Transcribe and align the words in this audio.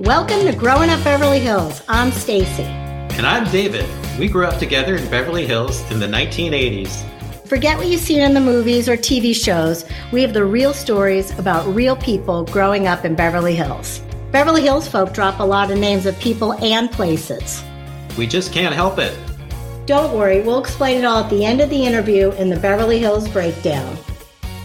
Welcome 0.00 0.40
to 0.40 0.52
Growing 0.52 0.90
Up 0.90 1.02
Beverly 1.02 1.38
Hills. 1.38 1.82
I'm 1.88 2.12
Stacy. 2.12 2.64
And 2.64 3.26
I'm 3.26 3.50
David. 3.50 3.88
We 4.18 4.28
grew 4.28 4.44
up 4.44 4.58
together 4.58 4.94
in 4.94 5.08
Beverly 5.08 5.46
Hills 5.46 5.90
in 5.90 5.98
the 5.98 6.06
1980s. 6.06 7.02
Forget 7.48 7.78
what 7.78 7.86
you've 7.86 8.02
seen 8.02 8.20
in 8.20 8.34
the 8.34 8.40
movies 8.40 8.90
or 8.90 8.98
TV 8.98 9.34
shows. 9.34 9.86
We 10.12 10.20
have 10.20 10.34
the 10.34 10.44
real 10.44 10.74
stories 10.74 11.30
about 11.38 11.66
real 11.74 11.96
people 11.96 12.44
growing 12.44 12.86
up 12.86 13.06
in 13.06 13.14
Beverly 13.14 13.54
Hills. 13.54 14.02
Beverly 14.32 14.60
Hills 14.60 14.86
folk 14.86 15.14
drop 15.14 15.40
a 15.40 15.44
lot 15.44 15.70
of 15.70 15.78
names 15.78 16.04
of 16.04 16.18
people 16.18 16.52
and 16.62 16.92
places. 16.92 17.64
We 18.18 18.26
just 18.26 18.52
can't 18.52 18.74
help 18.74 18.98
it. 18.98 19.18
Don't 19.86 20.14
worry, 20.14 20.42
we'll 20.42 20.60
explain 20.60 20.98
it 20.98 21.06
all 21.06 21.24
at 21.24 21.30
the 21.30 21.42
end 21.42 21.62
of 21.62 21.70
the 21.70 21.86
interview 21.86 22.32
in 22.32 22.50
the 22.50 22.60
Beverly 22.60 22.98
Hills 22.98 23.30
Breakdown. 23.30 23.96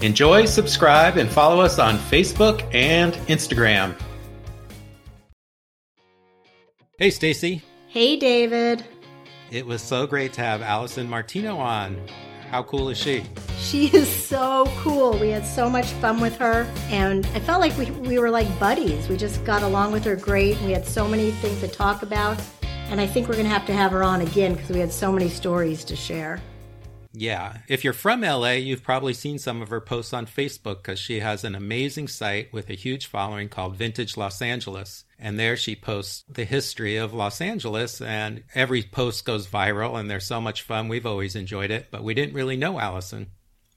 Enjoy, 0.02 0.44
subscribe, 0.44 1.16
and 1.16 1.30
follow 1.30 1.62
us 1.62 1.80
on 1.80 1.98
Facebook 1.98 2.68
and 2.76 3.14
Instagram. 3.30 3.96
Hey, 7.02 7.10
Stacy. 7.10 7.64
Hey, 7.88 8.16
David. 8.16 8.86
It 9.50 9.66
was 9.66 9.82
so 9.82 10.06
great 10.06 10.34
to 10.34 10.42
have 10.42 10.62
Allison 10.62 11.10
Martino 11.10 11.58
on. 11.58 12.00
How 12.52 12.62
cool 12.62 12.90
is 12.90 12.98
she? 13.00 13.24
She 13.58 13.88
is 13.88 14.08
so 14.08 14.72
cool. 14.84 15.18
We 15.18 15.30
had 15.30 15.44
so 15.44 15.68
much 15.68 15.88
fun 15.94 16.22
with 16.22 16.38
her, 16.38 16.72
and 16.92 17.26
I 17.34 17.40
felt 17.40 17.60
like 17.60 17.76
we, 17.76 17.90
we 17.90 18.20
were 18.20 18.30
like 18.30 18.48
buddies. 18.60 19.10
We 19.10 19.18
just 19.18 19.44
got 19.46 19.64
along 19.64 19.94
with 19.94 20.04
her 20.04 20.16
great. 20.16 20.62
We 20.62 20.74
had 20.74 20.86
so 20.86 21.08
many 21.08 21.32
things 21.32 21.60
to 21.62 21.68
talk 21.68 22.04
about, 22.04 22.40
and 22.92 23.02
I 23.02 23.08
think 23.08 23.28
we're 23.28 23.34
going 23.34 23.48
to 23.48 23.52
have 23.52 23.66
to 23.66 23.74
have 23.74 23.90
her 23.94 24.04
on 24.04 24.22
again 24.22 24.54
because 24.54 24.70
we 24.70 24.80
had 24.80 24.92
so 24.92 25.12
many 25.12 25.28
stories 25.28 25.84
to 25.86 25.96
share. 25.96 26.40
Yeah. 27.14 27.58
If 27.68 27.84
you're 27.84 27.94
from 27.94 28.22
LA, 28.22 28.52
you've 28.52 28.84
probably 28.84 29.16
seen 29.16 29.40
some 29.40 29.64
of 29.64 29.70
her 29.70 29.82
posts 29.82 30.14
on 30.14 30.28
Facebook 30.28 30.84
because 30.84 31.00
she 31.00 31.22
has 31.22 31.44
an 31.44 31.56
amazing 31.56 32.10
site 32.10 32.54
with 32.54 32.70
a 32.70 32.76
huge 32.76 33.08
following 33.08 33.50
called 33.50 33.76
Vintage 33.76 34.18
Los 34.18 34.40
Angeles. 34.40 35.04
And 35.24 35.38
there 35.38 35.56
she 35.56 35.76
posts 35.76 36.24
the 36.28 36.46
history 36.46 36.98
of 36.98 37.14
Los 37.14 37.42
Angeles, 37.42 38.02
and 38.02 38.44
every 38.56 38.82
post 38.82 39.24
goes 39.24 39.46
viral, 39.46 40.00
and 40.00 40.10
they're 40.10 40.20
so 40.20 40.42
much 40.42 40.64
fun. 40.64 40.88
We've 40.88 41.06
always 41.06 41.36
enjoyed 41.36 41.70
it, 41.70 41.90
but 41.92 42.04
we 42.04 42.16
didn't 42.16 42.34
really 42.34 42.58
know 42.58 42.80
Allison. 42.80 43.28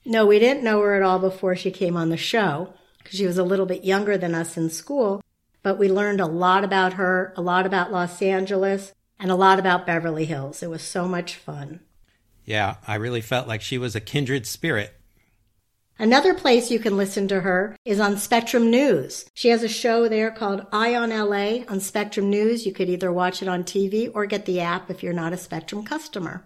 No, 0.03 0.25
we 0.25 0.39
didn't 0.39 0.63
know 0.63 0.81
her 0.81 0.95
at 0.95 1.03
all 1.03 1.19
before 1.19 1.55
she 1.55 1.69
came 1.69 1.95
on 1.95 2.09
the 2.09 2.17
show 2.17 2.73
because 2.97 3.19
she 3.19 3.27
was 3.27 3.37
a 3.37 3.43
little 3.43 3.67
bit 3.67 3.83
younger 3.83 4.17
than 4.17 4.33
us 4.33 4.57
in 4.57 4.71
school. 4.71 5.21
But 5.61 5.77
we 5.77 5.87
learned 5.87 6.19
a 6.19 6.25
lot 6.25 6.63
about 6.63 6.93
her, 6.93 7.31
a 7.37 7.41
lot 7.41 7.67
about 7.67 7.91
Los 7.91 8.21
Angeles, 8.23 8.93
and 9.19 9.29
a 9.29 9.35
lot 9.35 9.59
about 9.59 9.85
Beverly 9.85 10.25
Hills. 10.25 10.63
It 10.63 10.69
was 10.71 10.81
so 10.81 11.07
much 11.07 11.35
fun. 11.35 11.79
Yeah, 12.43 12.77
I 12.87 12.95
really 12.95 13.21
felt 13.21 13.47
like 13.47 13.61
she 13.61 13.77
was 13.77 13.95
a 13.95 14.01
kindred 14.01 14.47
spirit. 14.47 14.95
Another 15.97 16.33
place 16.33 16.69
you 16.69 16.79
can 16.79 16.97
listen 16.97 17.29
to 17.29 17.39
her 17.41 17.77
is 17.85 18.01
on 18.01 18.17
Spectrum 18.17 18.69
News. 18.69 19.25
She 19.33 19.47
has 19.47 19.63
a 19.63 19.69
show 19.69 20.09
there 20.09 20.29
called 20.29 20.65
Eye 20.73 20.93
on 20.93 21.09
LA 21.09 21.63
on 21.69 21.79
Spectrum 21.79 22.29
News. 22.29 22.65
You 22.65 22.73
could 22.73 22.89
either 22.89 23.13
watch 23.13 23.41
it 23.41 23.47
on 23.47 23.63
TV 23.63 24.11
or 24.13 24.25
get 24.25 24.45
the 24.45 24.59
app 24.59 24.91
if 24.91 25.01
you're 25.01 25.13
not 25.13 25.31
a 25.31 25.37
Spectrum 25.37 25.85
customer. 25.85 26.43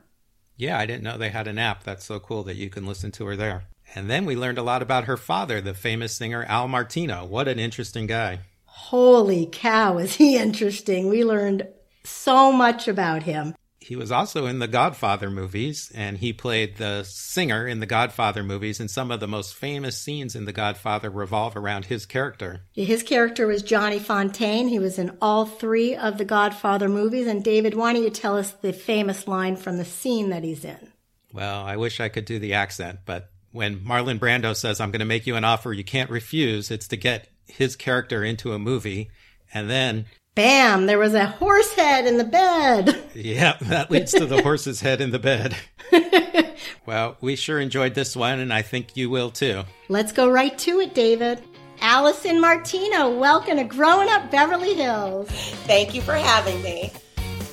Yeah, 0.56 0.78
I 0.78 0.86
didn't 0.86 1.04
know 1.04 1.18
they 1.18 1.30
had 1.30 1.48
an 1.48 1.58
app. 1.58 1.84
That's 1.84 2.06
so 2.06 2.20
cool 2.20 2.44
that 2.44 2.58
you 2.58 2.70
can 2.70 2.86
listen 2.86 3.12
to 3.14 3.26
her 3.26 3.36
there. 3.36 3.64
And 3.96 4.08
then 4.08 4.26
we 4.26 4.36
learned 4.36 4.60
a 4.60 4.64
lot 4.64 4.84
about 4.84 5.06
her 5.06 5.18
father, 5.18 5.62
the 5.62 5.74
famous 5.74 6.16
singer 6.16 6.44
Al 6.44 6.68
Martino. 6.68 7.26
What 7.26 7.48
an 7.48 7.58
interesting 7.58 8.06
guy. 8.06 8.42
Holy 8.66 9.50
cow, 9.52 9.98
is 9.98 10.16
he 10.16 10.38
interesting? 10.38 11.08
We 11.08 11.26
learned 11.26 11.68
so 12.04 12.52
much 12.52 12.88
about 12.88 13.24
him. 13.24 13.56
He 13.90 13.96
was 13.96 14.12
also 14.12 14.46
in 14.46 14.60
the 14.60 14.68
Godfather 14.68 15.32
movies, 15.32 15.92
and 15.96 16.20
he 16.20 16.32
played 16.32 16.78
the 16.78 17.04
singer 17.06 17.68
in 17.68 17.80
the 17.80 17.88
Godfather 17.88 18.44
movies, 18.44 18.80
and 18.80 18.90
some 18.90 19.10
of 19.10 19.20
the 19.20 19.28
most 19.28 19.56
famous 19.56 19.98
scenes 19.98 20.36
in 20.36 20.46
the 20.46 20.54
Godfather 20.54 21.10
revolve 21.10 21.58
around 21.58 21.86
his 21.86 22.06
character. 22.06 22.62
His 22.74 23.02
character 23.02 23.48
was 23.48 23.64
Johnny 23.64 24.00
Fontane. 24.00 24.70
He 24.70 24.78
was 24.78 25.00
in 25.00 25.18
all 25.24 25.48
three 25.48 25.96
of 25.96 26.20
the 26.20 26.24
Godfather 26.24 26.88
movies. 26.88 27.26
And 27.26 27.44
David, 27.44 27.74
why 27.74 27.94
don't 27.94 28.04
you 28.04 28.12
tell 28.12 28.38
us 28.38 28.52
the 28.52 28.74
famous 28.74 29.28
line 29.28 29.56
from 29.56 29.78
the 29.78 29.86
scene 29.86 30.30
that 30.30 30.44
he's 30.44 30.64
in? 30.64 30.94
Well, 31.34 31.66
I 31.66 31.76
wish 31.76 32.00
I 32.00 32.10
could 32.10 32.26
do 32.26 32.38
the 32.38 32.54
accent, 32.54 33.00
but 33.08 33.32
when 33.52 33.80
Marlon 33.80 34.20
Brando 34.20 34.56
says, 34.56 34.80
I'm 34.80 34.92
going 34.92 35.00
to 35.00 35.06
make 35.06 35.26
you 35.26 35.36
an 35.36 35.44
offer 35.44 35.74
you 35.74 35.84
can't 35.84 36.12
refuse, 36.12 36.70
it's 36.70 36.90
to 36.90 36.96
get 36.96 37.30
his 37.48 37.76
character 37.76 38.24
into 38.24 38.54
a 38.54 38.60
movie. 38.60 39.10
And 39.52 39.68
then 39.68 40.06
Bam, 40.40 40.86
there 40.86 40.98
was 40.98 41.16
a 41.16 41.26
horse 41.26 41.74
head 41.74 42.08
in 42.08 42.16
the 42.16 42.24
bed. 42.24 42.98
Yeah, 43.14 43.58
that 43.60 43.92
leads 43.92 44.14
to 44.14 44.26
the 44.26 44.42
horse's 44.42 44.80
head 44.80 45.02
in 45.02 45.12
the 45.12 45.20
bed. 45.20 45.54
well, 46.86 47.18
we 47.20 47.36
sure 47.36 47.60
enjoyed 47.60 47.94
this 47.94 48.16
one, 48.16 48.40
and 48.40 48.54
I 48.54 48.62
think 48.62 48.96
you 48.96 49.10
will 49.10 49.32
too. 49.32 49.64
Let's 49.90 50.14
go 50.14 50.32
right 50.32 50.58
to 50.60 50.80
it, 50.80 50.96
David. 50.96 51.44
Allison 51.82 52.40
Martino, 52.40 53.20
welcome 53.20 53.58
to 53.58 53.66
Growing 53.66 54.08
Up 54.08 54.32
Beverly 54.32 54.76
Hills. 54.76 55.28
Thank 55.68 55.94
you 55.94 56.02
for 56.02 56.14
having 56.14 56.62
me. 56.62 56.94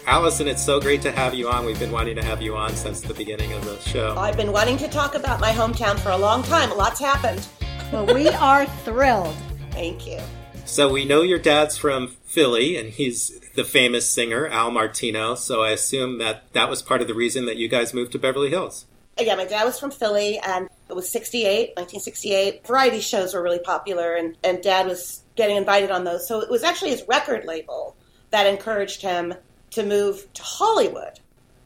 Allison, 0.06 0.46
it's 0.46 0.64
so 0.64 0.80
great 0.80 1.02
to 1.02 1.10
have 1.10 1.34
you 1.34 1.48
on. 1.48 1.66
We've 1.66 1.80
been 1.80 1.90
wanting 1.90 2.14
to 2.14 2.22
have 2.22 2.40
you 2.40 2.56
on 2.56 2.72
since 2.76 3.00
the 3.00 3.14
beginning 3.14 3.52
of 3.52 3.64
the 3.64 3.80
show. 3.80 4.14
I've 4.16 4.36
been 4.36 4.52
wanting 4.52 4.76
to 4.76 4.86
talk 4.86 5.16
about 5.16 5.40
my 5.40 5.50
hometown 5.50 5.98
for 5.98 6.10
a 6.10 6.16
long 6.16 6.44
time. 6.44 6.70
A 6.70 6.74
lot's 6.74 7.00
happened. 7.00 7.48
Well, 7.92 8.06
we 8.06 8.28
are 8.28 8.64
thrilled. 8.84 9.34
Thank 9.72 10.06
you. 10.06 10.20
So 10.66 10.92
we 10.92 11.04
know 11.04 11.22
your 11.22 11.38
dad's 11.38 11.76
from 11.76 12.16
Philly, 12.36 12.76
and 12.76 12.90
he's 12.90 13.40
the 13.54 13.64
famous 13.64 14.06
singer 14.10 14.46
Al 14.46 14.70
Martino. 14.70 15.36
So 15.36 15.62
I 15.62 15.70
assume 15.70 16.18
that 16.18 16.52
that 16.52 16.68
was 16.68 16.82
part 16.82 17.00
of 17.00 17.08
the 17.08 17.14
reason 17.14 17.46
that 17.46 17.56
you 17.56 17.66
guys 17.66 17.94
moved 17.94 18.12
to 18.12 18.18
Beverly 18.18 18.50
Hills. 18.50 18.84
Yeah, 19.18 19.36
my 19.36 19.46
dad 19.46 19.64
was 19.64 19.80
from 19.80 19.90
Philly, 19.90 20.38
and 20.40 20.68
it 20.90 20.94
was 20.94 21.08
68, 21.08 21.70
1968. 21.78 22.66
Variety 22.66 23.00
shows 23.00 23.32
were 23.32 23.42
really 23.42 23.60
popular, 23.60 24.14
and, 24.14 24.36
and 24.44 24.62
dad 24.62 24.86
was 24.86 25.22
getting 25.34 25.56
invited 25.56 25.90
on 25.90 26.04
those. 26.04 26.28
So 26.28 26.40
it 26.42 26.50
was 26.50 26.62
actually 26.62 26.90
his 26.90 27.04
record 27.08 27.46
label 27.46 27.96
that 28.32 28.46
encouraged 28.46 29.00
him 29.00 29.32
to 29.70 29.82
move 29.82 30.30
to 30.34 30.42
Hollywood. 30.42 31.18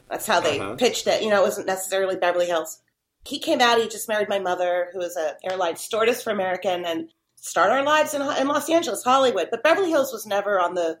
That's 0.09 0.25
how 0.25 0.39
they 0.39 0.57
uh-huh. 0.57 0.75
pitched 0.75 1.05
it. 1.05 1.21
You 1.21 1.31
know, 1.31 1.41
it 1.41 1.47
wasn't 1.47 1.67
necessarily 1.67 2.15
Beverly 2.15 2.45
Hills. 2.45 2.81
He 3.25 3.39
came 3.39 3.59
out, 3.59 3.77
he 3.77 3.89
just 3.89 4.07
married 4.07 4.29
my 4.29 4.39
mother, 4.39 4.87
who 4.93 4.99
was 4.99 5.17
an 5.17 5.33
airline 5.43 5.75
stewardess 5.75 6.23
for 6.23 6.29
American, 6.29 6.85
and 6.85 7.09
start 7.41 7.71
our 7.71 7.83
lives 7.83 8.13
in, 8.13 8.21
in 8.21 8.47
Los 8.47 8.69
Angeles, 8.69 9.03
Hollywood. 9.03 9.49
But 9.51 9.63
Beverly 9.63 9.89
Hills 9.89 10.13
was 10.13 10.25
never 10.25 10.59
on 10.59 10.75
the. 10.75 10.97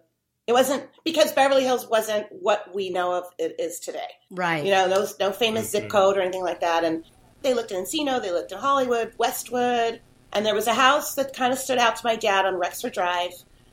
It 0.47 0.53
wasn't 0.53 0.89
because 1.05 1.31
Beverly 1.31 1.63
Hills 1.63 1.87
wasn't 1.87 2.25
what 2.31 2.75
we 2.75 2.89
know 2.89 3.13
of 3.13 3.25
it 3.37 3.55
is 3.59 3.79
today. 3.79 4.09
Right. 4.31 4.65
You 4.65 4.71
know, 4.71 4.87
no 4.87 5.07
no 5.19 5.31
famous 5.31 5.67
mm-hmm. 5.67 5.83
zip 5.83 5.89
code 5.89 6.17
or 6.17 6.21
anything 6.21 6.43
like 6.43 6.59
that. 6.59 6.83
And 6.83 7.05
they 7.41 7.53
looked 7.53 7.71
in 7.71 7.83
Encino, 7.83 8.21
they 8.21 8.31
looked 8.31 8.51
in 8.51 8.57
Hollywood, 8.57 9.13
Westwood, 9.17 10.01
and 10.33 10.45
there 10.45 10.55
was 10.55 10.67
a 10.67 10.73
house 10.73 11.15
that 11.15 11.33
kind 11.33 11.53
of 11.53 11.59
stood 11.59 11.77
out 11.77 11.95
to 11.95 12.01
my 12.03 12.15
dad 12.15 12.45
on 12.45 12.55
Rexford 12.55 12.93
Drive 12.93 13.31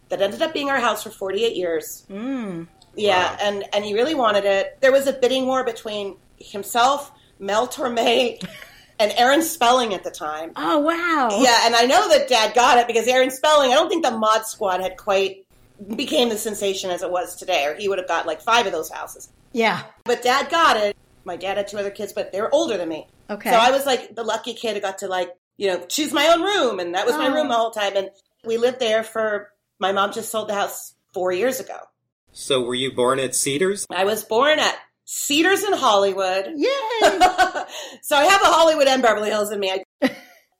that 0.08 0.22
ended 0.22 0.42
up 0.42 0.52
being 0.52 0.70
our 0.70 0.78
house 0.78 1.02
for 1.02 1.10
48 1.10 1.56
years. 1.56 2.06
Mm. 2.10 2.68
Yeah, 2.94 3.30
wow. 3.32 3.38
and 3.40 3.64
and 3.72 3.84
he 3.84 3.94
really 3.94 4.14
wanted 4.14 4.44
it. 4.44 4.78
There 4.80 4.92
was 4.92 5.06
a 5.06 5.12
bidding 5.12 5.46
war 5.46 5.64
between 5.64 6.16
himself, 6.38 7.12
Mel 7.38 7.66
Torme, 7.66 8.42
and 8.98 9.12
Aaron 9.16 9.42
Spelling 9.42 9.94
at 9.94 10.04
the 10.04 10.10
time. 10.10 10.52
Oh 10.56 10.78
wow! 10.78 11.28
Yeah, 11.40 11.66
and 11.66 11.74
I 11.74 11.86
know 11.86 12.08
that 12.08 12.28
Dad 12.28 12.54
got 12.54 12.78
it 12.78 12.86
because 12.86 13.06
Aaron 13.06 13.30
Spelling. 13.30 13.70
I 13.70 13.74
don't 13.74 13.88
think 13.88 14.04
the 14.04 14.10
Mod 14.10 14.46
Squad 14.46 14.80
had 14.80 14.96
quite 14.96 15.46
became 15.94 16.28
the 16.28 16.38
sensation 16.38 16.90
as 16.90 17.02
it 17.02 17.10
was 17.10 17.36
today, 17.36 17.66
or 17.66 17.74
he 17.74 17.88
would 17.88 17.98
have 17.98 18.08
got 18.08 18.26
like 18.26 18.40
five 18.40 18.66
of 18.66 18.72
those 18.72 18.90
houses. 18.90 19.28
Yeah, 19.52 19.82
but 20.04 20.22
Dad 20.22 20.50
got 20.50 20.76
it. 20.76 20.96
My 21.24 21.36
dad 21.36 21.58
had 21.58 21.68
two 21.68 21.78
other 21.78 21.90
kids, 21.90 22.12
but 22.12 22.32
they 22.32 22.40
were 22.40 22.52
older 22.54 22.76
than 22.76 22.88
me. 22.88 23.06
Okay, 23.30 23.50
so 23.50 23.56
I 23.56 23.70
was 23.70 23.86
like 23.86 24.14
the 24.14 24.24
lucky 24.24 24.54
kid 24.54 24.74
who 24.74 24.80
got 24.80 24.98
to 24.98 25.08
like 25.08 25.30
you 25.56 25.68
know 25.68 25.84
choose 25.86 26.12
my 26.12 26.28
own 26.28 26.42
room, 26.42 26.80
and 26.80 26.94
that 26.94 27.06
was 27.06 27.14
oh. 27.14 27.18
my 27.18 27.28
room 27.28 27.48
the 27.48 27.54
whole 27.54 27.70
time. 27.70 27.96
And 27.96 28.10
we 28.44 28.56
lived 28.56 28.80
there 28.80 29.02
for. 29.02 29.52
My 29.80 29.92
mom 29.92 30.12
just 30.12 30.32
sold 30.32 30.48
the 30.48 30.54
house 30.54 30.94
four 31.14 31.30
years 31.30 31.60
ago. 31.60 31.76
So 32.32 32.62
were 32.62 32.74
you 32.74 32.92
born 32.92 33.20
at 33.20 33.34
Cedars? 33.34 33.86
I 33.90 34.04
was 34.04 34.24
born 34.24 34.58
at 34.58 34.76
Cedars 35.10 35.64
in 35.64 35.72
Hollywood. 35.72 36.52
Yay! 36.54 36.68
so 38.02 38.14
I 38.14 38.26
have 38.28 38.42
a 38.42 38.44
Hollywood 38.44 38.88
and 38.88 39.00
Beverly 39.00 39.30
Hills 39.30 39.50
in 39.50 39.58
me. 39.58 39.72
I 40.02 40.10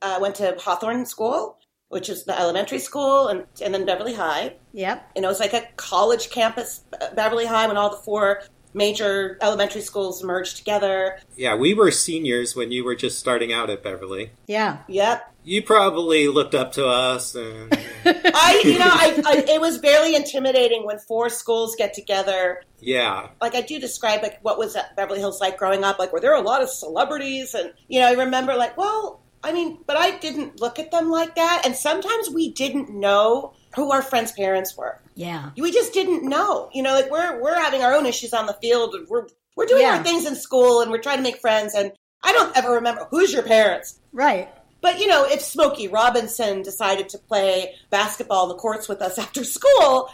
uh, 0.00 0.18
went 0.22 0.36
to 0.36 0.56
Hawthorne 0.58 1.04
School, 1.04 1.58
which 1.90 2.08
is 2.08 2.24
the 2.24 2.38
elementary 2.40 2.78
school, 2.78 3.28
and, 3.28 3.44
and 3.62 3.74
then 3.74 3.84
Beverly 3.84 4.14
High. 4.14 4.54
Yep. 4.72 5.10
And 5.16 5.26
it 5.26 5.28
was 5.28 5.38
like 5.38 5.52
a 5.52 5.68
college 5.76 6.30
campus, 6.30 6.82
uh, 6.98 7.12
Beverly 7.14 7.44
High, 7.44 7.66
when 7.66 7.76
all 7.76 7.90
the 7.90 7.98
four 7.98 8.40
major 8.72 9.36
elementary 9.42 9.82
schools 9.82 10.24
merged 10.24 10.56
together. 10.56 11.18
Yeah, 11.36 11.54
we 11.54 11.74
were 11.74 11.90
seniors 11.90 12.56
when 12.56 12.72
you 12.72 12.84
were 12.84 12.96
just 12.96 13.18
starting 13.18 13.52
out 13.52 13.68
at 13.68 13.82
Beverly. 13.82 14.30
Yeah. 14.46 14.78
Yep. 14.88 15.30
You 15.48 15.62
probably 15.62 16.28
looked 16.28 16.54
up 16.54 16.72
to 16.72 16.86
us. 16.86 17.34
And... 17.34 17.72
I, 18.04 18.62
you 18.66 18.78
know, 18.78 18.90
I, 18.90 19.22
I, 19.24 19.44
it 19.54 19.60
was 19.62 19.78
barely 19.78 20.14
intimidating 20.14 20.84
when 20.84 20.98
four 20.98 21.30
schools 21.30 21.74
get 21.74 21.94
together. 21.94 22.60
Yeah. 22.80 23.30
Like 23.40 23.54
I 23.54 23.62
do 23.62 23.80
describe 23.80 24.22
like 24.22 24.40
what 24.42 24.58
was 24.58 24.76
Beverly 24.94 25.20
Hills 25.20 25.40
like 25.40 25.56
growing 25.56 25.84
up. 25.84 25.98
Like 25.98 26.12
were 26.12 26.20
there 26.20 26.34
a 26.34 26.42
lot 26.42 26.62
of 26.62 26.68
celebrities, 26.68 27.54
and 27.54 27.72
you 27.88 27.98
know, 27.98 28.08
I 28.08 28.12
remember 28.12 28.56
like, 28.56 28.76
well, 28.76 29.22
I 29.42 29.54
mean, 29.54 29.78
but 29.86 29.96
I 29.96 30.18
didn't 30.18 30.60
look 30.60 30.78
at 30.78 30.90
them 30.90 31.10
like 31.10 31.36
that, 31.36 31.62
and 31.64 31.74
sometimes 31.74 32.28
we 32.28 32.52
didn't 32.52 32.90
know 32.90 33.54
who 33.74 33.90
our 33.90 34.02
friends' 34.02 34.32
parents 34.32 34.76
were. 34.76 35.00
Yeah. 35.14 35.52
We 35.56 35.72
just 35.72 35.94
didn't 35.94 36.28
know. 36.28 36.68
You 36.74 36.82
know, 36.82 36.92
like 36.92 37.10
we're 37.10 37.40
we're 37.40 37.58
having 37.58 37.82
our 37.82 37.94
own 37.94 38.04
issues 38.04 38.34
on 38.34 38.44
the 38.44 38.54
field 38.60 38.94
and 38.94 39.08
we're 39.08 39.26
we're 39.56 39.66
doing 39.66 39.82
yeah. 39.82 39.96
our 39.96 40.04
things 40.04 40.26
in 40.26 40.36
school 40.36 40.82
and 40.82 40.90
we're 40.90 41.00
trying 41.00 41.16
to 41.16 41.22
make 41.22 41.38
friends 41.38 41.72
and 41.74 41.92
I 42.22 42.32
don't 42.32 42.54
ever 42.56 42.72
remember 42.72 43.06
who's 43.10 43.32
your 43.32 43.42
parents. 43.42 44.00
Right. 44.12 44.48
But 44.80 45.00
you 45.00 45.06
know, 45.08 45.24
if 45.24 45.40
Smokey 45.40 45.88
Robinson 45.88 46.62
decided 46.62 47.08
to 47.10 47.18
play 47.18 47.74
basketball 47.90 48.44
in 48.44 48.48
the 48.50 48.54
courts 48.54 48.88
with 48.88 49.02
us 49.02 49.18
after 49.18 49.44
school, 49.44 50.10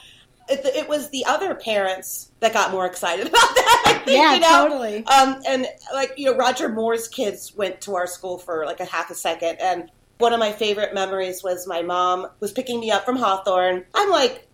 it, 0.48 0.64
it 0.64 0.88
was 0.88 1.10
the 1.10 1.24
other 1.26 1.54
parents 1.54 2.30
that 2.40 2.52
got 2.52 2.70
more 2.70 2.86
excited 2.86 3.26
about 3.28 3.54
that. 3.54 4.02
Think, 4.04 4.18
Yeah, 4.18 4.34
you 4.34 4.40
know? 4.40 4.68
totally. 4.68 5.06
Um, 5.06 5.40
and 5.46 5.66
like 5.92 6.14
you 6.16 6.30
know, 6.30 6.36
Roger 6.36 6.68
Moore's 6.68 7.08
kids 7.08 7.54
went 7.54 7.80
to 7.82 7.94
our 7.96 8.06
school 8.06 8.38
for 8.38 8.64
like 8.66 8.80
a 8.80 8.84
half 8.84 9.10
a 9.10 9.14
second, 9.14 9.56
and 9.60 9.90
one 10.18 10.32
of 10.32 10.38
my 10.40 10.52
favorite 10.52 10.94
memories 10.94 11.42
was 11.42 11.66
my 11.66 11.82
mom 11.82 12.28
was 12.40 12.52
picking 12.52 12.80
me 12.80 12.90
up 12.90 13.04
from 13.04 13.16
Hawthorne. 13.16 13.84
I'm 13.94 14.10
like 14.10 14.46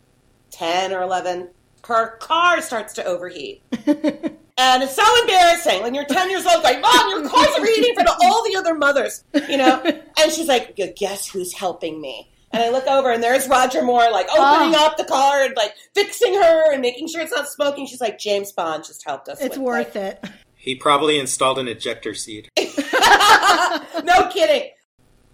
ten 0.50 0.92
or 0.92 1.02
eleven. 1.02 1.50
Her 1.86 2.16
car 2.18 2.60
starts 2.60 2.94
to 2.94 3.04
overheat. 3.04 3.62
And 4.62 4.82
it's 4.82 4.94
so 4.94 5.20
embarrassing 5.22 5.82
when 5.82 5.94
you're 5.94 6.04
10 6.04 6.28
years 6.28 6.44
old, 6.44 6.62
like, 6.62 6.82
Mom, 6.82 7.10
your 7.10 7.26
car's 7.30 7.48
overheating 7.56 7.88
in 7.88 7.94
front 7.94 8.10
of 8.10 8.16
all 8.22 8.44
the 8.44 8.56
other 8.56 8.74
mothers, 8.74 9.24
you 9.48 9.56
know? 9.56 9.82
And 9.82 10.30
she's 10.30 10.48
like, 10.48 10.78
guess 10.96 11.26
who's 11.26 11.54
helping 11.54 11.98
me? 11.98 12.30
And 12.52 12.62
I 12.62 12.68
look 12.68 12.86
over 12.86 13.10
and 13.10 13.22
there's 13.22 13.48
Roger 13.48 13.82
Moore, 13.82 14.10
like, 14.10 14.26
oh. 14.30 14.54
opening 14.54 14.74
Oh. 14.78 14.84
up 14.84 14.98
the 14.98 15.04
car 15.04 15.44
and, 15.44 15.56
like, 15.56 15.72
fixing 15.94 16.34
her 16.34 16.72
and 16.74 16.82
making 16.82 17.08
sure 17.08 17.22
it's 17.22 17.32
not 17.32 17.48
smoking. 17.48 17.86
She's 17.86 18.02
like, 18.02 18.18
James 18.18 18.52
Bond 18.52 18.84
just 18.84 19.02
helped 19.02 19.30
us. 19.30 19.40
It's 19.40 19.56
with, 19.56 19.64
worth 19.64 19.94
like, 19.94 20.20
it. 20.24 20.24
He 20.56 20.74
probably 20.74 21.18
installed 21.18 21.58
an 21.58 21.66
ejector 21.66 22.12
seat. 22.12 22.50
no 22.58 24.28
kidding. 24.30 24.72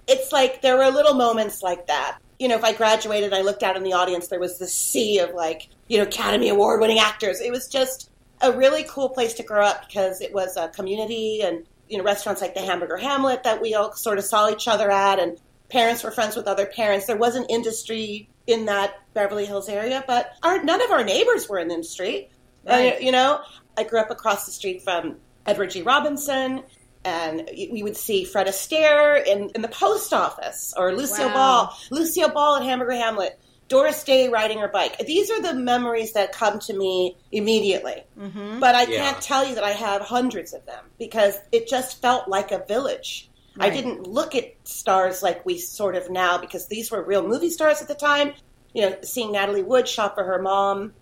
It's 0.06 0.31
like 0.31 0.62
there 0.62 0.76
were 0.76 0.88
little 0.88 1.14
moments 1.14 1.64
like 1.64 1.88
that. 1.88 2.19
You 2.38 2.46
know, 2.46 2.55
if 2.55 2.62
I 2.62 2.73
graduated, 2.75 3.32
I 3.32 3.40
looked 3.40 3.64
out 3.64 3.76
in 3.76 3.82
the 3.82 3.94
audience, 3.94 4.28
there 4.28 4.38
was 4.38 4.61
this 4.61 4.73
sea 4.73 5.19
of 5.19 5.34
like, 5.34 5.69
you 5.88 5.96
know, 5.99 6.05
Academy 6.05 6.49
Award 6.49 6.81
winning 6.81 7.00
actors. 7.00 7.40
It 7.40 7.50
was 7.50 7.67
just 7.67 8.11
a 8.41 8.53
really 8.53 8.85
cool 8.88 9.09
place 9.09 9.35
to 9.35 9.43
grow 9.43 9.65
up 9.65 9.87
because 9.87 10.21
it 10.21 10.33
was 10.33 10.56
a 10.56 10.69
community 10.69 11.41
and, 11.43 11.65
you 11.88 11.99
know, 11.99 12.05
restaurants 12.05 12.41
like 12.41 12.55
the 12.55 12.61
Hamburger 12.61 12.97
Hamlet 12.97 13.44
that 13.44 13.61
we 13.62 13.75
all 13.75 13.93
sort 13.93 14.19
of 14.19 14.25
saw 14.25 14.50
each 14.50 14.69
other 14.69 14.91
at 14.91 15.19
and 15.19 15.38
parents 15.69 16.05
were 16.05 16.11
friends 16.11 16.37
with 16.37 16.47
other 16.47 16.67
parents. 16.67 17.06
There 17.06 17.17
was 17.17 17.37
an 17.37 17.47
industry 17.49 18.29
in 18.47 18.67
that 18.67 18.94
Beverly 19.15 19.47
Hills 19.47 19.69
area, 19.69 20.05
but 20.06 20.33
our, 20.43 20.62
none 20.62 20.83
of 20.83 20.91
our 20.91 21.03
neighbors 21.03 21.49
were 21.49 21.59
in 21.59 21.69
the 21.69 21.75
industry. 21.75 22.31
Right. 22.65 22.94
Uh, 22.94 22.99
you 22.99 23.12
know, 23.12 23.41
I 23.77 23.85
grew 23.85 24.00
up 24.00 24.11
across 24.11 24.47
the 24.47 24.53
street 24.53 24.83
from 24.83 25.17
Edward 25.44 25.71
G. 25.71 25.83
Robinson, 25.83 26.62
and 27.05 27.49
we 27.55 27.83
would 27.83 27.97
see 27.97 28.25
Fred 28.25 28.49
Astaire 28.49 29.25
in, 29.25 29.50
in 29.55 29.62
the 29.62 29.69
post 29.69 30.12
office, 30.12 30.75
or 30.77 30.93
Lucille 30.94 31.29
Wow. 31.29 31.67
Ball, 31.67 31.79
Lucille 31.91 32.29
Ball 32.29 32.56
at 32.56 32.62
Hamburger 32.65 32.94
Hamlet, 32.94 33.38
Doris 33.69 34.05
Day 34.05 34.29
riding 34.29 34.59
her 34.61 34.69
bike. 34.69 34.99
These 35.07 35.31
are 35.31 35.43
the 35.43 35.55
memories 35.55 36.13
that 36.13 36.33
come 36.33 36.59
to 36.61 36.73
me 36.77 37.17
immediately. 37.33 38.05
Mm-hmm. 38.19 38.61
But 38.61 38.75
I 38.75 38.83
Yeah. 38.85 38.99
can't 38.99 39.21
tell 39.23 39.45
you 39.47 39.55
that 39.57 39.65
I 39.65 39.73
have 39.73 40.03
hundreds 40.03 40.53
of 40.55 40.65
them 40.67 40.85
because 40.99 41.37
it 41.53 41.69
just 41.69 42.01
felt 42.01 42.29
like 42.29 42.53
a 42.53 42.65
village. 42.67 43.29
I 43.59 43.71
didn't 43.71 44.07
look 44.07 44.35
at 44.35 44.55
stars 44.65 45.23
like 45.23 45.47
we 45.47 45.57
sort 45.57 45.97
of 45.97 46.11
now 46.11 46.37
because 46.37 46.67
these 46.67 46.91
were 46.91 47.03
real 47.03 47.27
movie 47.27 47.49
stars 47.49 47.81
at 47.81 47.89
the 47.89 47.95
time. 47.95 48.35
You 48.75 48.83
know, 48.83 48.97
seeing 49.03 49.33
Natalie 49.33 49.63
Wood 49.63 49.89
shop 49.89 50.15
for 50.15 50.25
her 50.25 50.43
mom, 50.43 50.93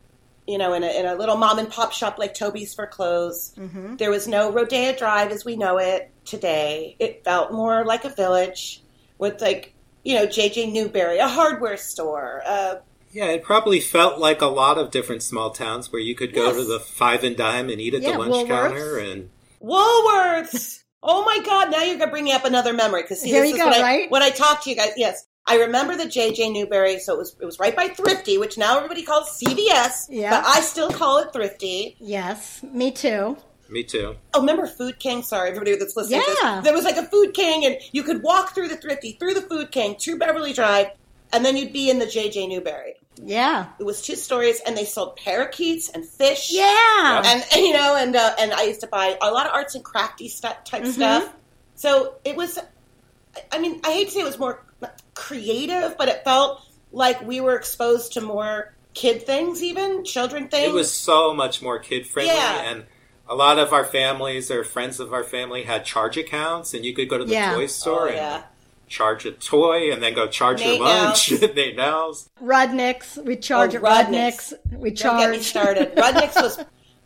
you 0.47 0.57
know, 0.59 0.73
in 0.73 0.85
a, 0.85 1.01
in 1.01 1.05
a 1.05 1.17
little 1.17 1.37
mom 1.37 1.59
and 1.59 1.69
pop 1.69 1.91
shop 1.91 2.17
like 2.17 2.33
Toby's 2.33 2.73
for 2.73 2.87
clothes. 2.87 3.53
Mm-hmm. 3.59 3.97
There 3.97 4.11
was 4.11 4.29
no 4.29 4.53
Rodeo 4.53 4.93
Drive 4.95 5.33
as 5.33 5.45
we 5.45 5.57
know 5.57 5.79
it 5.79 6.13
today. 6.25 6.95
It 7.01 7.25
felt 7.25 7.51
more 7.53 7.85
like 7.85 8.05
a 8.05 8.11
village 8.11 8.81
with 9.19 9.41
like, 9.43 9.75
you 10.05 10.15
know, 10.15 10.27
JJ 10.27 10.73
Newberry, 10.73 11.19
a 11.19 11.29
hardware 11.29 11.77
store. 11.77 12.43
Uh, 12.47 12.75
Yeah, 13.13 13.27
it 13.27 13.43
probably 13.43 13.81
felt 13.81 14.19
like 14.19 14.43
a 14.43 14.47
lot 14.47 14.77
of 14.79 14.91
different 14.91 15.23
small 15.23 15.51
towns 15.51 15.93
where 15.93 16.03
you 16.03 16.15
could 16.15 16.35
go 16.35 16.47
Yes. 16.47 16.57
to 16.57 16.65
the 16.65 16.81
five 16.81 17.23
and 17.25 17.37
dime 17.37 17.71
and 17.71 17.81
eat 17.81 17.95
at 17.95 18.03
Yeah, 18.03 18.13
the 18.13 18.19
lunch 18.19 18.33
Woolworths. 18.35 18.49
counter 18.49 18.99
and 18.99 19.31
Woolworths. 19.63 20.83
oh 21.03 21.25
my 21.25 21.39
God! 21.45 21.71
Now 21.71 21.83
you're 21.83 21.99
gonna 21.99 22.11
bring 22.11 22.31
up 22.33 22.45
another 22.45 22.73
memory 22.73 23.03
because 23.03 23.23
Here 23.23 23.41
this 23.43 23.51
you 23.51 23.57
is 23.57 23.63
go, 23.63 23.69
when 23.71 23.81
I, 23.81 23.83
right? 23.83 24.11
when 24.11 24.23
I 24.23 24.31
talk 24.31 24.63
to 24.65 24.71
you 24.71 24.77
guys. 24.77 24.93
Yes, 24.97 25.27
I 25.47 25.59
remember 25.59 25.97
the 25.97 26.05
JJ 26.05 26.53
Newberry. 26.53 26.99
So 26.99 27.15
it 27.15 27.19
was 27.19 27.37
it 27.41 27.45
was 27.45 27.59
right 27.59 27.75
by 27.77 27.89
Thrifty, 27.89 28.39
which 28.39 28.59
now 28.59 28.77
everybody 28.77 29.03
calls 29.03 29.39
CVS. 29.41 30.07
Yeah. 30.11 30.31
but 30.31 30.45
I 30.47 30.61
still 30.61 30.91
call 30.91 31.19
it 31.19 31.33
Thrifty. 31.33 31.97
Yes, 32.01 32.63
me 32.63 32.91
too. 32.91 33.37
Me 33.69 33.83
too. 33.83 34.17
Oh, 34.35 34.41
remember 34.41 34.67
Food 34.67 34.99
King? 34.99 35.23
Sorry, 35.23 35.49
everybody 35.51 35.77
that's 35.77 35.97
listening. 35.97 36.21
to 36.23 36.37
Yeah. 36.43 36.57
this. 36.57 36.65
there 36.65 36.75
was 36.75 36.85
like 36.85 36.97
a 36.97 37.05
Food 37.05 37.35
King, 37.35 37.65
and 37.65 37.77
you 37.93 38.03
could 38.03 38.23
walk 38.23 38.55
through 38.55 38.69
the 38.69 38.77
Thrifty, 38.77 39.13
through 39.13 39.35
the 39.35 39.43
Food 39.43 39.71
King 39.71 39.97
to 40.01 40.19
Beverly 40.19 40.53
Drive, 40.53 40.89
and 41.33 41.45
then 41.45 41.57
you'd 41.57 41.73
be 41.73 41.89
in 41.91 41.99
the 41.99 42.07
JJ 42.07 42.49
Newberry. 42.49 42.95
Yeah. 43.23 43.67
It 43.79 43.85
was 43.85 44.03
two 44.03 44.17
stories, 44.17 44.61
and 44.67 44.77
they 44.77 44.85
sold 44.85 45.17
parakeets 45.17 45.89
and 45.89 46.05
fish. 46.05 46.49
Yeah. 46.53 47.23
and 47.25 47.45
and, 47.53 47.63
you 47.65 47.73
know, 47.73 47.97
and 47.97 48.15
uh, 48.17 48.35
and 48.39 48.53
I 48.53 48.63
used 48.65 48.81
to 48.81 48.87
buy 48.89 49.17
a 49.23 49.31
lot 49.31 49.47
of 49.47 49.53
arts 49.53 49.75
and 49.75 49.85
crafty 49.85 50.29
stuff 50.29 50.65
type 50.65 50.83
Mhm. 50.83 50.93
stuff. 50.93 51.33
So 51.77 52.15
it 52.25 52.37
was. 52.37 52.59
I 53.51 53.59
mean, 53.59 53.81
I 53.85 53.91
hate 53.93 54.09
to 54.09 54.15
say 54.15 54.21
it 54.21 54.25
was 54.25 54.39
more 54.39 54.63
creative, 55.15 55.97
but 55.97 56.09
it 56.09 56.23
felt 56.25 56.61
like 56.93 57.23
we 57.27 57.41
were 57.41 57.57
exposed 57.57 58.13
to 58.13 58.21
more 58.21 58.73
kid 58.95 59.27
things, 59.27 59.63
even 59.63 60.05
children 60.05 60.49
things. 60.49 60.69
It 60.69 60.73
was 60.73 60.93
so 60.93 61.35
much 61.35 61.61
more 61.63 61.79
kid 61.79 62.07
friendly 62.07 62.33
Yeah. 62.35 62.63
and 62.71 62.85
a 63.29 63.35
lot 63.35 63.59
of 63.59 63.73
our 63.73 63.85
families 63.85 64.51
or 64.51 64.65
friends 64.65 65.01
of 65.01 65.13
our 65.13 65.25
family 65.25 65.63
had 65.65 65.85
charge 65.85 66.17
accounts 66.17 66.75
and 66.75 66.85
you 66.85 66.95
could 66.95 67.09
go 67.09 67.19
to 67.19 67.25
the 67.25 67.33
Yeah. 67.33 67.55
toy 67.55 67.65
oh, 67.65 67.67
store 67.67 68.03
Oh, 68.03 68.07
and 68.09 68.17
yeah. 68.17 68.43
charge 68.87 69.25
a 69.27 69.33
toy 69.33 69.91
and 69.93 70.03
then 70.03 70.15
go 70.15 70.27
charge 70.29 70.61
Nate 70.61 70.79
your 70.79 70.87
lunch 70.87 71.31
Nels. 71.31 71.43
at 71.43 71.55
Nate 71.55 71.75
'n 71.75 71.81
Al's. 71.81 72.29
Rudnicks. 72.43 73.23
We 73.25 73.37
oh, 73.37 73.41
charge 73.41 73.75
Oh, 73.75 73.79
at 73.79 73.83
Rudnicks. 73.83 74.53
Rudnicks. 74.53 74.79
We 74.79 74.91
Don't 74.91 75.17
get 75.19 75.31
me 75.31 75.39
started. 75.41 75.95
Rudnick's 75.97 76.37
was 76.41 76.59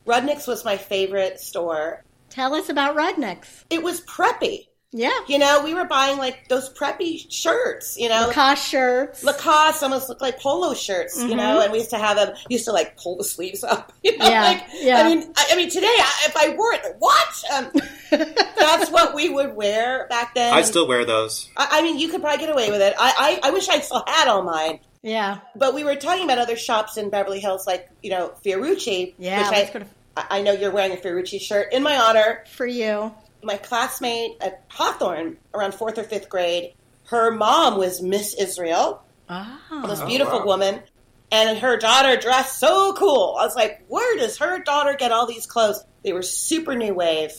Rudnick's 0.06 0.46
was 0.46 0.64
my 0.64 0.76
favorite 0.76 1.38
store. 1.40 2.02
Tell 2.30 2.54
us 2.54 2.68
about 2.68 2.96
Rudnicks. 2.96 3.64
It 3.70 3.82
was 3.82 4.00
preppy. 4.02 4.66
Yeah. 4.90 5.12
You 5.28 5.38
know, 5.38 5.62
we 5.62 5.74
were 5.74 5.84
buying 5.84 6.16
like 6.16 6.48
those 6.48 6.72
preppy 6.72 7.30
shirts. 7.30 7.96
You 7.98 8.08
know, 8.08 8.28
Lacoste 8.28 8.66
shirts. 8.66 9.22
Lacoste 9.22 9.82
almost 9.82 10.08
looked 10.08 10.22
like 10.22 10.40
polo 10.40 10.72
shirts, 10.72 11.20
you 11.22 11.34
know, 11.34 11.58
Mhm. 11.58 11.64
and 11.64 11.72
we 11.72 11.78
used 11.78 11.90
to 11.90 11.98
have 11.98 12.16
them. 12.16 12.34
Used 12.48 12.64
to 12.64 12.72
like 12.72 12.96
pull 12.96 13.16
the 13.16 13.24
sleeves 13.24 13.62
up. 13.62 13.92
You 14.02 14.16
know, 14.16 14.26
Yeah, 14.28 14.42
like 14.44 14.64
yeah. 14.80 14.98
I 15.00 15.04
mean, 15.04 15.30
I, 15.36 15.46
I 15.52 15.56
mean, 15.56 15.68
today 15.68 15.86
I, 15.86 16.12
if 16.26 16.36
I 16.36 16.54
wore 16.56 16.72
it, 16.72 16.82
like, 16.84 16.96
what? 17.00 17.44
Um, 17.52 17.70
that's 18.56 18.90
what 18.90 19.14
we 19.14 19.28
would 19.28 19.54
wear 19.54 20.06
back 20.08 20.34
then. 20.34 20.54
I 20.54 20.62
still 20.62 20.88
wear 20.88 21.04
those. 21.04 21.48
I, 21.56 21.68
I 21.72 21.82
mean, 21.82 21.98
you 21.98 22.08
could 22.08 22.22
probably 22.22 22.38
get 22.38 22.50
away 22.50 22.70
with 22.70 22.80
it. 22.80 22.94
I, 22.98 23.40
I, 23.42 23.48
I 23.48 23.50
wish 23.50 23.68
I 23.68 23.80
still 23.80 24.02
had 24.06 24.26
all 24.28 24.42
mine. 24.42 24.80
yeah. 25.02 25.40
But 25.54 25.74
we 25.74 25.84
were 25.84 25.96
talking 25.96 26.24
about 26.24 26.38
other 26.38 26.56
shops 26.56 26.96
in 26.96 27.10
Beverly 27.10 27.40
Hills, 27.40 27.66
like 27.66 27.90
you 28.02 28.10
know, 28.10 28.32
Fiorucci. 28.44 29.14
Yeah. 29.18 29.50
which 29.50 29.58
I, 29.68 29.72
go 29.72 29.78
to, 29.80 29.86
I 30.16 30.26
I 30.38 30.42
know 30.42 30.52
you're 30.52 30.70
wearing 30.70 30.92
a 30.92 30.96
Fiorucci 30.96 31.40
shirt 31.40 31.72
in 31.74 31.82
my 31.82 31.96
honor. 31.98 32.44
for 32.52 32.66
you. 32.66 33.12
My 33.42 33.56
classmate 33.56 34.32
at 34.40 34.64
Hawthorne, 34.68 35.36
around 35.54 35.74
fourth 35.74 35.98
or 35.98 36.04
fifth 36.04 36.28
grade, 36.28 36.74
her 37.06 37.30
mom 37.30 37.78
was 37.78 38.02
Miss 38.02 38.34
Israel. 38.34 39.02
Oh. 39.30 39.84
this 39.86 40.00
Oh, 40.00 40.06
beautiful 40.06 40.38
wow. 40.40 40.46
woman, 40.46 40.82
and 41.30 41.58
her 41.58 41.76
daughter 41.76 42.16
dressed 42.16 42.58
so 42.58 42.94
cool. 42.94 43.36
I 43.38 43.44
was 43.44 43.54
like, 43.54 43.84
where 43.88 44.16
does 44.16 44.38
her 44.38 44.58
daughter 44.60 44.94
get 44.98 45.12
all 45.12 45.26
these 45.26 45.46
clothes? 45.46 45.84
They 46.02 46.12
were 46.14 46.22
super 46.22 46.74
new 46.74 46.94
wave, 46.94 47.32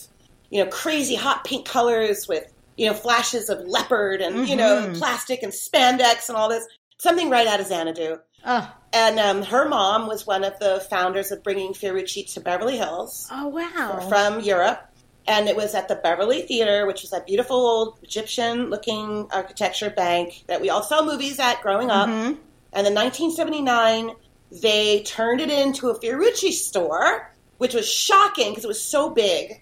you 0.52 0.64
know, 0.64 0.70
crazy 0.70 1.16
hot 1.16 1.44
pink 1.44 1.66
colors 1.68 2.28
with 2.28 2.46
you 2.78 2.86
know 2.88 2.94
flashes 2.94 3.50
of 3.50 3.60
leopard 3.68 4.22
and 4.22 4.48
you 4.48 4.56
know 4.56 4.88
Mhm. 4.88 4.98
plastic 4.98 5.44
and 5.44 5.52
spandex 5.52 6.30
and 6.30 6.38
all 6.38 6.48
this. 6.50 6.66
Something 7.00 7.30
right 7.30 7.48
out 7.48 7.60
of 7.60 7.68
Xanadu. 7.68 8.18
Oh. 8.46 8.72
And 8.94 9.20
um, 9.20 9.44
her 9.44 9.68
mom 9.68 10.08
was 10.08 10.26
one 10.28 10.44
of 10.44 10.58
the 10.60 10.80
founders 10.90 11.32
of 11.32 11.44
bringing 11.44 11.74
Fiorucci 11.74 12.32
to 12.34 12.40
Beverly 12.42 12.78
Hills 12.78 13.28
Oh, 13.32 13.48
wow. 13.48 14.06
from 14.08 14.40
Europe. 14.42 14.80
And 15.28 15.48
it 15.48 15.56
was 15.56 15.76
at 15.76 15.88
the 15.88 15.96
Beverly 15.96 16.42
Theater, 16.42 16.88
which 16.88 17.02
was 17.04 17.14
a 17.14 17.22
beautiful 17.22 17.58
old 17.58 18.00
Egyptian 18.02 18.70
looking 18.70 19.28
architecture 19.32 19.90
bank 19.90 20.44
that 20.48 20.62
we 20.62 20.70
all 20.70 20.82
saw 20.82 21.04
movies 21.04 21.40
at 21.40 21.62
growing 21.62 21.92
up. 21.92 22.10
Mhm. 22.10 22.38
And 22.74 22.88
in 22.88 22.94
1979, 22.94 24.16
they 24.52 25.04
turned 25.04 25.42
it 25.42 25.52
into 25.52 25.90
a 25.90 26.00
Fiorucci 26.00 26.52
store, 26.52 27.34
which 27.58 27.74
was 27.74 27.88
shocking 27.88 28.50
because 28.50 28.64
it 28.64 28.68
was 28.68 28.82
so 28.82 29.10
big. 29.10 29.62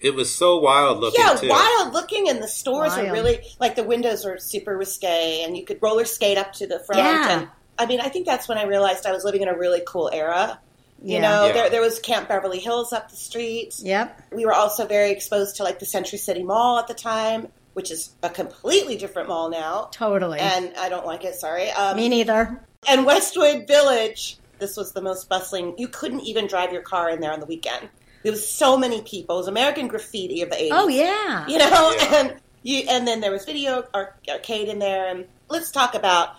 It 0.00 0.14
was 0.14 0.34
so 0.34 0.58
wild 0.58 1.00
looking 1.00 1.20
yeah, 1.20 1.34
too. 1.34 1.48
wild 1.48 1.94
looking, 1.94 2.28
and 2.28 2.42
the 2.42 2.48
stores 2.48 2.94
were 2.96 3.10
really 3.10 3.40
like 3.58 3.76
the 3.76 3.84
windows 3.84 4.24
were 4.24 4.38
super 4.38 4.76
risque, 4.76 5.42
and 5.42 5.56
you 5.56 5.64
could 5.64 5.78
roller 5.80 6.04
skate 6.04 6.36
up 6.36 6.52
to 6.54 6.66
the 6.66 6.80
front. 6.80 7.02
Yeah. 7.02 7.38
And 7.38 7.48
I 7.78 7.86
mean, 7.86 8.00
I 8.00 8.10
think 8.10 8.26
that's 8.26 8.46
when 8.46 8.58
I 8.58 8.64
realized 8.64 9.06
I 9.06 9.12
was 9.12 9.24
living 9.24 9.40
in 9.40 9.48
a 9.48 9.56
really 9.56 9.82
cool 9.86 10.10
era. 10.12 10.60
You 11.02 11.14
Yeah. 11.14 11.20
know, 11.20 11.46
Yeah. 11.46 11.52
there 11.52 11.70
there 11.70 11.80
was 11.80 11.98
Camp 11.98 12.28
Beverly 12.28 12.58
Hills 12.58 12.92
up 12.92 13.10
the 13.10 13.16
street. 13.16 13.74
Yep. 13.78 14.22
We 14.32 14.44
were 14.46 14.54
also 14.54 14.86
very 14.86 15.10
exposed 15.10 15.56
to 15.56 15.62
like 15.62 15.78
the 15.78 15.86
Century 15.86 16.18
City 16.18 16.42
Mall 16.42 16.78
at 16.78 16.88
the 16.88 16.94
time, 16.94 17.48
which 17.74 17.90
is 17.90 18.10
a 18.22 18.30
completely 18.30 18.96
different 18.96 19.28
mall 19.28 19.50
now. 19.50 19.88
Totally. 19.92 20.38
And 20.40 20.72
I 20.78 20.88
don't 20.88 21.06
like 21.06 21.24
it, 21.24 21.34
sorry. 21.34 21.70
Um, 21.70 21.96
Me 21.96 22.08
neither. 22.08 22.60
and 22.88 23.04
Westwood 23.04 23.66
Village, 23.68 24.38
this 24.58 24.76
was 24.76 24.92
the 24.92 25.02
most 25.02 25.28
bustling. 25.28 25.74
You 25.78 25.88
couldn't 25.88 26.20
even 26.20 26.46
drive 26.46 26.72
your 26.72 26.82
car 26.82 27.10
in 27.10 27.20
there 27.20 27.32
on 27.32 27.40
the 27.40 27.46
weekend. 27.46 27.88
There 28.22 28.32
was 28.32 28.48
so 28.48 28.76
many 28.78 29.02
people. 29.02 29.36
It 29.36 29.40
was 29.40 29.48
American 29.48 29.86
graffiti 29.88 30.40
of 30.42 30.48
the 30.50 30.56
80s. 30.56 30.68
Oh, 30.72 30.88
yeah. 30.88 31.46
You 31.46 31.58
know, 31.58 31.94
Yeah. 31.98 32.14
and 32.16 32.34
you 32.62 32.84
and 32.88 33.06
then 33.06 33.20
there 33.20 33.30
was 33.30 33.44
video 33.44 33.84
ar- 33.94 34.16
arcade 34.28 34.66
in 34.68 34.78
there 34.80 35.06
and 35.06 35.26
let's 35.48 35.70
talk 35.70 35.94
about 35.94 36.30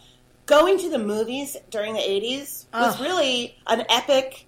going 0.46 0.78
to 0.80 0.90
the 0.90 0.98
movies 0.98 1.56
during 1.70 1.94
the 1.94 2.02
80s 2.02 2.66
was 2.74 2.96
Ugh. 2.96 3.02
really 3.02 3.56
an 3.68 3.86
epic 3.90 4.46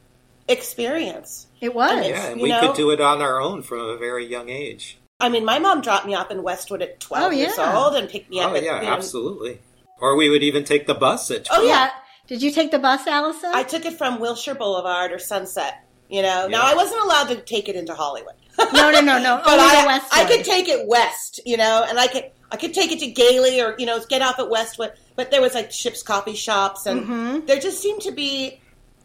experience. 0.49 1.47
It 1.61 1.73
was. 1.73 2.07
Yeah, 2.07 2.27
and 2.31 2.41
we 2.41 2.49
know? 2.49 2.59
could 2.61 2.75
do 2.75 2.91
it 2.91 3.01
on 3.01 3.21
our 3.21 3.41
own 3.41 3.61
from 3.61 3.79
a 3.81 3.97
very 3.97 4.25
young 4.25 4.49
age. 4.49 4.97
I 5.19 5.29
mean, 5.29 5.43
my 5.43 5.59
mom 5.59 5.81
dropped 5.81 6.05
me 6.05 6.15
off 6.15 6.31
in 6.31 6.43
Westwood 6.43 6.81
at 6.81 6.99
12 6.99 7.23
Oh, 7.25 7.35
years 7.35 7.57
old 7.59 7.95
and 7.95 8.07
picked 8.09 8.29
me 8.29 8.39
up 8.39 8.51
Oh 8.51 8.55
at 8.55 8.63
yeah, 8.63 8.79
you 8.81 8.87
know, 8.87 8.93
absolutely. 8.93 9.59
Or 9.99 10.15
we 10.15 10.29
would 10.29 10.43
even 10.43 10.63
take 10.63 10.87
the 10.87 10.93
bus 10.93 11.29
at 11.29 11.47
Oh, 11.51 11.55
12. 11.57 11.65
yeah. 11.67 11.73
yeah. 11.85 11.89
Did 12.27 12.41
you 12.41 12.51
take 12.51 12.71
the 12.71 12.79
bus, 12.79 13.05
Allison? 13.07 13.51
I 13.53 13.63
took 13.63 13.85
it 13.85 13.97
from 13.97 14.19
Wilshire 14.19 14.55
Boulevard 14.55 15.11
or 15.11 15.19
Sunset. 15.19 15.83
You 16.09 16.21
know, 16.21 16.47
now 16.47 16.61
I 16.63 16.73
wasn't 16.73 17.01
allowed 17.03 17.27
to 17.29 17.35
take 17.35 17.67
it 17.69 17.75
into 17.75 17.93
Hollywood. 17.93 18.33
no, 18.57 18.91
no, 18.91 19.01
no, 19.01 19.19
no. 19.21 19.41
but 19.45 19.59
Only 19.59 19.63
I, 19.75 19.99
I 20.11 20.25
could 20.25 20.43
take 20.45 20.67
it 20.69 20.87
west, 20.87 21.39
you 21.45 21.57
know, 21.57 21.85
and 21.87 21.99
I 21.99 22.07
could 22.07 22.31
I 22.51 22.57
could 22.57 22.73
take 22.73 22.91
it 22.91 22.99
to 23.01 23.07
Gayley 23.07 23.61
or 23.61 23.75
you 23.77 23.85
know 23.85 23.99
get 24.09 24.21
off 24.23 24.39
at 24.39 24.49
Westwood. 24.49 24.93
But 25.15 25.29
there 25.31 25.41
was 25.41 25.53
like 25.53 25.71
Ship's 25.71 26.01
coffee 26.01 26.33
shops, 26.35 26.85
and 26.87 27.01
Mm-hmm. 27.03 27.45
there 27.45 27.59
just 27.59 27.79
seemed 27.81 28.01
to 28.01 28.11
be 28.11 28.59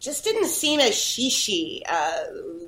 just 0.04 0.24
didn't 0.24 0.46
seem 0.48 0.80
as 0.80 0.92
shishi, 0.94 1.80
uh, 1.88 2.12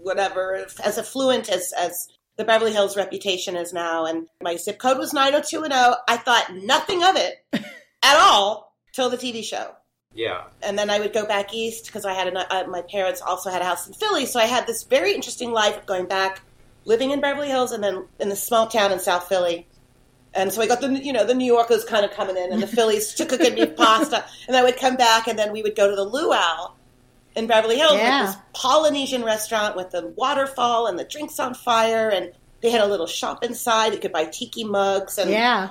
whatever, 0.02 0.66
as 0.82 0.98
affluent 0.98 1.48
as 1.48 1.72
as 1.78 2.08
the 2.36 2.44
Beverly 2.44 2.72
Hills 2.72 2.96
reputation 2.96 3.56
is 3.56 3.72
now. 3.72 4.04
And 4.06 4.26
my 4.42 4.56
zip 4.56 4.78
code 4.78 4.98
was 4.98 5.12
nine 5.12 5.32
hundred 5.32 5.46
two 5.48 5.62
and 5.62 5.72
zero. 5.72 5.94
I 6.08 6.16
thought 6.16 6.54
nothing 6.54 7.02
of 7.04 7.16
it 7.16 7.44
at 8.02 8.16
all 8.16 8.74
till 8.92 9.10
the 9.10 9.16
TV 9.18 9.44
show 9.44 9.72
Yeah. 10.14 10.44
and 10.62 10.78
then 10.78 10.88
I 10.90 10.98
would 10.98 11.12
go 11.12 11.26
back 11.26 11.52
east 11.52 11.86
because 11.86 12.04
I 12.06 12.14
had 12.14 12.28
an, 12.28 12.36
uh, 12.38 12.64
my 12.68 12.80
parents 12.82 13.20
also 13.20 13.50
had 13.50 13.60
a 13.60 13.66
house 13.66 13.86
in 13.86 13.92
Philly, 13.92 14.24
so 14.26 14.40
I 14.40 14.46
had 14.46 14.66
this 14.66 14.84
very 14.84 15.12
interesting 15.14 15.50
life 15.52 15.76
of 15.76 15.84
going 15.86 16.06
back, 16.06 16.40
living 16.86 17.10
in 17.10 17.20
Beverly 17.20 17.48
Hills, 17.48 17.72
and 17.72 17.84
then 17.84 18.06
in 18.18 18.30
the 18.30 18.36
small 18.36 18.68
town 18.68 18.92
in 18.92 18.98
South 19.00 19.28
Philly. 19.28 19.66
And 20.32 20.52
so 20.52 20.60
I 20.62 20.66
got 20.66 20.80
the 20.80 20.88
you 20.88 21.12
know 21.12 21.24
the 21.26 21.34
New 21.34 21.46
Yorkers 21.46 21.84
kind 21.84 22.04
of 22.04 22.10
coming 22.12 22.36
in, 22.36 22.52
and 22.52 22.62
the 22.62 22.66
Phillies 22.66 23.14
to 23.14 23.26
cooking 23.26 23.54
me 23.54 23.66
pasta, 23.66 24.24
and 24.48 24.56
I 24.56 24.62
would 24.62 24.76
come 24.78 24.96
back, 24.96 25.26
and 25.28 25.38
then 25.38 25.52
we 25.52 25.62
would 25.62 25.76
go 25.76 25.88
to 25.90 25.96
the 25.96 26.04
Luau 26.04 26.72
in 27.36 27.46
Beverly 27.46 27.76
Hills, 27.76 27.94
Yeah. 27.94 28.20
like 28.20 28.26
this 28.28 28.36
Polynesian 28.54 29.22
restaurant 29.24 29.76
with 29.76 29.90
the 29.90 30.08
waterfall 30.16 30.86
and 30.86 30.98
the 30.98 31.04
drinks 31.04 31.38
on 31.38 31.54
fire, 31.54 32.08
and 32.08 32.32
they 32.62 32.70
had 32.70 32.80
a 32.80 32.86
little 32.86 33.06
shop 33.06 33.44
inside. 33.44 33.92
You 33.92 34.00
could 34.00 34.12
buy 34.12 34.24
tiki 34.24 34.64
mugs, 34.64 35.18
and 35.18 35.30
Yeah, 35.30 35.70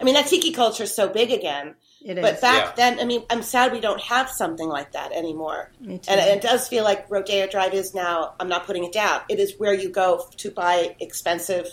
I 0.00 0.04
mean 0.04 0.14
that 0.14 0.26
tiki 0.26 0.52
culture 0.52 0.84
is 0.84 0.94
so 0.94 1.08
big 1.08 1.32
again. 1.32 1.74
it 2.04 2.18
is. 2.18 2.22
But 2.22 2.40
back 2.40 2.62
Yeah. 2.66 2.72
then, 2.76 3.00
I 3.00 3.04
mean, 3.04 3.24
I'm 3.30 3.42
sad 3.42 3.72
we 3.72 3.80
don't 3.80 4.00
have 4.00 4.30
something 4.30 4.68
like 4.68 4.92
that 4.92 5.10
anymore. 5.10 5.72
Me 5.80 5.98
too. 5.98 6.08
And 6.12 6.20
it 6.20 6.40
does 6.40 6.68
feel 6.68 6.84
like 6.84 7.10
Rodeo 7.10 7.48
Drive 7.48 7.74
is 7.74 7.94
now, 7.94 8.34
I'm 8.38 8.48
not 8.48 8.64
putting 8.64 8.84
it 8.84 8.92
down, 8.92 9.22
it 9.28 9.40
is 9.40 9.54
where 9.58 9.74
you 9.74 9.88
go 9.88 10.24
to 10.36 10.50
buy 10.52 10.94
expensive, 11.00 11.66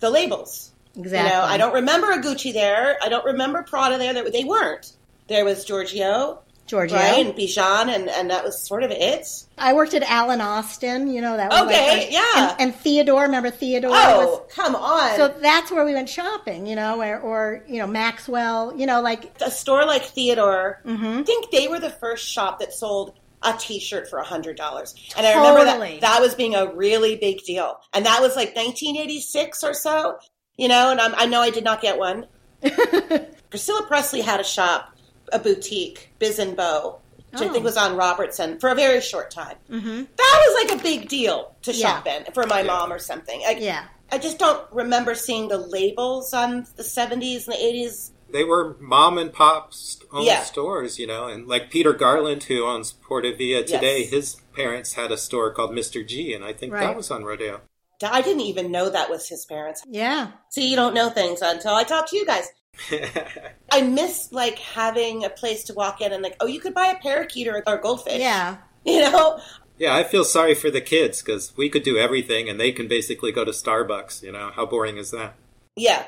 the 0.00 0.10
labels. 0.10 0.72
exactly. 0.98 1.30
You 1.30 1.34
know, 1.36 1.42
I 1.44 1.56
don't 1.56 1.72
remember 1.74 2.10
a 2.10 2.18
Gucci 2.18 2.52
there. 2.52 2.98
I 3.02 3.08
don't 3.08 3.24
remember 3.24 3.62
Prada 3.62 3.96
there. 3.96 4.12
They, 4.12 4.28
they 4.30 4.44
weren't. 4.44 4.92
There 5.28 5.44
was 5.46 5.64
Giorgio, 5.64 6.40
Giorgio. 6.70 6.96
right, 6.96 7.26
and 7.26 7.34
Bijan, 7.34 7.94
and, 7.94 8.08
and 8.08 8.30
that 8.30 8.44
was 8.44 8.66
sort 8.66 8.82
of 8.82 8.90
it. 8.90 9.26
I 9.58 9.72
worked 9.74 9.92
at 9.94 10.02
Allen 10.04 10.40
Austin. 10.40 11.08
You 11.08 11.20
know 11.20 11.36
that 11.36 11.50
was 11.50 11.62
Okay, 11.62 12.08
yeah. 12.10 12.52
And, 12.52 12.60
and 12.60 12.74
Theodore, 12.74 13.22
remember 13.22 13.50
Theodore? 13.50 13.90
Oh, 13.92 14.42
was, 14.46 14.54
come 14.54 14.74
on. 14.76 15.16
so 15.16 15.28
that's 15.28 15.70
where 15.70 15.84
we 15.84 15.92
went 15.94 16.08
shopping. 16.08 16.66
You 16.66 16.76
know, 16.76 17.00
or, 17.02 17.18
or 17.20 17.64
you 17.68 17.78
know 17.78 17.86
Maxwell. 17.86 18.74
You 18.78 18.86
know, 18.86 19.00
like 19.02 19.32
a 19.42 19.50
store 19.50 19.84
like 19.84 20.04
Theodore, 20.04 20.80
Mm-hmm. 20.86 21.04
I 21.18 21.22
think 21.24 21.50
they 21.50 21.68
were 21.68 21.78
the 21.80 21.90
first 21.90 22.26
shop 22.26 22.60
that 22.60 22.72
sold 22.72 23.14
a 23.42 23.54
T-shirt 23.58 24.08
for 24.08 24.18
a 24.18 24.24
hundred 24.24 24.56
dollars, 24.56 24.94
and 25.16 25.26
I 25.26 25.34
remember 25.34 25.64
Totally. 25.64 25.92
that 25.94 26.00
that 26.02 26.20
was 26.20 26.34
being 26.34 26.54
a 26.54 26.72
really 26.74 27.16
big 27.16 27.42
deal, 27.44 27.78
and 27.92 28.04
that 28.06 28.20
was 28.20 28.36
like 28.36 28.54
1986 28.56 29.64
or 29.64 29.74
so, 29.74 30.18
you 30.56 30.68
know. 30.68 30.90
And 30.90 31.00
I'm, 31.00 31.14
I 31.16 31.26
know 31.26 31.40
I 31.40 31.50
did 31.50 31.64
not 31.64 31.80
get 31.80 31.98
one. 31.98 32.26
Priscilla 33.50 33.84
Presley 33.86 34.20
had 34.20 34.40
a 34.40 34.44
shop, 34.44 34.94
a 35.32 35.38
boutique, 35.38 36.10
Bis 36.18 36.38
and 36.38 36.56
Beau, 36.56 37.00
which 37.32 37.42
I 37.42 37.46
Oh. 37.46 37.52
think 37.52 37.64
was 37.64 37.76
on 37.76 37.96
Robertson 37.96 38.58
for 38.58 38.70
a 38.70 38.74
very 38.74 39.00
short 39.00 39.30
time. 39.30 39.56
Mhm. 39.70 40.06
That 40.16 40.44
was 40.46 40.64
like 40.64 40.78
a 40.78 40.82
big 40.82 41.08
deal 41.08 41.54
to 41.62 41.72
Yeah. 41.72 41.86
shop 41.96 42.06
in 42.06 42.32
for 42.32 42.46
my 42.46 42.62
mom 42.62 42.92
or 42.92 42.98
something. 42.98 43.42
I, 43.46 43.52
yeah, 43.52 43.84
I 44.10 44.18
just 44.18 44.38
don't 44.38 44.62
remember 44.72 45.14
seeing 45.14 45.48
the 45.48 45.58
labels 45.58 46.34
on 46.34 46.66
the 46.76 46.82
70s 46.84 47.46
and 47.46 47.54
the 47.56 47.64
80s. 47.64 48.12
They 48.32 48.44
were 48.44 48.76
mom 48.78 49.18
and 49.18 49.32
pop's 49.32 49.98
own 50.12 50.22
Yeah. 50.24 50.42
stores, 50.44 50.98
you 50.98 51.06
know, 51.06 51.26
and 51.26 51.48
like 51.48 51.70
Peter 51.70 51.92
Garland, 51.92 52.44
who 52.44 52.64
owns 52.64 52.92
Porta 52.92 53.34
Via 53.36 53.64
today, 53.64 54.02
Yes. 54.02 54.10
his 54.10 54.36
parents 54.54 54.92
had 54.94 55.10
a 55.10 55.16
store 55.18 55.52
called 55.52 55.72
Mr. 55.72 56.06
G, 56.06 56.32
and 56.32 56.44
I 56.44 56.52
think 56.52 56.72
Right. 56.72 56.80
that 56.86 56.96
was 56.96 57.10
on 57.10 57.24
Rodeo. 57.24 57.60
I 58.02 58.22
didn't 58.22 58.40
even 58.42 58.70
know 58.72 58.88
that 58.88 59.10
was 59.10 59.28
his 59.28 59.44
parents. 59.44 59.82
yeah. 59.86 60.28
See, 60.48 60.66
you 60.68 60.74
don't 60.76 60.94
know 60.94 61.10
things 61.10 61.42
until 61.42 61.74
I 61.74 61.84
talk 61.84 62.08
to 62.10 62.16
you 62.16 62.24
guys. 62.24 62.48
I 63.72 63.82
miss 63.82 64.32
like 64.32 64.58
having 64.58 65.24
a 65.24 65.30
place 65.30 65.64
to 65.64 65.74
walk 65.74 66.00
in 66.00 66.12
and 66.12 66.22
like, 66.22 66.36
oh, 66.40 66.46
you 66.46 66.60
could 66.60 66.74
buy 66.74 66.86
a 66.86 66.96
parakeet 66.98 67.48
or 67.48 67.62
a 67.66 67.78
goldfish. 67.78 68.18
Yeah. 68.20 68.56
You 68.82 69.00
know? 69.00 69.38
yeah, 69.78 69.94
I 69.94 70.04
feel 70.04 70.24
sorry 70.24 70.54
for 70.54 70.70
the 70.70 70.80
kids 70.80 71.20
because 71.20 71.54
we 71.54 71.68
could 71.68 71.82
do 71.82 71.98
everything, 71.98 72.48
and 72.48 72.58
they 72.58 72.72
can 72.72 72.88
basically 72.88 73.30
go 73.30 73.44
to 73.44 73.50
Starbucks. 73.50 74.22
You 74.22 74.32
know, 74.32 74.50
how 74.56 74.64
boring 74.64 74.96
is 74.96 75.10
that? 75.10 75.34
Yeah. 75.76 76.04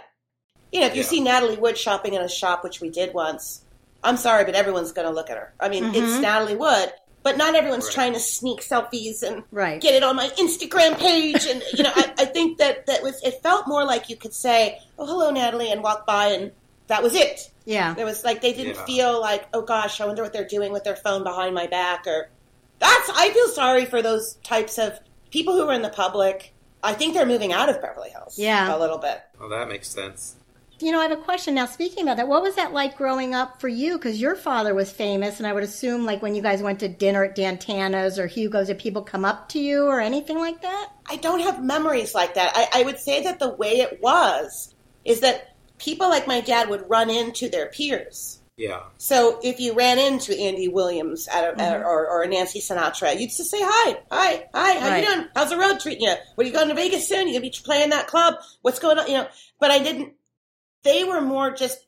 You 0.72 0.80
know, 0.80 0.86
if 0.86 0.94
you 0.94 1.02
Yeah. 1.02 1.08
see 1.08 1.20
Natalie 1.20 1.56
Wood 1.58 1.76
shopping 1.76 2.14
in 2.14 2.22
a 2.22 2.30
shop, 2.30 2.64
which 2.64 2.80
we 2.80 2.88
did 2.88 3.12
once, 3.12 3.60
I'm 4.02 4.16
sorry, 4.16 4.44
but 4.46 4.54
everyone's 4.54 4.92
going 4.92 5.06
to 5.06 5.12
look 5.12 5.28
at 5.28 5.36
her. 5.36 5.52
I 5.60 5.68
mean, 5.68 5.84
it's 5.94 5.98
mm-hmm. 5.98 6.22
Natalie 6.22 6.56
Wood, 6.56 6.94
but 7.22 7.36
not 7.36 7.54
everyone's 7.54 7.84
Right. 7.86 7.94
trying 7.94 8.12
to 8.14 8.20
sneak 8.20 8.62
selfies 8.62 9.22
and 9.22 9.42
Right. 9.52 9.80
get 9.82 9.94
it 9.94 10.02
on 10.02 10.16
my 10.16 10.28
Instagram 10.30 10.98
page. 10.98 11.46
And, 11.46 11.62
you 11.74 11.84
know, 11.84 11.92
I, 11.94 12.12
I 12.18 12.24
think 12.24 12.56
that 12.56 12.86
that 12.86 13.02
was, 13.02 13.22
it 13.22 13.42
felt 13.42 13.68
more 13.68 13.84
like 13.84 14.08
you 14.08 14.16
could 14.16 14.32
say, 14.32 14.80
oh, 14.98 15.04
hello, 15.06 15.30
Natalie, 15.30 15.70
and 15.70 15.82
walk 15.82 16.06
by, 16.06 16.28
and 16.28 16.52
that 16.88 17.02
was 17.02 17.14
it. 17.14 17.50
Yeah. 17.64 17.94
There 17.94 18.04
was 18.06 18.24
like 18.24 18.40
they 18.42 18.52
didn't 18.52 18.74
Yeah. 18.76 18.84
feel 18.84 19.20
like, 19.20 19.46
oh 19.54 19.62
gosh, 19.62 20.00
I 20.00 20.06
wonder 20.06 20.22
what 20.22 20.32
they're 20.32 20.46
doing 20.46 20.72
with 20.72 20.84
their 20.84 20.96
phone 20.96 21.22
behind 21.22 21.54
my 21.54 21.66
back 21.66 22.06
or 22.06 22.28
that's 22.78 23.10
I 23.14 23.30
feel 23.30 23.48
sorry 23.48 23.84
for 23.84 24.02
those 24.02 24.34
types 24.42 24.78
of 24.78 24.98
people 25.30 25.54
who 25.54 25.68
are 25.68 25.72
in 25.72 25.82
the 25.82 25.88
public. 25.88 26.52
I 26.82 26.94
think 26.94 27.14
they're 27.14 27.26
moving 27.26 27.52
out 27.52 27.68
of 27.68 27.80
Beverly 27.80 28.10
Hills. 28.10 28.36
Yeah. 28.38 28.76
A 28.76 28.78
little 28.78 28.98
bit. 28.98 29.22
Well, 29.38 29.48
that 29.50 29.68
makes 29.68 29.88
sense. 29.88 30.36
You 30.80 30.90
know, 30.90 30.98
I 30.98 31.04
have 31.04 31.16
a 31.16 31.22
question 31.22 31.54
now. 31.54 31.66
Speaking 31.66 32.02
about 32.02 32.16
that, 32.16 32.26
what 32.26 32.42
was 32.42 32.56
that 32.56 32.72
like 32.72 32.96
growing 32.96 33.34
up 33.36 33.60
for 33.60 33.68
you? 33.68 33.98
Because 33.98 34.20
your 34.20 34.34
father 34.34 34.74
was 34.74 34.90
famous, 34.90 35.38
and 35.38 35.46
I 35.46 35.52
would 35.52 35.62
assume, 35.62 36.04
like 36.04 36.22
when 36.22 36.34
you 36.34 36.42
guys 36.42 36.60
went 36.60 36.80
to 36.80 36.88
dinner 36.88 37.22
at 37.22 37.36
Dan 37.36 37.56
Tana's 37.56 38.18
or 38.18 38.26
Hugo's, 38.26 38.66
did 38.66 38.80
people 38.80 39.00
come 39.02 39.24
up 39.24 39.48
to 39.50 39.60
you 39.60 39.84
or 39.84 40.00
anything 40.00 40.40
like 40.40 40.60
that? 40.62 40.88
I 41.08 41.16
don't 41.16 41.38
have 41.38 41.62
memories 41.62 42.16
like 42.16 42.34
that. 42.34 42.50
I, 42.56 42.80
I 42.80 42.82
would 42.82 42.98
say 42.98 43.22
that 43.22 43.38
the 43.38 43.50
way 43.50 43.78
it 43.78 44.00
was 44.02 44.74
is 45.04 45.20
that 45.20 45.51
people 45.82 46.08
like 46.08 46.26
my 46.26 46.40
dad 46.40 46.68
would 46.68 46.88
run 46.88 47.10
into 47.10 47.48
their 47.48 47.66
peers. 47.66 48.40
Yeah. 48.56 48.82
So 48.98 49.40
if 49.42 49.58
you 49.60 49.72
ran 49.72 49.98
into 49.98 50.38
Andy 50.38 50.68
Williams 50.68 51.26
at 51.26 51.44
a, 51.44 51.48
at, 51.48 51.56
mm-hmm. 51.58 51.86
or, 51.86 52.06
or 52.08 52.26
Nancy 52.26 52.60
Sinatra, 52.60 53.18
you'd 53.18 53.30
just 53.30 53.50
say 53.50 53.60
hi, 53.60 53.98
hi, 54.10 54.44
hi. 54.54 54.78
How 54.78 54.88
Right. 54.88 55.02
you 55.02 55.08
doing? 55.08 55.28
How's 55.34 55.50
the 55.50 55.56
road 55.56 55.80
treating 55.80 56.02
you? 56.02 56.14
What 56.34 56.44
are 56.44 56.48
you 56.48 56.54
going 56.54 56.68
to 56.68 56.74
Vegas 56.74 57.08
soon? 57.08 57.26
You 57.26 57.34
gonna 57.34 57.50
be 57.50 57.54
playing 57.64 57.90
that 57.90 58.06
club? 58.06 58.34
What's 58.60 58.78
going 58.78 58.98
on? 58.98 59.08
You 59.08 59.14
know. 59.14 59.28
But 59.58 59.70
I 59.70 59.78
didn't. 59.78 60.12
They 60.84 61.02
were 61.04 61.20
more 61.20 61.50
just 61.50 61.78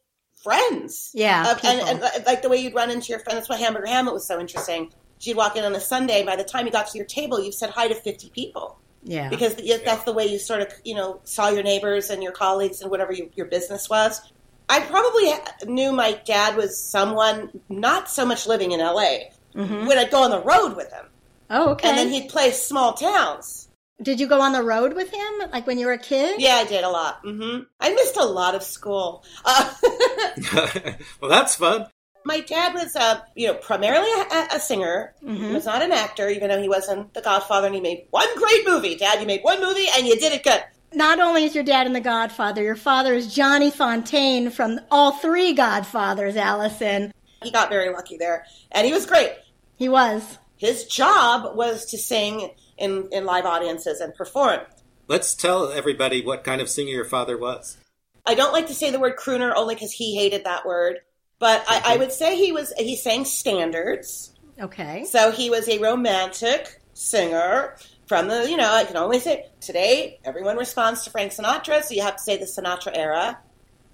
friends. 0.42 1.10
Yeah, 1.14 1.52
Of- 1.52 1.64
and, 1.64 1.80
and 1.80 2.02
uh, 2.02 2.10
like 2.26 2.42
the 2.42 2.48
way 2.48 2.56
you'd 2.56 2.74
run 2.74 2.90
into 2.90 3.08
your 3.08 3.20
friend. 3.20 3.36
That's 3.36 3.48
why 3.48 3.56
Hamburger 3.56 3.86
Hamlet 3.86 4.14
was 4.14 4.26
so 4.26 4.40
interesting. 4.40 4.92
You'd 5.20 5.36
walk 5.36 5.56
in 5.56 5.64
on 5.64 5.74
a 5.74 5.80
Sunday. 5.80 6.24
By 6.24 6.36
the 6.36 6.44
time 6.44 6.66
you 6.66 6.72
got 6.72 6.88
to 6.88 6.98
your 6.98 7.06
table, 7.06 7.42
you've 7.42 7.54
said 7.54 7.70
hi 7.70 7.88
to 7.88 7.94
fifty 7.94 8.30
people 8.30 8.78
Yeah. 9.04 9.28
because 9.28 9.54
th- 9.56 9.84
that's 9.84 10.04
the 10.04 10.12
way 10.12 10.26
you 10.26 10.38
sort 10.38 10.62
of 10.62 10.72
you 10.84 10.94
know 10.94 11.20
saw 11.24 11.48
your 11.50 11.62
neighbors 11.62 12.10
and 12.10 12.22
your 12.22 12.32
colleagues 12.32 12.80
and 12.80 12.90
whatever 12.90 13.12
you, 13.12 13.30
your 13.34 13.46
business 13.46 13.88
was. 13.88 14.20
I 14.68 14.80
probably 14.80 15.30
knew 15.72 15.92
my 15.92 16.12
dad 16.24 16.56
was 16.56 16.82
someone 16.82 17.60
not 17.68 18.08
so 18.08 18.24
much 18.24 18.46
living 18.46 18.72
in 18.72 18.80
L.A. 18.80 19.30
Mhm. 19.54 19.86
When 19.86 19.98
I'd 19.98 20.10
go 20.10 20.22
on 20.22 20.30
the 20.30 20.40
road 20.42 20.74
with 20.74 20.90
him, 20.90 21.04
Oh, 21.50 21.70
okay. 21.72 21.88
and 21.88 21.98
then 21.98 22.08
he'd 22.08 22.28
play 22.30 22.50
small 22.50 22.94
towns. 22.94 23.68
Did 24.02 24.18
you 24.18 24.26
go 24.26 24.40
on 24.40 24.52
the 24.52 24.62
road 24.62 24.94
with 24.94 25.10
him, 25.10 25.32
like 25.52 25.66
when 25.68 25.78
you 25.78 25.86
were 25.86 25.92
a 25.92 25.98
kid? 25.98 26.40
Yeah, 26.40 26.56
I 26.56 26.64
did 26.64 26.82
a 26.82 26.88
lot. 26.90 27.20
hmm 27.22 27.58
I 27.78 27.90
missed 27.94 28.16
a 28.16 28.24
lot 28.24 28.54
of 28.56 28.62
school. 28.64 29.22
Uh, 29.44 29.72
well, 31.20 31.30
that's 31.30 31.54
fun. 31.56 31.86
My 32.24 32.40
dad 32.40 32.74
was, 32.74 32.96
uh, 32.96 33.20
you 33.34 33.46
know, 33.46 33.54
primarily 33.54 34.08
a, 34.10 34.56
a 34.56 34.60
singer. 34.60 35.14
Mm-hmm. 35.22 35.48
He 35.48 35.52
was 35.52 35.66
not 35.66 35.82
an 35.82 35.92
actor, 35.92 36.28
even 36.28 36.48
though 36.48 36.60
he 36.60 36.68
was 36.68 36.88
in 36.88 37.06
The 37.12 37.20
Godfather, 37.20 37.66
and 37.66 37.74
he 37.74 37.80
made 37.80 38.06
one 38.10 38.28
great 38.38 38.66
movie. 38.66 38.96
Dad, 38.96 39.20
you 39.20 39.26
made 39.26 39.42
one 39.42 39.60
movie, 39.60 39.86
and 39.96 40.06
you 40.06 40.18
did 40.18 40.32
it 40.32 40.42
good. 40.42 40.62
Not 40.92 41.20
only 41.20 41.44
is 41.44 41.54
your 41.54 41.64
dad 41.64 41.86
in 41.86 41.92
The 41.92 42.00
Godfather, 42.00 42.62
your 42.62 42.76
father 42.76 43.12
is 43.14 43.34
Johnny 43.34 43.70
Fontane 43.70 44.50
from 44.52 44.80
all 44.90 45.12
three 45.12 45.52
Godfathers, 45.52 46.36
Allison. 46.36 47.12
He 47.42 47.50
got 47.50 47.68
very 47.68 47.92
lucky 47.92 48.16
there, 48.16 48.46
and 48.72 48.86
he 48.86 48.92
was 48.92 49.04
great. 49.04 49.32
He 49.76 49.88
was. 49.88 50.38
his 50.56 50.84
job 50.84 51.56
was 51.56 51.84
to 51.86 51.98
sing 51.98 52.50
in, 52.78 53.08
in 53.12 53.24
live 53.24 53.44
audiences 53.44 54.00
and 54.00 54.14
perform. 54.14 54.60
Let's 55.08 55.34
tell 55.34 55.70
everybody 55.70 56.24
what 56.24 56.44
kind 56.44 56.60
of 56.60 56.70
singer 56.70 56.90
your 56.90 57.04
father 57.04 57.36
was. 57.36 57.76
I 58.24 58.34
don't 58.34 58.52
like 58.52 58.68
to 58.68 58.74
say 58.74 58.90
the 58.90 58.98
word 59.00 59.16
crooner 59.18 59.52
only 59.54 59.74
because 59.74 59.92
he 59.92 60.16
hated 60.16 60.44
that 60.44 60.64
word, 60.64 61.00
but 61.38 61.64
I, 61.68 61.94
I 61.94 61.96
would 61.96 62.12
say 62.12 62.36
he 62.36 62.52
was 62.52 62.72
he 62.78 62.96
sang 62.96 63.24
standards. 63.24 64.32
Okay. 64.60 65.04
So 65.04 65.30
he 65.30 65.50
was 65.50 65.68
a 65.68 65.78
romantic 65.78 66.80
singer 66.94 67.76
from 68.06 68.28
the 68.28 68.48
you 68.48 68.56
know 68.56 68.70
I 68.72 68.84
can 68.84 68.96
only 68.96 69.18
say 69.20 69.46
today 69.60 70.20
everyone 70.24 70.56
responds 70.56 71.04
to 71.04 71.10
Frank 71.10 71.32
Sinatra, 71.32 71.82
so 71.82 71.94
you 71.94 72.02
have 72.02 72.16
to 72.16 72.22
say 72.22 72.36
the 72.36 72.44
Sinatra 72.46 72.92
era. 72.96 73.38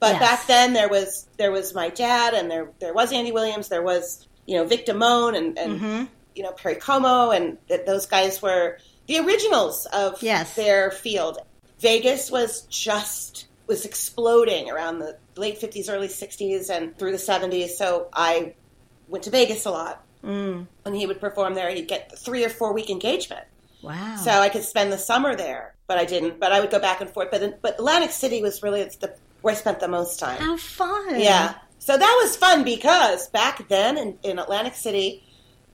But 0.00 0.12
Yes. 0.14 0.20
back 0.20 0.46
then 0.46 0.72
there 0.72 0.88
was 0.88 1.28
there 1.38 1.52
was 1.52 1.74
my 1.74 1.88
dad 1.90 2.34
and 2.34 2.50
there 2.50 2.70
there 2.80 2.94
was 2.94 3.12
Andy 3.12 3.32
Williams, 3.32 3.68
there 3.68 3.82
was 3.82 4.26
you 4.46 4.56
know 4.56 4.64
Vic 4.64 4.86
Damone 4.86 5.36
and, 5.36 5.58
and 5.58 5.80
Mhm. 5.80 6.08
you 6.34 6.42
know 6.42 6.52
Perry 6.52 6.76
Como 6.76 7.30
and 7.30 7.56
th- 7.68 7.86
those 7.86 8.06
guys 8.06 8.40
were 8.42 8.78
the 9.06 9.18
originals 9.18 9.86
of 9.92 10.22
Yes. 10.22 10.54
their 10.56 10.90
field. 10.90 11.38
Vegas 11.80 12.30
was 12.30 12.62
just 12.62 13.46
was 13.70 13.84
exploding 13.86 14.70
around 14.70 14.98
the 14.98 15.16
late 15.36 15.56
50s 15.60 15.88
early 15.88 16.08
60s 16.08 16.68
and 16.70 16.96
through 16.98 17.12
the 17.12 17.24
70s 17.32 17.70
so 17.70 18.08
I 18.12 18.54
went 19.08 19.24
to 19.24 19.30
Vegas 19.30 19.64
a 19.64 19.70
lot 19.70 19.96
Mm. 20.22 20.66
When 20.82 20.94
he 20.94 21.06
would 21.06 21.18
perform 21.18 21.54
there, 21.54 21.70
he'd 21.70 21.88
get 21.88 22.02
three 22.18 22.44
or 22.44 22.50
four 22.50 22.74
week 22.74 22.90
engagement. 22.90 23.46
Wow. 23.80 24.16
So 24.22 24.30
I 24.30 24.50
could 24.50 24.64
spend 24.64 24.92
the 24.92 24.98
summer 24.98 25.34
there, 25.34 25.74
but 25.86 25.96
I 25.96 26.04
didn't. 26.04 26.38
But 26.38 26.52
I 26.52 26.60
would 26.60 26.70
go 26.70 26.78
back 26.78 27.00
and 27.00 27.08
forth. 27.08 27.28
But 27.30 27.62
but 27.62 27.72
Atlantic 27.78 28.10
City 28.10 28.42
was 28.42 28.62
really 28.62 28.82
the 28.84 29.14
where 29.40 29.54
I 29.54 29.56
spent 29.56 29.80
the 29.80 29.88
most 29.88 30.20
time. 30.20 30.36
How 30.38 30.58
fun. 30.58 31.18
Yeah. 31.18 31.54
So 31.78 31.96
that 31.96 32.20
was 32.22 32.36
fun 32.36 32.64
because 32.64 33.28
back 33.30 33.66
then 33.68 33.96
in, 33.96 34.18
in 34.22 34.38
Atlantic 34.38 34.74
City, 34.74 35.24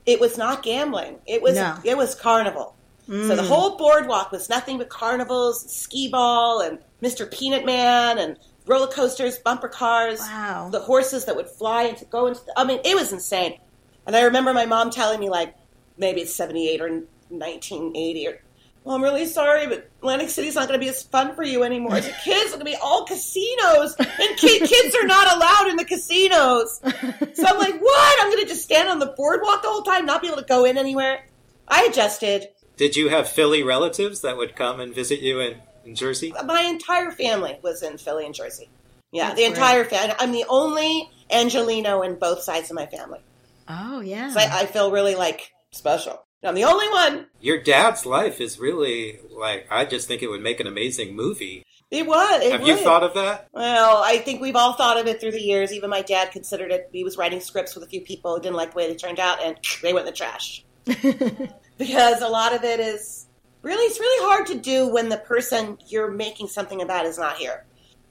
it 0.05 0.21
was 0.21 0.37
not 0.37 0.63
gambling. 0.63 1.19
It 1.25 1.41
was 1.41 1.55
No. 1.55 1.75
it 1.83 1.97
was 1.97 2.15
carnival. 2.15 2.73
So 3.09 3.35
the 3.35 3.41
Mm. 3.43 3.47
whole 3.49 3.75
boardwalk 3.75 4.31
was 4.31 4.47
nothing 4.47 4.77
but 4.77 4.87
carnivals, 4.87 5.69
skee 5.69 6.07
ball, 6.07 6.61
and 6.61 6.79
Mr. 7.01 7.29
Peanut 7.31 7.65
Man, 7.65 8.17
and 8.17 8.37
roller 8.65 8.87
coasters, 8.87 9.37
bumper 9.37 9.67
cars, 9.69 10.19
Wow. 10.19 10.69
the 10.71 10.79
horses 10.79 11.25
that 11.25 11.35
would 11.35 11.47
fly 11.49 11.83
and 11.83 12.09
go 12.09 12.27
into. 12.27 12.43
The, 12.45 12.53
I 12.57 12.63
mean, 12.63 12.79
it 12.83 12.95
was 12.95 13.11
insane. 13.13 13.59
And 14.05 14.15
I 14.15 14.21
remember 14.23 14.53
my 14.53 14.65
mom 14.65 14.89
telling 14.89 15.19
me 15.19 15.29
like 15.29 15.53
maybe 15.97 16.21
it's 16.21 16.33
seventy 16.33 16.69
eight 16.69 16.81
or 16.81 17.01
nineteen 17.29 17.95
eighty 17.95 18.27
or. 18.27 18.41
Well, 18.83 18.95
I'm 18.95 19.03
really 19.03 19.25
sorry, 19.25 19.67
but 19.67 19.89
Atlantic 19.99 20.29
City's 20.29 20.55
not 20.55 20.69
going 20.69 20.79
to 20.79 20.83
be 20.83 20.87
as 20.87 21.03
fun 21.03 21.35
for 21.35 21.43
you 21.43 21.63
anymore. 21.63 21.99
The 21.99 22.13
kids 22.23 22.51
are 22.53 22.57
going 22.57 22.59
to 22.59 22.65
be 22.71 22.77
all 22.81 23.03
casinos, 23.03 23.93
and 23.99 24.37
ki- 24.37 24.59
kids 24.65 24.95
are 24.95 25.05
not 25.05 25.35
allowed 25.35 25.67
in 25.69 25.75
the 25.75 25.83
casinos. 25.83 26.79
So 26.79 27.45
I'm 27.45 27.57
like, 27.57 27.81
what? 27.81 28.21
I'm 28.21 28.31
going 28.31 28.43
to 28.43 28.47
just 28.47 28.63
stand 28.63 28.87
on 28.87 28.99
the 28.99 29.07
boardwalk 29.07 29.61
the 29.61 29.67
whole 29.67 29.81
time, 29.81 30.05
not 30.05 30.21
be 30.21 30.27
able 30.29 30.37
to 30.37 30.45
go 30.45 30.63
in 30.63 30.77
anywhere. 30.77 31.25
I 31.67 31.83
adjusted. 31.91 32.47
Did 32.77 32.95
you 32.95 33.09
have 33.09 33.27
Philly 33.27 33.61
relatives 33.61 34.21
that 34.21 34.37
would 34.37 34.55
come 34.55 34.79
and 34.79 34.95
visit 34.95 35.19
you 35.19 35.41
in, 35.41 35.55
in 35.87 35.95
Jersey? 35.95 36.33
My 36.45 36.61
entire 36.61 37.11
family 37.11 37.57
was 37.63 37.81
in 37.81 37.97
Philly 37.97 38.25
and 38.25 38.35
Jersey. 38.35 38.69
Yeah, 39.11 39.29
That's 39.29 39.39
the 39.39 39.45
entire 39.45 39.85
family. 39.85 40.15
I'm 40.19 40.31
the 40.31 40.45
only 40.49 41.09
Angelino 41.31 42.01
in 42.01 42.15
both 42.15 42.41
sides 42.41 42.69
of 42.69 42.75
my 42.75 42.85
family. 42.85 43.19
Oh 43.67 44.01
yeah. 44.01 44.31
So 44.31 44.39
I, 44.39 44.61
I 44.61 44.65
feel 44.65 44.91
really 44.91 45.15
like 45.15 45.51
special. 45.71 46.23
I'm 46.43 46.55
the 46.55 46.65
only 46.65 46.87
one. 46.89 47.27
Your 47.41 47.61
dad's 47.61 48.05
life 48.05 48.39
is 48.39 48.59
really 48.59 49.19
like 49.31 49.67
I 49.71 49.85
just 49.85 50.07
think 50.07 50.21
it 50.21 50.29
would 50.29 50.41
make 50.41 50.59
an 50.59 50.67
amazing 50.67 51.15
movie. 51.15 51.63
It 51.89 52.05
was. 52.05 52.43
It 52.43 52.51
Have 52.51 52.67
you 52.67 52.75
thought 52.75 53.03
of 53.03 53.13
that? 53.13 53.47
Well, 53.53 54.03
I 54.03 54.17
think 54.17 54.41
we've 54.41 54.55
all 54.55 54.73
thought 54.73 54.99
of 54.99 55.07
it 55.07 55.21
through 55.21 55.31
the 55.31 55.41
years. 55.41 55.71
Even 55.71 55.89
my 55.89 56.01
dad 56.01 56.31
considered 56.31 56.71
it. 56.71 56.89
He 56.91 57.03
was 57.03 57.17
writing 57.17 57.39
scripts 57.39 57.75
with 57.75 57.83
a 57.85 57.87
few 57.87 58.01
people 58.01 58.35
who 58.35 58.41
didn't 58.41 58.57
like 58.57 58.71
the 58.71 58.77
way 58.77 58.89
they 58.89 58.95
turned 58.95 59.19
out, 59.19 59.41
and 59.41 59.57
they 59.81 59.93
went 59.93 60.05
in 60.05 60.13
the 60.13 60.17
trash. 60.17 60.65
because 60.85 62.21
a 62.21 62.27
lot 62.27 62.53
of 62.53 62.63
it 62.63 62.81
is 62.81 63.26
really, 63.61 63.83
it's 63.85 63.99
really 63.99 64.25
hard 64.29 64.47
to 64.47 64.55
do 64.55 64.87
when 64.87 65.09
the 65.09 65.17
person 65.17 65.77
you're 65.87 66.11
making 66.11 66.47
something 66.47 66.81
about 66.81 67.05
is 67.05 67.17
not 67.17 67.37
here. 67.37 67.65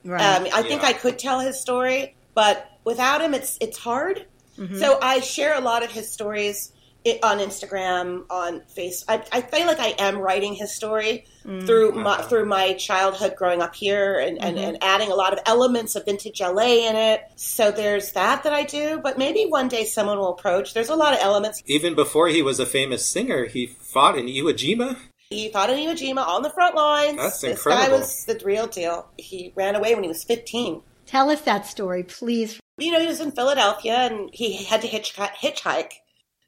right. 0.05 0.21
Um, 0.21 0.47
I 0.53 0.61
think 0.61 0.83
I 0.83 0.93
could 0.93 1.17
tell 1.19 1.39
his 1.39 1.59
story, 1.59 2.15
but 2.33 2.69
without 2.85 3.21
him, 3.21 3.33
it's 3.33 3.57
it's 3.59 3.77
hard. 3.77 4.25
Mhm. 4.57 4.79
So 4.79 4.97
I 5.01 5.19
share 5.19 5.55
a 5.55 5.61
lot 5.61 5.83
of 5.83 5.91
his 5.91 6.09
stories 6.11 6.71
on 7.23 7.39
Instagram, 7.39 8.23
on 8.29 8.61
Face. 8.67 9.05
I, 9.07 9.23
I 9.31 9.39
feel 9.41 9.65
like 9.65 9.79
I 9.79 9.95
am 9.97 10.17
writing 10.17 10.53
his 10.53 10.73
story 10.75 11.25
Mm. 11.45 11.65
through 11.65 11.93
my 11.93 12.21
through 12.23 12.45
my 12.45 12.73
childhood 12.73 13.35
growing 13.37 13.61
up 13.61 13.73
here, 13.75 14.19
and, 14.19 14.37
and, 14.43 14.57
Mhm. 14.57 14.63
and 14.67 14.77
adding 14.83 15.09
a 15.11 15.15
lot 15.15 15.31
of 15.31 15.39
elements 15.45 15.95
of 15.95 16.03
vintage 16.03 16.41
LA 16.41 16.85
in 16.89 16.95
it. 16.97 17.21
So 17.37 17.71
there's 17.71 18.11
that 18.11 18.43
that 18.43 18.51
I 18.53 18.63
do. 18.63 18.99
But 19.01 19.17
maybe 19.17 19.45
one 19.45 19.69
day 19.69 19.85
someone 19.85 20.17
will 20.19 20.33
approach. 20.33 20.73
There's 20.73 20.89
a 20.89 20.95
lot 20.95 21.13
of 21.13 21.19
elements. 21.21 21.63
Even 21.65 21.95
before 21.95 22.27
he 22.27 22.41
was 22.41 22.59
a 22.59 22.65
famous 22.65 23.05
singer, 23.05 23.45
he 23.45 23.67
fought 23.67 24.17
in 24.17 24.25
Iwo 24.27 24.51
Jima. 24.53 24.97
He 25.29 25.49
fought 25.51 25.69
in 25.69 25.77
Iwo 25.77 25.91
Jima 25.93 26.25
on 26.25 26.41
the 26.41 26.49
front 26.49 26.75
lines. 26.75 27.17
That's 27.17 27.41
this 27.41 27.63
guy 27.63 27.89
was 27.89 28.25
the 28.25 28.39
real 28.45 28.67
deal. 28.67 29.07
He 29.17 29.51
ran 29.55 29.75
away 29.75 29.93
when 29.93 30.03
he 30.03 30.07
was 30.09 30.23
15. 30.23 30.81
Tell 31.05 31.29
us 31.29 31.41
that 31.41 31.65
story, 31.65 32.03
please. 32.03 32.59
you 32.77 32.91
know, 32.91 32.99
he 32.99 33.07
was 33.07 33.19
in 33.19 33.31
Philadelphia 33.31 33.93
and 33.95 34.29
he 34.33 34.63
had 34.63 34.81
to 34.81 34.87
hitch, 34.87 35.15
hitchhike 35.15 35.93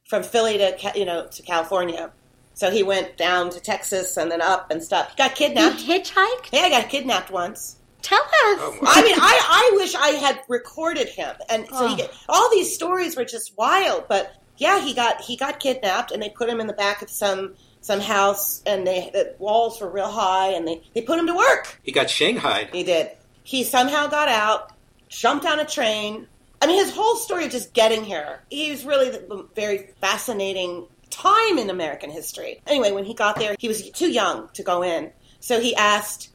from 0.08 0.24
Philly 0.24 0.58
to 0.58 0.92
you 0.96 1.06
know 1.06 1.28
to 1.28 1.42
California. 1.44 2.12
So 2.54 2.70
he 2.72 2.84
went 2.84 3.16
down 3.18 3.50
to 3.52 3.60
Texas 3.62 4.18
and 4.18 4.30
then 4.32 4.42
up 4.42 4.70
and 4.72 4.84
stuff. 4.84 5.12
He 5.12 5.16
got 5.18 5.32
You 5.40 5.48
kidnapped. 5.48 5.80
hitchhiked? 5.80 6.50
Yeah, 6.52 6.62
I 6.62 6.70
got 6.70 6.90
kidnapped 6.90 7.32
once. 7.32 7.78
Tell 8.02 8.20
us. 8.20 8.28
Oh, 8.62 8.78
I 8.86 9.02
mean, 9.02 9.16
I, 9.18 9.72
I 9.72 9.76
wish 9.76 9.94
I 9.96 10.10
had 10.12 10.40
recorded 10.48 11.08
him, 11.10 11.36
and 11.50 11.68
so 11.68 11.88
he 11.88 11.94
Oh. 11.94 11.98
get, 11.98 12.14
all 12.30 12.50
these 12.50 12.74
stories 12.74 13.16
were 13.18 13.26
just 13.26 13.58
wild. 13.58 14.06
But 14.10 14.34
yeah, 14.58 14.80
he 14.82 14.94
got 14.94 15.22
he 15.22 15.36
got 15.38 15.60
kidnapped, 15.60 16.12
and 16.12 16.22
they 16.24 16.30
put 16.30 16.50
him 16.50 16.60
in 16.62 16.68
the 16.68 16.74
back 16.74 17.02
of 17.02 17.10
some 17.10 17.56
some 17.82 18.00
house, 18.00 18.62
and 18.66 18.86
they 18.86 19.10
the 19.14 19.36
walls 19.40 19.80
were 19.82 19.90
real 19.90 20.10
high, 20.10 20.50
and 20.50 20.68
they 20.68 20.82
they 20.94 21.02
put 21.02 21.20
him 21.20 21.28
to 21.28 21.36
work. 21.36 21.80
He 21.84 21.92
got 21.92 22.10
shanghaied. 22.10 22.70
He 22.74 22.84
did. 22.84 23.12
He 23.44 23.64
somehow 23.64 24.08
got 24.08 24.28
out, 24.30 24.74
jumped 25.08 25.46
on 25.46 25.60
a 25.60 25.66
train. 25.66 26.28
I 26.62 26.68
mean, 26.68 26.78
his 26.84 26.94
whole 26.94 27.16
story 27.16 27.46
of 27.46 27.52
just 27.52 27.74
getting 27.74 28.04
here. 28.04 28.42
He 28.50 28.70
was 28.70 28.84
really 28.86 29.10
the 29.10 29.48
very 29.56 29.92
fascinating 30.02 30.88
time 31.10 31.58
in 31.58 31.70
American 31.70 32.12
history. 32.12 32.62
Anyway, 32.68 32.92
when 32.92 33.06
he 33.06 33.14
got 33.14 33.38
there, 33.38 33.56
he 33.58 33.68
was 33.68 33.90
too 33.92 34.12
young 34.12 34.50
to 34.54 34.64
go 34.64 34.84
in. 34.84 35.12
So 35.40 35.60
he 35.62 35.74
asked 35.76 36.30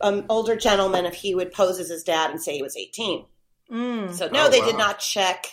an 0.00 0.26
older 0.28 0.56
gentleman 0.56 1.06
if 1.06 1.14
he 1.14 1.34
would 1.34 1.52
pose 1.52 1.78
as 1.78 1.88
his 1.88 2.02
dad 2.02 2.30
and 2.30 2.42
say 2.42 2.56
he 2.56 2.62
was 2.62 2.76
18. 2.76 3.24
Mm. 3.70 4.12
So, 4.12 4.28
no, 4.28 4.46
Oh, 4.46 4.50
they 4.50 4.58
wow. 4.60 4.66
did 4.66 4.76
not 4.76 4.98
check 4.98 5.46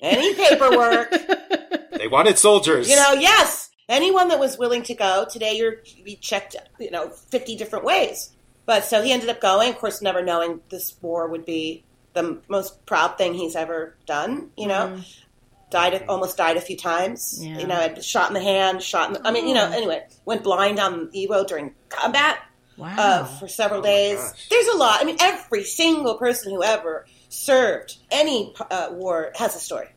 any 0.00 0.34
paperwork. 0.34 1.12
They 1.92 2.08
wanted 2.08 2.36
soldiers. 2.38 2.88
you 2.90 2.96
know, 2.96 3.12
yes, 3.12 3.70
anyone 3.92 4.28
that 4.28 4.38
was 4.40 4.58
willing 4.58 4.82
to 4.84 4.94
go 4.94 5.26
today, 5.30 5.52
you're 5.56 5.76
be 6.04 6.16
checked, 6.16 6.56
you 6.80 6.90
know, 6.90 7.10
fifty 7.10 7.54
different 7.56 7.84
ways. 7.84 8.32
But 8.66 8.84
so 8.84 9.02
he 9.02 9.12
ended 9.12 9.28
up 9.28 9.40
going, 9.40 9.70
of 9.70 9.78
course, 9.78 10.02
never 10.02 10.22
knowing 10.22 10.60
this 10.70 10.96
war 11.02 11.28
would 11.28 11.44
be 11.44 11.84
the 12.14 12.40
most 12.48 12.84
proud 12.86 13.18
thing 13.18 13.34
he's 13.34 13.56
ever 13.56 13.96
done. 14.06 14.50
You 14.56 14.68
know, 14.68 14.86
Mhm. 14.96 15.04
died 15.70 16.04
almost 16.08 16.36
died 16.36 16.56
a 16.56 16.60
few 16.60 16.76
times. 16.76 17.38
Yeah. 17.42 17.58
You 17.58 17.66
know, 17.66 17.76
had 17.76 18.04
shot 18.04 18.28
in 18.28 18.34
the 18.34 18.42
hand, 18.42 18.82
shot 18.82 19.08
in. 19.08 19.14
The, 19.14 19.26
I 19.26 19.30
mean, 19.30 19.48
you 19.48 19.54
know, 19.54 19.68
Oh. 19.68 19.76
anyway, 19.76 20.06
went 20.24 20.42
blind 20.42 20.78
on 20.78 21.08
Iwo 21.14 21.46
during 21.46 21.74
combat 21.88 22.38
Wow. 22.76 22.94
uh, 22.98 23.24
for 23.24 23.48
several 23.48 23.80
Oh 23.80 23.84
days. 23.84 24.34
There's 24.50 24.68
a 24.68 24.76
lot. 24.76 25.00
I 25.00 25.04
mean, 25.04 25.16
every 25.20 25.64
single 25.64 26.16
person 26.16 26.52
who 26.52 26.62
ever 26.62 27.06
served 27.28 27.96
any 28.10 28.54
uh, 28.70 28.88
war 28.92 29.32
has 29.36 29.56
a 29.56 29.58
story 29.58 29.88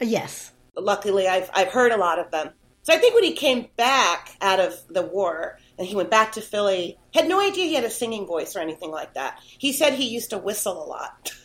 yes. 0.00 0.52
luckily 0.76 1.26
I've 1.26 1.50
I've 1.54 1.68
heard 1.68 1.90
a 1.92 1.96
lot 1.96 2.18
of 2.18 2.30
them. 2.30 2.50
So 2.86 2.92
I 2.94 2.98
think 2.98 3.16
when 3.16 3.24
he 3.24 3.32
came 3.32 3.66
back 3.76 4.36
out 4.40 4.60
of 4.60 4.78
the 4.88 5.02
war 5.02 5.58
and 5.76 5.88
he 5.88 5.96
went 5.96 6.08
back 6.08 6.30
to 6.32 6.40
Philly, 6.40 6.96
had 7.12 7.28
no 7.28 7.40
idea 7.40 7.64
he 7.64 7.74
had 7.74 7.82
a 7.82 7.90
singing 7.90 8.26
voice 8.28 8.54
or 8.54 8.60
anything 8.60 8.92
like 8.92 9.14
that. 9.14 9.40
He 9.58 9.72
said 9.72 9.94
he 9.94 10.06
used 10.08 10.30
to 10.30 10.38
whistle 10.38 10.84
a 10.84 10.86
lot. 10.86 11.32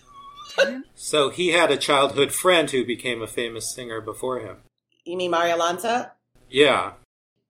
So 0.95 1.29
he 1.29 1.47
had 1.53 1.71
a 1.71 1.77
childhood 1.77 2.33
friend 2.33 2.69
who 2.69 2.85
became 2.85 3.21
a 3.21 3.27
famous 3.27 3.73
singer 3.73 4.01
before 4.01 4.41
him. 4.41 4.57
You 5.05 5.15
mean 5.15 5.31
Mario 5.31 5.55
Lanza? 5.55 6.11
Yeah. 6.49 6.91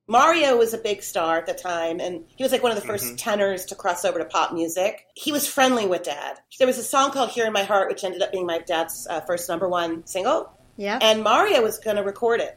Mario 0.06 0.56
was 0.56 0.72
a 0.72 0.78
big 0.78 1.02
star 1.02 1.38
at 1.38 1.46
the 1.46 1.52
time, 1.52 1.98
and 1.98 2.24
he 2.36 2.44
was 2.44 2.52
like 2.52 2.62
one 2.62 2.70
of 2.70 2.80
the 2.80 2.86
1st 2.86 3.14
Mhm. 3.14 3.18
tenors 3.18 3.64
to 3.66 3.74
cross 3.74 4.04
over 4.04 4.20
to 4.20 4.24
pop 4.24 4.52
music. 4.52 5.04
He 5.14 5.32
was 5.32 5.48
friendly 5.48 5.84
with 5.84 6.04
Dad. 6.04 6.38
There 6.58 6.66
was 6.66 6.78
a 6.78 6.84
song 6.84 7.10
called 7.10 7.30
"Here 7.30 7.44
in 7.44 7.52
My 7.52 7.64
Heart," 7.64 7.88
which 7.90 8.04
ended 8.04 8.22
up 8.22 8.30
being 8.30 8.46
my 8.46 8.58
dad's 8.60 9.06
uh, 9.10 9.20
first 9.22 9.48
number 9.48 9.68
one 9.68 10.06
single. 10.06 10.52
Yeah. 10.76 10.98
and 11.02 11.22
Mario 11.22 11.60
was 11.62 11.78
going 11.78 11.96
to 11.96 12.02
record 12.02 12.40
it, 12.40 12.56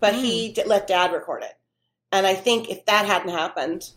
but 0.00 0.14
he 0.14 0.52
d- 0.52 0.64
let 0.66 0.86
Dad 0.86 1.12
record 1.12 1.42
it. 1.42 1.52
And 2.12 2.26
I 2.26 2.34
think 2.34 2.68
if 2.70 2.84
that 2.86 3.06
hadn't 3.06 3.30
happened, 3.30 3.90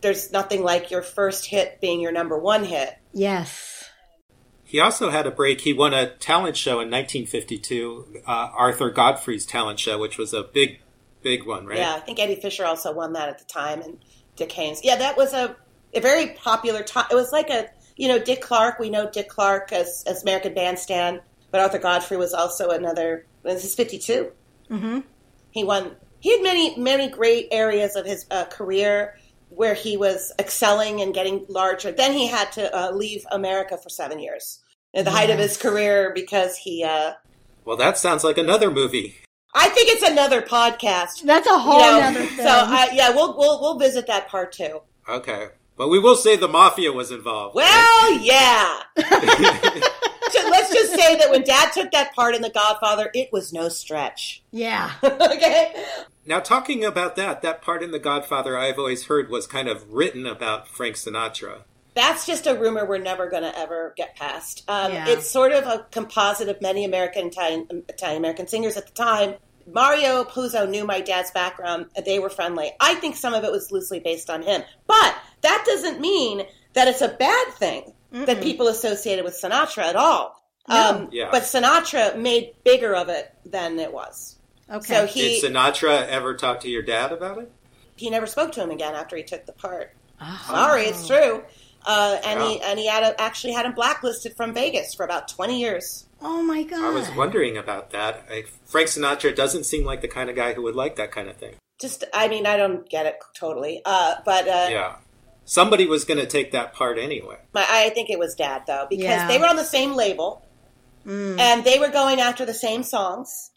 there's 0.00 0.32
nothing 0.32 0.62
like 0.62 0.90
your 0.90 1.02
first 1.02 1.46
hit 1.46 1.80
being 1.80 2.00
your 2.00 2.12
number 2.12 2.38
one 2.38 2.64
hit. 2.64 2.96
yes. 3.12 3.78
He 4.64 4.80
also 4.80 5.10
had 5.10 5.26
a 5.26 5.30
break. 5.30 5.60
He 5.60 5.74
won 5.74 5.92
a 5.92 6.14
talent 6.16 6.56
show 6.56 6.80
in 6.80 6.90
1952, 6.90 8.22
uh, 8.26 8.30
Arthur 8.30 8.88
Godfrey's 8.88 9.44
talent 9.44 9.78
show, 9.78 9.98
which 9.98 10.16
was 10.16 10.32
a 10.32 10.44
big, 10.44 10.80
big 11.22 11.44
one, 11.46 11.66
right? 11.66 11.76
Yeah, 11.76 11.94
I 11.94 12.00
think 12.00 12.18
Eddie 12.18 12.36
Fisher 12.40 12.64
also 12.64 12.90
won 12.90 13.12
that 13.12 13.28
at 13.28 13.38
the 13.38 13.44
time, 13.44 13.82
and 13.82 13.98
Dick 14.34 14.50
Haymes. 14.52 14.80
Yeah, 14.82 14.96
that 14.96 15.18
was 15.18 15.34
a, 15.34 15.56
a 15.92 16.00
very 16.00 16.28
popular 16.28 16.82
time. 16.82 17.04
It 17.10 17.14
was 17.14 17.32
like 17.32 17.50
a, 17.50 17.68
you 17.96 18.08
know, 18.08 18.18
Dick 18.18 18.40
Clark. 18.40 18.78
We 18.78 18.88
know 18.88 19.10
Dick 19.10 19.28
Clark 19.28 19.72
as, 19.74 20.04
as 20.06 20.22
American 20.22 20.54
Bandstand, 20.54 21.20
but 21.50 21.60
Arthur 21.60 21.78
Godfrey 21.78 22.16
was 22.16 22.32
also 22.32 22.70
another. 22.70 23.26
This 23.42 23.66
is 23.66 23.74
52. 23.74 24.32
Mm-hmm. 24.70 25.00
He 25.52 25.64
won. 25.64 25.96
He 26.20 26.32
had 26.32 26.42
many, 26.42 26.76
many 26.76 27.08
great 27.08 27.48
areas 27.50 27.96
of 27.96 28.04
his 28.06 28.26
uh, 28.30 28.44
career 28.46 29.16
where 29.48 29.74
he 29.74 29.96
was 29.96 30.32
excelling 30.38 31.00
and 31.00 31.12
getting 31.14 31.44
larger. 31.48 31.92
Then 31.92 32.12
he 32.12 32.26
had 32.26 32.50
to 32.52 32.74
uh, 32.76 32.90
leave 32.92 33.24
America 33.30 33.76
for 33.76 33.88
seven 33.88 34.18
years 34.18 34.60
at 34.94 35.04
the 35.04 35.10
height 35.10 35.30
of 35.30 35.38
his 35.38 35.56
career 35.56 36.12
because 36.14 36.56
he. 36.56 36.84
Uh, 36.84 37.12
Well, 37.64 37.76
that 37.76 37.98
sounds 37.98 38.24
like 38.24 38.38
another 38.38 38.70
movie. 38.70 39.16
I 39.54 39.68
think 39.68 39.90
it's 39.90 40.08
another 40.08 40.40
podcast. 40.42 41.22
That's 41.24 41.46
a 41.46 41.58
whole 41.58 41.78
you 41.78 41.86
know, 41.86 42.00
nother 42.00 42.24
thing. 42.24 42.36
so 42.38 42.48
uh, 42.48 42.86
yeah, 42.92 43.10
we'll 43.10 43.36
we'll 43.36 43.60
we'll 43.60 43.78
visit 43.78 44.06
that 44.06 44.28
part 44.28 44.52
too. 44.52 44.80
Okay. 45.08 45.48
But 45.76 45.88
we 45.88 45.98
will 45.98 46.16
say 46.16 46.36
the 46.36 46.48
mafia 46.48 46.92
was 46.92 47.10
involved. 47.10 47.54
Well, 47.54 48.12
yeah. 48.20 48.80
so 48.96 50.48
let's 50.50 50.72
just 50.72 50.94
say 50.94 51.16
that 51.16 51.28
when 51.30 51.42
Dad 51.42 51.70
took 51.72 51.90
that 51.92 52.14
part 52.14 52.34
in 52.34 52.42
The 52.42 52.50
Godfather, 52.50 53.10
it 53.14 53.32
was 53.32 53.52
no 53.52 53.68
stretch. 53.68 54.42
yeah. 54.50 54.92
okay. 55.04 55.74
now, 56.26 56.40
talking 56.40 56.84
about 56.84 57.16
that, 57.16 57.42
that 57.42 57.62
part 57.62 57.82
in 57.82 57.90
The 57.90 57.98
Godfather 57.98 58.56
I've 58.56 58.78
always 58.78 59.06
heard 59.06 59.28
was 59.30 59.46
kind 59.46 59.68
of 59.68 59.90
written 59.92 60.26
about 60.26 60.68
Frank 60.68 60.96
Sinatra. 60.96 61.62
That's 61.94 62.24
just 62.26 62.46
a 62.46 62.54
rumor 62.54 62.86
we're 62.86 62.98
never 62.98 63.28
going 63.28 63.42
to 63.42 63.58
ever 63.58 63.92
get 63.96 64.16
past. 64.16 64.64
Um, 64.68 64.92
Yeah. 64.92 65.08
It's 65.08 65.28
sort 65.30 65.52
of 65.52 65.66
a 65.66 65.86
composite 65.90 66.48
of 66.48 66.60
many 66.62 66.84
American 66.84 67.26
Italian 67.26 67.66
Italian 67.88 68.18
American 68.18 68.46
singers 68.46 68.76
at 68.78 68.86
the 68.86 68.92
time. 68.92 69.34
Mario 69.66 70.24
Puzo 70.24 70.68
knew 70.68 70.84
my 70.84 71.00
dad's 71.00 71.30
background. 71.30 71.86
They 72.04 72.18
were 72.18 72.30
friendly. 72.30 72.72
I 72.80 72.94
think 72.96 73.16
some 73.16 73.34
of 73.34 73.44
it 73.44 73.52
was 73.52 73.70
loosely 73.70 74.00
based 74.00 74.30
on 74.30 74.42
him. 74.42 74.62
But 74.86 75.16
that 75.42 75.64
doesn't 75.66 76.00
mean 76.00 76.42
that 76.74 76.88
it's 76.88 77.00
a 77.02 77.08
bad 77.08 77.48
thing 77.54 77.92
that 78.12 78.42
people 78.42 78.68
associated 78.68 79.24
with 79.24 79.38
Sinatra 79.40 79.84
at 79.84 79.96
all. 79.96 80.42
Um, 80.68 81.08
Yeah. 81.12 81.28
But 81.30 81.42
Sinatra 81.42 82.16
made 82.18 82.54
bigger 82.64 82.94
of 82.94 83.08
it 83.08 83.32
than 83.44 83.78
it 83.78 83.92
was. 83.92 84.36
Okay. 84.70 84.94
So 84.94 85.06
he 85.06 85.40
Did 85.40 85.52
Sinatra 85.52 86.06
ever 86.08 86.34
talk 86.34 86.60
to 86.60 86.68
your 86.68 86.82
dad 86.82 87.12
about 87.12 87.38
it? 87.38 87.50
he 87.96 88.10
never 88.10 88.26
spoke 88.26 88.52
to 88.52 88.62
him 88.62 88.70
again 88.70 88.94
after 88.94 89.16
he 89.16 89.22
took 89.22 89.46
the 89.46 89.52
part. 89.52 89.94
Oh. 90.20 90.44
Sorry, 90.48 90.84
it's 90.84 91.06
true. 91.06 91.42
Uh, 91.84 92.18
and 92.24 92.40
he 92.42 92.60
and 92.60 92.78
he 92.78 92.86
had 92.86 93.02
a, 93.02 93.20
actually 93.20 93.52
had 93.52 93.66
him 93.66 93.72
blacklisted 93.72 94.34
from 94.36 94.54
Vegas 94.54 94.94
for 94.94 95.04
about 95.04 95.28
twenty 95.28 95.60
years. 95.60 96.06
Oh 96.24 96.42
my 96.42 96.62
god. 96.62 96.80
I 96.84 96.90
was 96.90 97.10
wondering 97.12 97.56
about 97.56 97.90
that. 97.90 98.24
I, 98.30 98.44
Frank 98.66 98.88
Sinatra 98.88 99.34
doesn't 99.34 99.64
seem 99.64 99.84
like 99.84 100.00
the 100.00 100.08
kind 100.08 100.30
of 100.30 100.36
guy 100.36 100.52
who 100.54 100.62
would 100.62 100.76
like 100.76 100.96
that 100.96 101.10
kind 101.12 101.28
of 101.28 101.36
thing. 101.36 101.54
Just, 101.80 102.04
I 102.14 102.28
mean, 102.28 102.46
I 102.46 102.56
don't 102.56 102.88
get 102.88 103.06
it 103.06 103.16
totally, 103.38 103.82
uh, 103.84 104.16
but 104.24 104.46
uh, 104.46 104.68
Yeah. 104.70 104.96
Somebody 105.44 105.86
was 105.86 106.04
going 106.04 106.20
to 106.20 106.26
take 106.26 106.52
that 106.52 106.72
part 106.72 106.98
anyway. 106.98 107.36
My, 107.52 107.66
I 107.68 107.90
think 107.90 108.08
it 108.10 108.18
was 108.18 108.36
Dad 108.36 108.62
though, 108.68 108.86
because 108.88 109.04
Yeah. 109.04 109.26
they 109.26 109.38
were 109.38 109.46
on 109.46 109.56
the 109.56 109.64
same 109.64 109.94
label, 109.94 110.46
and 111.04 111.64
they 111.64 111.80
were 111.80 111.88
going 111.88 112.20
after 112.20 112.44
the 112.44 112.54
same 112.54 112.82
songs. 112.84 113.50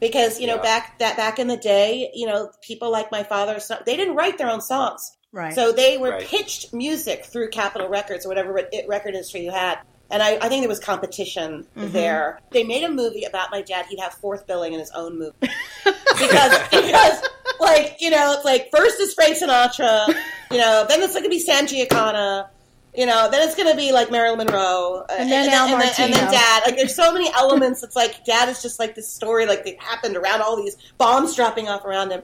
Because 0.00 0.38
you 0.40 0.46
know, 0.46 0.56
Yeah. 0.56 0.62
back 0.62 0.98
that 0.98 1.16
back 1.16 1.38
in 1.38 1.46
the 1.48 1.56
day, 1.56 2.10
you 2.14 2.26
know, 2.26 2.50
people 2.62 2.90
like 2.90 3.10
my 3.10 3.22
father, 3.22 3.58
they 3.86 3.96
didn't 3.96 4.14
write 4.16 4.36
their 4.38 4.48
own 4.50 4.60
songs, 4.60 5.10
Right. 5.32 5.52
so 5.54 5.72
they 5.72 5.96
were 5.98 6.10
Right. 6.12 6.26
pitched 6.26 6.72
music 6.74 7.24
through 7.26 7.50
Capitol 7.50 7.88
Records 7.88 8.24
or 8.26 8.28
whatever 8.30 8.52
re- 8.52 8.84
record 8.88 9.14
industry 9.14 9.40
you 9.42 9.50
had. 9.50 9.78
And 10.10 10.22
I, 10.22 10.36
I 10.36 10.48
think 10.48 10.62
there 10.62 10.68
was 10.68 10.80
competition 10.80 11.66
there. 11.76 12.40
They 12.50 12.64
made 12.64 12.82
a 12.84 12.90
movie 12.90 13.24
about 13.24 13.50
my 13.50 13.62
dad. 13.62 13.86
He'd 13.86 14.00
have 14.00 14.12
fourth 14.14 14.46
billing 14.46 14.72
in 14.72 14.80
his 14.80 14.90
own 14.90 15.18
movie 15.18 15.36
because 15.40 16.58
because 16.70 17.22
like 17.60 17.96
you 18.00 18.10
know 18.10 18.34
it's 18.36 18.44
like 18.44 18.70
first 18.74 19.00
is 19.00 19.14
Frank 19.14 19.36
Sinatra, 19.36 20.06
you 20.50 20.58
know, 20.58 20.84
then 20.88 21.02
it's 21.02 21.12
going 21.12 21.24
to 21.24 21.30
be 21.30 21.38
Sam 21.38 21.66
Giancana, 21.66 22.48
you 22.96 23.06
know, 23.06 23.28
then 23.30 23.46
it's 23.46 23.54
going 23.54 23.70
to 23.70 23.76
be 23.76 23.92
like 23.92 24.10
Marilyn 24.10 24.46
Monroe, 24.46 25.04
uh, 25.08 25.14
And 25.16 25.30
then 25.30 25.48
Al 25.50 25.68
and, 25.68 25.80
then, 25.80 25.92
and 25.98 26.12
then 26.12 26.32
Dad. 26.32 26.62
Like 26.66 26.76
there's 26.76 26.94
so 26.94 27.12
many 27.12 27.30
elements. 27.32 27.82
It's 27.82 27.96
like 27.96 28.24
Dad 28.24 28.48
is 28.48 28.62
just 28.62 28.78
like 28.78 28.94
this 28.94 29.08
story 29.08 29.46
like 29.46 29.64
that 29.64 29.80
happened 29.80 30.16
around 30.16 30.42
all 30.42 30.56
these 30.56 30.76
bombs 30.98 31.36
dropping 31.36 31.68
off 31.68 31.84
around 31.84 32.10
him. 32.10 32.22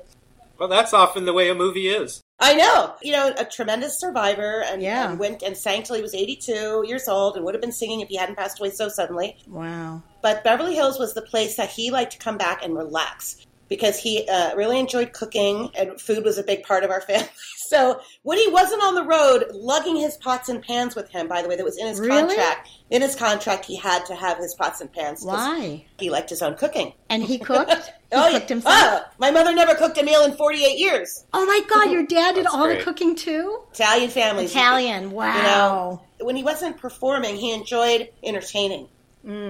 Well, 0.58 0.68
that's 0.68 0.92
often 0.92 1.24
the 1.24 1.32
way 1.32 1.50
a 1.50 1.54
movie 1.54 1.88
is. 1.88 2.22
I 2.38 2.54
know, 2.54 2.94
you 3.02 3.12
know, 3.12 3.32
a 3.38 3.44
tremendous 3.46 3.98
survivor, 3.98 4.62
and, 4.62 4.82
Yeah. 4.82 5.08
and 5.10 5.18
went 5.18 5.42
and 5.42 5.56
sang 5.56 5.82
till 5.82 5.96
he 5.96 6.02
was 6.02 6.14
82 6.14 6.84
years 6.86 7.08
old, 7.08 7.36
and 7.36 7.44
would 7.44 7.54
have 7.54 7.62
been 7.62 7.72
singing 7.72 8.00
if 8.00 8.08
he 8.08 8.16
hadn't 8.16 8.36
passed 8.36 8.60
away 8.60 8.70
so 8.70 8.88
suddenly. 8.88 9.36
wow. 9.48 10.02
But 10.22 10.44
Beverly 10.44 10.74
Hills 10.74 10.98
was 10.98 11.14
the 11.14 11.22
place 11.22 11.56
that 11.56 11.70
he 11.70 11.90
liked 11.90 12.12
to 12.12 12.18
come 12.18 12.36
back 12.36 12.62
and 12.64 12.76
relax 12.76 13.46
because 13.68 13.98
he 13.98 14.28
uh, 14.28 14.54
really 14.56 14.78
enjoyed 14.78 15.12
cooking 15.12 15.70
and 15.78 16.00
food 16.00 16.24
was 16.24 16.36
a 16.36 16.42
big 16.42 16.62
part 16.64 16.84
of 16.84 16.90
our 16.90 17.00
family. 17.08 17.28
So 17.68 18.00
when 18.22 18.38
he 18.38 18.48
wasn't 18.48 18.82
on 18.82 18.94
the 18.94 19.04
road, 19.04 19.44
lugging 19.52 19.96
his 19.96 20.16
pots 20.16 20.48
and 20.48 20.62
pans 20.62 20.94
with 20.94 21.10
him, 21.10 21.28
by 21.28 21.42
the 21.42 21.48
way, 21.48 21.56
that 21.56 21.64
was 21.64 21.78
in 21.78 21.86
his 21.86 22.00
Really? 22.00 22.34
contract. 22.34 22.68
In 22.90 23.02
his 23.02 23.14
contract, 23.14 23.64
he 23.64 23.76
had 23.76 24.06
to 24.06 24.14
have 24.14 24.38
his 24.38 24.54
pots 24.54 24.80
and 24.80 24.92
pans. 24.92 25.24
Why? 25.24 25.84
He 25.98 26.10
liked 26.10 26.30
his 26.30 26.42
own 26.42 26.54
cooking. 26.54 26.92
And 27.08 27.22
he 27.22 27.38
cooked? 27.38 27.72
He 28.08 28.16
oh, 28.16 28.30
cooked 28.30 28.48
himself? 28.48 28.72
Ah, 28.72 29.10
my 29.18 29.32
mother 29.32 29.52
never 29.52 29.74
cooked 29.74 29.98
a 29.98 30.04
meal 30.04 30.22
in 30.22 30.36
48 30.36 30.78
years. 30.78 31.24
Oh 31.32 31.44
my 31.44 31.60
god, 31.68 31.90
your 31.90 32.06
dad 32.06 32.36
did 32.36 32.44
That's 32.44 32.54
all 32.54 32.68
the 32.68 32.80
cooking 32.80 33.16
too? 33.16 33.62
Italian 33.72 34.10
families. 34.10 34.52
Italian. 34.52 35.10
Wow. 35.10 35.36
You 35.36 35.42
know, 35.42 36.02
when 36.24 36.36
he 36.36 36.44
wasn't 36.44 36.78
performing, 36.78 37.34
he 37.34 37.52
enjoyed 37.52 38.08
entertaining. 38.22 38.86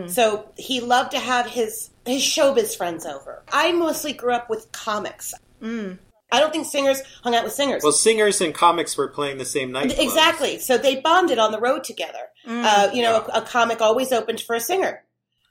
So 0.07 0.49
he 0.57 0.81
loved 0.81 1.11
to 1.11 1.19
have 1.19 1.47
his 1.47 1.91
his 2.07 2.23
showbiz 2.23 2.75
friends 2.75 3.05
over. 3.05 3.43
I 3.53 3.73
mostly 3.73 4.15
grew 4.15 4.33
up 4.33 4.49
with 4.49 4.73
comics. 4.73 5.35
I 6.37 6.41
don't 6.41 6.53
think 6.53 6.67
singers 6.67 7.03
hung 7.23 7.35
out 7.35 7.45
with 7.45 7.53
singers. 7.53 7.83
Well, 7.83 7.93
singers 7.93 8.41
and 8.41 8.55
comics 8.55 8.97
were 8.97 9.09
playing 9.09 9.39
the 9.39 9.45
same 9.45 9.73
night. 9.73 9.99
exactly. 9.99 10.59
So 10.59 10.79
they 10.79 11.01
bonded 11.01 11.39
on 11.39 11.53
the 11.53 11.61
road 11.61 11.85
together. 11.85 12.19
Uh, 12.49 12.91
you 12.93 13.03
know, 13.03 13.27
a, 13.35 13.39
a 13.39 13.43
comic 13.43 13.81
always 13.81 14.13
opened 14.13 14.41
for 14.41 14.55
a 14.55 14.61
singer. 14.61 15.03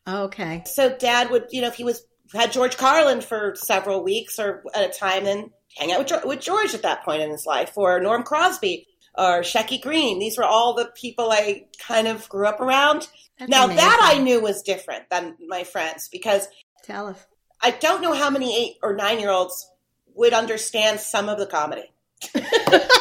Okay. 0.07 0.63
So 0.65 0.95
dad 0.95 1.29
would, 1.29 1.47
you 1.51 1.61
know, 1.61 1.67
if 1.67 1.75
he 1.75 1.83
was 1.83 2.05
had 2.33 2.51
George 2.51 2.77
Carlin 2.77 3.21
for 3.21 3.53
several 3.55 4.03
weeks 4.03 4.39
or 4.39 4.63
at 4.73 4.89
a 4.89 4.93
time, 4.93 5.25
then 5.25 5.51
hang 5.77 5.91
out 5.91 5.99
with, 5.99 6.25
with 6.25 6.39
George 6.39 6.73
at 6.73 6.83
that 6.83 7.03
point 7.03 7.21
in 7.21 7.29
his 7.31 7.45
life, 7.45 7.73
or 7.75 7.99
Norm 7.99 8.23
Crosby 8.23 8.87
or 9.17 9.41
Shecky 9.41 9.81
Greene. 9.81 10.19
These 10.19 10.37
were 10.37 10.43
all 10.43 10.73
the 10.73 10.91
people 10.95 11.31
I 11.31 11.65
kind 11.79 12.07
of 12.07 12.27
grew 12.29 12.47
up 12.47 12.59
around. 12.59 13.07
That's 13.39 13.49
now 13.49 13.67
that 13.67 13.99
I 14.01 14.21
knew 14.21 14.41
was 14.41 14.61
different 14.61 15.09
than 15.09 15.35
my 15.47 15.63
friends 15.63 16.09
because 16.09 16.47
Tell 16.83 17.07
us. 17.07 17.25
I 17.61 17.71
don't 17.71 18.01
know 18.01 18.13
how 18.13 18.29
many 18.29 18.55
eight 18.55 18.75
or 18.83 18.95
nine 18.95 19.19
year 19.19 19.31
olds 19.31 19.69
would 20.15 20.33
understand 20.33 20.99
some 20.99 21.29
of 21.29 21.37
the 21.37 21.45
comedy. 21.45 21.91
Right. 22.33 22.89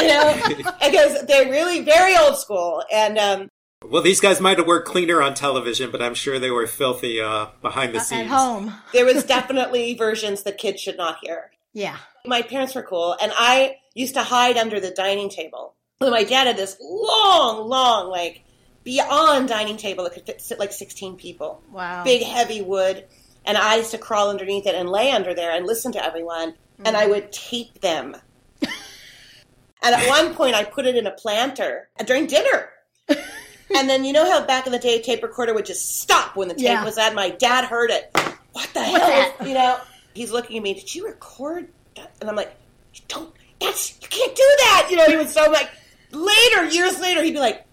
You 0.00 0.08
know, 0.08 0.64
because 0.80 1.24
they're 1.26 1.48
really 1.48 1.82
very 1.82 2.16
old 2.16 2.36
school 2.36 2.82
and. 2.92 3.18
um 3.18 3.48
well, 3.84 4.02
these 4.02 4.20
guys 4.20 4.40
might 4.40 4.58
have 4.58 4.66
worked 4.66 4.88
cleaner 4.88 5.22
on 5.22 5.34
television, 5.34 5.90
but 5.92 6.02
I'm 6.02 6.14
sure 6.14 6.38
they 6.40 6.50
were 6.50 6.66
filthy 6.66 7.20
uh, 7.20 7.46
behind 7.62 7.94
the 7.94 8.00
scenes. 8.00 8.22
At 8.22 8.26
home. 8.36 8.74
there 8.92 9.04
was 9.04 9.22
definitely 9.22 9.94
versions 9.94 10.42
that 10.42 10.58
kids 10.58 10.80
should 10.80 10.96
not 10.96 11.18
hear. 11.22 11.52
Yeah. 11.72 11.98
My 12.24 12.42
parents 12.42 12.74
were 12.74 12.82
cool, 12.82 13.16
and 13.22 13.32
I 13.36 13.76
used 13.94 14.14
to 14.14 14.22
hide 14.22 14.56
under 14.56 14.80
the 14.80 14.90
dining 14.90 15.28
table. 15.28 15.74
And 16.00 16.10
my 16.10 16.24
dad 16.24 16.46
had 16.46 16.56
this 16.56 16.76
long, 16.80 17.68
long, 17.68 18.08
like 18.10 18.42
beyond 18.82 19.48
dining 19.48 19.76
table 19.76 20.04
that 20.04 20.14
could 20.14 20.26
fit 20.26 20.40
sit 20.40 20.58
like 20.58 20.72
sixteen 20.72 21.16
people. 21.16 21.62
Wow. 21.70 22.02
Big, 22.02 22.22
heavy 22.22 22.62
wood, 22.62 23.04
and 23.46 23.56
I 23.56 23.76
used 23.76 23.92
to 23.92 23.98
crawl 23.98 24.30
underneath 24.30 24.66
it 24.66 24.74
and 24.74 24.90
lay 24.90 25.12
under 25.12 25.34
there 25.34 25.52
and 25.52 25.66
listen 25.66 25.92
to 25.92 26.04
everyone, 26.04 26.54
and 26.84 26.96
I 26.96 27.02
mm-hmm. 27.02 27.10
would 27.12 27.32
tape 27.32 27.80
them. 27.80 28.16
and 28.60 29.94
at 29.94 30.08
one 30.08 30.34
point, 30.34 30.54
I 30.54 30.64
put 30.64 30.86
it 30.86 30.96
in 30.96 31.06
a 31.06 31.12
planter 31.12 31.88
during 32.04 32.26
dinner. 32.26 32.70
And 33.74 33.88
then 33.90 34.04
you 34.04 34.12
know 34.12 34.30
how 34.30 34.46
back 34.46 34.66
in 34.66 34.72
the 34.72 34.78
day, 34.78 35.00
a 35.00 35.02
tape 35.02 35.22
recorder 35.22 35.52
would 35.52 35.66
just 35.66 36.00
stop 36.00 36.36
when 36.36 36.48
the 36.48 36.54
tape 36.54 36.64
Yeah. 36.64 36.84
was 36.84 36.98
at. 36.98 37.14
My 37.14 37.30
dad 37.30 37.64
heard 37.64 37.90
it. 37.90 38.10
What 38.52 38.70
the 38.72 38.80
What's 38.80 39.04
hell? 39.04 39.34
is- 39.40 39.48
You 39.48 39.54
know, 39.54 39.78
he's 40.14 40.30
looking 40.30 40.56
at 40.56 40.62
me. 40.62 40.74
Did 40.74 40.94
you 40.94 41.06
record? 41.06 41.68
That? 41.96 42.12
And 42.20 42.30
I'm 42.30 42.36
like, 42.36 42.54
don't. 43.08 43.34
That's 43.60 44.00
you 44.00 44.08
can't 44.08 44.36
do 44.36 44.42
that. 44.60 44.86
You 44.90 44.96
know, 44.96 45.06
he 45.06 45.16
was 45.16 45.32
so 45.32 45.50
like. 45.50 45.68
Later, 46.12 46.68
years 46.68 47.00
later, 47.00 47.22
he'd 47.24 47.32
be 47.32 47.40
like, 47.40 47.66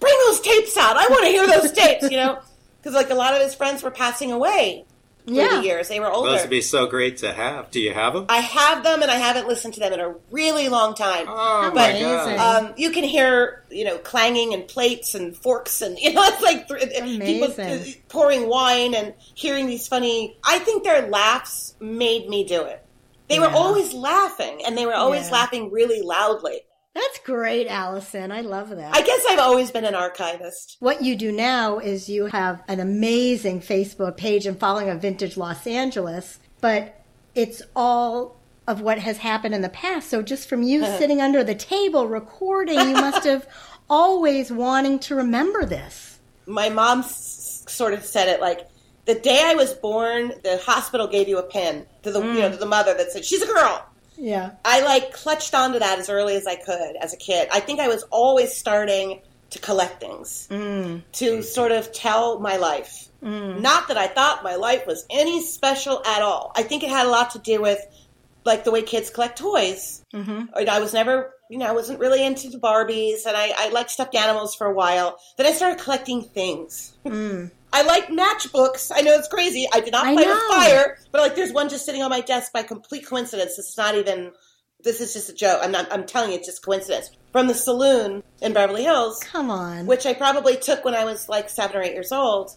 "Bring 0.00 0.14
those 0.26 0.40
tapes 0.40 0.76
out. 0.76 0.96
I 0.96 1.06
want 1.08 1.24
to 1.24 1.30
hear 1.30 1.46
those 1.46 1.70
tapes." 1.70 2.10
You 2.10 2.16
know, 2.16 2.40
because 2.78 2.94
like 2.94 3.10
a 3.10 3.14
lot 3.14 3.32
of 3.34 3.40
his 3.40 3.54
friends 3.54 3.82
were 3.82 3.92
passing 3.92 4.32
away 4.32 4.84
Yeah. 5.26 5.56
the 5.58 5.64
years. 5.64 5.88
They 5.88 5.98
were 6.00 6.10
older. 6.10 6.30
Those 6.30 6.42
would 6.42 6.50
be 6.50 6.60
so 6.60 6.86
great 6.86 7.16
to 7.18 7.32
have. 7.32 7.70
Do 7.70 7.80
you 7.80 7.92
have 7.92 8.14
them? 8.14 8.26
I 8.28 8.38
have 8.38 8.84
them, 8.84 9.02
and 9.02 9.10
I 9.10 9.16
haven't 9.16 9.48
listened 9.48 9.74
to 9.74 9.80
them 9.80 9.92
in 9.92 10.00
a 10.00 10.14
really 10.30 10.68
long 10.68 10.94
time. 10.94 11.26
oh 11.28 11.70
but, 11.74 11.94
my 11.94 12.00
god! 12.00 12.64
Um, 12.64 12.74
you 12.76 12.90
can 12.90 13.04
hear, 13.04 13.64
you 13.70 13.84
know, 13.84 13.98
clanging 13.98 14.54
and 14.54 14.66
plates 14.68 15.14
and 15.14 15.36
forks, 15.36 15.82
and 15.82 15.98
you 16.00 16.12
know, 16.12 16.22
it's 16.24 16.42
like 16.42 16.68
th- 16.68 16.92
people 17.20 17.52
Amazing. 17.52 18.02
pouring 18.08 18.48
wine 18.48 18.94
and 18.94 19.14
hearing 19.34 19.66
these 19.66 19.88
funny. 19.88 20.36
I 20.44 20.58
think 20.60 20.84
their 20.84 21.08
laughs 21.08 21.74
made 21.80 22.28
me 22.28 22.44
do 22.44 22.62
it. 22.62 22.82
They 23.28 23.40
were 23.40 23.48
always 23.50 23.92
laughing, 23.92 24.60
and 24.64 24.78
they 24.78 24.86
were 24.86 24.94
always 24.94 25.26
Yeah. 25.26 25.32
laughing 25.32 25.72
really 25.72 26.00
loudly. 26.02 26.60
That's 26.96 27.18
great, 27.18 27.66
Allison. 27.66 28.32
I 28.32 28.40
love 28.40 28.70
that. 28.70 28.96
I 28.96 29.02
guess 29.02 29.22
I've 29.28 29.38
always 29.38 29.70
been 29.70 29.84
an 29.84 29.94
archivist. 29.94 30.78
What 30.80 31.02
you 31.02 31.14
do 31.14 31.30
now 31.30 31.78
is 31.78 32.08
you 32.08 32.24
have 32.24 32.62
an 32.68 32.80
amazing 32.80 33.60
Facebook 33.60 34.16
page 34.16 34.46
and 34.46 34.58
following 34.58 34.88
of 34.88 35.02
Vintage 35.02 35.36
Los 35.36 35.66
Angeles, 35.66 36.38
but 36.62 36.98
it's 37.34 37.60
all 37.76 38.40
of 38.66 38.80
what 38.80 38.98
has 38.98 39.18
happened 39.18 39.54
in 39.54 39.60
the 39.60 39.68
past. 39.68 40.08
So 40.08 40.22
just 40.22 40.48
from 40.48 40.62
you 40.62 40.82
uh-huh. 40.84 40.96
sitting 40.96 41.20
under 41.20 41.44
the 41.44 41.54
table 41.54 42.08
recording, 42.08 42.78
you 42.78 42.94
must 42.94 43.24
have 43.24 43.46
always 43.90 44.50
wanting 44.50 44.98
to 45.00 45.16
remember 45.16 45.66
this. 45.66 46.18
My 46.46 46.70
mom 46.70 47.00
s- 47.00 47.62
sort 47.68 47.92
of 47.92 48.06
said 48.06 48.28
it 48.28 48.40
like 48.40 48.70
the 49.04 49.16
day 49.16 49.42
I 49.44 49.54
was 49.54 49.74
born, 49.74 50.32
the 50.42 50.56
hospital 50.64 51.06
gave 51.06 51.28
you 51.28 51.36
a 51.36 51.42
pin 51.42 51.84
to 52.04 52.10
the 52.10 52.20
you 52.20 52.40
know 52.40 52.48
mm. 52.48 52.52
to 52.52 52.56
the 52.56 52.64
mother 52.64 52.94
that 52.94 53.12
said 53.12 53.26
she's 53.26 53.42
a 53.42 53.46
girl. 53.46 53.86
Yeah. 54.16 54.52
I 54.64 54.82
like 54.82 55.12
clutched 55.12 55.54
onto 55.54 55.78
that 55.78 55.98
as 55.98 56.08
early 56.08 56.36
as 56.36 56.46
I 56.46 56.56
could 56.56 56.96
as 56.96 57.12
a 57.12 57.16
kid. 57.16 57.48
I 57.52 57.60
think 57.60 57.80
I 57.80 57.88
was 57.88 58.02
always 58.04 58.54
starting 58.56 59.20
to 59.50 59.58
collect 59.60 60.00
things 60.00 60.46
to 60.48 61.42
sort 61.42 61.72
of 61.72 61.92
tell 61.92 62.40
my 62.40 62.56
life. 62.56 63.08
Not 63.22 63.88
that 63.88 63.96
I 63.96 64.06
thought 64.06 64.44
my 64.44 64.56
life 64.56 64.86
was 64.86 65.06
any 65.10 65.42
special 65.42 66.02
at 66.06 66.22
all. 66.22 66.52
I 66.56 66.62
think 66.62 66.82
it 66.82 66.90
had 66.90 67.06
a 67.06 67.10
lot 67.10 67.30
to 67.32 67.38
do 67.38 67.60
with 67.60 67.80
like 68.44 68.64
the 68.64 68.70
way 68.70 68.82
kids 68.82 69.10
collect 69.10 69.38
toys. 69.38 70.04
Mm-hmm. 70.14 70.68
I 70.68 70.80
was 70.80 70.94
never, 70.94 71.32
you 71.50 71.58
know, 71.58 71.66
I 71.66 71.72
wasn't 71.72 72.00
really 72.00 72.24
into 72.24 72.48
the 72.50 72.58
Barbies, 72.58 73.26
and 73.26 73.36
I, 73.36 73.52
I 73.56 73.68
liked 73.70 73.90
stuffed 73.90 74.14
animals 74.14 74.54
for 74.54 74.66
a 74.66 74.72
while. 74.72 75.18
Then 75.36 75.46
I 75.46 75.52
started 75.52 75.82
collecting 75.82 76.22
things. 76.22 76.96
Hmm. 77.06 77.46
I 77.72 77.82
like 77.82 78.08
matchbooks. 78.08 78.90
I 78.94 79.02
know 79.02 79.12
it's 79.14 79.28
crazy. 79.28 79.66
I 79.72 79.80
did 79.80 79.92
not 79.92 80.06
I 80.06 80.14
play 80.14 80.26
with 80.26 80.38
fire, 80.48 80.98
but 81.12 81.20
like 81.20 81.34
there's 81.36 81.52
one 81.52 81.68
just 81.68 81.84
sitting 81.84 82.02
on 82.02 82.10
my 82.10 82.20
desk 82.20 82.52
by 82.52 82.62
complete 82.62 83.06
coincidence. 83.06 83.58
It's 83.58 83.76
not 83.76 83.94
even. 83.94 84.32
This 84.82 85.00
is 85.00 85.12
just 85.14 85.28
a 85.28 85.34
joke. 85.34 85.60
I'm 85.62 85.72
not. 85.72 85.92
I'm 85.92 86.06
telling 86.06 86.30
you, 86.30 86.36
it's 86.38 86.46
just 86.46 86.64
coincidence 86.64 87.10
from 87.32 87.48
the 87.48 87.54
saloon 87.54 88.22
in 88.40 88.52
Beverly 88.54 88.82
Hills, 88.84 89.18
Come 89.24 89.50
on. 89.50 89.84
which 89.86 90.06
I 90.06 90.14
probably 90.14 90.56
took 90.56 90.84
when 90.84 90.94
I 90.94 91.04
was 91.04 91.28
like 91.28 91.50
seven 91.50 91.76
or 91.76 91.82
eight 91.82 91.92
years 91.92 92.12
old. 92.12 92.50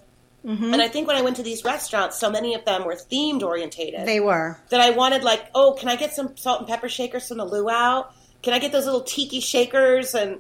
Mm-hmm. 0.46 0.72
And 0.74 0.82
I 0.82 0.88
think 0.88 1.06
when 1.06 1.18
I 1.18 1.22
went 1.22 1.36
to 1.38 1.44
these 1.44 1.66
restaurants, 1.66 2.18
so 2.18 2.32
many 2.32 2.54
of 2.56 2.64
them 2.64 2.86
were 2.86 2.96
themed 2.96 3.44
orientated 3.44 4.06
They 4.06 4.22
were. 4.22 4.58
that 4.70 4.80
I 4.80 4.92
wanted 4.92 5.22
like, 5.24 5.48
oh, 5.54 5.76
can 5.78 5.90
I 5.90 5.98
get 5.98 6.14
some 6.14 6.38
salt 6.38 6.60
and 6.60 6.68
pepper 6.70 6.88
shakers 6.88 7.28
from 7.28 7.40
the 7.40 7.46
luau? 7.46 8.06
Can 8.42 8.54
I 8.54 8.60
get 8.60 8.72
those 8.72 8.86
little 8.86 9.02
tiki 9.04 9.40
shakers? 9.40 10.14
And 10.16 10.40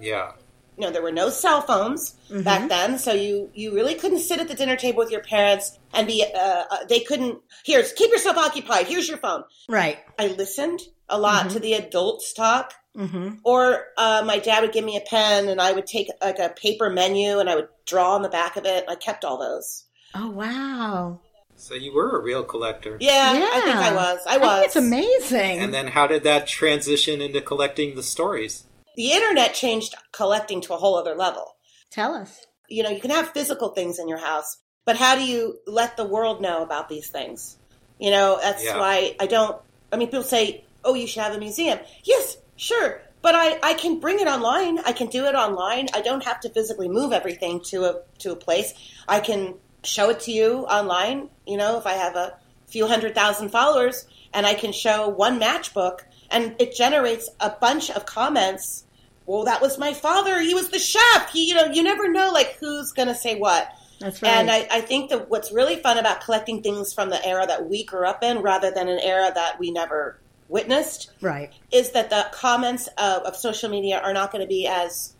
Yeah. 0.00 0.32
you 0.76 0.84
know, 0.84 0.90
there 0.90 1.02
were 1.02 1.12
no 1.12 1.28
cell 1.30 1.60
phones 1.62 2.12
back 2.30 2.68
then, 2.68 2.98
so 2.98 3.12
you 3.12 3.50
you 3.54 3.74
really 3.74 3.94
couldn't 3.94 4.20
sit 4.20 4.38
at 4.40 4.48
the 4.48 4.54
dinner 4.54 4.76
table 4.76 4.98
with 4.98 5.10
your 5.10 5.22
parents 5.22 5.78
and 5.92 6.06
be. 6.06 6.24
Uh, 6.24 6.38
uh, 6.70 6.84
they 6.88 7.00
couldn't. 7.00 7.40
Here's 7.64 7.92
keep 7.92 8.10
yourself 8.10 8.36
occupied. 8.36 8.86
Here's 8.86 9.08
your 9.08 9.18
phone. 9.18 9.42
Right. 9.68 9.98
I 10.18 10.28
listened 10.28 10.80
a 11.08 11.18
lot 11.18 11.50
to 11.50 11.58
the 11.58 11.72
adults 11.74 12.32
talk. 12.32 12.74
Mm-hmm. 12.96 13.36
Or 13.44 13.86
uh, 13.96 14.22
my 14.26 14.38
dad 14.40 14.62
would 14.62 14.72
give 14.72 14.84
me 14.84 14.96
a 14.96 15.00
pen, 15.00 15.48
and 15.48 15.60
I 15.60 15.70
would 15.72 15.86
take 15.86 16.08
like 16.20 16.38
a 16.40 16.48
paper 16.50 16.90
menu, 16.90 17.38
and 17.38 17.48
I 17.48 17.54
would 17.54 17.68
draw 17.86 18.14
on 18.14 18.22
the 18.22 18.28
back 18.28 18.56
of 18.56 18.64
it. 18.66 18.84
I 18.88 18.94
kept 18.96 19.24
all 19.24 19.38
those. 19.38 19.84
Oh 20.14 20.30
wow. 20.30 21.20
So 21.60 21.74
you 21.74 21.92
were 21.92 22.16
a 22.18 22.22
real 22.22 22.44
collector. 22.44 22.96
Yeah, 23.00 23.32
I 23.52 23.60
think 23.60 23.76
I 23.76 23.92
was. 23.94 24.20
I 24.26 24.34
I 24.34 24.38
was. 24.38 24.54
think 24.58 24.66
it's 24.66 24.76
amazing. 24.76 25.58
And 25.58 25.74
then 25.74 25.88
how 25.88 26.06
did 26.06 26.22
that 26.22 26.46
transition 26.46 27.20
into 27.20 27.40
collecting 27.40 27.94
the 27.96 28.02
stories? 28.02 28.64
the 28.96 29.12
internet 29.12 29.54
changed 29.54 29.94
collecting 30.10 30.60
to 30.60 30.74
a 30.74 30.76
whole 30.76 30.96
other 30.96 31.14
level. 31.14 31.54
Tell 31.90 32.14
us. 32.14 32.44
you 32.68 32.82
know, 32.82 32.90
you 32.90 33.00
can 33.00 33.10
have 33.12 33.28
physical 33.30 33.68
things 33.68 33.98
in 34.00 34.08
your 34.08 34.18
house, 34.18 34.56
but 34.84 34.96
how 34.96 35.14
do 35.14 35.22
you 35.24 35.58
let 35.66 35.96
the 35.96 36.04
world 36.04 36.40
know 36.40 36.62
about 36.64 36.88
these 36.88 37.08
things? 37.08 37.56
You 37.98 38.10
know, 38.10 38.38
that's 38.42 38.64
Yeah. 38.64 38.78
why 38.78 39.14
I 39.20 39.26
don't. 39.26 39.56
I 39.92 39.96
mean, 39.96 40.08
people 40.08 40.24
say, 40.24 40.64
"Oh, 40.84 40.94
you 40.94 41.06
should 41.06 41.22
have 41.22 41.34
a 41.34 41.38
museum." 41.38 41.78
Yes, 42.04 42.36
sure, 42.56 43.00
but 43.22 43.34
I 43.36 43.58
I 43.62 43.74
can 43.74 44.00
bring 44.00 44.18
it 44.20 44.26
online. 44.28 44.78
I 44.80 44.92
can 44.92 45.06
do 45.08 45.26
it 45.26 45.34
online. 45.34 45.88
I 45.94 46.00
don't 46.02 46.24
have 46.24 46.40
to 46.40 46.48
physically 46.50 46.88
move 46.88 47.12
everything 47.12 47.60
to 47.70 47.84
a 47.84 47.92
to 48.22 48.32
a 48.32 48.36
place. 48.36 48.74
I 49.08 49.20
can 49.20 49.54
show 49.88 50.10
it 50.10 50.20
to 50.20 50.32
you 50.32 50.66
online. 50.66 51.30
You 51.46 51.56
know, 51.56 51.78
if 51.78 51.86
I 51.86 51.94
have 51.94 52.16
a 52.16 52.36
few 52.66 52.86
hundred 52.86 53.14
thousand 53.14 53.50
followers, 53.50 54.06
and 54.32 54.46
I 54.46 54.54
can 54.54 54.72
show 54.72 55.08
one 55.08 55.40
matchbook, 55.40 56.00
and 56.30 56.54
it 56.58 56.74
generates 56.74 57.28
a 57.40 57.50
bunch 57.50 57.90
of 57.90 58.06
comments 58.06 58.84
well, 59.28 59.44
that 59.44 59.60
was 59.60 59.78
my 59.78 59.92
father. 59.92 60.40
He 60.40 60.54
was 60.54 60.70
the 60.70 60.78
chef. 60.78 61.30
He, 61.30 61.48
you 61.48 61.54
know, 61.54 61.66
you 61.66 61.82
never 61.82 62.10
know 62.10 62.30
like 62.32 62.56
who's 62.58 62.92
going 62.92 63.08
to 63.08 63.14
say 63.14 63.38
what. 63.38 63.70
That's 64.00 64.22
right. 64.22 64.30
And 64.30 64.50
I, 64.50 64.66
I 64.70 64.80
think 64.80 65.10
that 65.10 65.28
what's 65.28 65.52
really 65.52 65.76
fun 65.76 65.98
about 65.98 66.22
collecting 66.22 66.62
things 66.62 66.94
from 66.94 67.10
the 67.10 67.22
era 67.24 67.46
that 67.46 67.68
we 67.68 67.84
grew 67.84 68.06
up 68.06 68.24
in, 68.24 68.38
rather 68.38 68.70
than 68.70 68.88
an 68.88 68.98
era 68.98 69.30
that 69.34 69.58
we 69.58 69.70
never 69.70 70.18
witnessed, 70.48 71.10
right. 71.20 71.52
is 71.70 71.90
that 71.90 72.08
the 72.08 72.26
comments 72.32 72.88
of, 72.96 73.22
of 73.24 73.36
social 73.36 73.68
media 73.68 74.00
are 74.00 74.14
not 74.14 74.32
going 74.32 74.40
to 74.40 74.48
be 74.48 74.66
as 74.66 75.14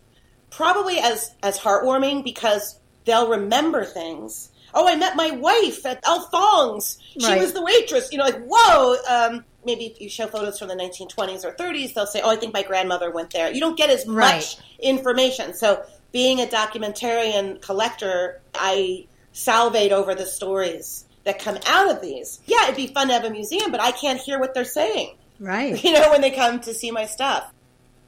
probably 0.49 0.97
as 0.97 1.31
as 1.43 1.59
heartwarming 1.59 2.23
because 2.23 2.79
they'll 3.05 3.29
remember 3.29 3.85
things. 3.85 4.49
Oh, 4.73 4.87
I 4.87 4.95
met 4.95 5.15
my 5.15 5.31
wife 5.31 5.85
at 5.85 6.03
Alphonse. 6.05 6.97
She 7.19 7.25
Right. 7.27 7.39
was 7.41 7.53
the 7.53 7.61
waitress. 7.61 8.09
You 8.11 8.17
know, 8.19 8.25
like 8.25 8.41
whoa. 8.47 8.95
Um, 9.09 9.45
maybe 9.65 9.85
if 9.85 9.99
you 10.01 10.09
show 10.09 10.27
photos 10.27 10.57
from 10.59 10.67
the 10.67 10.75
1920s 10.75 11.43
or 11.43 11.51
30s, 11.51 11.93
they'll 11.93 12.05
say, 12.07 12.21
"Oh, 12.21 12.29
I 12.29 12.35
think 12.35 12.53
my 12.53 12.63
grandmother 12.63 13.09
went 13.11 13.31
there." 13.31 13.51
You 13.51 13.59
don't 13.59 13.77
get 13.77 13.89
as 13.89 14.05
Right. 14.07 14.35
much 14.35 14.57
information. 14.79 15.53
So, 15.53 15.83
being 16.11 16.39
a 16.41 16.45
documentarian 16.45 17.61
collector, 17.61 18.41
I 18.55 19.05
salivate 19.31 19.91
over 19.91 20.15
the 20.15 20.25
stories 20.25 21.05
that 21.23 21.39
come 21.39 21.57
out 21.67 21.89
of 21.91 22.01
these. 22.01 22.39
Yeah, 22.45 22.63
it'd 22.63 22.75
be 22.75 22.87
fun 22.87 23.07
to 23.07 23.13
have 23.13 23.25
a 23.25 23.29
museum, 23.29 23.71
but 23.71 23.81
I 23.81 23.91
can't 23.91 24.19
hear 24.19 24.39
what 24.39 24.53
they're 24.53 24.65
saying 24.65 25.15
Right. 25.39 25.81
you 25.83 25.91
know, 25.93 26.09
when 26.09 26.21
they 26.21 26.31
come 26.31 26.59
to 26.61 26.73
see 26.73 26.91
my 26.91 27.05
stuff. 27.05 27.51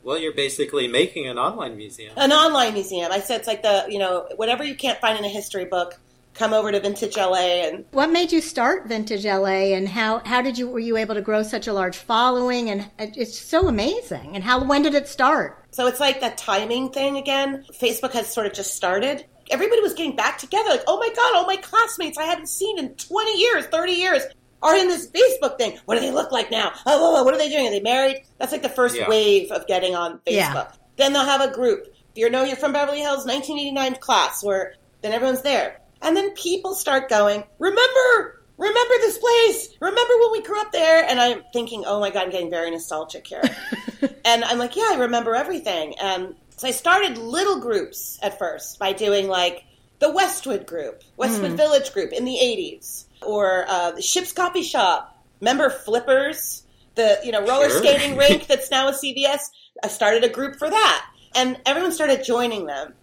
Well, 0.04 0.17
you're 0.17 0.34
basically 0.34 0.88
making 0.88 1.28
an 1.28 1.38
online 1.38 1.78
museum. 1.78 2.13
An 2.17 2.32
online 2.32 2.74
museum. 2.74 3.12
I 3.12 3.19
said 3.19 3.39
it's 3.41 3.47
like 3.47 3.62
the, 3.62 3.86
you 3.88 4.00
know, 4.00 4.28
whatever 4.36 4.63
you 4.63 4.74
can't 4.76 5.00
find 5.00 5.17
in 5.19 5.24
a 5.24 5.30
history 5.30 5.65
book, 5.65 6.00
come 6.34 6.54
over 6.54 6.72
to 6.72 6.80
Vintage 6.80 7.17
LA. 7.17 7.63
And 7.67 7.86
What 7.91 8.12
made 8.12 8.32
you 8.32 8.41
start 8.41 8.88
Vintage 8.88 9.26
LA, 9.26 9.74
and 9.76 9.88
how 9.88 10.20
how 10.26 10.41
did 10.41 10.58
you 10.58 10.67
were 10.70 10.80
you 10.80 10.98
able 10.98 11.15
to 11.15 11.22
grow 11.22 11.44
such 11.44 11.67
a 11.67 11.74
large 11.74 11.98
following? 11.98 12.70
And 12.70 12.89
it's 13.00 13.38
so 13.38 13.67
amazing. 13.67 14.36
And 14.36 14.44
how 14.44 14.63
when 14.63 14.82
did 14.84 14.96
it 14.96 15.08
start? 15.08 15.58
so 15.74 15.88
it's 15.88 16.02
like 16.02 16.20
that 16.20 16.38
timing 16.38 16.89
thing 16.91 17.15
again. 17.17 17.63
Facebook 17.82 18.12
has 18.12 18.28
sort 18.32 18.46
of 18.46 18.54
just 18.54 18.76
started. 18.76 19.26
Everybody 19.50 19.82
was 19.82 19.94
getting 19.94 20.15
back 20.15 20.38
together, 20.38 20.70
like, 20.70 20.84
oh 20.88 20.98
my 20.98 21.10
God, 21.15 21.36
all 21.36 21.46
my 21.46 21.56
classmates 21.58 22.17
I 22.17 22.24
haven't 22.24 22.48
seen 22.48 22.78
in 22.80 22.94
20 22.96 23.38
years, 23.39 23.65
30 23.67 23.91
years 23.94 24.24
are 24.62 24.76
in 24.78 24.88
this 24.88 25.08
Facebook 25.10 25.58
thing. 25.58 25.78
What 25.86 25.96
do 25.96 26.02
they 26.02 26.12
look 26.12 26.32
like 26.32 26.52
now? 26.52 26.72
Oh, 26.86 27.15
oh, 27.15 27.20
oh, 27.20 27.24
what 27.24 27.34
are 27.34 27.38
they 27.38 27.50
doing? 27.50 27.67
Are 27.67 27.72
they 27.72 27.82
married? 27.82 28.24
That's 28.38 28.52
like 28.54 28.62
the 28.62 28.70
first 28.70 28.96
Yeah. 28.96 29.10
wave 29.10 29.52
of 29.52 29.65
getting 29.67 29.94
on 29.96 30.20
Facebook. 30.20 30.28
Yeah. 30.28 30.72
Then 30.98 31.12
they'll 31.13 31.26
have 31.26 31.41
a 31.41 31.52
group. 31.54 31.88
If 31.88 31.96
you 32.15 32.30
know 32.30 32.44
you're 32.44 32.56
from 32.56 32.72
Beverly 32.74 33.00
Hills 33.00 33.26
1989 33.26 33.96
class, 33.96 34.44
where 34.44 34.76
then 35.02 35.12
everyone's 35.13 35.41
there. 35.41 35.81
And 36.02 36.16
then 36.18 36.32
people 36.32 36.74
start 36.74 37.10
going, 37.10 37.44
remember, 37.60 38.42
remember 38.58 38.94
this 39.00 39.18
place. 39.18 39.70
Remember 39.80 40.14
when 40.20 40.32
we 40.32 40.42
grew 40.42 40.60
up 40.60 40.72
there? 40.72 41.04
And 41.04 41.20
I'm 41.20 41.44
thinking, 41.54 41.84
oh 41.86 42.00
my 42.00 42.10
God, 42.10 42.24
I'm 42.24 42.30
getting 42.32 42.50
very 42.50 42.72
nostalgic 42.72 43.28
here. 43.28 43.44
and 44.26 44.44
I'm 44.44 44.58
like, 44.58 44.76
yeah, 44.76 44.90
I 44.92 44.98
remember 45.02 45.36
everything. 45.36 45.96
And 46.02 46.36
so 46.58 46.68
I 46.68 46.72
started 46.72 47.18
little 47.18 47.60
groups 47.60 48.20
at 48.22 48.38
first 48.40 48.80
by 48.80 48.94
doing 48.94 49.28
like 49.28 49.64
the 50.00 50.12
Westwood 50.12 50.66
group, 50.66 51.04
Westwood 51.18 51.52
Village 51.54 51.94
group 51.94 52.12
in 52.12 52.26
the 52.26 52.38
80s, 52.42 53.06
or 53.22 53.66
uh, 53.68 53.92
the 53.92 54.02
Ship's 54.02 54.34
Coffee 54.34 54.64
Shop. 54.64 55.24
Remember 55.40 55.70
Flippers? 55.70 56.64
The 56.96 57.20
you 57.24 57.32
know 57.32 57.46
roller 57.46 57.70
Sure. 57.70 57.80
skating 57.84 58.18
rink 58.18 58.48
that's 58.48 58.70
now 58.70 58.90
a 58.90 58.92
CVS. 58.92 59.40
I 59.84 59.88
started 59.88 60.24
a 60.24 60.30
group 60.30 60.58
for 60.58 60.70
that, 60.70 61.06
and 61.36 61.58
everyone 61.66 61.94
started 61.94 62.24
joining 62.24 62.66
them, 62.66 62.94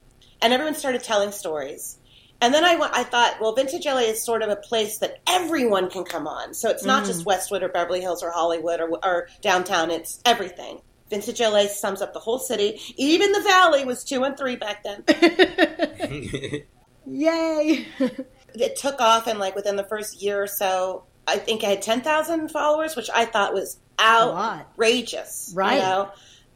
and 0.43 0.53
everyone 0.53 0.75
started 0.75 1.03
telling 1.03 1.33
stories. 1.33 1.98
And 2.41 2.55
then 2.55 2.65
I 2.65 2.77
went, 2.77 2.95
I 2.95 3.03
thought, 3.03 3.41
well, 3.41 3.53
Vintage 3.53 3.85
LA 3.85 4.03
is 4.03 4.25
sort 4.25 4.43
of 4.43 4.49
a 4.49 4.57
place 4.57 4.99
that 4.99 5.21
everyone 5.29 5.91
can 5.91 6.05
come 6.05 6.29
on. 6.29 6.55
So 6.55 6.71
it's 6.71 6.85
not 6.85 7.05
just 7.05 7.23
mm. 7.23 7.27
Westwood 7.27 7.65
or 7.65 7.69
Beverly 7.69 8.01
Hills 8.01 8.23
or 8.23 8.31
Hollywood 8.31 8.81
or, 8.81 8.91
or 9.05 9.29
downtown. 9.41 9.91
It's 9.91 10.21
everything. 10.25 10.81
Vintage 11.11 11.41
LA 11.41 11.67
sums 11.67 12.03
up 12.03 12.13
the 12.13 12.21
whole 12.21 12.39
city. 12.39 12.81
Even 12.97 13.33
the 13.33 13.41
Valley 13.41 13.85
was 13.85 14.05
two 14.05 14.23
and 14.25 14.37
three 14.37 14.57
back 14.57 14.85
then. 14.85 15.05
Yay! 17.07 17.87
it 18.55 18.77
took 18.77 19.01
off, 19.01 19.27
and 19.27 19.39
like 19.39 19.55
within 19.55 19.77
the 19.77 19.85
first 19.85 20.23
year 20.23 20.43
or 20.43 20.47
so, 20.47 21.05
I 21.27 21.39
think 21.39 21.65
I 21.65 21.69
had 21.69 21.83
ten 21.83 22.03
thousand 22.03 22.51
followers, 22.51 22.95
which 22.95 23.09
I 23.15 23.25
thought 23.25 23.55
was 23.55 23.79
outrageous. 23.99 25.53
Right. 25.55 25.77
You 25.77 25.81
know? 25.81 26.11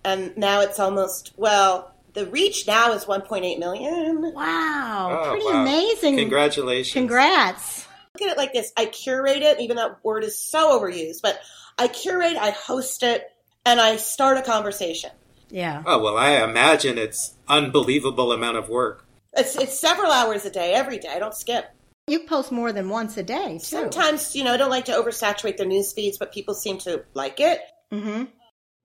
And 0.04 0.36
now 0.36 0.60
it's 0.60 0.78
almost 0.78 1.32
well, 1.36 1.91
the 2.14 2.26
reach 2.26 2.66
now 2.66 2.92
is 2.92 3.06
one 3.06 3.22
point 3.22 3.44
eight 3.44 3.58
million. 3.58 4.32
wow, 4.34 5.20
Oh, 5.24 5.30
pretty 5.30 5.46
wow. 5.46 5.62
amazing. 5.62 6.16
Congratulations. 6.16 6.92
Congrats. 6.92 7.86
look 8.14 8.28
at 8.28 8.32
it 8.32 8.38
like 8.38 8.52
this. 8.52 8.72
I 8.76 8.86
curate 8.86 9.42
it, 9.42 9.60
even 9.60 9.76
that 9.76 10.04
word 10.04 10.24
is 10.24 10.38
so 10.38 10.78
overused, 10.78 11.22
but 11.22 11.40
I 11.78 11.88
curate, 11.88 12.36
I 12.36 12.50
host 12.50 13.02
it, 13.02 13.24
and 13.64 13.80
I 13.80 13.96
start 13.96 14.36
a 14.38 14.42
conversation. 14.42 15.10
Yeah. 15.50 15.82
Oh, 15.86 16.02
well, 16.02 16.16
I 16.16 16.42
imagine 16.42 16.98
it's 16.98 17.34
unbelievable 17.48 18.32
amount 18.32 18.56
of 18.56 18.68
work. 18.68 19.06
It's 19.34 19.56
it's 19.56 19.78
several 19.78 20.10
hours 20.12 20.44
a 20.44 20.50
day, 20.50 20.74
every 20.74 20.98
day. 20.98 21.08
I 21.10 21.18
don't 21.18 21.34
skip. 21.34 21.66
You 22.08 22.20
post 22.26 22.50
more 22.52 22.72
than 22.72 22.88
once 22.88 23.16
a 23.16 23.22
day, 23.22 23.54
too. 23.58 23.64
Sometimes, 23.64 24.34
you 24.34 24.44
know, 24.44 24.52
I 24.52 24.56
don't 24.56 24.70
like 24.70 24.86
to 24.86 24.92
oversaturate 24.92 25.56
their 25.56 25.66
news 25.66 25.92
feeds, 25.92 26.18
but 26.18 26.32
people 26.32 26.54
seem 26.54 26.76
to 26.78 27.04
like 27.14 27.38
it. 27.40 27.60
Mm-hmm. 27.92 28.24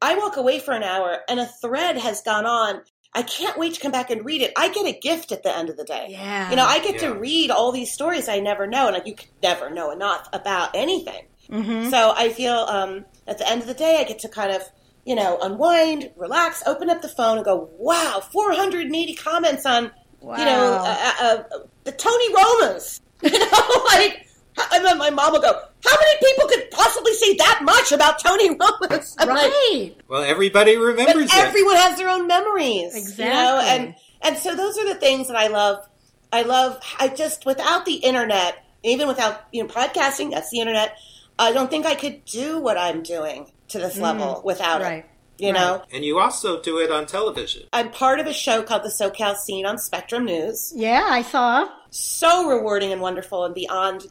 I 0.02 0.16
walk 0.18 0.38
away 0.38 0.60
for 0.60 0.74
an 0.74 0.84
hour 0.84 1.18
and 1.28 1.40
a 1.40 1.46
thread 1.48 1.98
has 1.98 2.22
gone 2.22 2.46
on. 2.46 2.82
I 3.18 3.24
can't 3.24 3.58
wait 3.58 3.74
to 3.74 3.80
come 3.80 3.92
back 3.92 4.10
and 4.12 4.24
read 4.24 4.42
it. 4.42 4.54
I 4.56 4.70
get 4.70 4.86
a 4.86 4.98
gift 4.98 5.32
at 5.32 5.42
the 5.44 5.56
end 5.56 5.70
of 5.70 5.78
the 5.78 5.84
day. 5.84 6.08
Yeah. 6.10 6.50
You 6.52 6.56
know, 6.56 6.66
I 6.66 6.80
get 6.80 6.96
Yeah. 7.02 7.10
to 7.10 7.16
read 7.16 7.50
all 7.52 7.72
these 7.72 7.92
stories 7.92 8.30
I 8.30 8.40
never 8.40 8.68
know, 8.68 8.86
and 8.88 8.94
like, 8.94 9.08
you 9.08 9.16
could 9.16 9.30
never 9.42 9.70
know 9.72 9.92
enough 9.92 10.28
about 10.34 10.76
anything. 10.76 11.24
Mm-hmm. 11.50 11.90
So 11.90 12.14
I 12.16 12.30
feel 12.30 12.54
um, 12.54 13.06
at 13.26 13.38
the 13.40 13.50
end 13.50 13.62
of 13.62 13.68
the 13.68 13.74
day, 13.74 13.98
I 14.00 14.04
get 14.04 14.20
to 14.20 14.30
kind 14.30 14.52
of, 14.52 14.62
you 15.06 15.16
know, 15.16 15.40
unwind, 15.42 16.12
relax, 16.16 16.62
open 16.68 16.90
up 16.90 17.02
the 17.02 17.08
phone, 17.10 17.38
and 17.38 17.46
go, 17.46 17.70
"Wow, 17.80 18.22
480 18.32 19.16
comments 19.16 19.66
on, 19.66 19.92
you 20.22 20.46
know, 20.46 20.74
uh, 20.86 21.14
uh, 21.22 21.44
uh, 21.56 21.58
the 21.86 21.92
Tony 21.94 22.34
Romas." 22.34 23.02
You 23.24 23.40
know, 23.40 23.84
like, 23.94 24.27
and 24.74 24.86
then 24.86 24.98
my 24.98 25.10
mom 25.10 25.34
will 25.34 25.42
go, 25.42 25.54
"How 25.86 25.96
many 25.98 26.18
people 26.20 26.48
could 26.50 26.72
possibly 26.72 27.14
say 27.14 27.36
that 27.36 27.62
much 27.64 27.92
about 27.92 28.20
Tony 28.20 28.56
Romas?" 28.56 29.16
I'm 29.20 29.30
like, 29.30 29.52
Right. 29.52 29.96
Well, 30.08 30.24
everybody 30.24 30.76
but 30.76 30.82
remembers 30.84 31.26
it. 31.32 31.36
everyone 31.38 31.76
has 31.78 31.98
their 31.98 32.10
own 32.10 32.28
memories 32.28 32.94
you 33.18 33.26
know 33.26 33.60
Exactly. 33.60 33.70
and 33.86 33.96
and 34.22 34.38
so 34.38 34.56
those 34.56 34.78
are 34.78 34.88
the 34.88 34.96
things 34.96 35.28
that 35.28 35.36
i 35.38 35.48
love 35.48 35.88
i 36.34 36.42
love 36.42 36.80
i 37.00 37.08
just 37.08 37.46
without 37.46 37.86
the 37.86 37.96
internet 37.96 38.64
even 38.84 39.08
without 39.08 39.46
you 39.52 39.62
know 39.64 39.70
podcasting 39.70 40.32
that's 40.32 40.50
the 40.50 40.60
internet 40.60 40.98
i 41.38 41.52
don't 41.52 41.70
think 41.70 41.86
i 41.86 41.94
could 41.96 42.24
do 42.26 42.60
what 42.60 42.78
i'm 42.78 43.04
doing 43.04 43.52
to 43.70 43.78
this 43.80 43.94
mm-hmm. 43.94 44.04
level 44.04 44.42
without. 44.44 44.82
Right. 44.82 45.06
it 45.06 45.46
you 45.46 45.54
know 45.54 45.84
And 45.94 46.04
you 46.04 46.18
also 46.20 46.60
do 46.62 46.80
it 46.80 46.90
on 46.92 47.06
television. 47.06 47.64
i'm 47.74 47.92
part 47.92 48.20
of 48.20 48.26
a 48.28 48.34
show 48.34 48.64
called 48.64 48.84
the 48.84 48.90
socal 48.90 49.36
scene 49.36 49.66
on 49.68 49.78
spectrum 49.78 50.26
news 50.26 50.74
Yeah, 50.76 51.06
I 51.10 51.22
saw. 51.22 51.68
so 51.92 52.48
rewarding 52.50 52.92
and 52.92 53.02
wonderful 53.02 53.46
and 53.46 53.54
beyond 53.54 54.08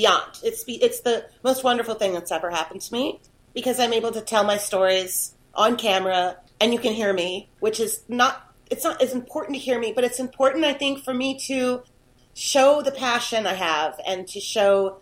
beyond 0.00 0.32
it's 0.42 0.64
it's 0.68 1.00
the 1.00 1.16
most 1.42 1.64
wonderful 1.64 1.94
thing 1.94 2.12
that's 2.12 2.32
ever 2.38 2.50
happened 2.50 2.80
to 2.80 2.92
me 2.92 3.20
because 3.54 3.78
i'm 3.80 3.92
able 3.92 4.12
to 4.12 4.20
tell 4.20 4.44
my 4.44 4.56
stories 4.56 5.34
on 5.54 5.76
camera 5.76 6.36
and 6.60 6.72
you 6.72 6.78
can 6.78 6.92
hear 6.92 7.12
me 7.12 7.48
which 7.60 7.78
is 7.80 8.02
not 8.08 8.32
it's 8.70 8.84
not 8.84 9.00
as 9.02 9.12
important 9.12 9.54
to 9.56 9.60
hear 9.68 9.78
me 9.78 9.92
but 9.96 10.04
it's 10.04 10.20
important 10.20 10.64
i 10.64 10.72
think 10.72 11.02
for 11.02 11.14
me 11.14 11.38
to 11.38 11.82
show 12.38 12.82
the 12.82 12.92
passion 12.92 13.48
I 13.48 13.54
have 13.54 14.00
and 14.06 14.26
to 14.28 14.38
show 14.38 15.00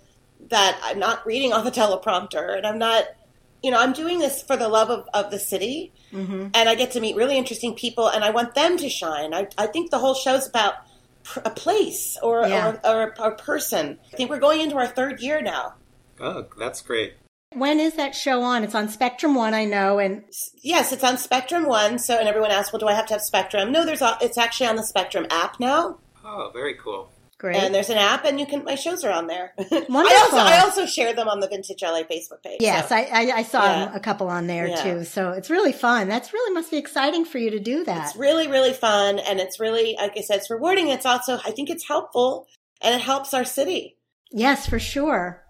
that 0.48 0.80
I'm 0.82 0.98
not 0.98 1.26
reading 1.26 1.52
off 1.52 1.66
a 1.66 1.70
teleprompter 1.70 2.56
and 2.56 2.66
I'm 2.66 2.78
not, 2.78 3.04
you 3.62 3.70
know, 3.70 3.78
I'm 3.78 3.92
doing 3.92 4.18
this 4.18 4.42
for 4.42 4.56
the 4.56 4.68
love 4.68 4.88
of, 4.88 5.06
of 5.12 5.30
the 5.30 5.38
city 5.38 5.92
Mm-hmm. 6.12 6.46
and 6.54 6.68
I 6.68 6.76
get 6.76 6.92
to 6.92 7.00
meet 7.00 7.16
really 7.16 7.36
interesting 7.36 7.74
people 7.74 8.08
and 8.08 8.22
I 8.22 8.30
want 8.30 8.54
them 8.54 8.78
to 8.78 8.88
shine. 8.88 9.34
I, 9.34 9.48
I 9.58 9.66
think 9.66 9.90
the 9.90 9.98
whole 9.98 10.14
show's 10.14 10.48
about 10.48 10.74
a 11.44 11.50
place 11.50 12.16
or, 12.22 12.46
Yeah. 12.46 12.76
or, 12.84 12.90
or 12.90 13.14
a, 13.18 13.22
a 13.28 13.36
person. 13.36 13.98
I 14.12 14.16
think 14.16 14.30
we're 14.30 14.38
going 14.38 14.60
into 14.60 14.76
our 14.76 14.86
third 14.86 15.20
year 15.20 15.40
now. 15.42 15.74
Oh, 16.20 16.46
that's 16.58 16.80
great. 16.82 17.14
When 17.52 17.78
is 17.80 17.94
that 17.94 18.14
show 18.14 18.42
on? 18.42 18.64
It's 18.64 18.74
on 18.74 18.88
Spectrum 18.88 19.34
One, 19.34 19.54
I 19.54 19.64
know, 19.64 19.98
and 19.98 20.24
Yes, 20.62 20.92
it's 20.92 21.04
on 21.04 21.16
Spectrum 21.16 21.64
One. 21.66 21.98
So, 21.98 22.18
and 22.18 22.28
everyone 22.28 22.50
asks, 22.50 22.72
"Well, 22.72 22.80
do 22.80 22.88
I 22.88 22.92
have 22.94 23.06
to 23.06 23.14
have 23.14 23.22
Spectrum?" 23.22 23.70
No, 23.72 23.84
there's 23.86 24.02
a, 24.02 24.18
it's 24.20 24.36
actually 24.36 24.66
on 24.66 24.76
the 24.76 24.82
Spectrum 24.82 25.26
app 25.30 25.60
now, 25.60 25.98
Oh, 26.24 26.50
very 26.52 26.74
cool. 26.74 27.10
Great. 27.38 27.56
and 27.56 27.74
there's 27.74 27.90
an 27.90 27.98
app, 27.98 28.24
and 28.24 28.38
you 28.40 28.46
can 28.46 28.64
my 28.64 28.74
shows 28.74 29.04
are 29.04 29.10
on 29.12 29.26
there. 29.26 29.52
I 29.58 29.64
Wonderful. 29.88 29.98
also 29.98 30.36
I 30.36 30.60
also 30.60 30.86
share 30.86 31.12
them 31.14 31.28
on 31.28 31.40
the 31.40 31.48
Vintage 31.48 31.82
LA 31.82 32.02
Facebook 32.02 32.42
page. 32.42 32.58
yes, 32.60 32.88
so. 32.88 32.96
I, 32.96 33.00
I, 33.12 33.32
I 33.38 33.42
saw 33.42 33.62
Yeah. 33.64 33.94
a 33.94 34.00
couple 34.00 34.28
on 34.28 34.46
there 34.46 34.66
Yeah. 34.68 34.82
too. 34.82 35.04
So 35.04 35.30
it's 35.32 35.50
really 35.50 35.72
fun. 35.72 36.08
That's 36.08 36.32
really 36.32 36.54
must 36.54 36.70
be 36.70 36.76
exciting 36.78 37.24
for 37.24 37.38
you 37.38 37.50
to 37.50 37.58
do 37.60 37.84
that. 37.84 38.08
it's 38.08 38.16
really 38.16 38.48
really 38.48 38.72
fun, 38.72 39.18
and 39.18 39.40
it's 39.40 39.58
really 39.60 39.96
like 40.00 40.12
I 40.16 40.20
said, 40.22 40.38
it's 40.38 40.50
rewarding. 40.50 40.88
It's 40.88 41.06
also 41.06 41.38
I 41.44 41.50
think 41.50 41.70
it's 41.70 41.86
helpful, 41.86 42.46
and 42.82 42.94
it 42.94 43.00
helps 43.00 43.32
our 43.34 43.44
city. 43.44 43.96
yes, 44.30 44.66
for 44.66 44.78
sure. 44.78 45.42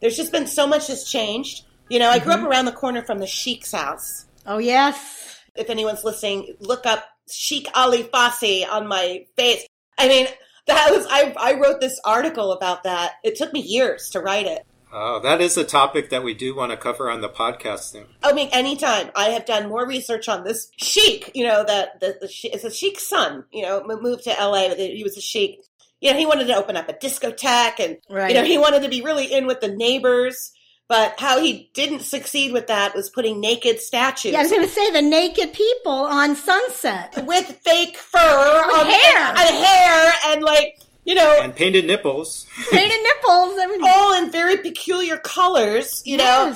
There's 0.00 0.16
just 0.16 0.32
been 0.32 0.46
so 0.46 0.66
much 0.66 0.88
has 0.88 1.04
changed. 1.04 1.64
You 1.88 1.98
know, 1.98 2.08
I 2.10 2.18
grew 2.18 2.32
Mm-hmm. 2.32 2.44
up 2.44 2.50
around 2.50 2.64
the 2.64 2.72
corner 2.72 3.02
from 3.02 3.18
the 3.18 3.26
Sheik's 3.26 3.72
house. 3.72 4.26
Oh 4.46 4.58
yes. 4.58 5.40
If 5.54 5.68
anyone's 5.70 6.02
listening, 6.04 6.56
look 6.60 6.86
up 6.86 7.04
Sheik 7.30 7.68
Ali 7.74 8.02
Fassi 8.04 8.66
on 8.68 8.86
my 8.88 9.26
face. 9.36 9.66
I 9.98 10.08
mean, 10.08 10.26
that 10.66 10.90
was 10.90 11.06
I, 11.10 11.34
I 11.38 11.54
wrote 11.54 11.80
this 11.80 12.00
article 12.04 12.52
about 12.52 12.84
that. 12.84 13.12
It 13.24 13.36
took 13.36 13.52
me 13.52 13.60
years 13.60 14.10
to 14.10 14.20
write 14.20 14.46
it. 14.46 14.64
Oh, 14.94 15.20
that 15.20 15.40
is 15.40 15.56
a 15.56 15.64
topic 15.64 16.10
that 16.10 16.22
we 16.22 16.34
do 16.34 16.54
want 16.54 16.70
to 16.70 16.76
cover 16.76 17.10
on 17.10 17.22
the 17.22 17.28
podcast 17.30 17.84
soon. 17.92 18.04
I 18.22 18.34
mean, 18.34 18.50
anytime 18.52 19.10
I 19.16 19.30
have 19.30 19.46
done 19.46 19.70
more 19.70 19.86
research 19.86 20.28
on 20.28 20.44
this 20.44 20.70
sheik, 20.76 21.30
you 21.34 21.44
know, 21.46 21.64
that 21.64 21.98
the, 22.00 22.18
the 22.20 22.28
she- 22.28 22.50
it's 22.50 22.64
a 22.64 22.70
sheik's 22.70 23.08
son, 23.08 23.44
you 23.50 23.62
know, 23.62 23.82
moved 23.86 24.24
to 24.24 24.30
LA, 24.30 24.68
but 24.68 24.78
he 24.78 25.02
was 25.02 25.16
a 25.16 25.22
sheik. 25.22 25.60
You 26.02 26.12
know, 26.12 26.18
he 26.18 26.26
wanted 26.26 26.46
to 26.48 26.56
open 26.56 26.76
up 26.76 26.88
a 26.90 26.92
discotheque 26.92 27.80
and, 27.80 27.96
Right. 28.10 28.28
you 28.30 28.34
know, 28.34 28.44
he 28.44 28.58
wanted 28.58 28.82
to 28.82 28.88
be 28.90 29.00
really 29.00 29.32
in 29.32 29.46
with 29.46 29.60
the 29.60 29.68
neighbors. 29.74 30.52
But 30.88 31.14
how 31.18 31.40
he 31.40 31.70
didn't 31.72 32.00
succeed 32.00 32.52
with 32.52 32.66
that 32.66 32.94
was 32.94 33.08
putting 33.08 33.40
naked 33.40 33.80
statues 33.80 34.32
Yeah, 34.32 34.40
I 34.40 34.42
was 34.42 34.50
going 34.50 34.62
to 34.66 34.68
say 34.68 34.90
the 34.90 35.00
naked 35.00 35.52
people 35.54 35.92
on 35.92 36.36
Sunset. 36.36 37.24
with 37.26 37.46
fake 37.64 37.96
fur 37.96 38.18
on 38.18 38.80
um, 38.80 38.86
hair. 38.86 39.28
and 39.28 39.64
hair 39.64 40.12
and 40.26 40.42
like, 40.42 40.78
you 41.04 41.14
know, 41.14 41.38
And 41.40 41.54
painted 41.56 41.86
nipples. 41.86 42.46
Painted 42.70 43.00
nipples. 43.02 43.58
I 43.58 43.78
all 43.84 44.22
in 44.22 44.30
very 44.30 44.58
peculiar 44.58 45.16
colors, 45.16 46.02
you 46.04 46.18
know. 46.18 46.54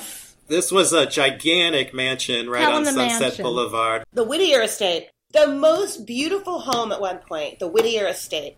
This 0.49 0.71
was 0.71 0.93
a 0.93 1.07
gigantic 1.07 1.95
mansion 1.95 2.49
right 2.51 2.61
Tell 2.61 2.75
on 2.77 2.85
Sunset 2.85 3.21
mansion. 3.21 3.43
Boulevard. 3.43 4.05
the 4.13 4.23
Whittier 4.25 4.61
Estate, 4.63 5.09
the 5.33 5.47
most 5.49 6.07
beautiful 6.07 6.61
home 6.61 6.93
at 6.93 7.01
one 7.01 7.19
point, 7.19 7.59
the 7.59 7.67
Whittier 7.69 8.07
Estate. 8.07 8.57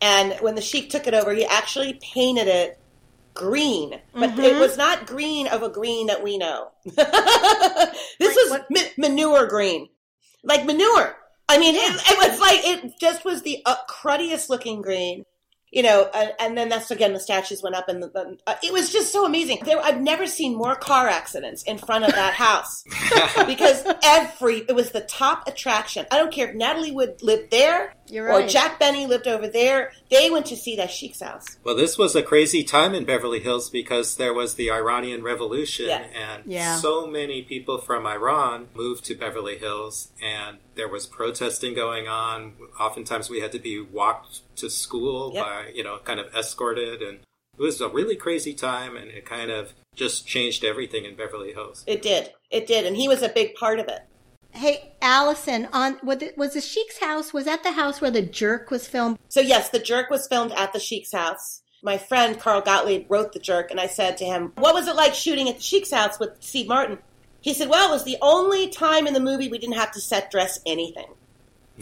And 0.00 0.34
when 0.40 0.54
the 0.54 0.60
Sheik 0.60 0.90
took 0.90 1.06
it 1.06 1.14
over, 1.14 1.32
he 1.32 1.44
actually 1.44 1.94
painted 1.94 2.46
it 2.46 2.78
green, 3.34 4.00
but 4.12 4.30
Mm-hmm. 4.30 4.40
it 4.40 4.58
was 4.58 4.76
not 4.76 5.06
green 5.06 5.46
of 5.48 5.62
a 5.62 5.68
green 5.68 6.06
that 6.06 6.22
we 6.22 6.38
know. 6.38 6.70
this 6.84 6.96
Like 6.96 8.34
was 8.36 8.60
ma- 8.70 8.80
manure 9.08 9.46
green, 9.46 9.88
like 10.42 10.64
manure. 10.64 11.16
I 11.48 11.58
mean, 11.58 11.74
it, 11.74 11.80
it 12.10 12.30
was 12.30 12.40
like 12.40 12.60
it 12.64 12.92
just 13.00 13.24
was 13.24 13.42
the 13.42 13.60
uh, 13.66 13.76
cruddiest 13.88 14.48
looking 14.50 14.82
green. 14.82 15.24
You 15.70 15.82
know, 15.82 16.08
and, 16.14 16.32
and 16.38 16.56
then 16.56 16.68
that's 16.68 16.92
again 16.92 17.14
the 17.14 17.18
statues 17.18 17.60
went 17.60 17.74
up, 17.74 17.88
and 17.88 18.00
the, 18.00 18.06
the, 18.06 18.38
uh, 18.46 18.54
it 18.62 18.72
was 18.72 18.92
just 18.92 19.10
so 19.12 19.26
amazing. 19.26 19.58
There, 19.64 19.80
I've 19.82 20.00
never 20.00 20.24
seen 20.28 20.54
more 20.56 20.76
car 20.76 21.08
accidents 21.08 21.64
in 21.64 21.78
front 21.78 22.04
of 22.04 22.12
that 22.12 22.32
house 22.34 22.84
because 23.48 23.84
every 24.04 24.58
it 24.68 24.76
was 24.76 24.92
the 24.92 25.00
top 25.00 25.48
attraction. 25.48 26.06
I 26.12 26.18
don't 26.18 26.32
care 26.32 26.48
if 26.50 26.54
Natalie 26.54 26.92
Wood 26.92 27.22
lived 27.22 27.50
there 27.50 27.92
You're 28.08 28.32
or. 28.32 28.46
Jack 28.46 28.78
Benny 28.78 29.06
lived 29.06 29.26
over 29.26 29.48
there. 29.48 29.92
They 30.10 30.30
went 30.30 30.46
to 30.46 30.56
see 30.56 30.76
that 30.76 30.90
Sheik's 30.90 31.20
house. 31.20 31.56
Well, 31.64 31.74
this 31.74 31.96
was 31.96 32.14
a 32.14 32.22
crazy 32.22 32.62
time 32.62 32.94
in 32.94 33.04
Beverly 33.04 33.40
Hills 33.40 33.70
because 33.70 34.16
there 34.16 34.34
was 34.34 34.54
the 34.54 34.70
Iranian 34.70 35.22
Revolution, 35.22 35.86
Yeah. 35.86 36.04
and 36.14 36.42
Yeah. 36.46 36.76
so 36.76 37.06
many 37.06 37.42
people 37.42 37.78
from 37.78 38.06
Iran 38.06 38.68
moved 38.74 39.04
to 39.06 39.14
Beverly 39.14 39.58
Hills, 39.58 40.08
and 40.22 40.58
there 40.74 40.88
was 40.88 41.06
protesting 41.06 41.74
going 41.74 42.06
on. 42.08 42.54
Oftentimes, 42.78 43.30
we 43.30 43.40
had 43.40 43.52
to 43.52 43.58
be 43.58 43.80
walked 43.80 44.40
to 44.56 44.68
school 44.70 45.32
Yep. 45.34 45.44
by, 45.44 45.70
you 45.74 45.82
know, 45.82 45.98
kind 46.04 46.20
of 46.20 46.34
escorted, 46.34 47.00
and 47.02 47.20
it 47.58 47.62
was 47.62 47.80
a 47.80 47.88
really 47.88 48.16
crazy 48.16 48.52
time, 48.54 48.96
and 48.96 49.10
it 49.10 49.24
kind 49.24 49.50
of 49.50 49.72
just 49.94 50.26
changed 50.26 50.64
everything 50.64 51.04
in 51.04 51.14
Beverly 51.14 51.52
Hills. 51.52 51.84
It 51.86 52.02
did, 52.02 52.32
it 52.50 52.66
did, 52.66 52.84
and 52.84 52.96
he 52.96 53.08
was 53.08 53.22
a 53.22 53.28
big 53.28 53.54
part 53.54 53.78
of 53.78 53.88
it. 53.88 54.02
Hey, 54.54 54.92
Allison, 55.02 55.68
on 55.72 55.98
was, 56.04 56.22
was 56.36 56.54
the 56.54 56.60
Sheik's 56.60 57.00
house? 57.00 57.32
Was 57.32 57.44
that 57.46 57.64
the 57.64 57.72
house 57.72 58.00
where 58.00 58.10
the 58.10 58.22
jerk 58.22 58.70
was 58.70 58.86
filmed? 58.86 59.18
So 59.28 59.40
yes, 59.40 59.68
the 59.70 59.80
jerk 59.80 60.10
was 60.10 60.28
filmed 60.28 60.52
at 60.52 60.72
the 60.72 60.78
Sheik's 60.78 61.12
house. 61.12 61.62
My 61.82 61.98
friend 61.98 62.38
Carl 62.38 62.60
Gottlieb 62.60 63.06
wrote 63.10 63.32
the 63.32 63.40
jerk, 63.40 63.70
and 63.72 63.80
I 63.80 63.88
said 63.88 64.16
to 64.18 64.24
him, 64.24 64.52
"What 64.56 64.74
was 64.74 64.86
it 64.86 64.94
like 64.94 65.12
shooting 65.12 65.48
at 65.48 65.56
the 65.56 65.62
Sheik's 65.62 65.90
house 65.90 66.20
with 66.20 66.36
Steve 66.40 66.68
Martin?" 66.68 66.98
He 67.40 67.52
said, 67.52 67.68
"Well, 67.68 67.90
it 67.90 67.92
was 67.92 68.04
the 68.04 68.16
only 68.22 68.68
time 68.68 69.06
in 69.06 69.12
the 69.12 69.20
movie 69.20 69.48
we 69.48 69.58
didn't 69.58 69.76
have 69.76 69.90
to 69.92 70.00
set 70.00 70.30
dress 70.30 70.60
anything. 70.64 71.08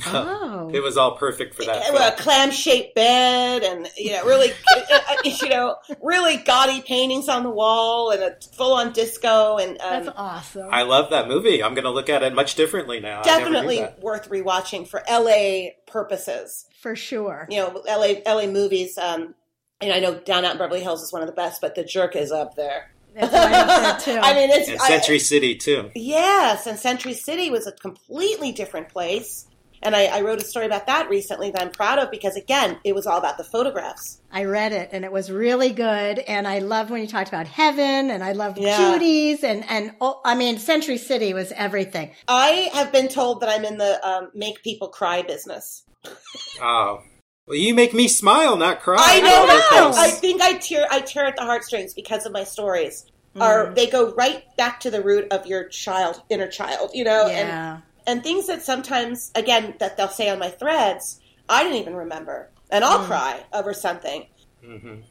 Oh. 0.06 0.48
It 0.72 0.80
was 0.82 0.96
all 0.96 1.16
perfect 1.18 1.54
for 1.54 1.64
that. 1.66 1.90
a 2.18 2.22
clam-shaped 2.22 2.94
bed, 2.94 3.62
and 3.62 3.86
you 3.98 4.12
know, 4.12 4.24
really, 4.24 4.52
you 5.24 5.48
know, 5.50 5.76
really 6.00 6.38
gaudy 6.38 6.80
paintings 6.80 7.28
on 7.28 7.42
the 7.42 7.50
wall, 7.50 8.10
and 8.10 8.22
a 8.22 8.36
full-on 8.54 8.92
disco, 8.94 9.58
and 9.58 9.72
um, 9.82 10.04
That's 10.04 10.08
awesome. 10.16 10.68
I 10.70 10.82
love 10.84 11.10
that 11.10 11.28
movie. 11.28 11.62
I'm 11.62 11.74
going 11.74 11.84
to 11.84 11.90
look 11.90 12.08
at 12.08 12.22
it 12.22 12.34
much 12.34 12.54
differently 12.54 13.00
now. 13.00 13.20
I 13.22 13.26
never 13.38 13.50
knew 13.50 13.52
definitely 13.54 13.86
worth 14.00 14.30
rewatching 14.30 14.88
for 14.88 15.02
LA 15.10 15.72
purposes. 15.86 16.64
for 16.80 16.96
sure. 16.96 17.46
You 17.50 17.58
know, 17.58 17.82
LA 17.86 18.14
LA 18.26 18.46
movies. 18.46 18.96
Um, 18.96 19.34
and 19.82 19.92
I 19.92 19.98
know 20.00 20.14
Down 20.20 20.44
Out 20.46 20.52
in 20.52 20.58
Beverly 20.58 20.80
Hills 20.80 21.02
is 21.02 21.12
one 21.12 21.20
of 21.22 21.28
the 21.28 21.34
best, 21.34 21.60
but 21.60 21.74
The 21.74 21.84
Jerk 21.84 22.16
is 22.16 22.32
up 22.32 22.54
there. 22.56 22.90
That's 23.14 23.32
right 23.34 23.52
up 23.52 24.02
there, 24.02 24.14
too. 24.16 24.20
I 24.22 24.32
mean, 24.34 24.48
it's 24.50 24.70
And 24.70 24.80
I- 24.80 24.88
Century 24.88 25.18
City 25.18 25.54
too. 25.56 25.90
yes, 25.94 26.66
and 26.66 26.78
Century 26.78 27.12
City 27.14 27.50
was 27.50 27.66
a 27.66 27.72
completely 27.72 28.52
different 28.52 28.88
place. 28.88 29.48
And 29.82 29.96
I, 29.96 30.04
I 30.06 30.20
wrote 30.20 30.40
a 30.40 30.44
story 30.44 30.66
about 30.66 30.86
that 30.86 31.08
recently 31.10 31.50
that 31.50 31.60
I'm 31.60 31.70
proud 31.70 31.98
of 31.98 32.10
because, 32.10 32.36
again, 32.36 32.78
it 32.84 32.94
was 32.94 33.06
all 33.06 33.18
about 33.18 33.36
the 33.36 33.44
photographs. 33.44 34.20
I 34.30 34.44
read 34.44 34.72
it 34.72 34.90
and 34.92 35.04
it 35.04 35.10
was 35.12 35.30
really 35.30 35.70
good. 35.72 36.20
And 36.20 36.46
I 36.46 36.60
loved 36.60 36.90
when 36.90 37.00
you 37.00 37.06
talked 37.08 37.28
about 37.28 37.46
heaven 37.48 38.10
and 38.10 38.22
I 38.22 38.32
loved 38.32 38.58
Yeah. 38.58 38.78
cuties 38.78 39.42
and, 39.42 39.64
and, 39.68 39.94
oh, 40.00 40.20
I 40.24 40.34
mean, 40.36 40.58
Century 40.58 40.98
City 40.98 41.34
was 41.34 41.50
everything. 41.52 42.12
I 42.28 42.70
have 42.74 42.92
been 42.92 43.08
told 43.08 43.40
that 43.40 43.48
I'm 43.48 43.64
in 43.64 43.78
the 43.78 44.06
um, 44.08 44.30
make 44.34 44.62
people 44.62 44.88
cry 44.88 45.22
business. 45.22 45.82
Oh. 46.60 47.02
Well, 47.46 47.56
you 47.56 47.74
make 47.74 47.92
me 47.92 48.06
smile, 48.06 48.56
not 48.56 48.80
cry. 48.82 48.98
I 49.00 49.20
know. 49.20 49.88
your. 49.88 49.94
I 49.98 50.10
think 50.10 50.40
I 50.40 50.54
tear 50.58 50.86
I 50.90 51.00
tear 51.00 51.24
at 51.24 51.34
the 51.36 51.42
heartstrings 51.42 51.92
because 51.92 52.24
of 52.24 52.32
my 52.32 52.44
stories. 52.44 53.04
Are 53.40 53.72
they 53.74 53.86
go 53.88 54.12
right 54.14 54.44
back 54.56 54.78
to 54.80 54.90
the 54.90 55.02
root 55.02 55.26
of 55.32 55.46
your 55.46 55.64
child, 55.68 56.22
inner 56.28 56.46
child, 56.48 56.90
you 56.94 57.02
know, 57.02 57.26
Yeah. 57.26 57.74
and 57.74 57.82
things 58.06 58.46
that 58.46 58.62
sometimes 58.62 59.30
again 59.34 59.74
that 59.78 59.96
they'll 59.96 60.08
say 60.08 60.28
on 60.28 60.38
my 60.38 60.48
threads, 60.50 61.20
I 61.48 61.62
didn't 61.62 61.78
even 61.78 61.94
remember, 61.94 62.50
and 62.70 62.84
I'll 62.84 63.04
cry 63.04 63.44
over 63.52 63.72
something. 63.74 64.26
Mhm. 64.64 65.02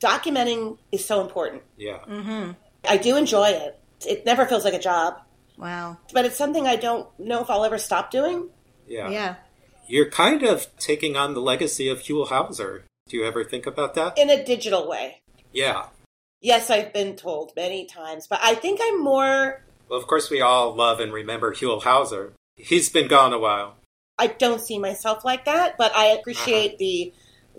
Documenting 0.00 0.78
is 0.92 1.04
so 1.04 1.20
important. 1.20 1.62
Yeah. 1.76 1.98
Mm-hmm. 2.08 2.52
I 2.88 2.96
do 2.96 3.16
enjoy 3.16 3.48
it. 3.50 3.78
It 4.06 4.24
never 4.24 4.46
feels 4.46 4.64
like 4.64 4.72
a 4.74 4.78
job, 4.78 5.20
Wow. 5.58 5.98
but 6.14 6.24
it's 6.24 6.36
something 6.36 6.66
I 6.66 6.76
don't 6.76 7.06
know 7.18 7.42
if 7.42 7.50
I'll 7.50 7.64
ever 7.64 7.78
stop 7.78 8.10
doing. 8.10 8.48
yeah. 8.86 9.08
Yeah. 9.10 9.34
You're 9.86 10.08
kind 10.10 10.44
of 10.44 10.68
taking 10.78 11.16
on 11.16 11.34
the 11.34 11.40
legacy 11.40 11.88
of 11.88 11.98
Huell 12.02 12.28
Howser. 12.28 12.82
Do 13.08 13.16
you 13.16 13.24
ever 13.24 13.42
think 13.44 13.66
about 13.66 13.94
that? 13.94 14.16
in 14.16 14.30
a 14.30 14.42
digital 14.44 14.88
way. 14.88 15.20
Yeah. 15.52 15.86
Yes, 16.40 16.70
I've 16.70 16.92
been 16.92 17.16
told 17.16 17.52
many 17.56 17.84
times, 17.86 18.26
but 18.28 18.38
I 18.42 18.54
think 18.54 18.80
I'm 18.82 19.02
more 19.02 19.64
Well, 19.88 19.98
of 19.98 20.06
course, 20.06 20.30
we 20.30 20.40
all 20.40 20.72
love 20.74 21.00
and 21.00 21.12
remember 21.12 21.52
Huell 21.52 21.82
Howser. 21.82 22.32
He's 22.64 22.88
been 22.88 23.08
gone 23.08 23.32
a 23.32 23.38
while. 23.38 23.76
I 24.18 24.26
don't 24.28 24.60
see 24.60 24.78
myself 24.78 25.24
like 25.24 25.46
that, 25.46 25.76
but 25.78 25.94
I 25.96 26.06
appreciate 26.08 26.78
the 26.78 27.12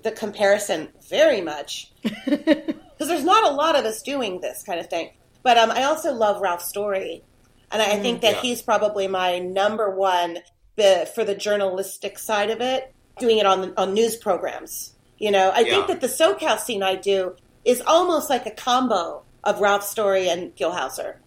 the 0.03 0.11
comparison 0.11 0.89
very 1.09 1.41
much 1.41 1.91
because 2.25 3.07
there's 3.07 3.23
not 3.23 3.51
a 3.51 3.53
lot 3.53 3.75
of 3.75 3.85
us 3.85 4.01
doing 4.01 4.41
this 4.41 4.63
kind 4.63 4.79
of 4.79 4.89
thing. 4.89 5.11
But 5.43 5.57
um, 5.57 5.71
I 5.71 5.83
also 5.83 6.13
love 6.13 6.41
Ralph 6.41 6.61
Story, 6.61 7.23
and 7.71 7.81
I, 7.81 7.93
I 7.93 7.99
think 7.99 8.21
that 8.21 8.35
Yeah. 8.35 8.41
he's 8.41 8.61
probably 8.61 9.07
my 9.07 9.39
number 9.39 9.89
one 9.95 10.39
the, 10.75 11.09
for 11.13 11.23
the 11.23 11.35
journalistic 11.35 12.17
side 12.17 12.49
of 12.49 12.61
it, 12.61 12.93
doing 13.19 13.37
it 13.37 13.45
on 13.45 13.73
on 13.75 13.93
news 13.93 14.15
programs. 14.15 14.93
You 15.17 15.31
know, 15.31 15.51
I 15.53 15.63
think 15.63 15.87
that 15.87 16.01
the 16.01 16.07
SoCal 16.07 16.59
scene 16.59 16.81
I 16.81 16.95
do 16.95 17.35
is 17.63 17.81
almost 17.85 18.29
like 18.29 18.45
a 18.47 18.51
combo 18.51 19.23
of 19.43 19.59
Ralph 19.61 19.83
Story 19.83 20.29
and 20.29 20.55
Huell 20.55 20.73
Howser 20.75 21.17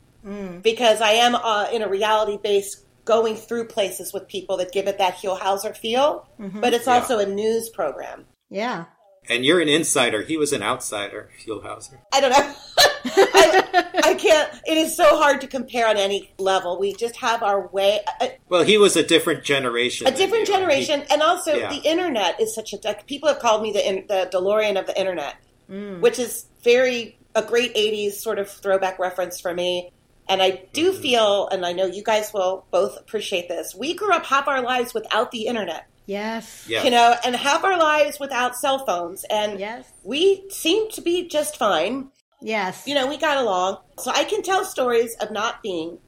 because 0.63 1.01
I 1.01 1.11
am 1.13 1.35
uh, 1.35 1.69
in 1.73 1.83
a 1.83 1.89
reality 1.89 2.39
based 2.43 2.85
going 3.05 3.37
through 3.37 3.67
places 3.69 4.13
with 4.13 4.27
people 4.29 4.57
that 4.59 4.73
give 4.73 4.87
it 4.87 4.99
that 4.99 5.17
Huell 5.17 5.39
Howser 5.39 5.77
feel, 5.77 6.29
mm-hmm. 6.41 6.61
but 6.61 6.73
it's 6.75 6.87
Yeah. 6.87 6.95
also 6.95 7.19
a 7.19 7.27
news 7.27 7.69
program. 7.69 8.25
Yeah. 8.51 8.85
And 9.29 9.45
you're 9.45 9.61
an 9.61 9.69
insider. 9.69 10.23
He 10.23 10.37
was 10.37 10.53
an 10.53 10.63
outsider, 10.63 11.31
Huell 11.47 11.63
Howser. 11.65 11.99
I 12.13 12.21
don't 12.21 12.31
know. 12.31 12.55
I, 13.07 13.91
I 14.05 14.15
can't. 14.19 14.51
It 14.67 14.77
is 14.77 14.95
so 14.97 15.17
hard 15.19 15.41
to 15.43 15.47
compare 15.47 15.89
on 15.89 15.97
any 15.97 16.33
level. 16.39 16.79
We 16.79 16.95
just 16.95 17.17
have 17.17 17.43
our 17.43 17.67
way. 17.69 18.01
A, 18.21 18.33
Well, 18.49 18.65
he 18.65 18.77
was 18.79 18.97
a 18.97 19.03
different 19.03 19.43
generation. 19.45 20.07
a 20.07 20.11
different 20.11 20.47
you. 20.49 20.55
generation, 20.55 21.05
and 21.11 21.23
also 21.23 21.55
Yeah. 21.55 21.71
the 21.71 21.81
internet 21.89 22.39
is 22.41 22.55
such 22.55 22.73
a. 22.75 22.79
Like, 22.85 23.07
people 23.07 23.29
have 23.29 23.39
called 23.39 23.63
me 23.63 23.73
the 23.73 24.05
the 24.07 24.29
DeLorean 24.37 24.79
of 24.79 24.87
the 24.87 24.99
internet, 24.99 25.37
mm. 25.71 26.01
which 26.01 26.19
is 26.19 26.47
very 26.63 27.19
a 27.35 27.43
great 27.43 27.75
'80s 27.75 28.13
sort 28.15 28.39
of 28.39 28.51
throwback 28.51 28.99
reference 28.99 29.41
for 29.41 29.55
me. 29.55 29.91
And 30.29 30.43
I 30.43 30.65
do 30.73 30.93
Mm-hmm. 30.93 31.03
feel, 31.03 31.49
and 31.49 31.67
I 31.67 31.73
know 31.73 31.87
you 31.87 32.03
guys 32.03 32.33
will 32.33 32.65
both 32.71 32.97
appreciate 32.99 33.49
this. 33.49 33.75
We 33.75 33.95
grew 33.95 34.13
up 34.13 34.25
half 34.27 34.49
our 34.49 34.63
lives 34.63 34.95
without 34.95 35.31
the 35.31 35.47
internet. 35.47 35.87
Yes. 36.07 36.67
Yeah. 36.69 36.83
you 36.83 36.91
know, 36.91 37.15
and 37.25 37.35
half 37.35 37.65
our 37.65 37.79
lives 37.79 38.19
without 38.21 38.57
cell 38.57 38.85
phones. 38.85 39.25
And 39.31 39.59
Yes. 39.59 39.91
we 40.03 40.45
seem 40.51 40.91
to 40.93 41.01
be 41.01 41.29
just 41.29 41.57
fine. 41.57 42.09
Yes. 42.43 42.83
You 42.87 42.95
know, 42.95 43.07
we 43.07 43.17
got 43.17 43.39
along. 43.39 43.79
So 43.99 44.11
I 44.11 44.25
can 44.25 44.43
tell 44.43 44.65
stories 44.67 45.15
of 45.21 45.31
not 45.31 45.63
being 45.63 45.99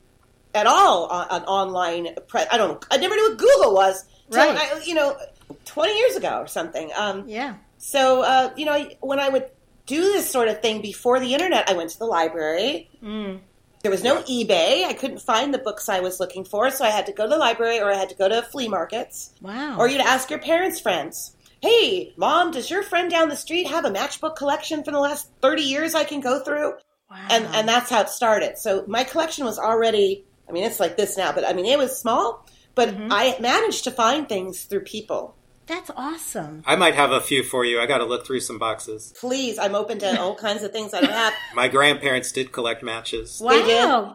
at 0.54 0.66
all 0.66 1.06
on, 1.06 1.28
on 1.28 1.44
online. 1.44 2.14
Pre- 2.28 2.44
I 2.50 2.56
don't. 2.58 2.84
I 2.90 2.98
never 2.98 3.14
knew 3.14 3.30
what 3.30 3.38
Google 3.38 3.74
was. 3.74 4.04
Right. 4.30 4.56
I, 4.56 4.82
you 4.84 4.92
know, 4.94 5.16
twenty 5.64 5.96
years 5.98 6.16
ago 6.16 6.40
or 6.40 6.46
something. 6.46 6.90
Um, 6.96 7.24
yeah. 7.28 7.54
so 7.78 8.22
uh, 8.22 8.52
you 8.56 8.64
know, 8.66 8.88
when 9.00 9.18
I 9.20 9.28
would 9.30 9.50
do 9.86 10.00
this 10.02 10.28
sort 10.30 10.48
of 10.48 10.60
thing 10.60 10.82
before 10.82 11.20
the 11.20 11.32
internet, 11.32 11.70
I 11.70 11.74
went 11.74 11.90
to 11.90 11.98
the 11.98 12.06
library. 12.06 12.90
Mm. 13.02 13.40
There 13.86 13.92
was 13.92 14.02
no 14.02 14.20
eBay. 14.22 14.84
I 14.84 14.94
couldn't 14.94 15.22
find 15.22 15.54
the 15.54 15.58
books 15.58 15.88
I 15.88 16.00
was 16.00 16.18
looking 16.18 16.44
for, 16.44 16.72
so 16.72 16.84
I 16.84 16.90
had 16.90 17.06
to 17.06 17.12
go 17.12 17.22
to 17.22 17.28
the 17.28 17.36
library 17.36 17.78
or 17.78 17.88
I 17.88 17.94
had 17.94 18.08
to 18.08 18.16
go 18.16 18.28
to 18.28 18.42
flea 18.42 18.66
markets. 18.66 19.32
Wow. 19.40 19.76
Or 19.78 19.86
you'd 19.86 20.00
ask 20.00 20.28
your 20.28 20.40
parents' 20.40 20.80
friends, 20.80 21.36
hey, 21.62 22.12
mom, 22.16 22.50
does 22.50 22.68
your 22.68 22.82
friend 22.82 23.08
down 23.08 23.28
the 23.28 23.36
street 23.36 23.68
have 23.68 23.84
a 23.84 23.90
matchbook 23.92 24.34
collection 24.34 24.82
from 24.82 24.94
the 24.94 24.98
last 24.98 25.30
30 25.40 25.62
years 25.62 25.94
I 25.94 26.02
can 26.02 26.18
go 26.18 26.40
through? 26.40 26.72
wow. 27.08 27.28
And, 27.30 27.46
and 27.54 27.68
that's 27.68 27.88
how 27.88 28.00
it 28.00 28.08
started. 28.08 28.58
So 28.58 28.84
my 28.88 29.04
collection 29.04 29.44
was 29.44 29.56
already, 29.56 30.24
I 30.48 30.52
mean, 30.52 30.64
it's 30.64 30.80
like 30.80 30.96
this 30.96 31.16
now, 31.16 31.30
but 31.30 31.46
I 31.46 31.52
mean, 31.52 31.66
it 31.66 31.78
was 31.78 31.96
small, 31.96 32.44
but 32.74 32.88
mm-hmm. 32.88 33.12
I 33.12 33.36
managed 33.38 33.84
to 33.84 33.92
find 33.92 34.28
things 34.28 34.64
through 34.64 34.80
people. 34.80 35.36
That's 35.66 35.90
awesome. 35.96 36.62
I 36.66 36.76
might 36.76 36.94
have 36.94 37.10
a 37.10 37.20
few 37.20 37.42
for 37.42 37.64
you. 37.64 37.80
I 37.80 37.86
got 37.86 37.98
to 37.98 38.04
look 38.04 38.26
through 38.26 38.40
some 38.40 38.58
boxes. 38.58 39.12
Please, 39.18 39.58
I'm 39.58 39.74
open 39.74 39.98
to 40.00 40.20
all 40.20 40.34
kinds 40.34 40.62
of 40.62 40.72
things 40.72 40.94
I 40.94 41.00
don't 41.00 41.10
have. 41.10 41.34
My 41.54 41.68
grandparents 41.68 42.32
did 42.32 42.52
collect 42.52 42.82
matches. 42.82 43.40
Wow. 43.42 43.50
They 43.50 43.62
did. 43.64 44.14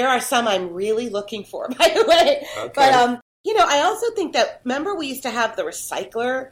There 0.00 0.08
are 0.08 0.20
some 0.20 0.46
I'm 0.46 0.72
really 0.72 1.08
looking 1.08 1.44
for, 1.44 1.68
by 1.78 1.88
the 1.88 2.04
way. 2.06 2.46
Okay. 2.58 2.72
But 2.74 2.92
um, 2.92 3.20
you 3.44 3.54
know, 3.54 3.64
I 3.66 3.80
also 3.82 4.06
think 4.14 4.34
that 4.34 4.60
remember 4.64 4.94
we 4.94 5.06
used 5.08 5.22
to 5.22 5.30
have 5.30 5.56
the 5.56 5.62
recycler, 5.62 6.50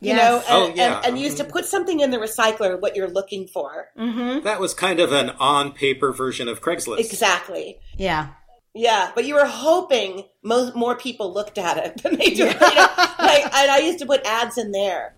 you 0.00 0.14
Yes. 0.14 0.18
know, 0.18 0.36
and, 0.38 0.72
Oh, 0.72 0.74
yeah. 0.74 0.96
and, 0.96 1.06
and 1.06 1.18
you 1.18 1.24
used 1.24 1.36
to 1.36 1.44
put 1.44 1.64
something 1.66 2.00
in 2.00 2.10
the 2.10 2.16
recycler 2.18 2.80
what 2.80 2.96
you're 2.96 3.10
looking 3.10 3.46
for. 3.46 3.88
Mm-hmm. 3.98 4.44
That 4.44 4.58
was 4.58 4.74
kind 4.74 4.98
of 4.98 5.12
an 5.12 5.30
on 5.38 5.72
paper 5.72 6.12
version 6.12 6.48
of 6.48 6.60
Craigslist. 6.60 6.98
Exactly. 6.98 7.78
Yeah. 7.96 8.30
Yeah, 8.74 9.12
but 9.14 9.24
you 9.26 9.34
were 9.34 9.44
hoping 9.44 10.24
most 10.42 10.74
more 10.74 10.96
people 10.96 11.32
looked 11.32 11.58
at 11.58 11.76
it 11.76 11.96
than 12.02 12.16
they 12.16 12.30
do. 12.30 12.44
You 12.44 12.54
know? 12.54 12.88
like, 13.18 13.44
and 13.44 13.70
I 13.70 13.80
used 13.84 13.98
to 13.98 14.06
put 14.06 14.24
ads 14.24 14.58
in 14.58 14.72
there 14.72 15.14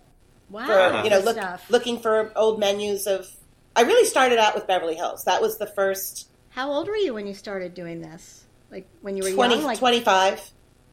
Wow. 0.49 0.67
for 0.67 1.03
you 1.03 1.09
know 1.09 1.19
look, 1.19 1.37
looking 1.69 1.99
for 1.99 2.31
old 2.35 2.59
menus 2.59 3.07
of. 3.07 3.27
I 3.75 3.81
really 3.81 4.05
started 4.07 4.37
out 4.37 4.55
with 4.55 4.67
Beverly 4.67 4.95
Hills. 4.95 5.23
That 5.25 5.41
was 5.41 5.57
the 5.57 5.65
first 5.67 6.29
How 6.49 6.71
old 6.71 6.87
were 6.87 6.95
you 6.95 7.13
when 7.13 7.27
you 7.27 7.33
started 7.33 7.73
doing 7.73 7.99
this? 8.01 8.45
Like 8.71 8.87
when 9.01 9.17
you 9.17 9.23
were 9.23 9.31
20, 9.31 9.55
young? 9.55 9.63
Like 9.63 9.79
25, 9.79 10.51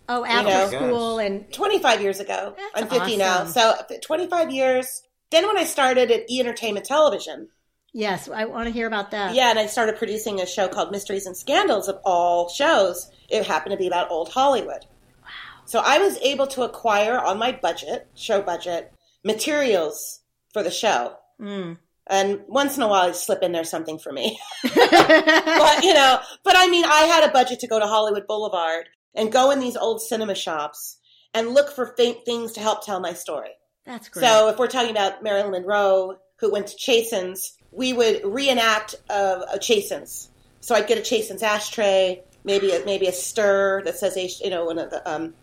oh, 0.08 0.24
after 0.24 0.50
know. 0.50 0.66
school 0.68 1.18
and 1.18 1.52
25 1.52 2.00
years 2.00 2.18
ago. 2.18 2.54
That's 2.56 2.82
I'm 2.82 2.88
50 2.88 3.16
now. 3.18 3.44
So 3.46 3.74
25 4.02 4.50
years. 4.50 5.02
Then 5.30 5.46
when 5.46 5.56
I 5.58 5.64
started 5.64 6.10
at 6.10 6.30
E 6.30 6.40
Entertainment 6.40 6.86
Television, 6.86 7.48
yes, 7.92 8.28
I 8.28 8.44
want 8.46 8.66
to 8.66 8.72
hear 8.72 8.86
about 8.86 9.10
that. 9.12 9.34
yeah, 9.34 9.50
and 9.50 9.58
I 9.58 9.66
started 9.66 9.96
producing 9.96 10.40
a 10.40 10.46
show 10.46 10.68
called 10.68 10.90
Mysteries 10.90 11.26
and 11.26 11.36
Scandals 11.36 11.88
of 11.88 11.98
all 12.04 12.48
shows. 12.48 13.10
It 13.28 13.46
happened 13.46 13.72
to 13.72 13.78
be 13.78 13.86
about 13.86 14.10
old 14.10 14.28
Hollywood. 14.30 14.86
Wow. 15.22 15.28
So 15.66 15.82
I 15.84 15.98
was 15.98 16.18
able 16.18 16.46
to 16.48 16.62
acquire 16.62 17.18
on 17.18 17.38
my 17.38 17.52
budget, 17.52 18.08
show 18.14 18.42
budget, 18.42 18.92
materials 19.24 20.20
for 20.52 20.62
the 20.62 20.70
show. 20.70 21.16
Mm. 21.40 21.78
And 22.08 22.40
once 22.48 22.76
in 22.76 22.82
a 22.82 22.88
while, 22.88 23.08
I'd 23.08 23.16
slip 23.16 23.42
in 23.42 23.52
there 23.52 23.64
something 23.64 23.98
for 23.98 24.12
me. 24.12 24.38
but, 24.62 25.84
you 25.84 25.94
know, 25.94 26.18
but 26.44 26.56
I 26.56 26.68
mean, 26.68 26.84
I 26.84 27.02
had 27.02 27.28
a 27.28 27.32
budget 27.32 27.60
to 27.60 27.68
go 27.68 27.78
to 27.78 27.86
Hollywood 27.86 28.26
Boulevard 28.26 28.88
and 29.14 29.32
go 29.32 29.50
in 29.50 29.60
these 29.60 29.76
old 29.76 30.02
cinema 30.02 30.34
shops 30.34 30.98
and 31.34 31.54
look 31.54 31.70
for 31.70 31.94
faint 31.96 32.24
things 32.24 32.52
to 32.52 32.60
help 32.60 32.84
tell 32.84 33.00
my 33.00 33.12
story. 33.12 33.50
That's 33.86 34.08
great. 34.08 34.24
So 34.24 34.48
if 34.48 34.58
we're 34.58 34.68
talking 34.68 34.90
about 34.90 35.22
Marilyn 35.22 35.50
Monroe, 35.50 36.18
who 36.38 36.52
went 36.52 36.68
to 36.68 36.76
Chasen's, 36.76 37.56
we 37.72 37.92
would 37.92 38.24
reenact 38.24 38.94
uh, 39.10 39.42
a 39.52 39.58
Chasen's. 39.58 40.28
So 40.60 40.74
I'd 40.74 40.86
get 40.86 40.98
a 40.98 41.02
Chasen's 41.02 41.42
ashtray, 41.42 42.22
maybe 42.44 42.72
a, 42.72 42.84
maybe 42.84 43.06
a 43.06 43.12
stir 43.12 43.82
that 43.84 43.96
says, 43.96 44.40
you 44.40 44.50
know, 44.50 44.66
one 44.66 44.78
of 44.78 44.90
the, 44.90 45.10
um, 45.10 45.34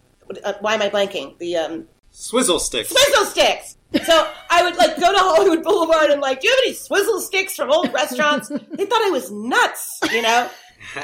uh, 0.44 0.54
why 0.62 0.76
am 0.76 0.82
I 0.82 0.90
blanking? 0.90 1.38
The 1.40 1.58
um, 1.58 1.88
Swizzle 2.12 2.60
sticks. 2.60 2.90
swizzle 2.90 3.26
sticks. 3.26 3.78
So 4.06 4.32
I 4.50 4.64
would 4.64 4.76
like 4.78 5.00
go 5.00 5.12
to 5.12 5.18
Hollywood 5.18 5.64
Boulevard 5.64 6.12
and 6.12 6.22
like, 6.22 6.42
do 6.42 6.48
you 6.48 6.54
have 6.54 6.64
any 6.66 6.74
swizzle 6.74 7.20
sticks 7.22 7.56
from 7.56 7.72
old 7.72 7.92
restaurants? 7.94 8.50
they 8.72 8.86
thought 8.86 9.02
I 9.02 9.10
was 9.10 9.32
nuts, 9.32 10.00
you 10.12 10.22
know? 10.22 10.50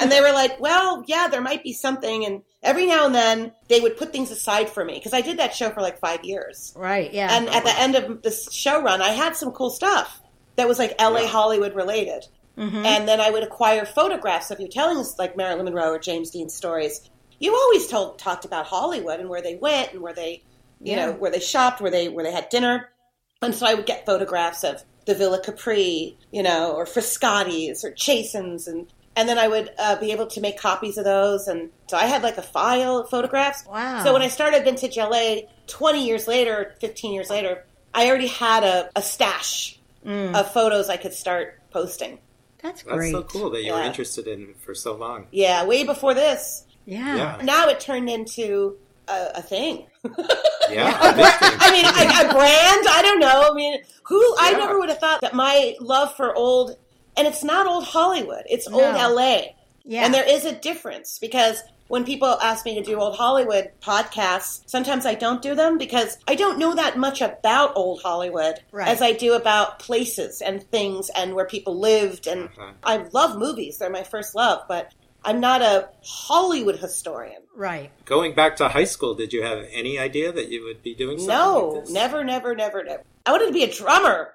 And 0.00 0.10
they 0.10 0.20
were 0.20 0.32
like, 0.32 0.58
well, 0.60 1.04
yeah, 1.06 1.28
there 1.28 1.40
might 1.40 1.62
be 1.62 1.72
something. 1.72 2.24
And 2.24 2.42
every 2.62 2.86
now 2.86 3.06
and 3.06 3.14
then 3.14 3.52
they 3.68 3.80
would 3.80 3.96
put 3.96 4.12
things 4.12 4.30
aside 4.30 4.70
for 4.70 4.84
me 4.84 4.94
because 4.94 5.12
I 5.12 5.20
did 5.20 5.38
that 5.38 5.54
show 5.54 5.70
for 5.70 5.80
like 5.80 5.98
five 5.98 6.24
years. 6.24 6.72
right. 6.76 7.12
Yeah. 7.12 7.36
And 7.36 7.48
at 7.48 7.64
the 7.64 7.78
end 7.78 7.94
of 7.94 8.22
this 8.22 8.50
show 8.52 8.82
run, 8.82 9.02
I 9.02 9.10
had 9.10 9.36
some 9.36 9.52
cool 9.52 9.70
stuff 9.70 10.20
that 10.56 10.68
was 10.68 10.78
like 10.78 10.94
LA 11.00 11.20
Yeah. 11.22 11.26
Hollywood 11.28 11.74
related. 11.74 12.26
Mhm. 12.58 12.84
And 12.86 13.06
then 13.08 13.20
I 13.20 13.30
would 13.30 13.42
acquire 13.42 13.84
photographs 13.84 14.50
of 14.50 14.58
you 14.60 14.68
telling 14.68 14.96
us 14.98 15.18
like 15.18 15.36
Marilyn 15.36 15.64
Monroe 15.66 15.90
or 15.92 15.98
James 15.98 16.30
Dean 16.30 16.48
stories. 16.48 17.02
You 17.38 17.54
always 17.54 17.86
told 17.86 18.18
talked 18.18 18.44
about 18.46 18.66
Hollywood 18.66 19.20
and 19.20 19.28
where 19.28 19.42
they 19.42 19.56
went 19.56 19.92
and 19.92 20.00
where 20.00 20.14
they 20.14 20.42
you 20.80 20.92
Yeah. 20.92 21.06
know, 21.06 21.12
where 21.12 21.30
they 21.30 21.40
shopped, 21.40 21.80
where 21.80 21.90
they 21.90 22.08
where 22.08 22.24
they 22.24 22.32
had 22.32 22.48
dinner. 22.50 22.90
And 23.42 23.54
so 23.54 23.66
I 23.66 23.74
would 23.74 23.86
get 23.86 24.04
photographs 24.06 24.62
of 24.64 24.82
the 25.06 25.14
Villa 25.14 25.38
Capri, 25.40 26.16
you 26.32 26.42
know, 26.42 26.72
or 26.72 26.84
Frascati's 26.86 27.84
or 27.84 27.92
Chasen's 27.92 28.66
and 28.68 28.86
and 29.18 29.26
then 29.26 29.38
I 29.38 29.48
would 29.48 29.70
uh, 29.78 29.96
be 29.96 30.12
able 30.12 30.26
to 30.26 30.40
make 30.42 30.58
copies 30.58 30.98
of 30.98 31.04
those. 31.04 31.48
And 31.48 31.70
so 31.88 31.96
I 31.96 32.04
had 32.04 32.22
like 32.22 32.36
a 32.36 32.42
file 32.42 32.98
of 32.98 33.08
photographs. 33.08 33.64
Wow. 33.66 34.04
So 34.04 34.12
when 34.12 34.20
I 34.20 34.28
started 34.28 34.64
Vintage 34.64 34.98
LA 34.98 35.44
20 35.66 36.06
years 36.06 36.28
later, 36.28 36.74
15 36.82 37.14
years 37.14 37.30
later, 37.30 37.64
I 37.94 38.08
already 38.08 38.26
had 38.26 38.62
a, 38.62 38.90
a 38.94 39.00
stash 39.00 39.75
Mm. 40.06 40.34
of 40.38 40.52
photos 40.52 40.88
I 40.88 40.96
could 40.96 41.12
start 41.12 41.60
posting. 41.70 42.20
That's 42.62 42.82
That's 42.84 43.10
so 43.10 43.22
cool 43.24 43.50
that 43.50 43.64
you 43.64 43.72
were 43.72 43.82
interested 43.82 44.26
in 44.28 44.54
for 44.64 44.74
so 44.74 44.94
long. 44.94 45.26
Yeah, 45.32 45.64
way 45.64 45.82
before 45.84 46.14
this. 46.14 46.64
Yeah. 46.84 47.16
Yeah. 47.16 47.40
Now 47.42 47.68
it 47.68 47.80
turned 47.80 48.08
into 48.08 48.76
a, 49.08 49.32
a 49.36 49.42
thing. 49.42 49.86
Yeah, 50.68 50.88
a 50.98 51.16
mystery. 51.16 51.48
I 51.60 51.70
mean, 51.70 51.84
a, 51.84 52.28
a 52.28 52.32
brand. 52.32 52.86
I 52.90 53.00
don't 53.00 53.20
know. 53.20 53.48
I 53.52 53.54
mean, 53.54 53.78
who? 54.02 54.34
I 54.40 54.50
never 54.52 54.80
would 54.80 54.88
have 54.88 54.98
thought 54.98 55.20
that 55.20 55.32
my 55.32 55.76
love 55.80 56.12
for 56.16 56.34
old, 56.34 56.76
and 57.16 57.24
it's 57.28 57.44
not 57.44 57.68
old 57.68 57.84
Hollywood. 57.84 58.42
It's 58.46 58.66
old 58.66 58.94
LA, 58.96 59.42
Yeah. 59.84 60.04
and 60.04 60.12
there 60.12 60.28
is 60.28 60.44
a 60.44 60.50
difference 60.52 61.20
because 61.20 61.62
when 61.88 62.04
people 62.04 62.28
ask 62.42 62.64
me 62.64 62.74
to 62.74 62.82
do 62.82 62.98
old 63.00 63.16
Hollywood 63.16 63.70
podcasts, 63.82 64.62
sometimes 64.66 65.06
I 65.06 65.14
don't 65.14 65.40
do 65.42 65.54
them 65.54 65.78
because 65.78 66.18
I 66.26 66.34
don't 66.34 66.58
know 66.58 66.74
that 66.74 66.98
much 66.98 67.20
about 67.20 67.76
old 67.76 68.02
Hollywood 68.02 68.60
Right. 68.72 68.88
as 68.88 69.00
I 69.02 69.12
do 69.12 69.34
about 69.34 69.78
places 69.78 70.40
and 70.42 70.62
things 70.70 71.10
and 71.10 71.34
where 71.34 71.46
people 71.46 71.78
lived. 71.78 72.26
And 72.26 72.44
Uh-huh. 72.58 72.72
I 72.84 73.04
love 73.12 73.38
movies; 73.38 73.78
they're 73.78 73.90
my 73.90 74.02
first 74.04 74.34
love, 74.34 74.62
but 74.68 74.92
I'm 75.24 75.40
not 75.40 75.62
a 75.62 75.88
Hollywood 76.04 76.76
historian. 76.78 77.42
right. 77.54 77.90
Going 78.04 78.34
back 78.34 78.56
to 78.56 78.68
high 78.68 78.84
school, 78.84 79.14
did 79.14 79.32
you 79.32 79.42
have 79.42 79.64
any 79.72 79.98
idea 79.98 80.30
that 80.30 80.48
you 80.48 80.62
would 80.64 80.82
be 80.82 80.94
doing 80.94 81.18
something 81.18 81.34
No, 81.36 81.68
like 81.70 81.84
this? 81.84 81.92
never, 81.92 82.22
never, 82.22 82.54
never, 82.54 82.84
never. 82.84 83.02
I 83.24 83.32
wanted 83.32 83.46
to 83.46 83.52
be 83.52 83.64
a 83.64 83.72
drummer. 83.72 84.34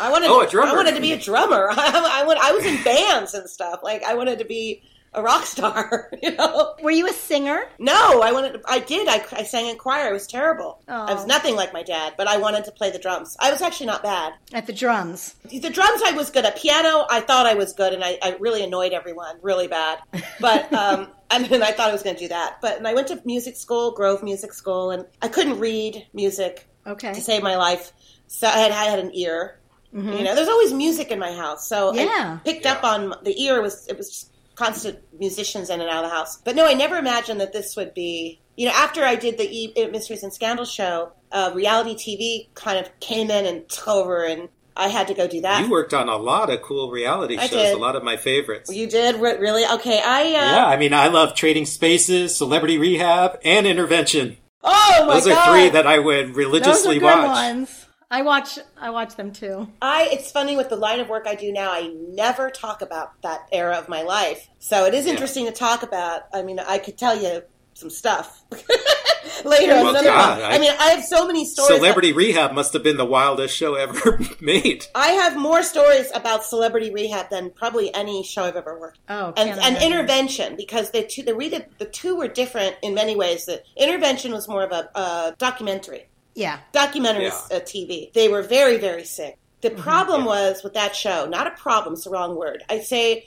I 0.00 0.10
wanted. 0.10 0.28
Oh, 0.30 0.40
a 0.42 0.46
drummer. 0.48 0.72
I 0.72 0.74
wanted 0.74 0.94
to 0.96 1.00
be 1.00 1.12
a 1.12 1.18
drummer. 1.18 1.68
I, 1.72 2.20
I, 2.22 2.26
went- 2.26 2.40
I 2.40 2.52
was 2.52 2.64
in 2.66 2.82
bands 2.84 3.34
and 3.34 3.48
stuff. 3.48 3.80
Like 3.82 4.02
I 4.04 4.14
wanted 4.14 4.38
to 4.40 4.44
be 4.44 4.82
a 5.14 5.22
rock 5.22 5.44
star. 5.46 6.10
You 6.22 6.34
know. 6.36 6.74
Were 6.82 6.90
you 6.90 7.06
a 7.06 7.12
singer? 7.12 7.62
No, 7.78 8.20
I 8.22 8.32
wanted. 8.32 8.54
To, 8.54 8.60
I 8.66 8.80
did. 8.80 9.08
I, 9.08 9.24
I 9.32 9.42
sang 9.44 9.66
in 9.68 9.76
choir. 9.78 10.10
It 10.10 10.12
was 10.12 10.26
terrible. 10.26 10.82
I 10.88 11.14
was 11.14 11.26
nothing 11.26 11.54
like 11.56 11.72
my 11.72 11.82
dad, 11.82 12.14
but 12.18 12.26
I 12.26 12.36
wanted 12.38 12.64
to 12.64 12.72
play 12.72 12.90
the 12.90 12.98
drums. 12.98 13.36
I 13.38 13.50
was 13.52 13.62
actually 13.62 13.86
not 13.86 14.02
bad. 14.02 14.32
At 14.52 14.66
the 14.66 14.72
drums. 14.72 15.36
The 15.44 15.70
drums 15.70 16.02
I 16.04 16.12
was 16.12 16.30
good 16.30 16.44
at. 16.44 16.56
Piano 16.56 17.06
I 17.08 17.20
thought 17.20 17.46
I 17.46 17.54
was 17.54 17.72
good, 17.72 17.92
and 17.92 18.02
I, 18.04 18.18
I 18.22 18.36
really 18.40 18.64
annoyed 18.64 18.92
everyone 18.92 19.36
really 19.42 19.68
bad. 19.68 20.00
But 20.40 20.72
um, 20.82 21.08
I 21.30 21.38
mean, 21.38 21.62
I 21.62 21.72
thought 21.72 21.88
I 21.88 21.92
was 21.92 22.02
going 22.02 22.16
to 22.16 22.20
do 22.22 22.28
that. 22.28 22.58
But 22.60 22.78
and 22.78 22.86
I 22.88 22.94
went 22.94 23.08
to 23.08 23.20
music 23.24 23.56
school, 23.56 23.92
Grove 23.92 24.22
Music 24.22 24.52
School, 24.52 24.90
and 24.90 25.06
I 25.22 25.28
couldn't 25.28 25.58
read 25.60 26.06
music 26.12 26.66
Okay. 26.86 27.12
to 27.14 27.20
save 27.20 27.42
my 27.42 27.56
life. 27.56 27.92
So 28.26 28.46
I 28.48 28.58
had, 28.58 28.72
I 28.72 28.84
had 28.84 28.98
an 28.98 29.14
ear. 29.14 29.58
You 29.90 30.02
know, 30.22 30.34
there's 30.34 30.48
always 30.48 30.72
music 30.72 31.10
in 31.10 31.18
my 31.18 31.32
house, 31.32 31.66
so 31.66 31.92
Mm-hmm. 31.92 31.98
Yeah. 32.06 32.38
I 32.40 32.44
picked 32.44 32.66
up 32.66 32.84
on 32.84 33.14
the 33.22 33.34
ear 33.42 33.62
was 33.62 33.86
it 33.88 33.96
was 33.96 34.10
just 34.10 34.32
constant 34.58 34.98
musicians 35.18 35.70
in 35.70 35.80
and 35.80 35.88
out 35.88 36.04
of 36.04 36.10
the 36.10 36.16
house. 36.16 36.36
But 36.44 36.56
no, 36.56 36.66
I 36.66 36.74
never 36.74 36.96
imagined 36.96 37.40
that 37.40 37.52
this 37.52 37.76
would 37.76 37.94
be 37.94 38.40
you 38.56 38.66
know, 38.66 38.72
after 38.74 39.04
I 39.04 39.14
did 39.14 39.38
the 39.38 39.48
e- 39.48 39.72
Mysteries 39.92 40.24
and 40.24 40.32
Scandals 40.34 40.68
show, 40.68 41.12
uh, 41.30 41.52
reality 41.54 41.94
TV 41.94 42.52
kind 42.54 42.76
of 42.84 42.90
came 42.98 43.30
in 43.30 43.46
and 43.46 43.68
took 43.68 43.86
over, 43.86 44.24
and 44.24 44.48
I 44.76 44.88
had 44.88 45.06
to 45.08 45.14
go 45.14 45.28
do 45.28 45.40
that. 45.42 45.62
You 45.64 45.70
worked 45.70 45.94
on 45.94 46.08
a 46.08 46.16
lot 46.16 46.50
of 46.50 46.60
cool 46.62 46.90
reality 46.90 47.36
I 47.38 47.42
shows, 47.46 47.50
did. 47.52 47.74
a 47.76 47.78
lot 47.78 47.94
of 47.94 48.02
my 48.02 48.16
favorites. 48.16 48.68
You 48.74 48.88
did 48.88 49.14
Re- 49.20 49.38
really 49.38 49.64
okay. 49.74 50.02
I 50.04 50.22
uh, 50.22 50.24
yeah, 50.56 50.66
I 50.66 50.76
mean, 50.76 50.92
I 50.92 51.06
love 51.06 51.36
Trading 51.36 51.66
Spaces, 51.66 52.34
Celebrity 52.36 52.78
Rehab, 52.78 53.38
and 53.44 53.64
Intervention. 53.64 54.36
oh 54.64 55.04
my 55.06 55.06
god. 55.06 55.14
Those 55.14 55.26
god, 55.26 55.38
are 55.48 55.52
three 55.54 55.68
that 55.70 55.86
I 55.86 56.00
would 56.00 56.34
religiously 56.34 56.98
watch. 56.98 57.26
ones. 57.28 57.86
I 58.10 58.22
watch. 58.22 58.58
I 58.80 58.90
watch 58.90 59.16
them 59.16 59.32
too. 59.32 59.68
I 59.82 60.08
it's 60.12 60.30
funny 60.30 60.56
with 60.56 60.70
the 60.70 60.76
line 60.76 61.00
of 61.00 61.08
work 61.08 61.26
I 61.26 61.34
do 61.34 61.52
now. 61.52 61.70
I 61.72 61.92
never 62.10 62.50
talk 62.50 62.80
about 62.82 63.20
that 63.22 63.46
era 63.52 63.76
of 63.76 63.88
my 63.88 64.02
life, 64.02 64.48
so 64.58 64.86
it 64.86 64.94
is 64.94 65.06
interesting 65.06 65.46
to 65.46 65.52
talk 65.52 65.82
about. 65.82 66.22
I 66.32 66.42
mean, 66.42 66.58
I 66.58 66.78
could 66.78 66.96
tell 66.96 67.20
you 67.20 67.42
some 67.74 67.90
stuff 67.90 68.42
later. 69.44 69.74
Well, 69.74 69.90
another 69.90 70.08
God, 70.08 70.40
one. 70.40 70.50
I- 70.50 70.56
I 70.56 70.58
mean, 70.58 70.72
I 70.78 70.88
have 70.90 71.04
so 71.04 71.26
many 71.26 71.44
stories. 71.44 71.76
Celebrity 71.76 72.12
Rehab 72.12 72.52
must 72.52 72.72
have 72.72 72.82
been 72.82 72.96
the 72.96 73.04
wildest 73.04 73.54
show 73.54 73.74
ever 73.74 74.18
made. 74.40 74.86
I 74.94 75.08
have 75.08 75.36
more 75.36 75.62
stories 75.62 76.10
about 76.14 76.44
celebrity 76.44 76.90
rehab 76.90 77.30
than 77.30 77.50
probably 77.50 77.94
any 77.94 78.24
show 78.24 78.44
I've 78.44 78.56
ever 78.56 78.78
worked. 78.80 78.98
Oh, 79.08 79.32
and, 79.36 79.50
and 79.60 79.76
intervention 79.82 80.56
because 80.56 80.90
the 80.90 81.02
two 81.04 81.22
the, 81.22 81.66
the 81.78 81.84
two 81.84 82.16
were 82.16 82.26
different 82.28 82.76
in 82.82 82.94
many 82.94 83.14
ways. 83.16 83.44
The 83.46 83.62
intervention 83.76 84.32
was 84.32 84.48
more 84.48 84.64
of 84.64 84.72
a, 84.72 84.88
a 84.98 85.34
documentary, 85.38 86.08
Yeah. 86.38 86.58
documentary 86.72 87.24
Yeah. 87.24 87.40
uh, 87.56 87.60
TV. 87.60 88.12
They 88.14 88.28
were 88.28 88.42
very 88.42 88.78
very 88.78 89.04
sick. 89.04 89.36
The 89.60 89.70
Mm-hmm. 89.70 89.82
problem 89.82 90.24
was 90.24 90.62
with 90.62 90.74
that 90.74 90.94
show, 90.94 91.26
not 91.26 91.46
a 91.46 91.50
problem, 91.50 91.94
it's 91.94 92.04
the 92.04 92.10
wrong 92.10 92.36
word. 92.36 92.62
I'd 92.70 92.84
say, 92.84 93.26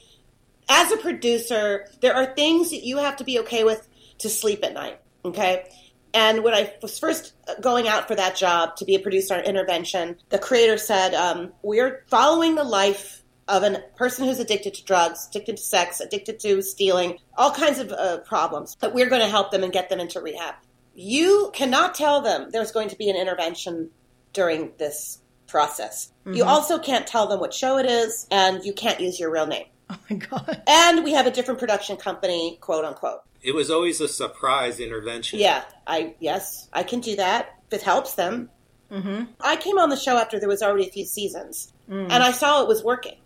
as 0.70 0.92
a 0.92 0.98
producer, 0.98 1.88
there 2.00 2.16
are 2.16 2.28
things 2.34 2.70
that 2.70 2.84
you 2.84 2.98
have 2.98 3.18
to 3.18 3.24
be 3.26 3.40
okay 3.40 3.64
with 3.66 3.88
to 4.20 4.30
sleep 4.30 4.64
at 4.64 4.74
night. 4.74 5.00
Okay. 5.26 5.66
And 6.14 6.44
when 6.44 6.54
I 6.54 6.74
was 6.82 6.98
first 7.00 7.34
going 7.62 7.88
out 7.88 8.08
for 8.08 8.16
that 8.16 8.36
job 8.36 8.76
to 8.78 8.86
be 8.86 8.96
a 8.96 9.00
producer 9.00 9.34
on 9.36 9.42
intervention, 9.42 10.18
the 10.30 10.40
creator 10.40 10.78
said, 10.78 11.14
um, 11.14 11.52
We're 11.64 12.04
following 12.10 12.56
the 12.56 12.64
life 12.66 13.24
of 13.48 13.64
a 13.64 13.80
person 13.98 14.26
who's 14.26 14.40
addicted 14.40 14.74
to 14.76 14.84
drugs, 14.86 15.28
addicted 15.30 15.58
to 15.58 15.64
sex, 15.64 16.00
addicted 16.00 16.40
to 16.42 16.62
stealing, 16.62 17.18
all 17.38 17.52
kinds 17.52 17.80
of 17.80 17.92
uh, 17.92 18.20
problems, 18.20 18.76
but 18.80 18.94
we're 18.94 19.10
going 19.10 19.22
to 19.22 19.28
help 19.28 19.52
them 19.52 19.64
and 19.64 19.74
get 19.74 19.90
them 19.90 20.00
into 20.00 20.22
rehab. 20.22 20.56
You 20.94 21.52
cannot 21.54 21.96
tell 21.96 22.22
them 22.22 22.50
there's 22.52 22.72
going 22.72 22.90
to 22.90 22.98
be 22.98 23.10
an 23.10 23.16
intervention 23.16 23.90
during 24.34 24.72
this 24.78 25.20
process. 25.48 26.12
You 26.26 26.46
also 26.46 26.80
can't 26.80 27.06
tell 27.06 27.28
them 27.28 27.40
what 27.40 27.54
show 27.54 27.78
it 27.78 27.86
is, 27.86 28.28
and 28.32 28.64
you 28.64 28.74
can't 28.74 29.00
use 29.00 29.20
your 29.20 29.32
real 29.32 29.48
name. 29.48 29.66
Oh 29.90 29.98
my 30.10 30.16
god. 30.16 30.64
And 30.68 31.04
we 31.04 31.12
have 31.12 31.28
a 31.28 31.32
different 31.32 31.60
production 31.60 31.98
company, 31.98 32.58
quote 32.62 32.86
unquote. 32.86 33.22
It 33.42 33.54
was 33.54 33.70
always 33.70 34.00
a 34.00 34.08
surprise 34.08 34.80
intervention. 34.80 35.40
Yeah, 35.40 35.64
I 35.86 36.16
yes, 36.20 36.70
I 36.72 36.84
can 36.84 37.02
do 37.02 37.18
that 37.18 37.60
if 37.68 37.80
it 37.80 37.84
helps 37.84 38.14
them. 38.14 38.50
Mm-hmm. 38.90 39.26
I 39.42 39.56
came 39.58 39.78
on 39.78 39.90
the 39.90 39.98
show 39.98 40.18
after 40.18 40.40
there 40.40 40.50
was 40.50 40.62
already 40.62 40.88
a 40.88 40.92
few 40.92 41.06
seasons, 41.06 41.74
and 41.90 42.12
I 42.14 42.32
saw 42.32 42.62
it 42.62 42.68
was 42.68 42.84
working. 42.84 43.18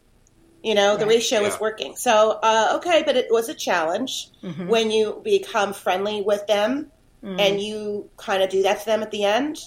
You 0.63 0.73
know, 0.73 0.97
the 0.97 1.05
ratio 1.05 1.43
was 1.43 1.59
working. 1.59 1.95
So 1.95 2.39
uh, 2.41 2.73
okay, 2.77 3.03
but 3.05 3.15
it 3.15 3.27
was 3.29 3.49
a 3.49 3.53
challenge 3.53 4.29
when 4.65 4.89
you 4.89 5.21
become 5.23 5.73
friendly 5.73 6.23
with 6.23 6.47
them 6.47 6.91
and 7.25 7.61
you 7.61 8.09
kind 8.17 8.43
of 8.43 8.49
do 8.49 8.61
that 8.63 8.79
to 8.81 8.85
them 8.85 9.01
at 9.01 9.11
the 9.11 9.23
end. 9.23 9.57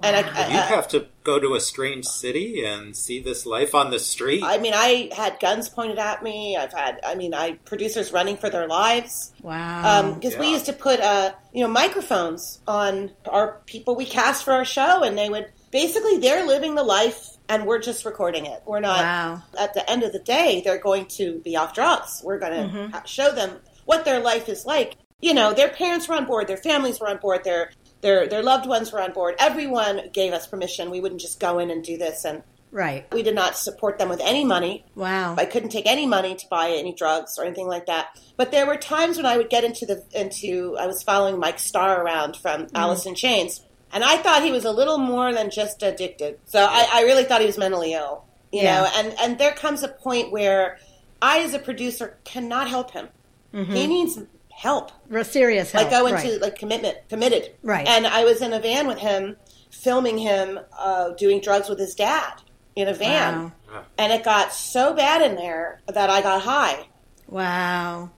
And 0.00 0.14
I, 0.14 0.20
I, 0.20 0.46
You 0.48 0.60
have 0.60 0.86
to 0.88 1.06
go 1.24 1.40
to 1.40 1.54
a 1.54 1.60
strange 1.60 2.04
city 2.04 2.64
and 2.64 2.96
see 2.96 3.18
this 3.20 3.44
life 3.44 3.74
on 3.74 3.90
the 3.90 3.98
street. 3.98 4.44
I 4.44 4.58
mean, 4.58 4.72
I 4.72 5.10
had 5.16 5.40
guns 5.40 5.68
pointed 5.68 5.98
at 5.98 6.22
me. 6.22 6.56
I've 6.56 6.72
had, 6.72 7.00
I 7.04 7.16
mean, 7.16 7.34
I 7.34 7.54
producers 7.64 8.12
running 8.12 8.36
for 8.36 8.48
their 8.48 8.68
lives. 8.68 9.32
Wow. 9.42 10.12
because 10.14 10.36
we 10.38 10.46
Yeah. 10.46 10.52
used 10.52 10.66
to 10.66 10.72
put 10.72 11.00
uh, 11.00 11.32
you 11.52 11.62
know 11.64 11.68
microphones 11.68 12.60
on 12.68 13.10
our 13.28 13.60
people 13.66 13.96
we 13.96 14.04
cast 14.04 14.44
for 14.44 14.52
our 14.52 14.64
show, 14.64 15.02
and 15.02 15.18
they 15.18 15.28
would 15.28 15.50
basically 15.72 16.18
they're 16.18 16.46
living 16.46 16.76
the 16.76 16.84
life, 16.84 17.30
and 17.48 17.66
we're 17.66 17.80
just 17.80 18.04
recording 18.04 18.46
it. 18.46 18.62
We're 18.66 18.78
not. 18.78 18.98
Wow. 19.00 19.42
At 19.58 19.74
the 19.74 19.88
end 19.90 20.04
of 20.04 20.12
the 20.12 20.20
day, 20.20 20.62
they're 20.64 20.78
going 20.78 21.06
to 21.18 21.40
be 21.40 21.56
off 21.56 21.74
drugs. 21.74 22.22
We're 22.24 22.38
going 22.38 22.52
to 22.52 22.58
Mm-hmm. 22.76 23.04
show 23.04 23.32
them 23.34 23.56
what 23.84 24.04
their 24.04 24.20
life 24.20 24.48
is 24.48 24.64
like. 24.64 24.94
You 25.20 25.34
know, 25.34 25.52
their 25.52 25.68
parents 25.68 26.08
were 26.08 26.14
on 26.14 26.26
board, 26.26 26.46
their 26.46 26.56
families 26.56 27.00
were 27.00 27.08
on 27.08 27.18
board, 27.18 27.42
their 27.42 27.70
their 28.02 28.28
their 28.28 28.42
loved 28.42 28.66
ones 28.68 28.92
were 28.92 29.00
on 29.00 29.12
board. 29.12 29.34
Everyone 29.40 30.10
gave 30.12 30.32
us 30.32 30.46
permission. 30.46 30.90
We 30.90 31.00
wouldn't 31.00 31.20
just 31.20 31.40
go 31.40 31.58
in 31.58 31.70
and 31.70 31.82
do 31.82 31.96
this, 31.96 32.24
and 32.24 32.44
right. 32.70 33.12
we 33.12 33.24
did 33.24 33.34
not 33.34 33.56
support 33.56 33.98
them 33.98 34.08
with 34.08 34.20
any 34.20 34.44
money. 34.44 34.84
Wow. 34.94 35.34
I 35.36 35.44
couldn't 35.44 35.70
take 35.70 35.86
any 35.86 36.06
money 36.06 36.36
to 36.36 36.46
buy 36.48 36.70
any 36.70 36.94
drugs 36.94 37.36
or 37.36 37.44
anything 37.44 37.66
like 37.66 37.86
that. 37.86 38.16
But 38.36 38.52
there 38.52 38.64
were 38.66 38.76
times 38.76 39.16
when 39.16 39.26
I 39.26 39.36
would 39.36 39.50
get 39.50 39.64
into 39.64 39.86
the 39.86 40.04
into 40.12 40.76
I 40.78 40.86
was 40.86 41.02
following 41.02 41.40
Mike 41.40 41.58
Starr 41.58 42.00
around 42.00 42.36
from 42.36 42.66
mm-hmm. 42.66 42.76
Alice 42.76 43.04
in 43.04 43.16
Chains, 43.16 43.64
and 43.92 44.04
I 44.04 44.18
thought 44.18 44.44
he 44.44 44.52
was 44.52 44.64
a 44.64 44.70
little 44.70 44.98
more 44.98 45.34
than 45.34 45.50
just 45.50 45.82
addicted. 45.82 46.38
So 46.44 46.64
I, 46.64 46.88
I 46.92 47.02
really 47.02 47.24
thought 47.24 47.40
he 47.40 47.46
was 47.48 47.58
mentally 47.58 47.92
ill. 47.92 48.24
You 48.52 48.62
Yeah. 48.62 48.82
know, 48.82 48.88
and 48.94 49.14
and 49.20 49.38
there 49.38 49.52
comes 49.52 49.82
a 49.82 49.88
point 49.88 50.30
where 50.30 50.78
I, 51.20 51.40
as 51.40 51.54
a 51.54 51.58
producer, 51.58 52.18
cannot 52.22 52.68
help 52.68 52.92
him. 52.92 53.08
Mm-hmm. 53.52 53.74
He 53.74 53.86
needs 53.88 54.20
help 54.58 54.90
Real 55.08 55.24
serious 55.24 55.70
help. 55.70 55.84
like 55.84 55.90
go 55.92 56.06
into 56.08 56.32
right. 56.32 56.40
like 56.42 56.58
commitment 56.58 56.96
committed 57.08 57.54
Right. 57.62 57.86
and 57.86 58.06
i 58.08 58.24
was 58.24 58.42
in 58.42 58.52
a 58.52 58.58
van 58.58 58.88
with 58.88 58.98
him 58.98 59.36
filming 59.70 60.18
him 60.18 60.58
uh, 60.76 61.10
doing 61.10 61.40
drugs 61.40 61.68
with 61.68 61.78
his 61.78 61.94
dad 61.94 62.42
in 62.74 62.88
a 62.88 62.94
van 62.94 63.52
Wow. 63.72 63.84
and 63.98 64.12
it 64.12 64.24
got 64.24 64.52
so 64.52 64.94
bad 64.94 65.22
in 65.22 65.36
there 65.36 65.80
that 65.86 66.10
i 66.10 66.20
got 66.22 66.42
high 66.42 66.86
Wow. 67.28 68.10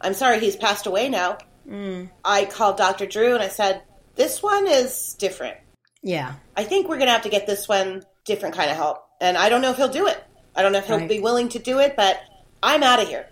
i'm 0.00 0.14
sorry 0.14 0.38
he's 0.40 0.56
passed 0.56 0.86
away 0.86 1.08
now 1.08 1.38
Mm. 1.68 2.08
i 2.24 2.46
called 2.46 2.76
dr 2.78 3.04
drew 3.06 3.34
and 3.34 3.42
i 3.42 3.48
said 3.48 3.82
this 4.14 4.42
one 4.42 4.66
is 4.66 5.14
different 5.18 5.56
Yeah. 6.02 6.34
i 6.56 6.64
think 6.64 6.88
we're 6.88 6.96
going 6.96 7.08
to 7.08 7.12
have 7.12 7.22
to 7.24 7.28
get 7.28 7.46
this 7.46 7.68
one 7.68 8.04
different 8.24 8.54
kind 8.54 8.70
of 8.70 8.76
help 8.76 9.04
and 9.20 9.36
i 9.36 9.48
don't 9.50 9.60
know 9.62 9.70
if 9.70 9.76
he'll 9.76 9.88
do 9.88 10.06
it 10.06 10.22
i 10.56 10.62
don't 10.62 10.72
know 10.72 10.78
if 10.78 10.86
he'll 10.86 10.96
Right. 10.98 11.08
be 11.08 11.20
willing 11.20 11.48
to 11.50 11.58
do 11.58 11.78
it 11.80 11.94
but 11.96 12.20
i'm 12.62 12.82
out 12.82 13.02
of 13.02 13.08
here 13.08 13.26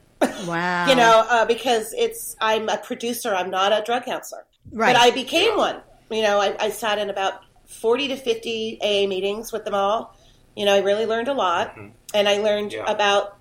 Wow. 0.47 0.89
you 0.89 0.95
know 0.97 1.25
uh, 1.29 1.45
because 1.45 1.93
it's 1.93 2.37
i'm 2.41 2.69
a 2.69 2.79
producer 2.79 3.35
i'm 3.35 3.51
not 3.51 3.73
a 3.73 3.83
drug 3.85 4.05
counselor 4.05 4.45
Right. 4.73 4.93
but 4.95 5.01
i 5.01 5.11
became 5.11 5.57
one 5.57 5.81
you 6.11 6.23
know 6.23 6.41
I, 6.41 6.57
I 6.59 6.71
sat 6.71 6.99
in 6.99 7.11
about 7.11 7.41
40 7.67 8.09
to 8.09 8.17
50 8.17 8.79
aa 8.83 9.07
meetings 9.09 9.53
with 9.53 9.64
them 9.64 9.75
all 9.75 10.17
you 10.57 10.64
know 10.64 10.75
i 10.75 10.79
really 10.79 11.05
learned 11.07 11.29
a 11.29 11.35
lot 11.35 11.77
and 12.14 12.29
i 12.29 12.39
learned 12.39 12.73
Yeah. 12.73 12.85
about 12.91 13.37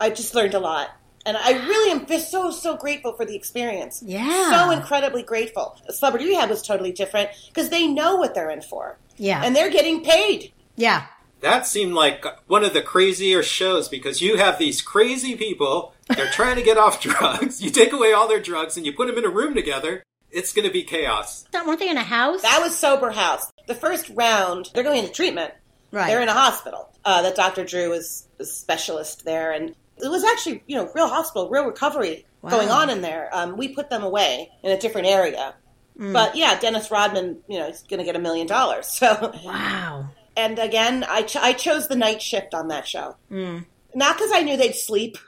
i 0.00 0.10
just 0.10 0.34
learned 0.34 0.54
a 0.54 0.58
lot 0.58 0.88
and 1.26 1.36
i 1.36 1.52
really 1.52 1.90
am 1.92 2.06
just 2.06 2.30
so 2.30 2.50
so 2.50 2.76
grateful 2.76 3.12
for 3.12 3.24
the 3.24 3.36
experience 3.36 4.02
Yeah. 4.04 4.50
so 4.50 4.70
incredibly 4.70 5.22
grateful 5.22 5.76
celebrity 5.90 6.26
rehab 6.26 6.50
was 6.50 6.62
totally 6.62 6.92
different 6.92 7.30
because 7.48 7.68
they 7.70 7.86
know 7.86 8.16
what 8.16 8.34
they're 8.34 8.50
in 8.50 8.62
for 8.62 8.98
Yeah. 9.16 9.42
and 9.44 9.54
they're 9.54 9.70
getting 9.70 10.02
paid 10.02 10.52
yeah. 10.76 11.06
That 11.40 11.66
seemed 11.66 11.94
like 11.94 12.24
one 12.48 12.64
of 12.64 12.72
the 12.74 12.80
crazier 12.82 13.42
shows 13.42 13.88
because 13.88 14.20
you 14.22 14.36
have 14.36 14.58
these 14.58 14.80
crazy 14.82 15.36
people. 15.36 15.94
They're 16.16 16.30
trying 16.32 16.56
to 16.56 16.62
get 16.62 16.78
off 16.78 17.00
drugs. 17.02 17.62
You 17.62 17.70
take 17.70 17.92
away 17.92 18.12
all 18.12 18.28
their 18.28 18.40
drugs 18.40 18.76
and 18.76 18.84
you 18.86 18.92
put 18.92 19.06
them 19.06 19.18
in 19.18 19.24
a 19.24 19.30
room 19.30 19.54
together. 19.54 20.02
It's 20.30 20.52
going 20.52 20.66
to 20.66 20.72
be 20.72 20.84
chaos. 20.84 21.44
That 21.52 21.66
weren't 21.66 21.80
they 21.80 21.88
in 21.90 21.96
a 21.96 22.02
house? 22.04 22.42
that 22.42 22.60
was 22.62 22.76
sober 22.76 23.10
house 23.10 23.50
the 23.66 23.74
first 23.74 24.08
round 24.10 24.70
they're 24.74 24.84
going 24.84 25.00
into 25.00 25.12
treatment 25.12 25.52
right. 25.92 26.06
They're 26.08 26.22
in 26.22 26.28
a 26.28 26.32
hospital. 26.32 26.88
Uh, 27.04 27.22
that 27.22 27.34
Dr. 27.36 27.64
Drew 27.64 27.88
was 27.90 28.28
a 28.38 28.44
specialist 28.44 29.24
there, 29.24 29.52
and 29.52 29.70
it 29.98 30.08
was 30.10 30.22
actually 30.22 30.62
you 30.66 30.76
know 30.76 30.90
real 30.94 31.08
hospital, 31.08 31.48
real 31.48 31.64
recovery 31.64 32.26
Wow. 32.42 32.50
going 32.50 32.68
on 32.70 32.88
in 32.90 33.02
there. 33.02 33.28
Um, 33.32 33.56
we 33.58 33.68
put 33.68 33.90
them 33.90 34.02
away 34.02 34.48
in 34.62 34.70
a 34.70 34.78
different 34.78 35.06
area, 35.08 35.54
Mm. 35.98 36.12
but 36.14 36.34
yeah, 36.36 36.58
Dennis 36.58 36.90
Rodman, 36.90 37.38
you 37.48 37.58
know, 37.58 37.66
is 37.68 37.82
going 37.82 37.98
to 37.98 38.04
get 38.04 38.16
a 38.16 38.18
million 38.18 38.46
dollars. 38.46 38.86
So, 38.98 39.32
wow. 39.44 40.08
and 40.36 40.58
again, 40.58 41.04
I 41.08 41.22
ch- 41.22 41.36
I 41.36 41.52
chose 41.52 41.88
the 41.88 41.96
night 41.96 42.22
shift 42.22 42.54
on 42.54 42.68
that 42.68 42.86
show, 42.88 43.16
Mm. 43.30 43.66
not 43.94 44.16
because 44.16 44.30
I 44.32 44.42
knew 44.42 44.56
they'd 44.56 44.74
sleep 44.74 45.18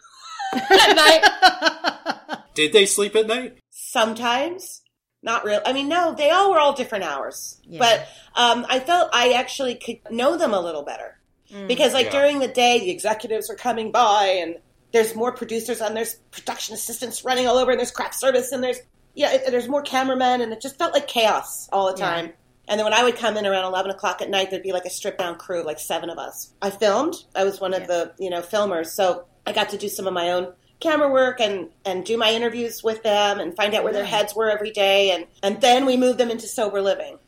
at 0.53 0.95
night. 0.97 2.39
Did 2.55 2.73
they 2.73 2.87
sleep 2.87 3.17
at 3.17 3.27
night? 3.27 3.59
Sometimes. 3.71 4.83
Not 5.23 5.45
real. 5.45 5.61
I 5.65 5.73
mean, 5.73 5.89
no, 5.89 6.15
they 6.17 6.31
all 6.31 6.51
were 6.51 6.59
all 6.59 6.73
different 6.73 7.05
hours. 7.05 7.61
Yeah. 7.65 7.79
But 7.79 8.09
um, 8.35 8.67
I 8.69 8.81
felt 8.81 9.11
I 9.13 9.33
actually 9.35 9.77
could 9.77 9.99
know 10.11 10.37
them 10.37 10.53
a 10.53 10.61
little 10.61 10.83
better. 10.83 11.19
Mm. 11.53 11.69
Because, 11.69 11.95
like, 11.95 12.07
Yeah. 12.07 12.13
during 12.21 12.39
the 12.41 12.49
day, 12.49 12.81
the 12.81 12.91
executives 12.91 13.49
are 13.49 13.55
coming 13.55 13.93
by 13.93 14.39
and 14.41 14.57
there's 14.93 15.15
more 15.15 15.33
producers 15.33 15.81
and 15.81 15.97
there's 15.97 16.15
production 16.33 16.75
assistants 16.75 17.25
running 17.25 17.47
all 17.47 17.57
over 17.57 17.71
and 17.71 17.79
there's 17.79 17.93
craft 17.93 18.15
service 18.17 18.51
and 18.53 18.65
there's, 18.65 18.81
yeah, 19.15 19.33
it, 19.33 19.45
there's 19.51 19.69
more 19.69 19.83
cameramen 19.83 20.41
and 20.41 20.53
it 20.53 20.61
just 20.61 20.77
felt 20.77 20.93
like 20.93 21.07
chaos 21.07 21.69
all 21.73 21.93
the 21.93 21.99
Yeah. 21.99 22.11
time. 22.11 22.33
And 22.69 22.79
then 22.79 22.85
when 22.85 22.95
I 22.95 23.03
would 23.05 23.17
come 23.17 23.37
in 23.37 23.47
around 23.47 23.65
11 23.65 23.91
o'clock 23.91 24.23
at 24.23 24.29
night, 24.31 24.51
there'd 24.51 24.63
be 24.63 24.73
like 24.73 24.85
a 24.85 24.91
stripped 24.91 25.19
down 25.19 25.37
crew, 25.37 25.63
like 25.65 25.79
seven 25.79 26.11
of 26.11 26.19
us. 26.19 26.53
I 26.63 26.71
filmed. 26.71 27.15
I 27.35 27.45
was 27.45 27.61
one 27.61 27.75
of 27.75 27.83
Yeah. 27.83 27.87
the, 27.87 28.13
you 28.19 28.31
know, 28.31 28.41
filmers. 28.41 28.87
So 28.89 29.25
I 29.47 29.53
got 29.53 29.71
to 29.71 29.79
do 29.79 29.89
some 29.89 30.07
of 30.07 30.13
my 30.15 30.31
own 30.31 30.53
camera 30.81 31.09
work 31.11 31.41
and 31.41 31.69
and 31.85 32.05
do 32.05 32.17
my 32.17 32.31
interviews 32.33 32.83
with 32.83 33.03
them 33.03 33.39
and 33.41 33.55
find 33.57 33.75
out 33.75 33.85
where 33.85 33.93
their 33.93 34.05
heads 34.05 34.35
were 34.35 34.51
every 34.51 34.71
day 34.73 35.13
and 35.13 35.27
and 35.43 35.61
then 35.61 35.87
we 35.87 35.97
moved 35.97 36.19
them 36.19 36.31
into 36.31 36.47
sober 36.47 36.81
living 36.83 37.19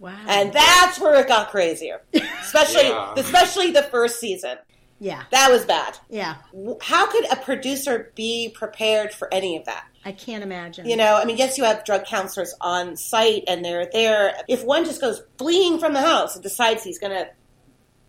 Wow. 0.00 0.16
and 0.26 0.52
that's 0.52 0.98
where 0.98 1.20
it 1.20 1.28
got 1.28 1.50
crazier 1.50 2.00
especially 2.40 2.88
Yeah. 2.88 3.12
especially 3.16 3.70
the 3.70 3.82
first 3.84 4.18
season 4.18 4.56
Yeah. 4.98 5.24
That 5.30 5.50
was 5.50 5.64
bad. 5.66 5.98
Yeah. 6.08 6.36
How 6.80 7.06
could 7.10 7.24
a 7.30 7.36
producer 7.36 8.12
be 8.14 8.48
prepared 8.54 9.12
for 9.12 9.32
any 9.34 9.56
of 9.56 9.64
that? 9.66 9.84
I 10.04 10.12
can't 10.12 10.42
imagine. 10.44 10.88
You 10.88 10.96
know, 10.96 11.16
I 11.16 11.24
mean, 11.24 11.36
yes, 11.36 11.58
you 11.58 11.64
have 11.64 11.84
drug 11.84 12.04
counselors 12.06 12.54
on 12.60 12.96
site 12.96 13.42
and 13.48 13.64
they're 13.64 13.88
there. 13.92 14.32
If 14.48 14.64
one 14.64 14.84
just 14.84 15.00
goes 15.00 15.22
fleeing 15.38 15.78
from 15.80 15.92
the 15.92 16.00
house 16.00 16.34
and 16.36 16.42
decides 16.42 16.82
he's 16.84 16.98
going 17.00 17.12
to 17.12 17.28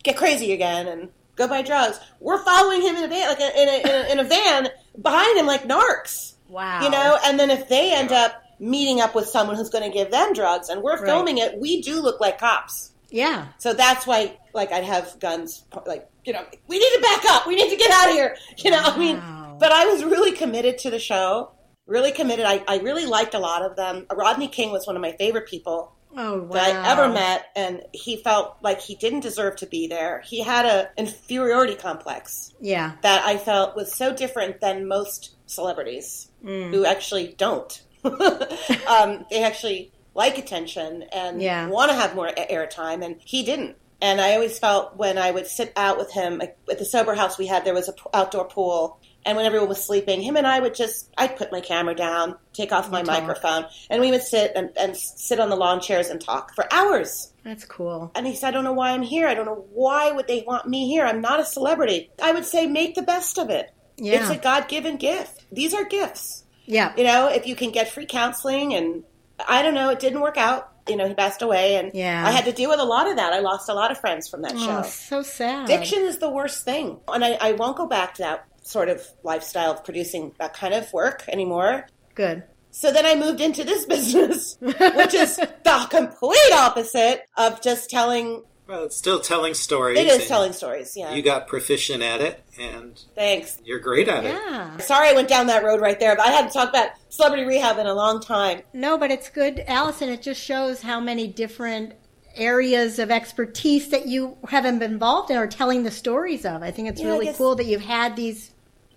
get 0.03 0.17
crazy 0.17 0.53
again 0.53 0.87
and 0.87 1.09
go 1.35 1.47
buy 1.47 1.61
drugs, 1.61 1.99
we're 2.19 2.43
following 2.43 2.81
him 2.81 2.95
in 2.95 3.03
a 3.03 3.07
van, 3.07 3.27
like 3.29 3.39
a, 3.39 3.61
in, 3.61 3.69
a, 3.69 3.81
in, 3.81 3.87
a, 4.05 4.11
in 4.13 4.19
a 4.19 4.23
van 4.23 4.67
behind 5.01 5.37
him 5.37 5.45
like 5.45 5.63
narcs. 5.63 6.33
Wow. 6.49 6.81
You 6.83 6.89
know, 6.89 7.17
and 7.25 7.39
then 7.39 7.49
if 7.49 7.67
they 7.67 7.93
end 7.93 8.11
up 8.11 8.43
meeting 8.59 9.01
up 9.01 9.15
with 9.15 9.25
someone 9.27 9.55
who's 9.55 9.69
going 9.69 9.83
to 9.83 9.95
give 9.95 10.11
them 10.11 10.33
drugs 10.33 10.69
and 10.69 10.81
we're 10.83 10.97
Right. 10.97 11.05
filming 11.05 11.37
it, 11.39 11.57
we 11.59 11.81
do 11.81 11.99
look 12.01 12.19
like 12.21 12.39
cops. 12.39 12.91
Yeah. 13.09 13.47
So 13.57 13.73
that's 13.73 14.07
why, 14.07 14.37
like, 14.53 14.71
I'd 14.71 14.83
have 14.83 15.19
guns, 15.19 15.65
like, 15.85 16.09
you 16.25 16.33
know, 16.33 16.43
we 16.67 16.79
need 16.79 16.89
to 16.95 17.01
back 17.01 17.25
up. 17.31 17.45
We 17.47 17.55
need 17.55 17.69
to 17.69 17.75
get 17.75 17.91
out 17.91 18.09
of 18.09 18.13
here. 18.13 18.35
You 18.57 18.71
know, 18.71 18.79
I 18.81 18.97
mean, 18.97 19.21
but 19.59 19.71
I 19.71 19.85
was 19.85 20.03
really 20.03 20.31
committed 20.31 20.77
to 20.79 20.89
the 20.89 20.99
show. 20.99 21.51
Really 21.85 22.11
committed. 22.11 22.45
I, 22.45 22.63
I 22.67 22.77
really 22.79 23.05
liked 23.05 23.33
a 23.33 23.39
lot 23.39 23.61
of 23.61 23.75
them. 23.75 24.05
Rodney 24.11 24.47
King 24.47 24.71
was 24.71 24.87
one 24.87 24.95
of 24.95 25.01
my 25.01 25.11
favorite 25.13 25.47
people 25.47 25.92
Oh 26.15 26.43
wow. 26.43 26.53
that 26.53 26.75
I 26.85 26.91
ever 26.91 27.09
met, 27.09 27.45
and 27.55 27.81
he 27.91 28.17
felt 28.17 28.57
like 28.61 28.79
he 28.81 28.95
didn't 28.95 29.21
deserve 29.21 29.55
to 29.57 29.65
be 29.65 29.87
there. 29.87 30.21
He 30.25 30.41
had 30.41 30.65
a 30.65 30.89
inferiority 30.97 31.75
complex 31.75 32.53
Yeah. 32.59 32.93
that 33.01 33.25
I 33.25 33.37
felt 33.37 33.75
was 33.75 33.93
so 33.95 34.13
different 34.13 34.61
than 34.61 34.87
most 34.87 35.31
celebrities 35.45 36.29
Mm. 36.43 36.71
who 36.71 36.85
actually 36.85 37.33
don't. 37.37 37.81
um, 38.05 39.25
they 39.31 39.43
actually 39.43 39.91
like 40.15 40.37
attention 40.37 41.03
and 41.11 41.41
Yeah. 41.41 41.67
want 41.67 41.89
to 41.91 41.95
have 41.97 42.15
more 42.15 42.27
airtime, 42.29 43.03
and 43.03 43.15
he 43.23 43.43
didn't. 43.43 43.77
And 44.01 44.19
I 44.19 44.33
always 44.33 44.59
felt 44.59 44.97
when 44.97 45.17
I 45.17 45.31
would 45.31 45.47
sit 45.47 45.71
out 45.77 45.97
with 45.97 46.11
him 46.11 46.37
like, 46.37 46.57
at 46.69 46.77
the 46.77 46.85
sober 46.85 47.15
house 47.15 47.37
we 47.37 47.47
had, 47.47 47.63
there 47.63 47.73
was 47.73 47.87
a 47.87 47.93
p- 47.93 48.01
outdoor 48.13 48.45
pool, 48.45 48.99
and 49.25 49.37
when 49.37 49.45
everyone 49.45 49.69
was 49.69 49.83
sleeping, 49.85 50.21
him 50.21 50.35
and 50.37 50.45
I 50.47 50.59
would 50.59 50.75
just 50.75 51.09
I'd 51.17 51.37
put 51.37 51.51
my 51.51 51.61
camera 51.61 51.95
down, 51.95 52.35
take 52.53 52.71
off 52.71 52.89
my 52.91 53.01
talk. 53.03 53.21
microphone, 53.21 53.65
and 53.89 54.01
we 54.01 54.11
would 54.11 54.21
sit 54.23 54.51
and, 54.55 54.69
and 54.77 54.95
sit 54.97 55.39
on 55.39 55.49
the 55.49 55.55
lawn 55.55 55.79
chairs 55.81 56.09
and 56.09 56.19
talk 56.19 56.53
for 56.55 56.71
hours. 56.73 57.31
That's 57.43 57.65
cool. 57.65 58.11
And 58.15 58.25
he 58.27 58.35
said, 58.35 58.49
I 58.49 58.51
don't 58.51 58.63
know 58.63 58.73
why 58.73 58.91
I'm 58.91 59.01
here. 59.01 59.27
I 59.27 59.33
don't 59.33 59.45
know 59.45 59.65
why 59.73 60.11
would 60.11 60.27
they 60.27 60.43
want 60.47 60.67
me 60.67 60.87
here. 60.87 61.05
I'm 61.05 61.21
not 61.21 61.39
a 61.39 61.45
celebrity. 61.45 62.09
I 62.21 62.31
would 62.31 62.45
say 62.45 62.67
make 62.67 62.95
the 62.95 63.01
best 63.01 63.37
of 63.37 63.49
it. 63.49 63.73
Yeah. 63.97 64.21
It's 64.21 64.29
a 64.29 64.37
God 64.41 64.67
given 64.67 64.97
gift. 64.97 65.43
These 65.51 65.73
are 65.73 65.83
gifts. 65.85 66.45
Yeah. 66.65 66.93
You 66.97 67.03
know, 67.03 67.27
if 67.27 67.45
you 67.45 67.55
can 67.55 67.71
get 67.71 67.89
free 67.89 68.05
counseling 68.05 68.73
and 68.73 69.03
I 69.45 69.61
don't 69.61 69.73
know, 69.73 69.89
it 69.89 69.99
didn't 69.99 70.21
work 70.21 70.37
out. 70.37 70.69
You 70.87 70.95
know, 70.97 71.07
he 71.07 71.13
passed 71.13 71.41
away 71.41 71.75
and 71.75 71.91
Yeah. 71.93 72.25
I 72.25 72.31
had 72.31 72.45
to 72.45 72.51
deal 72.51 72.69
with 72.69 72.79
a 72.79 72.85
lot 72.85 73.09
of 73.09 73.17
that. 73.17 73.33
I 73.33 73.39
lost 73.39 73.69
a 73.69 73.73
lot 73.73 73.91
of 73.91 73.99
friends 73.99 74.27
from 74.29 74.41
that 74.43 74.53
Oh, 74.55 74.65
show. 74.65 74.81
so 74.83 75.21
sad. 75.21 75.65
Addiction 75.69 75.99
is 76.03 76.17
the 76.19 76.29
worst 76.29 76.63
thing. 76.65 76.99
And 77.07 77.23
I, 77.23 77.37
I 77.41 77.51
won't 77.53 77.77
go 77.77 77.85
back 77.87 78.15
to 78.15 78.21
that 78.23 78.47
sort 78.63 78.89
of 78.89 79.05
lifestyle 79.23 79.71
of 79.71 79.83
producing 79.85 80.33
that 80.39 80.53
kind 80.53 80.73
of 80.73 80.91
work 80.93 81.23
anymore. 81.27 81.85
Good. 82.15 82.43
So 82.71 82.91
then 82.91 83.05
I 83.05 83.13
moved 83.13 83.39
into 83.39 83.63
this 83.63 83.85
business, 83.95 84.57
which 84.59 85.13
is 85.13 85.35
the 85.63 85.87
complete 85.91 86.53
opposite 86.53 87.25
of 87.37 87.61
just 87.61 87.89
telling. 87.89 88.43
Well, 88.65 88.85
it's 88.85 88.95
still 88.95 89.19
telling 89.19 89.53
stories. 89.53 89.99
It 89.99 90.07
is 90.07 90.27
telling 90.27 90.53
stories, 90.53 90.95
yeah. 90.95 91.13
You 91.13 91.21
got 91.21 91.47
proficient 91.47 92.01
at 92.01 92.21
it, 92.21 92.41
and 92.57 92.99
Thanks. 93.13 93.59
you're 93.65 93.79
great 93.79 94.07
at 94.07 94.23
it. 94.23 94.29
Yeah. 94.33 94.77
Sorry 94.77 95.09
I 95.09 95.13
went 95.13 95.27
down 95.27 95.47
that 95.47 95.65
road 95.65 95.81
right 95.81 95.99
there, 95.99 96.15
but 96.15 96.25
I 96.25 96.31
hadn't 96.31 96.51
talked 96.53 96.69
about 96.69 96.91
celebrity 97.09 97.43
rehab 97.43 97.77
in 97.77 97.85
a 97.87 97.93
long 97.93 98.21
time. 98.21 98.61
No, 98.71 98.97
but 98.97 99.11
it's 99.11 99.29
good, 99.29 99.61
Allison. 99.67 100.07
It 100.07 100.21
just 100.21 100.41
shows 100.41 100.81
how 100.81 101.01
many 101.01 101.27
different 101.27 101.93
areas 102.35 102.99
of 102.99 103.11
expertise 103.11 103.89
that 103.89 104.07
you 104.07 104.37
haven't 104.47 104.79
been 104.79 104.93
involved 104.93 105.29
in 105.29 105.37
or 105.37 105.45
telling 105.45 105.83
the 105.83 105.91
stories 105.91 106.45
of. 106.45 106.63
I 106.63 106.71
think 106.71 106.87
it's 106.89 107.01
Yeah, 107.01 107.07
really 107.07 107.25
guess- 107.25 107.37
cool 107.37 107.55
that 107.55 107.65
you've 107.65 107.81
had 107.81 108.15
these 108.15 108.51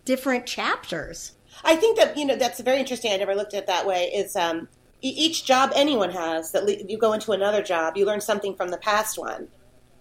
different 0.06 0.46
chapters. 0.46 1.32
I 1.62 1.76
think 1.76 1.98
that 1.98 2.16
you 2.16 2.24
know 2.24 2.36
that's 2.36 2.60
very 2.60 2.78
interesting. 2.78 3.12
I 3.12 3.16
never 3.18 3.34
looked 3.34 3.52
at 3.52 3.64
it 3.64 3.66
that 3.66 3.86
way. 3.86 4.04
Is 4.14 4.34
um, 4.36 4.68
each 5.02 5.44
job 5.44 5.72
anyone 5.74 6.10
has 6.10 6.52
that 6.52 6.64
le- 6.64 6.86
you 6.88 6.96
go 6.96 7.12
into 7.12 7.32
another 7.32 7.62
job, 7.62 7.98
you 7.98 8.06
learn 8.06 8.22
something 8.22 8.54
from 8.54 8.70
the 8.70 8.78
past 8.78 9.18
one. 9.18 9.48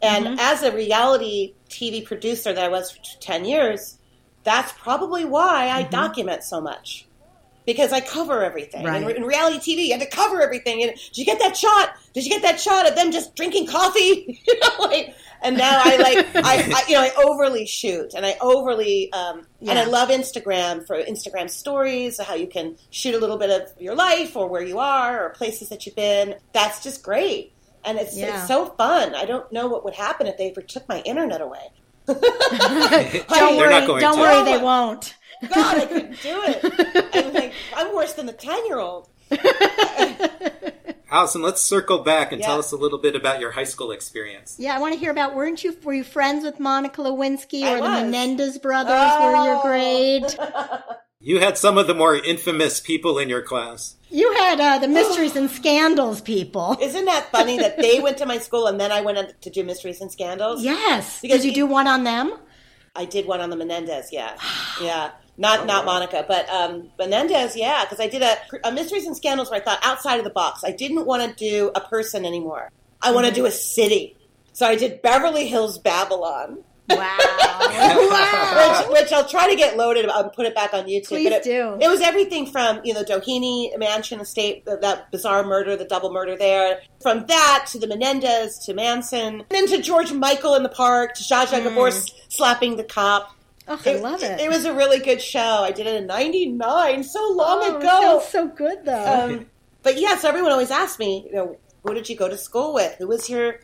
And 0.01 0.39
as 0.39 0.61
a 0.61 0.71
reality 0.71 1.55
TV 1.69 2.05
producer 2.05 2.53
that 2.53 2.63
I 2.63 2.69
was 2.69 2.91
for 2.91 2.99
ten 3.19 3.43
years, 3.43 3.97
that's 4.43 4.71
probably 4.73 5.25
why 5.25 5.69
I 5.69 5.83
document 5.83 6.43
so 6.43 6.61
much 6.61 7.07
because 7.65 7.91
I 7.91 7.99
cover 7.99 8.43
everything. 8.43 8.85
Right. 8.85 9.01
And 9.01 9.11
in 9.11 9.23
reality 9.23 9.57
TV, 9.57 9.87
you 9.87 9.93
have 9.93 10.01
to 10.01 10.09
cover 10.09 10.41
everything. 10.41 10.83
And 10.83 10.93
did 10.93 11.17
you 11.17 11.25
get 11.25 11.39
that 11.39 11.57
shot? 11.57 11.95
Did 12.13 12.23
you 12.25 12.29
get 12.29 12.43
that 12.43 12.59
shot 12.59 12.87
of 12.87 12.95
them 12.95 13.11
just 13.11 13.35
drinking 13.35 13.67
coffee? 13.67 14.41
you 14.47 14.59
know, 14.59 14.85
like. 14.85 15.15
And 15.41 15.57
now 15.57 15.81
I 15.83 15.97
like 15.97 16.27
I, 16.35 16.71
I 16.73 16.83
you 16.87 16.95
know 16.95 17.01
I 17.01 17.11
overly 17.23 17.65
shoot 17.65 18.13
and 18.13 18.25
I 18.25 18.35
overly 18.41 19.11
um, 19.13 19.45
and 19.61 19.77
I 19.77 19.85
love 19.85 20.09
Instagram 20.09 20.85
for 20.87 20.95
Instagram 21.01 21.49
stories, 21.49 22.19
how 22.21 22.35
you 22.35 22.47
can 22.47 22.77
shoot 22.89 23.15
a 23.15 23.17
little 23.19 23.37
bit 23.37 23.49
of 23.49 23.69
your 23.81 23.95
life 23.95 24.35
or 24.35 24.47
where 24.47 24.63
you 24.63 24.79
are 24.79 25.25
or 25.25 25.29
places 25.31 25.69
that 25.69 25.85
you've 25.85 25.95
been. 25.95 26.35
That's 26.53 26.83
just 26.83 27.03
great. 27.03 27.51
And 27.83 27.99
it's, 27.99 28.17
Yeah. 28.17 28.39
it's 28.39 28.47
so 28.47 28.65
fun. 28.65 29.13
I 29.13 29.25
don't 29.25 29.51
know 29.51 29.67
what 29.67 29.83
would 29.85 29.93
happen 29.93 30.25
if 30.25 30.37
they 30.37 30.49
ever 30.49 30.61
took 30.61 30.87
my 30.89 31.01
internet 31.01 31.41
away. 31.41 31.69
Don't 32.07 32.21
They're 32.21 33.23
worry, 33.29 33.69
not 33.69 33.87
going 33.87 34.01
don't 34.01 34.15
to. 34.15 34.21
worry, 34.21 34.43
they 34.43 34.57
won't. 34.57 35.15
God, 35.53 35.77
I 35.77 35.85
couldn't 35.85 36.21
do 36.21 36.41
it. 36.45 37.09
I'm 37.13 37.33
like, 37.33 37.53
I'm 37.75 37.93
worse 37.95 38.13
than 38.13 38.25
the 38.25 38.33
ten 38.33 38.65
year 38.67 38.79
old. 38.79 39.09
Allison, 41.11 41.41
let's 41.41 41.61
circle 41.61 41.99
back 41.99 42.31
and 42.31 42.41
Yeah. 42.41 42.47
tell 42.47 42.59
us 42.59 42.71
a 42.71 42.75
little 42.77 42.97
bit 42.97 43.15
about 43.15 43.39
your 43.39 43.51
high 43.51 43.63
school 43.63 43.91
experience. 43.91 44.55
Yeah, 44.57 44.75
I 44.75 44.79
want 44.79 44.93
to 44.93 44.99
hear 44.99 45.11
about. 45.11 45.35
Weren't 45.35 45.63
you 45.63 45.75
were 45.83 45.93
you 45.93 46.03
friends 46.03 46.43
with 46.43 46.59
Monica 46.59 47.01
Lewinsky 47.01 47.63
I 47.63 47.73
or 47.73 47.75
the 47.77 47.81
was. 47.83 48.01
Menendez 48.03 48.57
brothers? 48.57 49.11
Were 49.21 49.31
your 49.45 49.57
Oh. 49.57 49.61
grade? 49.61 50.25
You 51.21 51.39
had 51.39 51.57
some 51.57 51.79
of 51.79 51.87
the 51.87 51.95
more 51.95 52.15
infamous 52.15 52.79
people 52.79 53.17
in 53.17 53.29
your 53.29 53.41
class. 53.41 53.95
You 54.11 54.31
had 54.35 54.59
uh, 54.61 54.77
the 54.77 54.87
mysteries 54.87 55.35
and 55.35 55.49
scandals 55.49 56.21
people. 56.21 56.77
Isn't 56.81 57.05
that 57.05 57.31
funny 57.31 57.57
that 57.57 57.81
they 57.81 57.99
went 57.99 58.19
to 58.19 58.27
my 58.27 58.37
school 58.37 58.67
and 58.67 58.79
then 58.79 58.91
I 58.91 59.01
went 59.01 59.41
to 59.41 59.49
do 59.49 59.63
mysteries 59.63 60.01
and 60.01 60.11
scandals? 60.11 60.61
Yes. 60.63 61.21
Because 61.21 61.37
Did 61.41 61.45
you 61.45 61.49
he- 61.51 61.55
do 61.55 61.65
one 61.65 61.87
on 61.87 62.03
them? 62.03 62.31
I 62.95 63.05
did 63.05 63.25
one 63.25 63.41
on 63.41 63.49
the 63.49 63.55
Menendez, 63.55 64.09
yeah, 64.11 64.37
yeah. 64.79 65.11
Not 65.37 65.65
not 65.65 65.85
Monica, 65.85 66.23
but 66.27 66.47
um, 66.49 66.89
Menendez, 66.97 67.55
yeah. 67.57 67.83
Because 67.83 67.99
I 67.99 68.07
did 68.07 68.21
a, 68.21 68.35
a 68.67 68.71
mysteries 68.71 69.05
and 69.05 69.15
scandals 69.17 69.49
where 69.51 69.59
I 69.59 69.63
thought 69.63 69.79
outside 69.83 70.17
of 70.17 70.23
the 70.23 70.29
box. 70.31 70.63
I 70.63 70.71
didn't 70.71 71.05
want 71.05 71.23
to 71.23 71.35
do 71.35 71.71
a 71.75 71.81
person 71.81 72.25
anymore. 72.25 72.71
I 73.01 73.11
want 73.11 73.25
to 73.25 73.31
Mm-hmm. 73.31 73.41
do 73.41 73.45
a 73.45 73.51
city. 73.51 74.15
So 74.53 74.65
I 74.65 74.75
did 74.75 75.01
Beverly 75.01 75.47
Hills 75.47 75.77
Babylon, 75.77 76.63
Wow. 76.89 77.17
wow. 77.19 78.85
which, 78.89 79.01
which 79.01 79.11
I'll 79.11 79.27
try 79.27 79.49
to 79.49 79.55
get 79.55 79.75
loaded 79.75 80.05
and 80.05 80.33
put 80.33 80.45
it 80.45 80.53
back 80.55 80.73
on 80.73 80.85
YouTube. 80.85 81.07
Please 81.07 81.31
it, 81.31 81.43
do. 81.43 81.77
It 81.81 81.87
was 81.89 81.99
everything 82.01 82.45
from 82.45 82.79
you 82.83 82.93
know 82.93 83.03
Doheny 83.03 83.77
Mansion 83.77 84.19
Estate, 84.19 84.65
that, 84.65 84.81
that 84.81 85.11
bizarre 85.11 85.43
murder, 85.45 85.75
the 85.75 85.85
double 85.85 86.11
murder 86.13 86.37
there. 86.37 86.79
From 87.01 87.25
that 87.27 87.65
to 87.71 87.79
the 87.79 87.87
Menendez 87.87 88.59
to 88.65 88.73
Manson, 88.73 89.41
and 89.41 89.45
then 89.49 89.67
to 89.67 89.81
George 89.81 90.11
Michael 90.13 90.55
in 90.55 90.63
the 90.63 90.69
park 90.69 91.15
to 91.15 91.23
Zsa 91.23 91.45
Zsa 91.47 91.63
Gabor 91.63 91.91
slapping 92.29 92.77
the 92.77 92.83
cop. 92.83 93.34
Oh, 93.67 93.81
I 93.85 93.95
love 93.95 94.21
it. 94.21 94.39
It 94.39 94.49
was 94.49 94.65
a 94.65 94.73
really 94.73 94.99
good 94.99 95.21
show. 95.21 95.39
I 95.39 95.71
did 95.71 95.87
it 95.87 95.95
in 95.95 96.07
'99, 96.07 97.03
so 97.03 97.31
long 97.31 97.59
oh, 97.63 97.75
it 97.75 97.77
ago. 97.77 97.87
sounds 98.19 98.25
so 98.27 98.47
good 98.47 98.85
though. 98.85 99.25
Um, 99.37 99.45
but 99.81 99.99
yeah, 99.99 100.17
so 100.17 100.29
everyone 100.29 100.51
always 100.51 100.71
asks 100.71 100.99
me, 100.99 101.25
you 101.27 101.33
know, 101.33 101.57
who 101.83 101.93
did 101.93 102.09
you 102.09 102.15
go 102.15 102.27
to 102.27 102.37
school 102.37 102.73
with? 102.73 102.95
Who 102.95 103.07
was 103.07 103.29
your, 103.29 103.59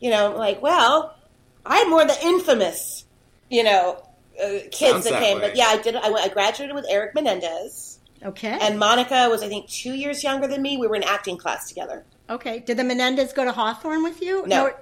you 0.00 0.10
know, 0.10 0.34
like, 0.36 0.62
well, 0.62 1.16
I 1.64 1.78
had 1.78 1.88
more 1.88 2.02
of 2.02 2.08
the 2.08 2.18
infamous, 2.26 3.04
you 3.50 3.62
know, 3.64 4.02
uh, 4.42 4.48
kids 4.70 4.78
Sounds 4.78 5.04
that 5.04 5.12
that 5.12 5.22
came. 5.22 5.38
way. 5.38 5.48
But 5.48 5.56
yeah, 5.56 5.66
I 5.66 5.80
did. 5.80 5.96
I, 5.96 6.10
went, 6.10 6.24
I 6.24 6.28
graduated 6.28 6.74
with 6.74 6.86
Eric 6.88 7.14
Menendez, 7.14 7.98
okay. 8.24 8.58
and 8.60 8.78
Monica 8.78 9.28
was, 9.30 9.42
I 9.42 9.48
think, 9.48 9.68
two 9.68 9.92
years 9.92 10.24
younger 10.24 10.46
than 10.48 10.62
me. 10.62 10.76
We 10.78 10.86
were 10.86 10.96
in 10.96 11.04
acting 11.04 11.36
class 11.36 11.68
together. 11.68 12.04
okay. 12.30 12.60
Did 12.60 12.78
the 12.78 12.84
Menendez 12.84 13.32
go 13.34 13.44
to 13.44 13.52
Hawthorne 13.52 14.02
with 14.02 14.22
you? 14.22 14.46
No. 14.46 14.66
They 14.66 14.72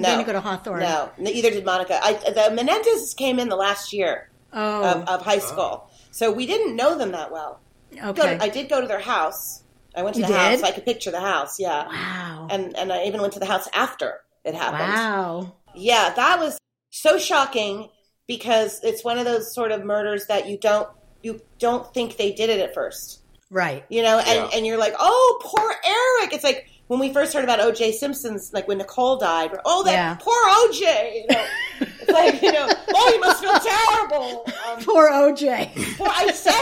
No, 0.00 0.08
didn't 0.16 0.26
go 0.26 0.32
to 0.32 0.40
Hawthorne. 0.40 0.80
no, 0.80 1.10
neither 1.18 1.50
did 1.50 1.64
Monica. 1.64 1.98
I, 2.02 2.12
the 2.14 2.54
Menendez 2.54 3.14
came 3.14 3.38
in 3.38 3.48
the 3.48 3.56
last 3.56 3.92
year 3.92 4.30
Oh. 4.52 4.84
of, 5.02 5.08
of 5.08 5.22
high 5.22 5.36
oh. 5.36 5.38
school, 5.40 5.90
so 6.10 6.32
we 6.32 6.46
didn't 6.46 6.76
know 6.76 6.96
them 6.96 7.12
that 7.12 7.30
well. 7.32 7.60
Okay. 8.02 8.36
to- 8.38 8.42
I 8.42 8.48
did 8.48 8.68
go 8.68 8.80
to 8.80 8.86
their 8.86 9.00
house. 9.00 9.62
I 9.94 10.02
went 10.02 10.14
to 10.16 10.20
You 10.22 10.26
the 10.28 10.34
house. 10.34 10.50
did? 10.52 10.60
So 10.60 10.66
I 10.66 10.72
could 10.72 10.84
picture 10.84 11.10
the 11.10 11.20
house. 11.20 11.58
Yeah. 11.58 11.86
wow. 11.86 12.48
and 12.50 12.76
and 12.76 12.92
I 12.92 13.04
even 13.04 13.20
went 13.20 13.32
to 13.34 13.38
the 13.40 13.46
house 13.46 13.68
after 13.74 14.20
it 14.44 14.54
happened. 14.54 14.92
wow. 14.92 15.54
Yeah, 15.74 16.10
that 16.14 16.38
was 16.38 16.58
so 16.90 17.18
shocking 17.18 17.88
because 18.26 18.80
it's 18.82 19.04
one 19.04 19.18
of 19.18 19.24
those 19.24 19.54
sort 19.54 19.72
of 19.72 19.84
murders 19.84 20.26
that 20.26 20.48
you 20.48 20.58
don't 20.58 20.88
you 21.22 21.40
don't 21.58 21.92
think 21.94 22.16
they 22.16 22.32
did 22.32 22.50
it 22.50 22.60
at 22.60 22.72
first, 22.74 23.20
Right. 23.50 23.84
you 23.88 24.02
know, 24.02 24.18
and 24.18 24.26
Yeah. 24.28 24.50
and 24.56 24.66
you're 24.66 24.78
like, 24.78 24.94
oh, 24.98 25.40
poor 25.42 25.70
Eric. 25.84 26.32
It's 26.34 26.44
like 26.44 26.68
when 26.88 27.00
we 27.00 27.12
first 27.12 27.32
heard 27.34 27.44
about 27.44 27.60
O.J. 27.60 27.92
Simpson's, 27.92 28.52
like 28.52 28.68
when 28.68 28.78
Nicole 28.78 29.16
died. 29.18 29.50
we're, 29.52 29.60
Oh, 29.64 29.82
that 29.84 29.92
Yeah. 29.92 30.16
poor 30.20 30.34
O.J. 30.68 31.26
You 31.28 31.34
know, 31.34 31.46
it's 32.00 32.10
like 32.10 32.40
you 32.42 32.52
know, 32.52 32.68
oh, 32.94 33.12
you 33.12 33.20
must 33.20 33.42
feel 33.42 33.52
terrible. 33.58 34.44
Um, 34.68 34.82
Poor 34.84 35.10
OJ. 35.10 35.98
well, 35.98 36.12
I 36.14 36.30
said 36.32 36.52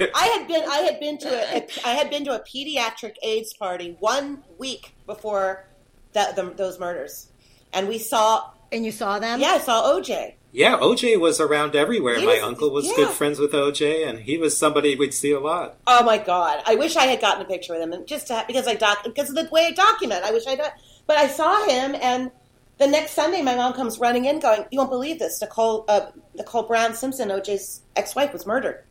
it. 0.00 0.10
I 0.14 0.26
had 0.26 0.48
been. 0.48 0.62
I 0.68 0.76
had 0.78 0.98
been 1.00 1.18
to 1.18 1.28
a, 1.28 1.58
a. 1.58 1.66
I 1.84 1.90
had 1.94 2.10
been 2.10 2.24
to 2.24 2.32
a 2.34 2.40
pediatric 2.44 3.16
AIDS 3.22 3.52
party 3.54 3.96
one 4.00 4.42
week 4.58 4.94
before 5.06 5.66
that 6.12 6.36
the, 6.36 6.44
those 6.56 6.78
murders, 6.80 7.28
and 7.72 7.86
we 7.88 7.98
saw. 7.98 8.50
and 8.72 8.84
you 8.84 8.92
saw 8.92 9.18
them? 9.18 9.40
Yeah, 9.40 9.48
I 9.48 9.58
saw 9.58 9.82
OJ. 9.94 10.34
Yeah, 10.52 10.78
OJ 10.78 11.20
was 11.20 11.38
around 11.40 11.76
everywhere. 11.76 12.18
He 12.18 12.24
My 12.24 12.34
was- 12.34 12.42
uncle 12.42 12.70
was 12.70 12.86
yeah. 12.86 12.96
good 12.96 13.08
friends 13.10 13.38
with 13.38 13.52
OJ, 13.52 14.08
and 14.08 14.20
he 14.20 14.38
was 14.38 14.56
somebody 14.56 14.96
we'd 14.96 15.12
see 15.12 15.32
a 15.32 15.40
lot. 15.40 15.76
Oh 15.86 16.02
my 16.04 16.16
god! 16.18 16.62
I 16.66 16.76
wish 16.76 16.96
I 16.96 17.04
had 17.06 17.20
gotten 17.20 17.42
a 17.42 17.44
picture 17.44 17.74
with 17.74 17.82
him, 17.82 17.92
and 17.92 18.06
just 18.06 18.28
to, 18.28 18.42
because 18.46 18.66
I 18.66 18.74
doc 18.74 19.04
because 19.04 19.28
of 19.28 19.34
the 19.36 19.48
way 19.52 19.66
I 19.66 19.70
document. 19.72 20.24
I 20.24 20.30
wish 20.32 20.46
I 20.46 20.54
would 20.54 20.60
but 21.06 21.16
I 21.18 21.26
saw 21.28 21.66
him, 21.68 21.94
and 22.00 22.30
the 22.78 22.86
next 22.86 23.12
Sunday, 23.12 23.42
my 23.42 23.54
mom 23.54 23.72
comes 23.74 23.98
running 23.98 24.24
in, 24.24 24.40
going, 24.40 24.64
"You 24.70 24.78
won't 24.78 24.90
believe 24.90 25.18
this! 25.18 25.40
Nicole 25.42 25.84
uh, 25.88 26.06
Nicole 26.34 26.62
Brown 26.62 26.94
Simpson, 26.94 27.28
OJ's 27.28 27.82
ex-wife, 27.94 28.32
was 28.32 28.46
murdered." 28.46 28.82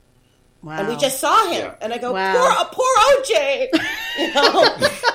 Wow. 0.62 0.80
and 0.80 0.88
we 0.88 0.96
just 0.98 1.20
saw 1.20 1.48
him. 1.52 1.62
Yeah. 1.66 1.76
And 1.80 1.94
I 1.94 2.00
go, 2.00 2.12
Wow. 2.14 2.34
poor, 2.34 2.50
uh, 2.50 2.66
poor 2.72 2.96
OJ. 3.22 3.68
You 4.18 4.34
know? 4.34 4.78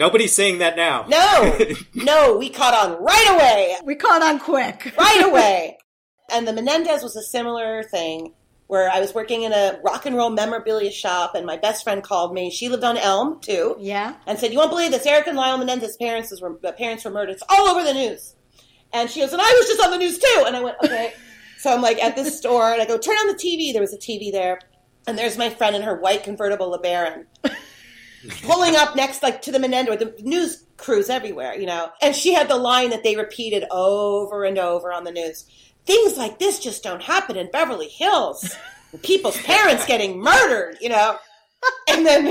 Nobody's 0.00 0.34
saying 0.34 0.58
that 0.58 0.76
now. 0.76 1.04
no, 1.08 1.58
no, 1.94 2.36
we 2.36 2.48
caught 2.50 2.74
on 2.74 3.00
right 3.04 3.26
away, 3.36 3.76
we 3.84 3.94
caught 3.94 4.22
on 4.22 4.40
quick. 4.40 4.92
right 4.98 5.22
away. 5.30 5.76
And 6.32 6.48
the 6.48 6.52
Menendez 6.52 7.02
was 7.02 7.14
a 7.16 7.22
similar 7.22 7.82
thing 7.84 8.34
where 8.66 8.88
I 8.90 9.00
was 9.00 9.12
working 9.14 9.42
in 9.42 9.52
a 9.52 9.78
rock 9.84 10.06
and 10.06 10.16
roll 10.16 10.30
memorabilia 10.30 10.90
shop, 10.92 11.34
and 11.34 11.44
my 11.44 11.56
best 11.56 11.82
friend 11.84 12.02
called 12.02 12.32
me. 12.32 12.50
She 12.50 12.68
lived 12.68 12.84
on 12.84 12.96
Elm 12.96 13.40
too, 13.40 13.76
Yeah. 13.80 14.14
and 14.26 14.38
said, 14.38 14.52
"You 14.52 14.58
won't 14.58 14.70
believe 14.70 14.92
this. 14.92 15.06
Eric 15.06 15.26
and 15.26 15.36
Lyle 15.36 15.58
Menendez's 15.58 15.96
parents 15.96 16.40
were 16.40 16.58
uh, 16.64 16.72
parents 16.72 17.04
were 17.04 17.10
murdered. 17.10 17.32
It's 17.32 17.42
all 17.48 17.68
over 17.68 17.82
the 17.84 17.92
news." 17.94 18.36
And 18.92 19.10
she 19.10 19.20
goes, 19.20 19.32
"And 19.32 19.42
I 19.42 19.52
was 19.58 19.66
just 19.68 19.80
on 19.84 19.90
the 19.90 19.98
news 19.98 20.18
too." 20.18 20.44
And 20.46 20.56
I 20.56 20.60
went, 20.60 20.76
"Okay." 20.84 21.12
so 21.58 21.72
I'm 21.74 21.82
like 21.82 22.02
at 22.02 22.14
this 22.16 22.38
store, 22.38 22.72
and 22.72 22.80
I 22.80 22.86
go, 22.86 22.96
"Turn 22.96 23.16
on 23.16 23.26
the 23.26 23.34
TV." 23.34 23.72
There 23.72 23.82
was 23.82 23.92
a 23.92 23.98
TV 23.98 24.30
there, 24.30 24.60
and 25.08 25.18
there's 25.18 25.36
my 25.36 25.50
friend 25.50 25.74
in 25.74 25.82
her 25.82 25.96
white 26.00 26.22
convertible 26.22 26.70
LeBaron. 26.78 27.24
Pulling 28.42 28.76
up 28.76 28.96
next, 28.96 29.22
like 29.22 29.42
to 29.42 29.52
the 29.52 29.58
Menendez, 29.58 29.98
the 29.98 30.14
news 30.22 30.64
crews 30.76 31.08
everywhere, 31.08 31.54
you 31.54 31.66
know. 31.66 31.90
And 32.02 32.14
she 32.14 32.32
had 32.34 32.48
the 32.48 32.56
line 32.56 32.90
that 32.90 33.02
they 33.02 33.16
repeated 33.16 33.64
over 33.70 34.44
and 34.44 34.58
over 34.58 34.92
on 34.92 35.04
the 35.04 35.10
news. 35.12 35.46
Things 35.86 36.18
like 36.18 36.38
this 36.38 36.58
just 36.58 36.82
don't 36.82 37.02
happen 37.02 37.36
in 37.36 37.50
Beverly 37.50 37.88
Hills. 37.88 38.54
People's 39.02 39.36
parents 39.42 39.86
getting 39.86 40.18
murdered, 40.20 40.76
you 40.80 40.90
know. 40.90 41.16
And 41.88 42.04
then 42.06 42.26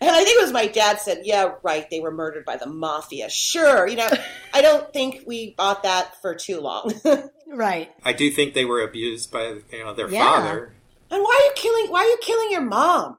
and 0.00 0.10
I 0.10 0.24
think 0.24 0.36
it 0.38 0.42
was 0.42 0.52
my 0.52 0.66
dad 0.66 1.00
said, 1.00 1.22
"Yeah, 1.24 1.52
right. 1.62 1.88
They 1.88 2.00
were 2.00 2.10
murdered 2.10 2.44
by 2.44 2.56
the 2.56 2.66
mafia." 2.66 3.30
Sure, 3.30 3.86
you 3.86 3.96
know. 3.96 4.08
I 4.52 4.60
don't 4.60 4.92
think 4.92 5.22
we 5.26 5.54
bought 5.56 5.84
that 5.84 6.20
for 6.20 6.34
too 6.34 6.60
long. 6.60 6.92
Right. 7.54 7.90
I 8.02 8.14
do 8.14 8.30
think 8.30 8.54
they 8.54 8.64
were 8.64 8.80
abused 8.80 9.30
by 9.30 9.42
you 9.70 9.84
know 9.84 9.92
their 9.92 10.08
Yeah. 10.08 10.24
father. 10.24 10.72
And 11.10 11.22
why 11.22 11.38
are 11.38 11.44
you 11.44 11.52
killing? 11.54 11.92
Why 11.92 12.00
are 12.00 12.06
you 12.08 12.18
killing 12.22 12.50
your 12.50 12.62
mom? 12.62 13.18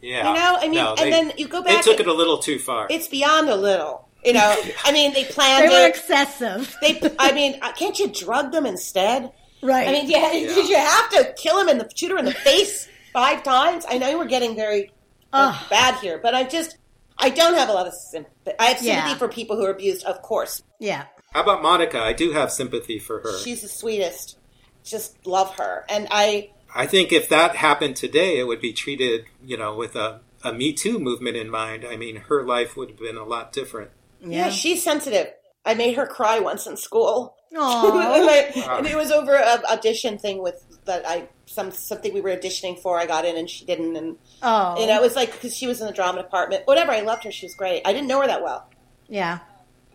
Yeah, 0.00 0.28
You 0.28 0.34
know, 0.34 0.56
I 0.60 0.62
mean, 0.68 0.74
No, 0.74 0.90
and 0.90 0.98
they- 0.98 1.10
then 1.10 1.32
you 1.36 1.48
go 1.48 1.62
back. 1.62 1.76
they 1.84 1.90
took 1.90 2.00
it 2.00 2.06
a 2.06 2.12
little 2.12 2.38
too 2.38 2.58
far. 2.58 2.86
it's 2.90 3.08
beyond 3.08 3.48
a 3.48 3.56
little. 3.56 4.08
You 4.24 4.32
know, 4.32 4.56
I 4.84 4.92
mean, 4.92 5.12
they 5.12 5.24
planned 5.24 5.64
They 5.70 5.74
were 5.74 5.86
it. 5.86 5.90
excessive. 5.96 6.74
They, 6.80 7.00
I 7.18 7.32
mean, 7.32 7.58
uh, 7.62 7.72
can't 7.72 7.98
you 7.98 8.08
drug 8.08 8.52
them 8.52 8.66
instead? 8.66 9.32
Right. 9.62 9.88
I 9.88 9.92
mean, 9.92 10.08
yeah, 10.10 10.30
did 10.32 10.68
you 10.68 10.76
have 10.76 11.10
to 11.10 11.32
kill 11.36 11.58
him 11.60 11.68
and 11.68 11.80
the 11.80 11.88
shoot 11.94 12.10
her 12.10 12.18
in 12.18 12.24
the 12.24 12.32
face 12.34 12.88
five 13.12 13.42
times? 13.42 13.84
I 13.88 13.98
know 13.98 14.08
you 14.08 14.18
were 14.18 14.24
getting 14.24 14.54
very 14.54 14.92
uh, 15.32 15.58
bad 15.68 15.96
here, 16.00 16.18
but 16.18 16.34
I 16.34 16.44
just, 16.44 16.76
I 17.18 17.30
don't 17.30 17.54
have 17.54 17.68
a 17.68 17.72
lot 17.72 17.86
of 17.86 17.94
sympathy. 17.94 18.52
I 18.58 18.66
have 18.66 18.78
sympathy 18.78 19.10
Yeah. 19.10 19.14
for 19.16 19.28
people 19.28 19.56
who 19.56 19.64
are 19.64 19.70
abused, 19.70 20.04
of 20.04 20.22
course. 20.22 20.62
yeah. 20.78 21.04
How 21.32 21.42
about 21.42 21.60
Monica? 21.62 22.00
I 22.00 22.14
do 22.14 22.32
have 22.32 22.50
sympathy 22.50 22.98
for 22.98 23.20
her. 23.20 23.38
She's 23.40 23.60
the 23.60 23.68
sweetest. 23.68 24.38
Just 24.82 25.26
love 25.26 25.54
her, 25.56 25.84
and 25.90 26.08
I. 26.10 26.50
I 26.74 26.86
think 26.86 27.12
if 27.12 27.28
that 27.28 27.56
happened 27.56 27.96
today, 27.96 28.38
it 28.38 28.46
would 28.46 28.60
be 28.60 28.72
treated, 28.72 29.24
you 29.44 29.56
know, 29.56 29.74
with 29.74 29.96
a, 29.96 30.20
a 30.44 30.52
Me 30.52 30.72
Too 30.72 30.98
movement 30.98 31.36
in 31.36 31.48
mind. 31.50 31.84
I 31.84 31.96
mean, 31.96 32.16
her 32.28 32.42
life 32.44 32.76
would 32.76 32.90
have 32.90 32.98
been 32.98 33.16
a 33.16 33.24
lot 33.24 33.52
different. 33.52 33.90
Yeah, 34.20 34.46
Yeah. 34.46 34.50
she's 34.50 34.82
sensitive. 34.82 35.28
I 35.64 35.74
made 35.74 35.94
her 35.96 36.06
cry 36.06 36.38
once 36.40 36.66
in 36.66 36.76
school. 36.76 37.36
Aw. 37.56 38.76
and, 38.78 38.86
it 38.86 38.96
was 38.96 39.10
over 39.10 39.34
an 39.34 39.64
audition 39.70 40.18
thing 40.18 40.42
with 40.42 40.62
that 40.84 41.06
I 41.06 41.28
some 41.46 41.70
something 41.70 42.12
we 42.12 42.20
were 42.20 42.30
auditioning 42.36 42.78
for. 42.78 42.98
I 42.98 43.06
got 43.06 43.24
in 43.24 43.36
and 43.36 43.48
she 43.48 43.64
didn't, 43.64 43.96
and 43.96 44.16
Oh. 44.42 44.78
you 44.80 44.86
know 44.86 44.96
it 44.96 45.02
was 45.02 45.16
like 45.16 45.32
because 45.32 45.56
she 45.56 45.66
was 45.66 45.80
in 45.80 45.86
the 45.86 45.92
drama 45.92 46.22
department. 46.22 46.62
Whatever, 46.66 46.92
I 46.92 47.00
loved 47.00 47.24
her. 47.24 47.30
She 47.32 47.46
was 47.46 47.54
great. 47.54 47.82
I 47.86 47.92
didn't 47.92 48.06
know 48.08 48.20
her 48.20 48.26
that 48.26 48.42
well. 48.42 48.68
Yeah. 49.08 49.38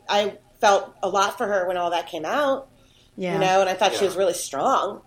I 0.10 0.38
felt 0.62 0.96
a 1.04 1.10
lot 1.10 1.38
for 1.38 1.46
her 1.48 1.68
when 1.68 1.78
all 1.78 1.92
that 1.92 2.08
came 2.08 2.26
out. 2.26 2.70
Yeah. 3.16 3.34
You 3.36 3.40
know, 3.40 3.62
and 3.62 3.70
I 3.70 3.76
thought 3.76 3.94
she 3.94 4.06
was 4.06 4.16
really 4.16 4.34
strong 4.34 5.02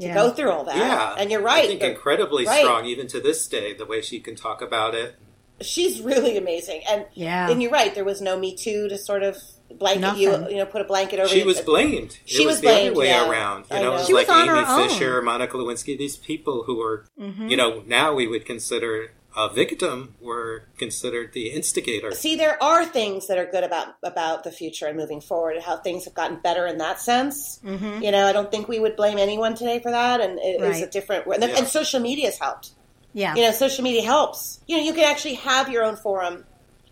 to 0.00 0.06
yeah. 0.06 0.14
go 0.14 0.30
through 0.30 0.50
all 0.50 0.64
that. 0.64 0.76
Yeah, 0.76 1.14
and 1.18 1.30
you're 1.30 1.42
right. 1.42 1.64
I 1.64 1.68
think 1.68 1.82
incredibly 1.82 2.44
right. 2.46 2.60
strong, 2.62 2.84
even 2.86 3.06
to 3.08 3.20
this 3.20 3.46
day, 3.46 3.74
the 3.74 3.86
way 3.86 4.00
she 4.00 4.20
can 4.20 4.34
talk 4.36 4.62
about 4.62 4.94
it. 4.94 5.16
she's 5.60 6.00
really 6.00 6.36
amazing. 6.36 6.82
And 6.88 7.06
Yeah. 7.14 7.48
and 7.50 7.62
you're 7.62 7.70
right. 7.70 7.94
There 7.94 8.04
was 8.04 8.20
no 8.20 8.36
Me 8.38 8.56
Too 8.56 8.88
to 8.88 8.98
sort 8.98 9.22
of 9.22 9.36
blanket 9.78 10.16
you. 10.18 10.30
Nothing. 10.30 10.50
You 10.50 10.56
know, 10.56 10.66
put 10.66 10.80
a 10.80 10.84
blanket 10.84 11.20
over. 11.20 11.28
She 11.28 11.40
you. 11.40 11.44
was 11.46 11.60
blamed. 11.60 12.18
She 12.24 12.42
it 12.42 12.46
was, 12.46 12.54
was 12.54 12.60
the 12.62 12.66
blamed, 12.68 12.90
other 12.90 12.98
way 12.98 13.06
yeah. 13.08 13.30
around. 13.30 13.66
You 13.70 13.76
I 13.76 13.78
know, 13.78 13.84
know. 13.84 13.90
it 13.90 13.98
was 13.98 14.06
She 14.06 14.12
was 14.14 14.28
like 14.28 14.36
on 14.36 14.48
Amy 14.48 14.58
her 14.58 14.66
own. 14.66 14.88
Fisher, 14.88 15.22
Monica 15.22 15.56
Lewinsky. 15.56 15.96
These 15.96 16.16
people 16.16 16.64
who 16.64 16.80
are, 16.82 17.06
Mm-hmm. 17.20 17.48
you 17.48 17.56
know, 17.56 17.82
now 17.86 18.12
we 18.14 18.26
would 18.26 18.44
consider 18.44 19.12
a 19.36 19.48
victim 19.52 20.14
were 20.20 20.64
considered 20.78 21.32
the 21.32 21.50
instigator. 21.50 22.10
See, 22.12 22.36
there 22.36 22.62
are 22.62 22.84
things 22.84 23.26
that 23.28 23.38
are 23.38 23.46
good 23.46 23.64
about 23.64 23.94
about 24.02 24.44
the 24.44 24.52
future 24.52 24.86
and 24.86 24.96
moving 24.96 25.20
forward, 25.20 25.56
and 25.56 25.64
how 25.64 25.76
things 25.78 26.04
have 26.04 26.14
gotten 26.14 26.36
better 26.38 26.66
in 26.66 26.78
that 26.78 27.00
sense. 27.00 27.58
Mm-hmm. 27.64 28.02
You 28.02 28.10
know, 28.12 28.26
I 28.26 28.32
don't 28.32 28.50
think 28.50 28.68
we 28.68 28.78
would 28.78 28.96
blame 28.96 29.18
anyone 29.18 29.54
today 29.54 29.78
for 29.80 29.90
that, 29.90 30.20
and 30.20 30.38
it 30.38 30.60
it 30.60 30.62
is 30.62 30.82
a 30.82 30.86
different. 30.88 31.26
And, 31.26 31.42
Yeah. 31.42 31.56
and 31.58 31.66
social 31.66 32.00
media 32.00 32.26
has 32.26 32.38
helped. 32.38 32.70
Yeah. 33.14 33.34
You 33.34 33.42
know, 33.42 33.50
social 33.52 33.84
media 33.84 34.02
helps. 34.02 34.60
You 34.66 34.76
know, 34.78 34.82
you 34.84 34.94
can 34.94 35.04
actually 35.04 35.34
have 35.34 35.68
your 35.70 35.84
own 35.84 35.96
forum 35.96 36.44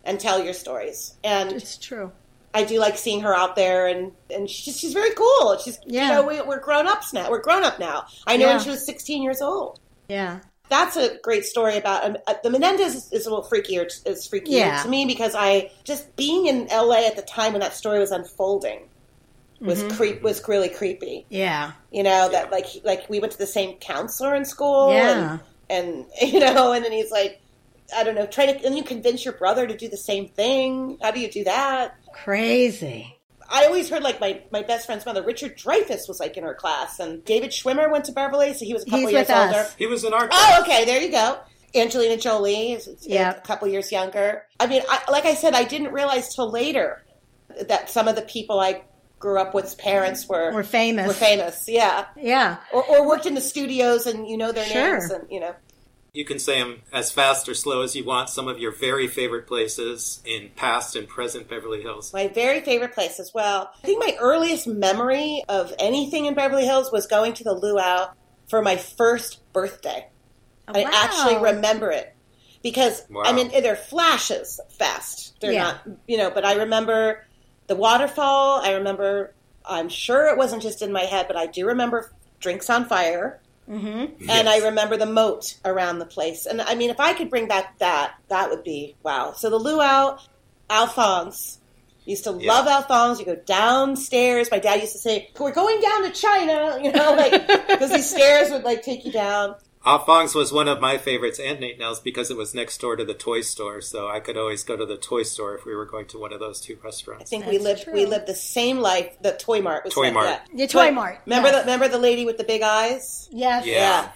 and 0.05 0.18
tell 0.20 0.43
your 0.43 0.53
stories. 0.55 1.14
And 1.24 1.53
It's 1.53 1.76
true. 1.78 2.12
I 2.53 2.64
do 2.64 2.78
like 2.80 2.97
seeing 2.99 3.20
her 3.20 3.34
out 3.34 3.55
there, 3.55 3.86
and 3.86 4.12
and 4.28 4.49
she's 4.51 4.78
she's 4.78 4.93
very 4.93 5.14
cool. 5.14 5.57
She's 5.64 5.78
Yeah. 5.86 6.09
you 6.09 6.14
know 6.14 6.22
we, 6.26 6.41
we're 6.43 6.59
grown 6.61 6.86
ups 6.86 7.12
now. 7.12 7.30
We're 7.30 7.43
grown 7.43 7.62
up 7.64 7.78
now. 7.78 8.07
I 8.26 8.36
know 8.36 8.47
Yeah. 8.47 8.55
when 8.57 8.64
she 8.64 8.70
was 8.70 8.84
16 8.84 9.22
years 9.22 9.41
old. 9.41 9.78
Yeah. 10.09 10.41
That's 10.71 10.97
a 10.97 11.18
great 11.23 11.45
story 11.45 11.77
about 11.77 12.05
um, 12.05 12.16
uh, 12.27 12.35
the 12.43 12.49
Menendez 12.49 12.95
is, 12.95 13.12
is 13.12 13.27
a 13.27 13.31
little 13.31 13.45
freakier. 13.45 13.85
Is 14.07 14.27
freakier 14.27 14.49
Yeah. 14.49 14.83
to 14.83 14.89
me 14.89 15.05
because 15.05 15.35
I 15.37 15.71
just 15.85 16.16
being 16.16 16.47
in 16.47 16.66
LA 16.68 17.07
at 17.07 17.16
the 17.16 17.23
time 17.23 17.53
when 17.53 17.61
that 17.61 17.75
story 17.75 17.99
was 17.99 18.12
unfolding 18.12 18.89
was 19.61 19.83
Mm-hmm. 19.83 19.97
creep 19.97 20.23
was 20.23 20.43
really 20.49 20.71
creepy. 20.71 21.27
Yeah. 21.29 21.73
You 21.91 22.03
know 22.05 22.31
that 22.31 22.51
like 22.51 22.66
like 22.85 23.11
we 23.11 23.21
went 23.21 23.33
to 23.33 23.39
the 23.39 23.47
same 23.47 23.77
counselor 23.79 24.35
in 24.35 24.45
school. 24.47 24.93
Yeah. 24.93 25.39
And, 25.68 26.07
and 26.23 26.33
you 26.33 26.41
know, 26.41 26.73
and 26.73 26.83
then 26.85 26.93
he's 26.93 27.11
like, 27.11 27.41
I 27.95 28.05
don't 28.05 28.14
know, 28.14 28.27
trying 28.27 28.59
to. 28.59 28.64
And 28.66 28.77
you 28.77 28.83
convince 28.85 29.25
your 29.25 29.35
brother 29.35 29.66
to 29.66 29.77
do 29.77 29.89
the 29.89 29.97
same 29.99 30.29
thing. 30.29 30.97
How 31.03 31.11
do 31.11 31.21
you 31.21 31.31
do 31.31 31.45
that? 31.45 31.97
Crazy. 32.14 33.20
I 33.51 33.65
always 33.67 33.91
heard 33.91 34.03
like 34.03 34.21
my, 34.21 34.43
my 34.53 34.63
best 34.63 34.87
friend's 34.87 35.05
mother, 35.05 35.23
Richard 35.23 35.59
Dreyfuss, 35.59 36.09
was 36.09 36.19
like 36.21 36.37
in 36.37 36.45
her 36.45 36.55
class, 36.55 36.99
and 37.01 37.25
David 37.25 37.51
Schwimmer 37.51 37.91
went 37.91 38.05
to 38.07 38.13
Beverly, 38.13 38.55
so 38.55 38.65
he 38.65 38.73
was 38.73 38.83
a 38.83 38.87
couple 38.87 39.01
He's 39.01 39.11
years 39.13 39.23
with 39.29 39.31
us. 39.37 39.55
older. 39.57 39.69
He 39.79 39.87
was 39.87 40.05
an 40.05 40.15
art. 40.15 40.31
Oh, 40.33 40.59
okay, 40.63 40.85
there 40.85 41.01
you 41.01 41.11
go. 41.11 41.39
Angelina 41.75 42.17
Jolie 42.17 42.73
is 42.73 42.87
is 42.89 43.07
Yeah. 43.07 43.31
a 43.31 43.41
couple 43.41 43.69
years 43.69 43.93
younger. 43.93 44.45
I 44.59 44.67
mean, 44.67 44.83
I, 44.89 45.01
like 45.11 45.25
I 45.25 45.35
said, 45.35 45.55
I 45.55 45.65
didn't 45.65 45.93
realize 45.93 46.35
till 46.35 46.51
later 46.51 47.03
that 47.69 47.91
some 47.91 48.09
of 48.09 48.17
the 48.17 48.23
people 48.23 48.59
I 48.61 48.83
grew 49.19 49.39
up 49.39 49.53
with 49.55 49.77
parents 49.79 50.29
were 50.29 50.53
We're 50.53 50.63
famous. 50.63 51.07
were 51.09 51.13
famous, 51.15 51.65
yeah, 51.69 52.07
Yeah. 52.17 52.57
or, 52.73 52.83
or 52.85 53.07
worked 53.07 53.27
in 53.27 53.35
the 53.35 53.41
studios 53.41 54.07
and 54.07 54.27
you 54.29 54.37
know 54.37 54.51
their 54.53 54.65
Sure. 54.65 54.93
names, 54.99 55.11
and 55.11 55.27
you 55.31 55.41
know. 55.41 55.55
You 56.13 56.25
can 56.25 56.39
say 56.41 56.59
them 56.61 56.83
as 56.93 57.13
fast 57.13 57.49
or 57.49 57.55
slow 57.55 57.83
as 57.83 57.95
you 57.95 58.05
want. 58.05 58.29
Some 58.31 58.49
of 58.49 58.59
your 58.59 58.73
very 58.73 59.07
favorite 59.07 59.47
places 59.47 60.21
in 60.25 60.51
past 60.57 60.97
and 60.97 61.07
present 61.07 61.49
Beverly 61.49 61.83
Hills. 61.83 62.13
My 62.13 62.27
very 62.29 62.61
favorite 62.61 62.95
place 62.95 63.21
as 63.21 63.31
well. 63.33 63.71
I 63.83 63.87
think 63.87 64.05
my 64.05 64.17
earliest 64.21 64.67
memory 64.67 65.45
of 65.49 65.73
anything 65.79 66.27
in 66.27 66.35
Beverly 66.35 66.65
Hills 66.65 66.91
was 66.91 67.07
going 67.07 67.35
to 67.35 67.45
the 67.45 67.53
luau 67.53 68.09
for 68.49 68.61
my 68.61 68.77
first 68.77 69.41
birthday. 69.53 70.07
Oh, 70.67 70.73
I 70.75 70.83
Wow. 70.83 70.91
actually 70.93 71.37
remember 71.39 71.93
it 71.93 72.13
because 72.63 73.03
Wow. 73.09 73.23
I 73.25 73.33
mean 73.33 73.49
they're 73.49 73.77
flashes 73.77 74.61
fast. 74.79 75.35
They're 75.41 75.53
Yeah. 75.53 75.63
not, 75.63 75.83
you 76.09 76.17
know. 76.19 76.31
But 76.31 76.45
I 76.45 76.55
remember 76.55 77.25
the 77.69 77.77
waterfall. 77.77 78.61
I 78.61 78.73
remember. 78.73 79.35
I'm 79.65 79.89
sure 79.91 80.27
it 80.27 80.39
wasn't 80.39 80.63
just 80.63 80.81
in 80.83 80.91
my 80.91 81.03
head, 81.03 81.27
but 81.29 81.37
I 81.37 81.47
do 81.47 81.67
remember 81.67 82.11
drinks 82.41 82.69
on 82.71 82.87
fire. 82.87 83.39
Mm-hmm. 83.71 84.29
And 84.29 84.49
I 84.49 84.59
remember 84.59 84.97
the 84.97 85.07
moat 85.07 85.57
around 85.64 86.01
the 86.01 86.07
place. 86.07 86.47
And 86.47 86.61
I 86.61 86.75
mean, 86.75 86.91
if 86.91 86.99
I 86.99 87.14
could 87.14 87.31
bring 87.31 87.47
back 87.47 87.79
that, 87.79 88.14
that 88.29 88.51
would 88.51 88.64
be 88.64 88.97
wow. 89.03 89.33
So 89.33 89.49
the 89.49 89.59
luau, 89.59 90.18
Alphonse. 90.68 91.59
Used 92.07 92.25
to 92.25 92.33
Yeah. 92.41 92.53
love 92.53 92.66
Alphonse. 92.66 93.21
You 93.21 93.27
go 93.27 93.37
downstairs. 93.37 94.51
My 94.51 94.59
dad 94.59 94.81
used 94.81 94.93
to 94.93 94.99
say, 94.99 95.31
"We're 95.39 95.53
going 95.53 95.81
down 95.81 96.03
to 96.05 96.11
China," 96.11 96.81
you 96.83 96.91
know, 96.91 97.12
like 97.12 97.47
because 97.68 97.91
these 97.91 98.09
stairs 98.11 98.51
would 98.51 98.64
like 98.64 98.83
take 98.83 99.05
you 99.05 99.12
down. 99.12 99.55
Alphonse 99.85 100.35
was 100.35 100.53
one 100.53 100.68
of 100.68 100.78
my 100.81 100.99
favorites 100.99 101.39
and 101.39 101.59
Nate 101.59 101.76
'n 101.76 101.83
Al's 101.83 102.01
because 102.01 102.31
it 102.31 102.37
was 102.37 102.55
next 102.55 102.78
door 102.81 102.97
to 102.97 103.05
the 103.05 103.14
toy 103.14 103.41
store, 103.41 103.81
so 103.81 104.09
I 104.09 104.20
could 104.20 104.37
always 104.37 104.62
go 104.62 104.76
to 104.76 104.85
the 104.85 104.99
toy 104.99 105.22
store 105.22 105.55
if 105.55 105.64
we 105.64 105.74
were 105.74 105.87
going 105.87 106.05
to 106.09 106.18
one 106.18 106.35
of 106.35 106.41
those 106.41 106.61
two 106.61 106.76
restaurants. 106.85 107.33
I 107.33 107.37
restaurants. 107.37 107.47
think 107.47 107.47
we 107.47 107.59
lived 107.59 107.83
true. 107.85 107.93
we 107.95 108.05
lived 108.05 108.26
the 108.26 108.35
same 108.35 108.81
life. 108.81 109.16
The 109.22 109.33
Toy 109.33 109.62
Mart 109.62 109.85
was 109.85 109.95
Toy 109.95 110.03
like 110.05 110.14
Mart. 110.14 110.26
that. 110.26 110.49
The 110.55 110.66
Toy 110.66 110.91
Mart, 110.91 111.20
Remember 111.24 111.49
yes. 111.49 111.57
the 111.57 111.61
remember 111.62 111.89
the 111.89 111.99
lady 111.99 112.26
with 112.26 112.37
the 112.37 112.45
big 112.45 112.61
eyes? 112.61 113.28
Yes. 113.33 113.64
Yeah. 113.64 113.72
Yeah. 113.74 114.09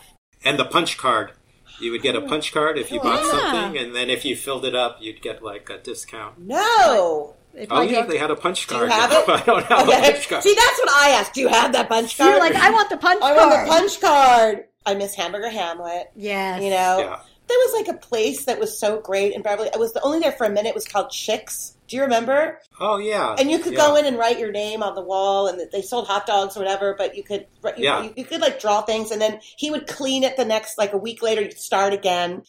And 0.44 0.58
the 0.58 0.66
punch 0.66 0.98
card. 0.98 1.32
You 1.80 1.90
would 1.92 2.02
get 2.02 2.14
a 2.14 2.20
punch 2.20 2.52
card 2.52 2.78
if 2.78 2.92
you 2.92 3.00
Oh, 3.00 3.02
bought 3.02 3.24
yeah. 3.24 3.30
something, 3.30 3.78
and 3.82 3.96
then 3.96 4.08
if 4.10 4.24
you 4.24 4.36
filled 4.36 4.64
it 4.66 4.74
up, 4.76 4.98
you'd 5.00 5.22
get 5.22 5.42
like 5.42 5.68
a 5.70 5.78
discount. 5.78 6.38
No, 6.38 7.34
If 7.54 7.72
Oh 7.72 7.76
I 7.76 7.82
yeah, 7.84 8.00
gave- 8.02 8.10
they 8.10 8.18
had 8.18 8.30
a 8.30 8.36
punch 8.36 8.66
card. 8.68 8.90
Do 8.90 8.94
you 8.94 9.00
card. 9.00 9.10
have 9.10 9.22
it? 9.28 9.28
I 9.42 9.44
don't 9.46 9.64
have 9.66 9.88
a 9.88 9.92
punch 9.92 10.28
card. 10.28 10.42
See, 10.42 10.54
that's 10.54 10.78
what 10.78 10.90
I 10.90 11.10
asked. 11.10 11.32
Do 11.34 11.40
you 11.40 11.48
have 11.48 11.72
that 11.72 11.88
punch 11.88 12.16
card? 12.18 12.30
You're 12.30 12.38
like, 12.40 12.54
I 12.54 12.70
want 12.70 12.90
the 12.90 12.96
punch 12.98 13.22
I 13.22 13.34
card. 13.34 13.38
want 13.50 13.66
the 13.66 13.72
punch 13.72 14.00
card. 14.00 14.64
I 14.86 14.94
miss 14.94 15.14
Hamburger 15.14 15.48
Hamlet. 15.48 16.10
Yes. 16.14 16.62
You 16.62 16.70
know, 16.70 16.98
Yeah. 16.98 17.20
there 17.48 17.58
was 17.58 17.74
like 17.86 17.96
a 17.96 17.98
place 17.98 18.44
that 18.44 18.58
was 18.60 18.78
so 18.78 19.00
great 19.00 19.32
in 19.34 19.42
Beverly. 19.42 19.70
I 19.74 19.78
was 19.78 19.92
the, 19.92 20.02
only 20.02 20.20
there 20.20 20.32
for 20.32 20.44
a 20.46 20.50
minute. 20.50 20.68
It 20.70 20.74
was 20.74 20.86
called 20.86 21.10
Chicks. 21.10 21.76
Do 21.86 21.96
you 21.96 22.02
remember? 22.02 22.60
Oh 22.80 22.96
yeah. 22.98 23.36
And 23.38 23.50
you 23.50 23.58
could 23.58 23.74
yeah. 23.74 23.86
go 23.86 23.96
in 23.96 24.06
and 24.06 24.16
write 24.18 24.38
your 24.38 24.50
name 24.50 24.82
on 24.82 24.94
the 24.94 25.02
wall, 25.02 25.48
and 25.48 25.60
they 25.70 25.82
sold 25.82 26.06
hot 26.06 26.26
dogs 26.26 26.56
or 26.56 26.60
whatever. 26.60 26.94
But 26.96 27.14
you 27.16 27.22
could, 27.22 27.46
you, 27.62 27.72
Yeah. 27.76 28.02
you, 28.02 28.14
you 28.16 28.24
could 28.24 28.40
like 28.40 28.58
draw 28.60 28.80
things, 28.82 29.10
and 29.10 29.20
then 29.20 29.40
he 29.56 29.70
would 29.70 29.86
clean 29.86 30.24
it 30.24 30.36
the 30.36 30.44
next 30.46 30.78
like 30.78 30.92
a 30.94 30.98
week 30.98 31.22
later. 31.22 31.42
You'd 31.42 31.58
start 31.58 31.92
again. 31.92 32.42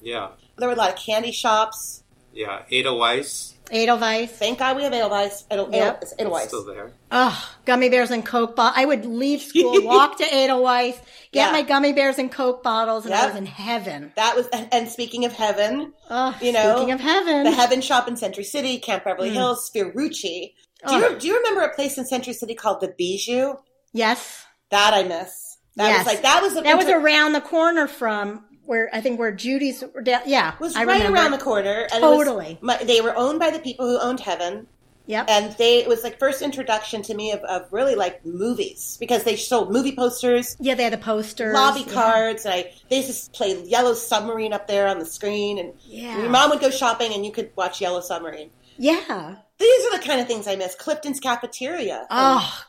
Yeah. 0.00 0.30
There 0.56 0.68
were 0.68 0.74
a 0.74 0.78
lot 0.78 0.90
of 0.90 0.96
candy 0.96 1.32
shops. 1.32 2.02
Yeah. 2.38 2.62
Ada 2.70 2.94
Weiss 2.94 3.54
Edelweiss. 3.70 4.30
Thank 4.30 4.60
God 4.60 4.76
we 4.76 4.84
have 4.84 4.94
Edelweiss. 4.94 5.44
Edel, 5.50 5.68
Yep. 5.70 5.74
Edel, 5.82 5.98
it's 6.00 6.14
Edelweiss. 6.18 6.48
still 6.48 6.64
there. 6.64 6.92
Oh, 7.12 7.50
gummy 7.66 7.90
bears 7.90 8.10
and 8.10 8.24
Coke 8.24 8.56
bottle. 8.56 8.80
I 8.80 8.86
would 8.86 9.04
leave 9.04 9.42
school, 9.42 9.82
walk 9.84 10.16
to 10.18 10.24
Edelweiss, 10.24 10.96
get 11.32 11.46
Yeah. 11.48 11.52
my 11.52 11.60
gummy 11.62 11.92
bears 11.92 12.16
and 12.18 12.32
Coke 12.32 12.62
bottles, 12.62 13.04
and 13.04 13.12
I 13.14 13.26
was 13.26 13.36
in 13.36 13.44
heaven. 13.44 14.12
That 14.16 14.36
was, 14.36 14.46
and, 14.54 14.68
and 14.72 14.88
speaking 14.88 15.26
of 15.26 15.34
heaven, 15.34 15.92
Oh, 16.08 16.34
You 16.40 16.52
know, 16.52 16.76
speaking 16.76 16.92
of 16.92 17.00
heaven. 17.00 17.44
the 17.44 17.50
Heaven 17.52 17.82
Shop 17.82 18.08
in 18.08 18.16
Century 18.16 18.44
City, 18.44 18.78
Camp 18.78 19.04
Beverly 19.04 19.30
Mm. 19.30 19.34
Hills, 19.34 19.70
Fiorucci. 19.74 20.54
Do 20.86 20.94
Oh. 20.94 20.98
you 21.10 21.18
do 21.18 21.26
you 21.26 21.36
remember 21.36 21.60
a 21.62 21.74
place 21.74 21.98
in 21.98 22.06
Century 22.06 22.32
City 22.34 22.54
called 22.54 22.80
the 22.80 22.94
Bijou? 22.96 23.54
yes. 23.92 24.44
That 24.70 24.94
I 24.94 25.02
miss. 25.02 25.56
That 25.76 25.88
Yes. 25.88 25.98
was 25.98 26.06
like 26.06 26.22
that 26.22 26.42
was 26.42 26.56
a, 26.56 26.62
That 26.62 26.76
was 26.78 26.88
around 26.88 27.32
the 27.32 27.40
corner 27.42 27.86
from 27.86 28.44
where 28.68 28.88
I 28.92 29.00
think 29.00 29.18
where 29.18 29.32
Judy's. 29.32 29.82
Yeah, 30.26 30.54
was 30.60 30.76
I 30.76 30.84
right 30.84 30.98
remember. 30.98 31.16
around 31.18 31.30
the 31.32 31.38
corner. 31.38 31.88
And 31.92 32.04
it 32.04 32.06
was- 32.06 32.18
Totally. 32.18 32.58
my, 32.60 32.76
they 32.76 33.00
were 33.00 33.16
owned 33.16 33.38
by 33.40 33.50
the 33.50 33.58
people 33.58 33.86
who 33.88 33.98
owned 33.98 34.20
Heaven, 34.20 34.66
Yep. 35.06 35.24
and 35.30 35.52
they 35.56 35.78
it 35.78 35.88
was 35.88 36.04
like 36.04 36.18
first 36.18 36.42
introduction 36.42 37.00
to 37.02 37.14
me 37.14 37.32
of, 37.32 37.40
of 37.40 37.72
really 37.72 37.94
like 37.94 38.24
movies 38.26 38.98
because 39.00 39.24
they 39.24 39.36
sold 39.36 39.72
movie 39.72 39.96
posters, 39.96 40.54
yeah, 40.60 40.74
they 40.74 40.84
had 40.84 40.92
the 40.92 40.98
posters, 40.98 41.54
lobby 41.54 41.80
yeah. 41.86 41.94
cards, 41.94 42.44
and 42.44 42.52
I 42.54 42.72
they 42.90 42.98
used 42.98 43.24
to 43.24 43.30
play 43.30 43.60
Yellow 43.64 43.94
Submarine 43.94 44.52
up 44.52 44.68
there 44.68 44.86
on 44.86 44.98
the 44.98 45.06
screen, 45.06 45.58
and 45.58 45.72
Yeah. 45.86 46.18
your 46.20 46.28
mom 46.28 46.50
would 46.50 46.60
go 46.60 46.68
shopping 46.70 47.14
and 47.14 47.24
you 47.24 47.32
could 47.32 47.50
watch 47.56 47.80
Yellow 47.80 48.02
Submarine. 48.02 48.50
Yeah. 48.76 49.36
These 49.58 49.86
are 49.86 49.98
the 49.98 50.04
kind 50.06 50.20
of 50.20 50.28
things 50.28 50.46
I 50.46 50.54
miss. 50.54 50.76
Clifton's 50.76 51.18
Cafeteria. 51.18 52.06
Oh, 52.10 52.64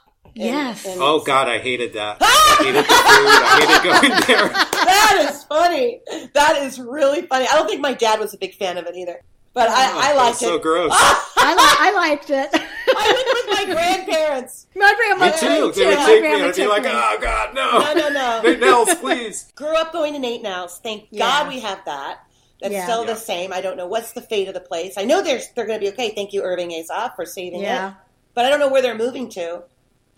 yes. 0.46 0.86
and- 0.86 1.02
Oh 1.02 1.20
God, 1.22 1.48
I 1.48 1.60
hated 1.60 1.94
that. 1.94 2.18
I 2.22 2.56
hated 2.64 2.76
the 2.76 2.84
food. 2.84 2.94
I 2.96 3.60
hated 3.60 3.84
going 3.84 4.28
there. 4.28 4.50
that 4.86 5.28
is 5.30 5.44
funny. 5.46 6.02
That 6.34 6.58
is 6.64 6.80
really 6.80 7.22
funny. 7.24 7.46
I 7.50 7.56
don't 7.56 7.68
think 7.68 7.82
my 7.82 7.94
dad 7.94 8.20
was 8.20 8.34
a 8.34 8.38
big 8.38 8.56
fan 8.56 8.78
of 8.78 8.86
it 8.86 8.96
either, 8.96 9.22
but 9.54 9.70
I, 9.70 9.92
oh, 9.92 10.00
I 10.02 10.14
liked 10.16 10.42
it. 10.42 10.46
so 10.46 10.60
gross. 10.60 10.92
I, 10.94 11.54
li- 11.54 11.78
I 11.80 11.92
liked 11.96 12.30
it. 12.30 12.50
I 12.54 13.14
went 13.14 13.28
with 13.34 13.68
my 13.68 13.74
grandparents. 13.74 14.68
My 14.76 14.94
Me 15.20 15.32
too. 15.40 15.72
They 15.74 15.86
me 15.86 15.88
would 15.90 15.98
My 16.00 16.06
take 16.06 16.22
me 16.22 16.28
grandma 16.28 16.36
and 16.36 16.44
I'd 16.46 16.56
be 16.56 16.68
like, 16.68 16.84
me. 16.84 16.90
oh 16.94 17.18
God, 17.22 17.54
no. 17.56 17.80
No, 17.80 17.94
no, 17.94 18.10
no. 18.10 18.42
Nate 18.44 18.62
'n 18.64 18.70
Als, 18.74 18.96
please. 18.96 19.52
Grew 19.56 19.76
up 19.76 19.92
going 19.94 20.14
to 20.14 20.20
Nate 20.20 20.42
'n 20.42 20.48
Al's. 20.48 20.80
Thank 20.80 21.08
Yeah. 21.12 21.20
God 21.26 21.48
we 21.48 21.60
have 21.62 21.84
that. 21.86 22.20
That's 22.62 22.74
Yeah. 22.74 22.84
still 22.86 23.06
Yeah. 23.06 23.14
the 23.14 23.20
same. 23.20 23.54
I 23.54 23.62
don't 23.62 23.78
know 23.78 23.88
what's 23.88 24.12
the 24.12 24.22
fate 24.22 24.48
of 24.50 24.54
the 24.54 24.60
place. 24.60 24.96
I 24.98 25.06
know 25.06 25.22
they're 25.22 25.40
they're 25.56 25.66
going 25.66 25.80
to 25.80 25.86
be 25.86 25.92
okay. 25.94 26.14
Thank 26.14 26.34
you, 26.34 26.42
Irving 26.44 26.72
Azoff, 26.72 27.16
for 27.16 27.26
saving 27.26 27.62
Yeah. 27.62 27.90
it. 27.90 27.94
But 28.34 28.46
I 28.46 28.50
don't 28.50 28.60
know 28.60 28.70
where 28.70 28.82
they're 28.82 28.98
moving 28.98 29.30
to. 29.30 29.64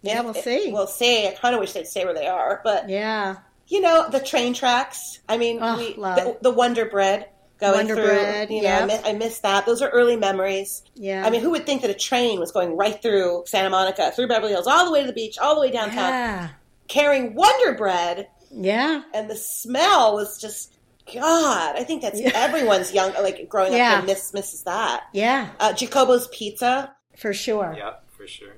Yeah, 0.01 0.21
we'll 0.21 0.35
if- 0.35 0.43
see. 0.43 0.71
We'll 0.71 0.87
see. 0.87 1.27
I 1.27 1.31
kind 1.31 1.53
of 1.55 1.59
wish 1.61 1.73
they'd 1.73 1.87
stay 1.87 2.05
where 2.05 2.13
they 2.13 2.27
are, 2.27 2.61
but 2.63 2.89
Yeah. 2.89 3.35
you 3.67 3.81
know 3.81 4.09
the 4.09 4.19
train 4.19 4.53
tracks. 4.53 5.19
I 5.29 5.37
mean, 5.37 5.59
Oh, 5.61 5.77
we, 5.77 5.93
love. 5.95 6.15
the, 6.17 6.37
the 6.41 6.51
Wonder 6.51 6.85
Bread 6.85 7.27
going 7.59 7.73
Wonder 7.87 7.95
through. 7.95 8.05
Bread, 8.05 8.49
you 8.49 8.63
know, 8.63 8.69
I, 8.79 8.85
miss, 8.85 9.01
I 9.05 9.13
miss 9.13 9.39
that. 9.39 9.65
Those 9.67 9.81
are 9.83 9.89
early 9.89 10.15
memories. 10.15 10.81
Yeah. 10.95 11.23
I 11.25 11.29
mean, 11.29 11.41
who 11.41 11.51
would 11.51 11.65
think 11.67 11.83
that 11.83 11.91
a 11.91 11.95
train 11.95 12.39
was 12.39 12.51
going 12.51 12.75
right 12.75 12.99
through 13.01 13.43
Santa 13.45 13.69
Monica, 13.69 14.11
through 14.11 14.27
Beverly 14.27 14.51
Hills, 14.53 14.65
all 14.67 14.85
the 14.85 14.91
way 14.91 15.01
to 15.01 15.07
the 15.07 15.13
beach, 15.13 15.37
all 15.37 15.53
the 15.55 15.61
way 15.61 15.69
downtown, 15.71 15.97
yeah. 16.09 16.49
carrying 16.87 17.35
Wonder 17.35 17.73
Bread, 17.77 18.27
Yeah. 18.49 19.03
and 19.13 19.29
the 19.29 19.35
smell 19.35 20.15
was 20.15 20.41
just 20.41 20.73
God. 21.13 21.75
I 21.77 21.83
think 21.83 22.01
that's 22.01 22.19
Yeah. 22.19 22.31
everyone's 22.35 22.91
young, 22.93 23.13
like 23.21 23.47
growing 23.47 23.73
Yeah. 23.73 23.91
up 23.93 23.97
and 23.99 24.07
miss 24.07 24.33
misses 24.33 24.63
that. 24.63 25.03
Yeah. 25.13 25.49
Uh, 25.59 25.73
Jacopo's 25.73 26.27
Pizza, 26.29 26.95
For 27.17 27.33
sure. 27.33 27.75
Yeah, 27.77 27.93
for 28.17 28.25
sure. 28.27 28.53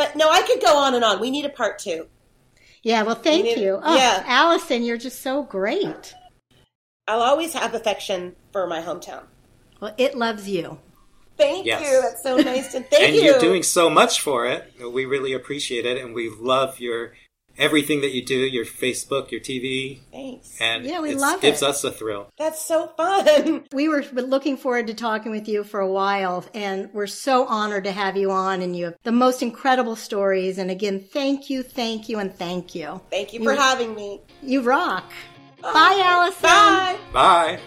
But 0.00 0.16
no, 0.16 0.30
I 0.30 0.40
could 0.40 0.62
go 0.62 0.78
on 0.78 0.94
and 0.94 1.04
on. 1.04 1.20
We 1.20 1.30
need 1.30 1.44
a 1.44 1.50
part 1.50 1.78
two. 1.78 2.06
Yeah, 2.82 3.02
well, 3.02 3.16
thank 3.16 3.44
need- 3.44 3.58
you. 3.58 3.78
Oh, 3.82 3.94
yeah. 3.94 4.24
Allison, 4.26 4.82
you're 4.82 4.96
just 4.96 5.20
so 5.20 5.42
great. 5.42 6.14
I'll 7.06 7.20
always 7.20 7.52
have 7.52 7.74
affection 7.74 8.34
for 8.50 8.66
my 8.66 8.80
hometown. 8.80 9.24
Well, 9.78 9.94
it 9.98 10.14
loves 10.16 10.48
you. 10.48 10.78
Thank 11.36 11.66
Yes. 11.66 11.82
you. 11.82 12.00
That's 12.00 12.22
so 12.22 12.38
nice. 12.38 12.72
And 12.72 12.86
thank 12.90 13.08
and 13.08 13.14
you. 13.14 13.20
And 13.20 13.26
you're 13.26 13.38
doing 13.40 13.62
so 13.62 13.90
much 13.90 14.22
for 14.22 14.46
it. 14.46 14.72
We 14.90 15.04
really 15.04 15.34
appreciate 15.34 15.84
it, 15.84 16.02
and 16.02 16.14
we 16.14 16.30
love 16.30 16.80
your 16.80 17.12
everything 17.60 18.00
that 18.00 18.12
you 18.12 18.24
do, 18.24 18.34
your 18.38 18.64
Facebook, 18.64 19.30
your 19.30 19.40
TV, 19.40 20.00
Thanks. 20.10 20.56
and 20.60 20.84
Yeah, 20.84 21.00
we 21.00 21.10
it's- 21.10 21.20
love 21.20 21.40
gives 21.40 21.62
it. 21.62 21.68
us 21.68 21.84
a 21.84 21.90
thrill. 21.92 22.32
That's 22.38 22.64
so 22.64 22.88
fun. 22.96 23.64
We 23.72 23.88
were 23.88 24.02
looking 24.12 24.56
forward 24.56 24.86
to 24.88 24.94
talking 24.94 25.30
with 25.30 25.46
you 25.48 25.62
for 25.64 25.78
a 25.80 25.88
while, 25.90 26.44
and 26.54 26.88
we're 26.92 27.06
so 27.06 27.46
honored 27.46 27.84
to 27.84 27.92
have 27.92 28.16
you 28.16 28.30
on. 28.30 28.62
And 28.62 28.74
you 28.76 28.86
have 28.86 28.96
the 29.04 29.12
most 29.12 29.42
incredible 29.42 29.94
stories. 29.96 30.58
And 30.58 30.70
again, 30.70 31.00
thank 31.00 31.48
you, 31.50 31.62
thank 31.62 32.08
you, 32.08 32.18
and 32.18 32.34
thank 32.34 32.74
you. 32.74 33.00
Thank 33.10 33.32
you 33.32 33.44
for 33.44 33.54
having 33.54 33.94
me. 33.94 34.20
You 34.42 34.62
rock. 34.62 35.04
Bye, 35.62 36.00
Allison. 36.02 36.42
Bye. 36.42 36.96
Bye. 37.12 37.58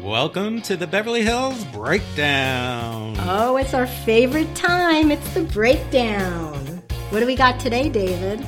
Welcome 0.00 0.62
to 0.62 0.76
the 0.76 0.86
Beverly 0.86 1.22
Hills 1.22 1.64
Breakdown. 1.66 3.16
Oh, 3.20 3.56
it's 3.56 3.74
our 3.74 3.86
favorite 3.86 4.54
time. 4.54 5.10
It's 5.10 5.34
the 5.34 5.42
breakdown. 5.42 6.82
What 7.10 7.20
do 7.20 7.26
we 7.26 7.36
got 7.36 7.60
today, 7.60 7.88
David? 7.90 8.44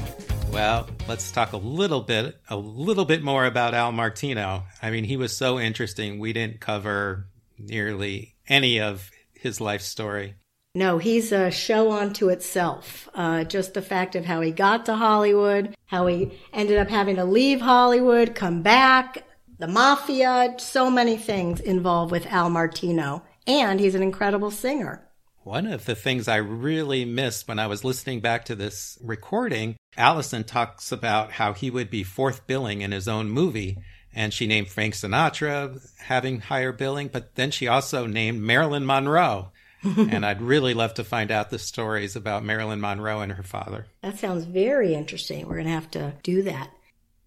Well, 0.54 0.86
let's 1.08 1.32
talk 1.32 1.52
a 1.52 1.56
little 1.56 2.00
bit, 2.00 2.40
a 2.48 2.56
little 2.56 3.04
bit 3.04 3.24
more 3.24 3.44
about 3.44 3.74
Al 3.74 3.90
Martino. 3.90 4.62
I 4.80 4.92
mean, 4.92 5.02
he 5.02 5.16
was 5.16 5.36
so 5.36 5.58
interesting. 5.58 6.20
We 6.20 6.32
didn't 6.32 6.60
cover 6.60 7.26
nearly 7.58 8.36
any 8.48 8.80
of 8.80 9.10
his 9.32 9.60
life 9.60 9.82
story. 9.82 10.36
No, 10.76 10.98
he's 10.98 11.32
a 11.32 11.50
show 11.50 11.90
unto 11.90 12.28
itself. 12.28 13.08
Uh, 13.16 13.42
just 13.42 13.74
the 13.74 13.82
fact 13.82 14.14
of 14.14 14.26
how 14.26 14.42
he 14.42 14.52
got 14.52 14.86
to 14.86 14.94
Hollywood, 14.94 15.74
how 15.86 16.06
he 16.06 16.38
ended 16.52 16.78
up 16.78 16.88
having 16.88 17.16
to 17.16 17.24
leave 17.24 17.60
Hollywood, 17.60 18.36
come 18.36 18.62
back, 18.62 19.24
the 19.58 19.66
mafia, 19.66 20.54
so 20.58 20.88
many 20.88 21.16
things 21.16 21.58
involved 21.58 22.12
with 22.12 22.26
Al 22.26 22.48
Martino. 22.48 23.24
And 23.48 23.80
he's 23.80 23.96
an 23.96 24.04
incredible 24.04 24.52
singer. 24.52 25.04
One 25.44 25.66
of 25.66 25.84
the 25.84 25.94
things 25.94 26.26
I 26.26 26.36
really 26.36 27.04
missed 27.04 27.46
when 27.46 27.58
I 27.58 27.66
was 27.66 27.84
listening 27.84 28.20
back 28.20 28.46
to 28.46 28.54
this 28.54 28.98
recording, 29.02 29.76
Allison 29.94 30.42
talks 30.42 30.90
about 30.90 31.32
how 31.32 31.52
he 31.52 31.70
would 31.70 31.90
be 31.90 32.02
fourth 32.02 32.46
billing 32.46 32.80
in 32.80 32.92
his 32.92 33.06
own 33.06 33.28
movie. 33.28 33.76
And 34.14 34.32
she 34.32 34.46
named 34.46 34.68
Frank 34.68 34.94
Sinatra 34.94 35.86
having 35.98 36.40
higher 36.40 36.72
billing, 36.72 37.08
but 37.08 37.34
then 37.34 37.50
she 37.50 37.68
also 37.68 38.06
named 38.06 38.40
Marilyn 38.40 38.86
Monroe. 38.86 39.52
and 39.82 40.24
I'd 40.24 40.40
really 40.40 40.72
love 40.72 40.94
to 40.94 41.04
find 41.04 41.30
out 41.30 41.50
the 41.50 41.58
stories 41.58 42.16
about 42.16 42.42
Marilyn 42.42 42.80
Monroe 42.80 43.20
and 43.20 43.32
her 43.32 43.42
father. 43.42 43.84
That 44.00 44.18
sounds 44.18 44.44
very 44.44 44.94
interesting. 44.94 45.46
We're 45.46 45.56
going 45.56 45.66
to 45.66 45.72
have 45.72 45.90
to 45.90 46.14
do 46.22 46.42
that. 46.44 46.70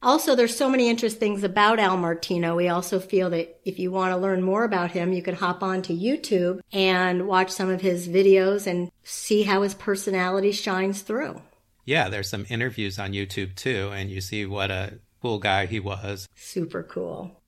Also, 0.02 0.36
there's 0.36 0.56
so 0.56 0.70
many 0.70 0.90
interesting 0.90 1.20
things 1.20 1.44
about 1.44 1.80
Al 1.80 1.98
Martino. 1.98 2.56
We 2.56 2.70
also 2.70 3.00
feel 3.00 3.32
that 3.32 3.60
if 3.66 3.80
you 3.80 3.92
want 3.92 4.12
to 4.12 4.18
learn 4.18 4.44
more 4.44 4.64
about 4.64 4.92
him, 4.92 5.12
you 5.12 5.24
can 5.24 5.36
hop 5.36 5.64
onto 5.64 5.98
YouTube 5.98 6.60
and 6.72 7.28
watch 7.28 7.50
some 7.50 7.70
of 7.70 7.82
his 7.82 8.08
videos 8.08 8.68
and 8.68 8.92
see 9.04 9.44
how 9.44 9.64
his 9.64 9.74
personality 9.74 10.52
shines 10.52 11.02
through. 11.02 11.42
Yeah, 11.84 12.10
there's 12.10 12.30
some 12.30 12.46
interviews 12.50 13.00
on 13.00 13.14
YouTube 13.14 13.56
too, 13.56 13.92
and 13.94 14.12
you 14.12 14.22
see 14.22 14.46
what 14.46 14.70
a 14.70 15.00
cool 15.22 15.40
guy 15.40 15.66
he 15.66 15.80
was. 15.80 16.28
Super 16.36 16.84
cool. 16.84 17.42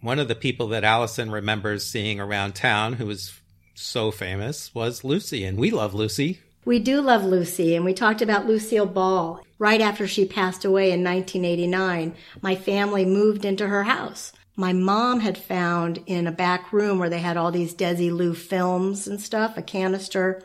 One 0.00 0.18
of 0.18 0.28
the 0.28 0.34
people 0.34 0.68
that 0.68 0.84
Allison 0.84 1.30
remembers 1.30 1.86
seeing 1.86 2.20
around 2.20 2.54
town 2.54 2.94
who 2.94 3.06
was 3.06 3.38
so 3.74 4.10
famous 4.10 4.74
was 4.74 5.04
Lucy, 5.04 5.44
and 5.44 5.58
we 5.58 5.70
love 5.70 5.92
Lucy. 5.92 6.40
We 6.64 6.78
do 6.78 7.00
love 7.00 7.24
Lucy, 7.24 7.74
and 7.74 7.84
we 7.84 7.94
talked 7.94 8.20
about 8.20 8.46
Lucille 8.46 8.86
Ball. 8.86 9.40
Right 9.58 9.80
after 9.80 10.06
she 10.06 10.24
passed 10.24 10.64
away 10.64 10.92
in 10.92 11.04
1989, 11.04 12.14
my 12.42 12.54
family 12.54 13.04
moved 13.04 13.44
into 13.44 13.66
her 13.68 13.84
house. 13.84 14.32
My 14.56 14.72
mom 14.72 15.20
had 15.20 15.38
found 15.38 16.00
in 16.06 16.26
a 16.26 16.32
back 16.32 16.72
room 16.72 16.98
where 16.98 17.08
they 17.08 17.20
had 17.20 17.36
all 17.36 17.50
these 17.50 17.74
Desi 17.74 18.10
Desilu 18.10 18.36
films 18.36 19.06
and 19.06 19.20
stuff, 19.20 19.56
a 19.56 19.62
canister 19.62 20.42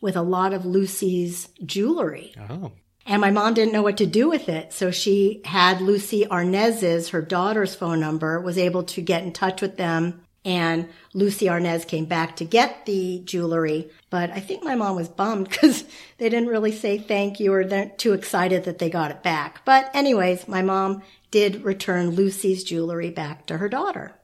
with 0.00 0.16
a 0.16 0.22
lot 0.22 0.54
of 0.54 0.64
Lucy's 0.64 1.48
jewelry. 1.64 2.34
Oh, 2.48 2.72
And 3.04 3.20
my 3.20 3.30
mom 3.30 3.54
didn't 3.54 3.72
know 3.72 3.82
what 3.82 3.98
to 3.98 4.06
do 4.06 4.28
with 4.28 4.48
it. 4.48 4.72
So 4.72 4.90
she 4.90 5.42
had 5.44 5.80
Lucie 5.80 6.26
Arnaz's, 6.26 7.10
her 7.10 7.22
daughter's 7.22 7.74
phone 7.74 8.00
number, 8.00 8.40
was 8.40 8.56
able 8.56 8.84
to 8.84 9.02
get 9.02 9.24
in 9.24 9.32
touch 9.32 9.60
with 9.60 9.76
them. 9.76 10.22
And 10.44 10.88
Lucie 11.12 11.46
Arnaz 11.46 11.86
came 11.86 12.06
back 12.06 12.36
to 12.36 12.44
get 12.44 12.86
the 12.86 13.20
jewelry. 13.24 13.90
But 14.08 14.30
I 14.30 14.40
think 14.40 14.64
my 14.64 14.74
mom 14.74 14.96
was 14.96 15.08
bummed 15.08 15.48
because 15.50 15.84
they 16.18 16.28
didn't 16.28 16.48
really 16.48 16.72
say 16.72 16.98
thank 16.98 17.40
you 17.40 17.52
or 17.52 17.64
they're 17.64 17.90
too 17.96 18.12
excited 18.12 18.64
that 18.64 18.78
they 18.78 18.90
got 18.90 19.10
it 19.10 19.22
back. 19.22 19.64
But 19.64 19.90
anyways, 19.94 20.48
my 20.48 20.62
mom 20.62 21.02
did 21.30 21.64
return 21.64 22.10
Lucy's 22.10 22.64
jewelry 22.64 23.10
back 23.10 23.46
to 23.46 23.58
her 23.58 23.68
daughter. 23.68 24.16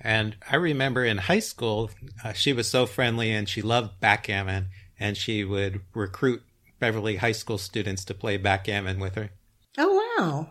And 0.00 0.36
I 0.50 0.56
remember 0.56 1.04
in 1.04 1.18
high 1.18 1.40
school, 1.40 1.90
uh, 2.22 2.32
she 2.32 2.52
was 2.52 2.68
so 2.68 2.86
friendly 2.86 3.32
and 3.32 3.48
she 3.48 3.62
loved 3.62 4.00
backgammon, 4.00 4.68
and 4.98 5.16
she 5.16 5.44
would 5.44 5.80
recruit 5.94 6.42
Beverly 6.78 7.16
High 7.16 7.32
School 7.32 7.58
students 7.58 8.04
to 8.04 8.14
play 8.14 8.36
backgammon 8.36 9.00
with 9.00 9.16
her. 9.16 9.30
Oh, 9.76 10.14
wow. 10.18 10.48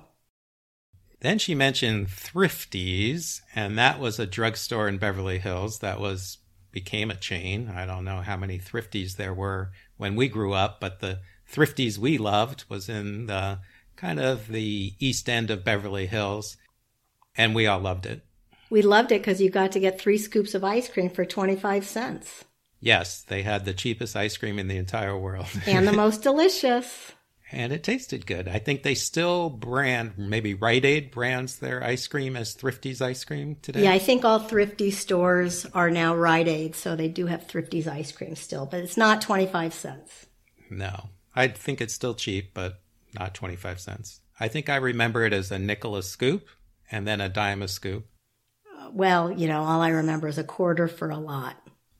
Then 1.21 1.39
she 1.39 1.55
mentioned 1.55 2.07
Thrifties, 2.09 3.41
and 3.55 3.77
that 3.77 3.99
was 3.99 4.19
a 4.19 4.27
drugstore 4.27 4.87
in 4.87 4.97
Beverly 4.97 5.39
Hills 5.39 5.79
that 5.79 5.99
was 5.99 6.37
became 6.71 7.09
a 7.09 7.15
chain. 7.15 7.69
I 7.69 7.85
don't 7.85 8.05
know 8.05 8.21
how 8.21 8.37
many 8.37 8.59
Thrifties 8.59 9.15
there 9.15 9.33
were 9.33 9.71
when 9.97 10.15
we 10.15 10.27
grew 10.27 10.53
up, 10.53 10.79
but 10.79 10.99
the 10.99 11.19
Thrifties 11.51 11.97
we 11.97 12.17
loved 12.17 12.65
was 12.69 12.87
in 12.87 13.25
the 13.25 13.59
kind 13.95 14.19
of 14.19 14.47
the 14.49 14.93
east 14.99 15.27
end 15.27 15.49
of 15.49 15.63
Beverly 15.63 16.05
Hills, 16.05 16.57
and 17.35 17.55
we 17.55 17.65
all 17.65 17.79
loved 17.79 18.05
it. 18.05 18.23
We 18.69 18.81
loved 18.81 19.11
it 19.11 19.21
because 19.21 19.41
you 19.41 19.49
got 19.49 19.71
to 19.71 19.79
get 19.79 19.99
three 19.99 20.17
scoops 20.17 20.53
of 20.53 20.63
ice 20.63 20.89
cream 20.89 21.09
for 21.09 21.25
25 21.25 21.85
cents. 21.85 22.43
Yes, 22.79 23.23
they 23.23 23.41
had 23.41 23.65
the 23.65 23.73
cheapest 23.73 24.15
ice 24.15 24.37
cream 24.37 24.59
in 24.59 24.67
the 24.67 24.77
entire 24.77 25.17
world. 25.17 25.47
And 25.65 25.87
the 25.87 25.91
most 25.93 26.21
delicious. 26.21 27.13
And 27.51 27.71
it 27.71 27.83
tasted 27.83 28.25
good. 28.25 28.47
I 28.47 28.59
think 28.59 28.83
they 28.83 28.95
still 28.95 29.49
brand, 29.49 30.13
maybe 30.17 30.53
Rite 30.53 30.85
Aid 30.85 31.11
brands 31.11 31.57
their 31.57 31.83
ice 31.83 32.07
cream 32.07 32.35
as 32.35 32.53
Thrifty's 32.53 33.01
ice 33.01 33.23
cream 33.23 33.57
today. 33.61 33.83
Yeah, 33.83 33.91
I 33.91 33.99
think 33.99 34.25
all 34.25 34.39
Thrifty 34.39 34.91
stores 34.91 35.65
are 35.73 35.89
now 35.89 36.15
Rite 36.15 36.47
Aid, 36.47 36.75
so 36.75 36.95
they 36.95 37.07
do 37.07 37.25
have 37.27 37.47
Thrifty's 37.47 37.87
ice 37.87 38.11
cream 38.11 38.35
still, 38.35 38.65
but 38.65 38.81
it's 38.81 38.97
not 38.97 39.21
25 39.21 39.73
cents. 39.73 40.25
No, 40.69 41.09
I 41.35 41.47
think 41.47 41.79
it's 41.79 41.93
still 41.93 42.15
cheap, 42.15 42.53
but 42.53 42.81
not 43.13 43.33
25 43.33 43.79
cents. 43.79 44.21
I 44.39 44.47
think 44.47 44.69
I 44.69 44.75
remember 44.75 45.23
it 45.23 45.33
as 45.33 45.51
a 45.51 45.57
nickel 45.57 45.95
a 45.95 46.03
scoop 46.03 46.47
and 46.91 47.07
then 47.07 47.21
a 47.21 47.29
dime 47.29 47.61
a 47.61 47.67
scoop. 47.67 48.07
Uh, 48.77 48.89
well, 48.91 49.31
you 49.31 49.47
know, 49.47 49.63
all 49.63 49.81
I 49.81 49.89
remember 49.89 50.27
is 50.27 50.37
a 50.37 50.43
quarter 50.43 50.87
for 50.87 51.09
a 51.09 51.17
lot. 51.17 51.55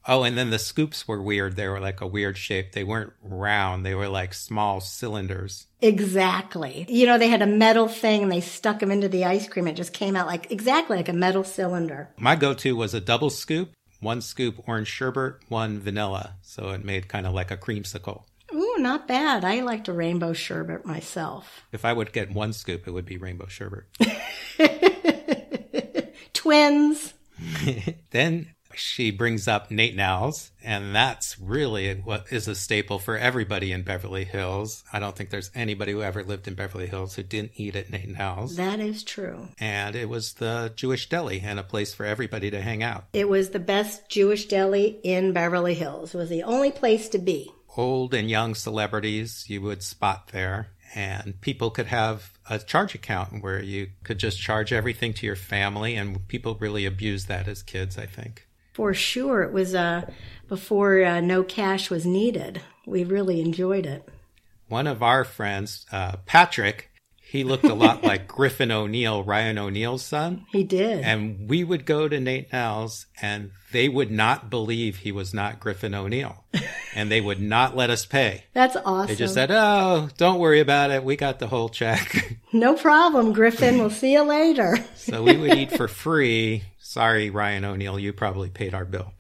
Oh, 0.08 0.24
and 0.24 0.38
then 0.38 0.51
the 0.51 0.60
scoops 0.60 1.05
were 1.05 1.22
weird. 1.22 1.58
They 1.58 1.68
were 1.68 1.82
like 1.82 1.99
a 1.99 2.08
weird 2.08 2.38
shape. 2.38 2.72
They 2.72 2.86
weren't 2.86 3.12
round. 3.22 3.86
They 3.86 3.93
were 3.93 4.08
like 4.08 4.34
small 4.34 4.80
cylinders. 4.80 5.68
Exactly. 5.82 6.86
You 6.88 7.05
know, 7.05 7.18
they 7.18 7.28
had 7.28 7.41
a 7.41 7.47
metal 7.47 7.89
thing 7.89 8.24
and 8.24 8.32
they 8.32 8.39
stuck 8.39 8.80
them 8.80 8.89
into 8.89 9.10
the 9.10 9.26
ice 9.26 9.49
cream. 9.49 9.68
It 9.68 9.76
just 9.76 9.91
came 9.91 10.16
out 10.16 10.26
like 10.26 10.49
exactly 10.49 10.95
like 10.95 11.10
a 11.10 11.14
metal 11.14 11.43
cylinder. 11.43 12.10
My 12.18 12.36
go-to 12.36 12.76
was 12.76 12.93
a 12.93 13.01
double 13.01 13.30
scoop, 13.30 13.74
one 13.99 14.22
scoop 14.22 14.64
orange 14.66 14.88
sherbet, 14.88 15.36
one 15.49 15.80
vanilla. 15.80 16.36
So 16.41 16.70
it 16.70 16.86
made 16.86 17.10
kind 17.10 17.28
of 17.28 17.34
like 17.34 17.51
a 17.51 17.58
creamsicle. 17.58 18.24
Ooh, 18.53 18.76
not 18.80 19.10
bad. 19.10 19.43
I 19.43 19.60
liked 19.60 19.89
a 19.89 19.93
rainbow 19.93 20.32
sherbet 20.32 20.86
myself. 20.86 21.66
If 21.74 21.84
I 21.84 21.91
would 21.91 22.14
get 22.14 22.32
one 22.32 22.53
scoop, 22.53 22.88
it 22.88 22.91
would 22.91 23.05
be 23.05 23.18
rainbow 23.18 23.47
sherbet. 23.47 23.84
Twins. 26.34 27.14
then 28.12 28.47
she 28.78 29.11
brings 29.11 29.47
up 29.47 29.71
Nate 29.71 29.93
'n 29.93 29.99
Al's, 29.99 30.51
and 30.63 30.95
that's 30.95 31.39
really 31.39 31.93
what 31.95 32.25
is 32.32 32.47
a 32.47 32.55
staple 32.55 32.99
for 32.99 33.17
everybody 33.17 33.71
in 33.71 33.84
Beverly 33.84 34.25
Hills. 34.25 34.84
I 34.91 34.99
don't 34.99 35.15
think 35.15 35.30
there's 35.30 35.51
anybody 35.53 35.91
who 35.91 36.01
ever 36.01 36.23
lived 36.23 36.47
in 36.47 36.53
Beverly 36.55 36.88
Hills 36.88 37.15
who 37.15 37.23
didn't 37.23 37.51
eat 37.55 37.75
at 37.75 37.89
Nate 37.89 38.07
'n 38.07 38.15
Al's. 38.17 38.55
That 38.55 38.80
is 38.80 39.03
true. 39.03 39.49
And 39.59 39.95
it 39.95 40.09
was 40.09 40.34
the 40.34 40.71
Jewish 40.75 41.09
deli 41.09 41.41
and 41.41 41.59
a 41.59 41.63
place 41.63 41.93
for 41.93 42.05
everybody 42.05 42.51
to 42.51 42.61
hang 42.61 42.84
out. 42.84 43.05
It 43.13 43.30
was 43.30 43.49
the 43.49 43.59
best 43.59 44.09
Jewish 44.09 44.45
deli 44.45 44.99
in 45.03 45.34
Beverly 45.34 45.73
Hills. 45.73 46.13
It 46.13 46.17
was 46.17 46.30
the 46.30 46.43
only 46.43 46.71
place 46.71 47.09
to 47.09 47.17
be. 47.17 47.51
Old 47.75 48.13
and 48.13 48.30
young 48.30 48.55
celebrities 48.55 49.45
you 49.47 49.61
would 49.61 49.84
spot 49.84 50.30
there, 50.30 50.69
and 50.95 51.39
people 51.41 51.69
could 51.69 51.86
have 51.86 52.32
a 52.49 52.57
charge 52.57 52.95
account 52.95 53.43
where 53.43 53.61
you 53.61 53.89
could 54.03 54.17
just 54.17 54.41
charge 54.41 54.73
everything 54.73 55.13
to 55.13 55.28
your 55.28 55.36
family, 55.36 55.95
and 55.95 56.28
people 56.28 56.55
really 56.55 56.88
abused 56.88 57.28
that 57.28 57.47
as 57.47 57.61
kids, 57.61 57.97
I 57.97 58.07
think. 58.07 58.46
For 58.78 58.93
sure. 58.93 59.41
It 59.41 59.51
was 59.51 59.73
uh, 59.73 60.05
before 60.47 61.03
uh, 61.03 61.19
no 61.19 61.41
cash 61.43 61.89
was 61.89 62.05
needed. 62.05 62.61
We 62.86 63.03
really 63.03 63.41
enjoyed 63.41 63.88
it. 63.88 64.07
One 64.67 64.86
of 64.86 65.01
our 65.01 65.23
friends, 65.23 65.88
uh, 65.91 66.17
Patrick, 66.28 66.91
he 67.19 67.43
looked 67.43 67.63
a 67.63 67.73
lot 67.73 68.03
like 68.03 68.28
Griffin 68.38 68.71
O'Neal, 68.71 69.23
Ryan 69.23 69.57
O'Neal's 69.57 70.03
son. 70.05 70.45
He 70.51 70.63
did. 70.63 71.03
And 71.03 71.49
we 71.49 71.63
would 71.63 71.88
go 71.88 72.07
to 72.07 72.19
Nate 72.19 72.49
'n 72.53 72.59
Al's 72.59 73.07
and 73.19 73.49
they 73.71 73.89
would 73.89 74.11
not 74.11 74.51
believe 74.51 74.97
he 74.97 75.11
was 75.11 75.34
not 75.34 75.59
Griffin 75.59 75.95
O'Neal. 75.95 76.45
and 76.95 77.09
they 77.09 77.19
would 77.19 77.41
not 77.41 77.75
let 77.75 77.89
us 77.89 78.05
pay. 78.05 78.43
That's 78.53 78.75
awesome. 78.86 79.07
They 79.07 79.15
just 79.15 79.34
said, 79.34 79.49
oh, 79.49 80.09
don't 80.17 80.39
worry 80.39 80.59
about 80.59 80.91
it. 80.91 81.03
We 81.03 81.15
got 81.15 81.39
the 81.39 81.47
whole 81.47 81.69
check. 81.69 82.38
no 82.53 82.75
problem, 82.75 83.34
Griffin. 83.34 83.80
We'll 83.80 83.89
see 83.89 84.13
you 84.13 84.21
later. 84.21 84.78
so 84.95 85.23
we 85.23 85.36
would 85.36 85.55
eat 85.55 85.71
for 85.71 85.88
free. 85.88 86.61
Sorry, 86.97 87.29
Ryan 87.29 87.63
O'Neal, 87.63 87.99
you 87.99 88.11
probably 88.11 88.49
paid 88.49 88.73
our 88.73 88.83
bill. 88.83 89.13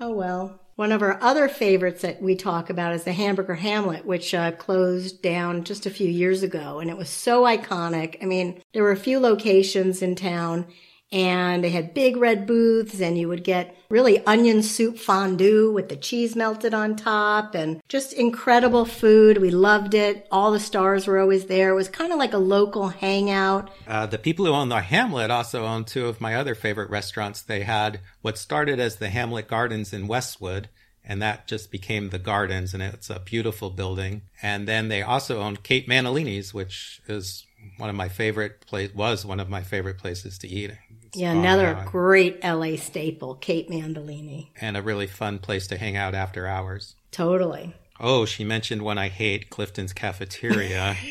Oh, 0.00 0.10
well. 0.10 0.60
One 0.74 0.90
of 0.90 1.00
our 1.00 1.16
other 1.22 1.48
favorites 1.48 2.02
that 2.02 2.20
we 2.20 2.34
talk 2.34 2.70
about 2.70 2.92
is 2.92 3.04
the 3.04 3.12
Hamburger 3.12 3.54
Hamlet, 3.54 4.04
which 4.04 4.34
uh, 4.34 4.50
closed 4.50 5.22
down 5.22 5.62
just 5.62 5.86
a 5.86 5.90
few 5.90 6.08
years 6.08 6.42
ago. 6.42 6.80
And 6.80 6.90
it 6.90 6.96
was 6.96 7.08
so 7.08 7.44
iconic. 7.44 8.16
I 8.20 8.24
mean, 8.24 8.60
there 8.72 8.82
were 8.82 8.90
a 8.90 8.96
few 8.96 9.20
locations 9.20 10.02
in 10.02 10.16
town 10.16 10.66
and 11.12 11.64
they 11.64 11.70
had 11.70 11.92
big 11.92 12.16
red 12.16 12.46
booths 12.46 13.00
and 13.00 13.18
you 13.18 13.28
would 13.28 13.42
get 13.42 13.76
really 13.88 14.24
onion 14.26 14.62
soup 14.62 14.96
fondue 14.96 15.72
with 15.72 15.88
the 15.88 15.96
cheese 15.96 16.36
melted 16.36 16.72
on 16.72 16.94
top 16.94 17.54
and 17.54 17.82
just 17.88 18.12
incredible 18.12 18.84
food. 18.84 19.38
We 19.38 19.50
loved 19.50 19.94
it. 19.94 20.28
All 20.30 20.52
the 20.52 20.60
stars 20.60 21.06
were 21.06 21.18
always 21.18 21.46
there. 21.46 21.70
It 21.70 21.74
was 21.74 21.88
kind 21.88 22.12
of 22.12 22.18
like 22.18 22.32
a 22.32 22.38
local 22.38 22.88
hangout. 22.88 23.70
Uh, 23.86 24.06
the 24.06 24.18
people 24.18 24.46
who 24.46 24.52
own 24.52 24.68
the 24.68 24.80
Hamlet 24.80 25.30
also 25.30 25.64
own 25.64 25.84
two 25.84 26.06
of 26.06 26.20
my 26.20 26.36
other 26.36 26.54
favorite 26.54 26.90
restaurants. 26.90 27.42
They 27.42 27.62
had 27.62 28.00
what 28.22 28.38
started 28.38 28.78
as 28.78 28.96
the 28.96 29.10
Hamlet 29.10 29.48
Gardens 29.48 29.92
in 29.92 30.06
Westwood 30.06 30.68
and 31.04 31.20
that 31.22 31.48
just 31.48 31.70
became 31.70 32.10
the 32.10 32.18
gardens 32.18 32.74
and 32.74 32.82
it's 32.82 33.10
a 33.10 33.18
beautiful 33.20 33.70
building 33.70 34.22
and 34.42 34.68
then 34.68 34.88
they 34.88 35.02
also 35.02 35.40
owned 35.40 35.62
Kate 35.62 35.88
Mantilini's 35.88 36.52
which 36.52 37.00
is 37.08 37.46
one 37.78 37.90
of 37.90 37.96
my 37.96 38.08
favorite 38.08 38.60
place 38.60 38.94
was 38.94 39.24
one 39.24 39.40
of 39.40 39.48
my 39.48 39.62
favorite 39.62 39.98
places 39.98 40.38
to 40.38 40.48
eat 40.48 40.70
it's 41.10 41.18
yeah 41.18 41.32
another 41.32 41.84
great 41.86 42.42
la 42.44 42.76
staple 42.76 43.34
Kate 43.34 43.68
Mantilini 43.68 44.48
and 44.60 44.76
a 44.76 44.82
really 44.82 45.06
fun 45.06 45.38
place 45.38 45.66
to 45.68 45.76
hang 45.76 45.96
out 45.96 46.14
after 46.14 46.46
hours 46.46 46.94
totally 47.10 47.74
oh 47.98 48.24
she 48.24 48.44
mentioned 48.44 48.82
one 48.82 48.98
i 48.98 49.08
hate 49.08 49.50
clifton's 49.50 49.92
cafeteria 49.92 50.96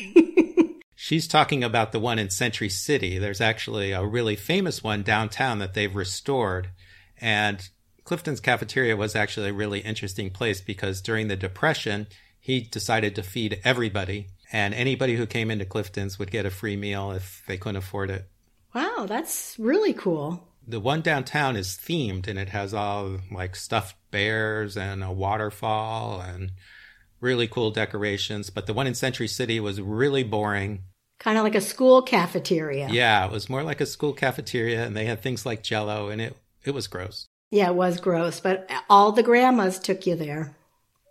She's 1.02 1.26
talking 1.26 1.64
about 1.64 1.92
the 1.92 1.98
one 1.98 2.18
in 2.18 2.28
Century 2.28 2.68
City. 2.68 3.16
There's 3.16 3.40
actually 3.40 3.92
a 3.92 4.04
really 4.04 4.36
famous 4.36 4.84
one 4.84 5.02
downtown 5.02 5.58
that 5.60 5.72
they've 5.72 5.96
restored. 5.96 6.68
And 7.18 7.66
Clifton's 8.04 8.40
cafeteria 8.40 8.98
was 8.98 9.16
actually 9.16 9.48
a 9.48 9.54
really 9.54 9.80
interesting 9.80 10.28
place 10.28 10.60
because 10.60 11.00
during 11.00 11.28
the 11.28 11.36
Depression, 11.36 12.06
he 12.38 12.60
decided 12.60 13.14
to 13.14 13.22
feed 13.22 13.62
everybody, 13.64 14.28
and 14.52 14.74
anybody 14.74 15.16
who 15.16 15.26
came 15.26 15.50
into 15.50 15.64
Clifton's 15.64 16.18
would 16.18 16.30
get 16.30 16.44
a 16.44 16.50
free 16.50 16.76
meal 16.76 17.12
if 17.12 17.44
they 17.48 17.56
couldn't 17.56 17.76
afford 17.76 18.10
it. 18.10 18.28
Wow, 18.74 19.06
that's 19.08 19.56
really 19.58 19.92
cool. 19.92 20.46
The 20.66 20.80
one 20.80 21.00
downtown 21.00 21.56
is 21.56 21.68
themed 21.76 22.28
and 22.28 22.38
it 22.38 22.50
has 22.50 22.72
all 22.72 23.18
like 23.32 23.56
stuffed 23.56 23.96
bears 24.10 24.76
and 24.76 25.02
a 25.02 25.10
waterfall 25.10 26.20
and 26.20 26.52
really 27.20 27.48
cool 27.48 27.70
decorations. 27.70 28.50
But 28.50 28.66
the 28.66 28.74
one 28.74 28.86
in 28.86 28.94
Century 28.94 29.28
City 29.28 29.58
was 29.58 29.80
really 29.80 30.22
boring. 30.22 30.84
Kind 31.18 31.36
of 31.36 31.44
like 31.44 31.54
a 31.54 31.60
school 31.60 32.02
cafeteria. 32.02 32.88
Yeah, 32.90 33.26
it 33.26 33.32
was 33.32 33.50
more 33.50 33.62
like 33.62 33.80
a 33.80 33.86
school 33.86 34.12
cafeteria 34.12 34.84
and 34.84 34.96
they 34.96 35.04
had 35.04 35.20
things 35.20 35.44
like 35.44 35.62
jello 35.62 36.08
and 36.08 36.20
it, 36.20 36.36
it 36.64 36.70
was 36.72 36.86
gross. 36.86 37.26
Yeah, 37.50 37.70
it 37.70 37.74
was 37.74 38.00
gross, 38.00 38.38
but 38.38 38.70
all 38.88 39.10
the 39.10 39.24
grandmas 39.24 39.80
took 39.80 40.06
you 40.06 40.14
there. 40.14 40.54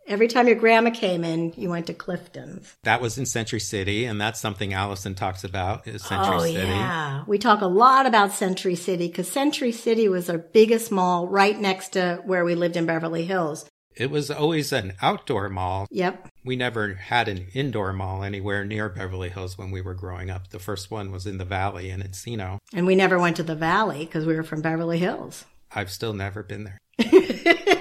Every 0.09 0.27
time 0.27 0.47
your 0.47 0.55
grandma 0.55 0.89
came 0.89 1.23
in, 1.23 1.53
you 1.55 1.69
went 1.69 1.85
to 1.85 1.93
Clifton's. 1.93 2.75
That 2.81 2.99
was 2.99 3.19
in 3.19 3.27
Century 3.27 3.59
City, 3.59 4.05
and 4.05 4.19
that's 4.19 4.39
something 4.39 4.73
Alison 4.73 5.13
talks 5.13 5.43
about 5.43 5.87
is 5.87 6.03
Century 6.03 6.35
oh, 6.35 6.43
City. 6.45 6.67
Yeah. 6.67 7.23
We 7.27 7.37
talk 7.37 7.61
a 7.61 7.67
lot 7.67 8.07
about 8.07 8.31
Century 8.31 8.73
City 8.73 9.07
because 9.07 9.27
Century 9.27 9.71
City 9.71 10.09
was 10.09 10.27
our 10.27 10.39
biggest 10.39 10.91
mall 10.91 11.27
right 11.27 11.59
next 11.59 11.89
to 11.89 12.23
where 12.25 12.43
we 12.43 12.55
lived 12.55 12.75
in 12.75 12.87
Beverly 12.87 13.25
Hills. 13.25 13.69
It 13.95 14.09
was 14.09 14.31
always 14.31 14.71
an 14.71 14.93
outdoor 14.99 15.47
mall. 15.47 15.85
Yep. 15.91 16.27
We 16.43 16.55
never 16.55 16.95
had 16.95 17.27
an 17.27 17.45
indoor 17.53 17.93
mall 17.93 18.23
anywhere 18.23 18.65
near 18.65 18.89
Beverly 18.89 19.29
Hills 19.29 19.59
when 19.59 19.69
we 19.69 19.81
were 19.81 19.93
growing 19.93 20.31
up. 20.31 20.49
The 20.49 20.57
first 20.57 20.89
one 20.89 21.11
was 21.11 21.27
in 21.27 21.37
the 21.37 21.45
Valley 21.45 21.91
in 21.91 22.01
Encino. 22.01 22.57
And 22.73 22.87
we 22.87 22.95
never 22.95 23.19
went 23.19 23.35
to 23.35 23.43
the 23.43 23.55
Valley 23.55 24.05
because 24.05 24.25
we 24.25 24.35
were 24.35 24.43
from 24.43 24.61
Beverly 24.63 24.97
Hills. 24.97 25.45
I've 25.71 25.91
still 25.91 26.13
never 26.13 26.41
been 26.41 26.63
there. 26.63 26.79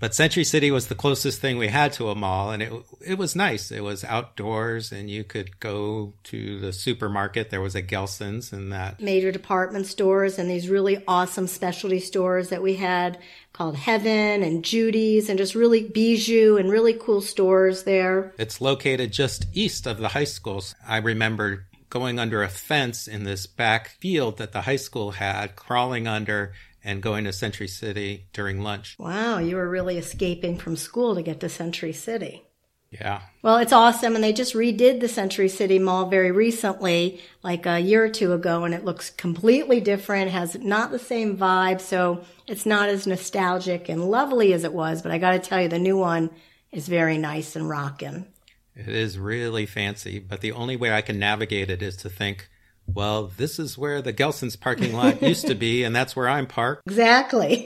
but 0.00 0.14
Century 0.14 0.44
City 0.44 0.70
was 0.70 0.86
the 0.86 0.94
closest 0.94 1.40
thing 1.40 1.58
we 1.58 1.68
had 1.68 1.92
to 1.92 2.08
a 2.08 2.14
mall, 2.14 2.50
and 2.50 2.62
it 2.62 2.72
it 3.00 3.18
was 3.18 3.36
nice. 3.36 3.70
It 3.70 3.84
was 3.84 4.02
outdoors, 4.02 4.90
and 4.90 5.10
you 5.10 5.24
could 5.24 5.60
go 5.60 6.14
to 6.24 6.58
the 6.58 6.72
supermarket. 6.72 7.50
There 7.50 7.60
was 7.60 7.74
a 7.74 7.82
Gelson's 7.82 8.52
and 8.52 8.72
that 8.72 9.00
major 9.00 9.30
department 9.30 9.86
stores, 9.86 10.38
and 10.38 10.50
these 10.50 10.68
really 10.68 11.04
awesome 11.06 11.46
specialty 11.46 12.00
stores 12.00 12.48
that 12.48 12.62
we 12.62 12.76
had 12.76 13.18
called 13.52 13.76
Heaven 13.76 14.42
and 14.42 14.64
Judy's, 14.64 15.28
and 15.28 15.38
just 15.38 15.54
really 15.54 15.86
bijou 15.86 16.56
and 16.56 16.70
really 16.70 16.94
cool 16.94 17.20
stores 17.20 17.84
there. 17.84 18.32
It's 18.38 18.60
located 18.60 19.12
just 19.12 19.46
east 19.52 19.86
of 19.86 19.98
the 19.98 20.08
high 20.08 20.24
schools. 20.24 20.74
I 20.88 20.96
remember 20.96 21.66
going 21.90 22.18
under 22.18 22.42
a 22.42 22.48
fence 22.48 23.06
in 23.06 23.24
this 23.24 23.46
back 23.46 23.88
field 23.88 24.38
that 24.38 24.52
the 24.52 24.62
high 24.62 24.76
school 24.76 25.10
had, 25.10 25.56
crawling 25.56 26.06
under 26.06 26.54
and 26.84 27.02
going 27.02 27.24
to 27.24 27.32
Century 27.32 27.68
City 27.68 28.26
during 28.32 28.62
lunch. 28.62 28.96
Wow, 28.98 29.38
you 29.38 29.56
were 29.56 29.68
really 29.68 29.98
escaping 29.98 30.58
from 30.58 30.76
school 30.76 31.14
to 31.14 31.22
get 31.22 31.40
to 31.40 31.48
Century 31.48 31.92
City. 31.92 32.44
Yeah. 32.90 33.20
Well, 33.42 33.58
it's 33.58 33.72
awesome. 33.72 34.16
And 34.16 34.24
they 34.24 34.32
just 34.32 34.54
redid 34.54 35.00
the 35.00 35.06
Century 35.06 35.48
City 35.48 35.78
Mall 35.78 36.06
very 36.06 36.32
recently, 36.32 37.20
like 37.42 37.64
a 37.64 37.78
year 37.78 38.04
or 38.04 38.08
two 38.08 38.32
ago, 38.32 38.64
and 38.64 38.74
it 38.74 38.84
looks 38.84 39.10
completely 39.10 39.80
different, 39.80 40.32
has 40.32 40.56
not 40.56 40.90
the 40.90 40.98
same 40.98 41.36
vibe. 41.36 41.80
So 41.80 42.24
it's 42.48 42.66
not 42.66 42.88
as 42.88 43.06
nostalgic 43.06 43.88
and 43.88 44.10
lovely 44.10 44.52
as 44.52 44.64
it 44.64 44.72
was. 44.72 45.02
But 45.02 45.12
I 45.12 45.18
got 45.18 45.32
to 45.32 45.38
tell 45.38 45.62
you, 45.62 45.68
the 45.68 45.78
new 45.78 45.96
one 45.96 46.30
is 46.72 46.88
very 46.88 47.16
nice 47.16 47.54
and 47.54 47.68
rocking. 47.68 48.26
It 48.74 48.88
is 48.88 49.18
really 49.18 49.66
fancy, 49.66 50.18
but 50.18 50.40
the 50.40 50.52
only 50.52 50.76
way 50.76 50.92
I 50.92 51.02
can 51.02 51.18
navigate 51.18 51.70
it 51.70 51.82
is 51.82 51.96
to 51.98 52.08
think, 52.08 52.48
well, 52.94 53.30
this 53.36 53.58
is 53.58 53.78
where 53.78 54.02
the 54.02 54.12
Gelson's 54.12 54.56
parking 54.56 54.92
lot 54.92 55.22
used 55.30 55.46
to 55.46 55.54
be, 55.54 55.84
and 55.84 55.94
that's 55.94 56.14
where 56.14 56.28
I'm 56.28 56.46
parked. 56.46 56.82
Exactly. 56.86 57.62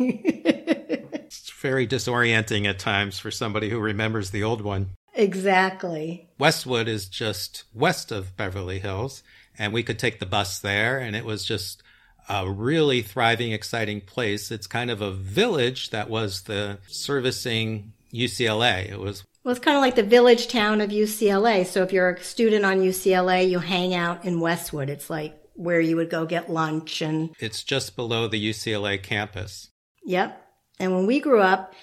it's 1.24 1.50
very 1.50 1.86
disorienting 1.86 2.66
at 2.66 2.78
times 2.78 3.18
for 3.18 3.30
somebody 3.30 3.70
who 3.70 3.78
remembers 3.78 4.30
the 4.30 4.42
old 4.42 4.62
one. 4.62 4.90
Exactly. 5.14 6.28
Westwood 6.38 6.88
is 6.88 7.08
just 7.08 7.64
west 7.72 8.10
of 8.10 8.36
Beverly 8.36 8.80
Hills, 8.80 9.22
and 9.58 9.72
we 9.72 9.82
could 9.82 9.98
take 9.98 10.18
the 10.18 10.26
bus 10.26 10.58
there, 10.58 10.98
and 10.98 11.14
it 11.14 11.24
was 11.24 11.44
just 11.44 11.82
a 12.28 12.48
really 12.50 13.02
thriving, 13.02 13.52
exciting 13.52 14.00
place. 14.00 14.50
It's 14.50 14.66
kind 14.66 14.90
of 14.90 15.00
a 15.00 15.12
village 15.12 15.90
that 15.90 16.08
was 16.08 16.42
the 16.42 16.78
servicing 16.86 17.92
UCLA. 18.12 18.90
It 18.90 18.98
was 18.98 19.24
well, 19.44 19.52
it's 19.52 19.64
kind 19.64 19.76
of 19.76 19.82
like 19.82 19.94
the 19.94 20.02
village 20.02 20.48
town 20.48 20.80
of 20.80 20.90
UCLA. 20.90 21.66
So 21.66 21.82
if 21.82 21.92
you're 21.92 22.14
a 22.14 22.22
student 22.22 22.64
on 22.64 22.80
UCLA, 22.80 23.48
you 23.48 23.58
hang 23.58 23.94
out 23.94 24.24
in 24.24 24.40
Westwood. 24.40 24.88
It's 24.88 25.10
like 25.10 25.38
where 25.54 25.80
you 25.80 25.96
would 25.96 26.10
go 26.10 26.24
get 26.24 26.50
lunch 26.50 27.02
and 27.02 27.34
it's 27.38 27.62
just 27.62 27.94
below 27.94 28.26
the 28.26 28.50
UCLA 28.50 29.00
campus. 29.00 29.68
Yep. 30.04 30.40
And 30.80 30.94
when 30.94 31.06
we 31.06 31.20
grew 31.20 31.40
up, 31.40 31.74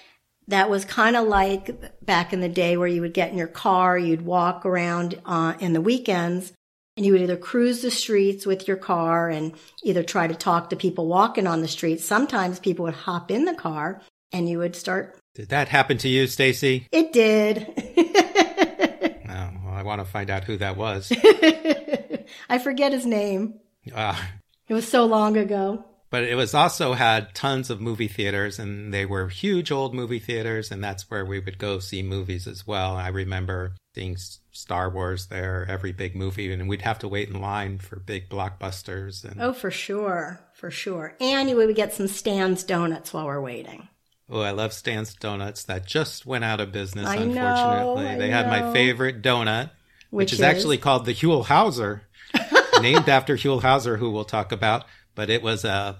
that 0.48 0.70
was 0.70 0.84
kind 0.86 1.16
of 1.16 1.28
like 1.28 2.04
back 2.04 2.34
in 2.34 2.42
the 2.42 2.50
day 2.50 2.76
where 2.78 2.88
you 2.88 3.02
would 3.02 3.14
get 3.14 3.32
in 3.32 3.38
your 3.38 3.48
car, 3.48 3.98
you'd 3.98 4.26
walk 4.26 4.66
around 4.66 5.22
uh, 5.26 5.54
in 5.60 5.74
the 5.74 5.80
weekends, 5.80 6.52
and 6.98 7.06
you 7.06 7.14
would 7.14 7.22
either 7.22 7.38
cruise 7.38 7.82
the 7.82 7.92
streets 7.92 8.46
with 8.46 8.68
your 8.68 8.76
car 8.76 9.30
and 9.30 9.54
either 9.84 10.04
try 10.04 10.28
to 10.28 10.36
talk 10.36 10.70
to 10.70 10.76
people 10.76 11.08
walking 11.08 11.48
on 11.48 11.62
the 11.62 11.68
streets. 11.68 12.04
Sometimes 12.04 12.60
people 12.60 12.84
would 12.84 12.94
hop 12.94 13.32
in 13.32 13.46
the 13.46 13.54
car 13.54 14.02
and 14.34 14.50
you 14.50 14.58
would 14.58 14.76
start 14.76 15.21
did 15.34 15.50
that 15.50 15.70
happen 15.70 15.98
to 16.00 16.10
you, 16.10 16.28
Stacy? 16.28 16.88
It 16.92 17.14
did. 17.14 17.66
oh, 19.30 19.50
well, 19.66 19.74
I 19.74 19.84
want 19.84 20.02
to 20.02 20.06
find 20.06 20.30
out 20.30 20.44
who 20.44 20.58
that 20.58 20.76
was. 20.76 21.12
I 22.50 22.58
forget 22.60 22.92
his 22.92 23.06
name. 23.06 23.60
Uh, 23.94 24.20
it 24.68 24.74
was 24.74 24.88
so 24.88 25.06
long 25.06 25.38
ago. 25.38 25.86
But 26.10 26.26
it 26.26 26.36
was 26.36 26.54
also 26.54 26.92
had 26.92 27.34
tons 27.34 27.70
of 27.70 27.80
movie 27.80 28.10
theaters, 28.10 28.60
and 28.60 28.94
they 28.94 29.06
were 29.06 29.30
huge 29.30 29.72
old 29.72 29.96
movie 29.96 30.20
theaters, 30.20 30.70
and 30.70 30.84
that's 30.84 31.10
where 31.10 31.26
we 31.26 31.40
would 31.40 31.58
go 31.58 31.80
see 31.80 32.04
movies 32.04 32.48
as 32.48 32.68
well. 32.68 32.98
I 32.98 33.08
remember 33.08 33.76
seeing 33.96 34.18
Star 34.52 34.90
Wars 34.90 35.28
there, 35.28 35.66
every 35.70 35.94
big 35.94 36.14
movie, 36.14 36.52
and 36.52 36.68
we'd 36.68 36.82
have 36.82 37.00
to 37.00 37.08
wait 37.08 37.30
in 37.30 37.40
line 37.40 37.78
for 37.78 37.98
big 37.98 38.30
blockbusters. 38.30 39.24
And... 39.24 39.42
Oh, 39.42 39.54
for 39.54 39.72
sure, 39.72 40.42
for 40.54 40.70
sure. 40.70 41.16
And 41.22 41.48
we 41.48 41.66
would 41.66 41.78
get 41.78 41.94
some 41.94 42.10
Stan's 42.10 42.66
donuts 42.66 43.14
while 43.14 43.26
we're 43.26 43.40
waiting. 43.40 43.88
Oh, 44.32 44.40
I 44.40 44.52
love 44.52 44.72
Stan's 44.72 45.14
Donuts. 45.14 45.64
That 45.64 45.86
just 45.86 46.26
went 46.26 46.46
out 46.46 46.62
of 46.62 46.72
business, 46.72 47.06
I 47.06 47.18
unfortunately. 47.18 48.04
Know, 48.04 48.18
they 48.18 48.30
know. 48.30 48.34
had 48.34 48.48
my 48.48 48.72
favorite 48.72 49.22
donut, 49.22 49.72
which, 50.10 50.28
which 50.28 50.34
is, 50.34 50.40
is, 50.40 50.46
actually 50.46 50.78
called 50.78 51.06
the 51.06 51.14
Huell 51.14 51.46
Howser, 51.46 52.02
named 52.82 53.10
after 53.10 53.36
Huell 53.36 53.62
Howser, 53.62 54.00
who 54.00 54.10
we'll 54.10 54.24
talk 54.24 54.54
about. 54.54 54.86
But 55.14 55.30
it 55.30 55.44
was 55.44 55.66
a, 55.66 55.98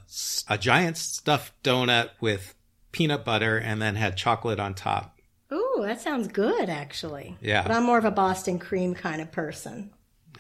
a 0.48 0.58
giant 0.58 0.96
stuffed 0.96 1.62
donut 1.62 2.12
with 2.22 2.56
peanut 2.94 3.26
butter 3.26 3.58
and 3.58 3.82
then 3.82 3.96
had 3.96 4.16
chocolate 4.16 4.60
on 4.60 4.74
top. 4.74 5.20
Ooh, 5.52 5.82
that 5.82 6.00
sounds 6.00 6.30
good, 6.30 6.70
actually. 6.70 7.38
Yeah. 7.42 7.64
But 7.64 7.72
I'm 7.72 7.84
more 7.84 7.98
of 7.98 8.06
a 8.06 8.12
Boston 8.12 8.58
cream 8.58 8.96
kind 8.96 9.22
of 9.22 9.34
person. 9.34 9.92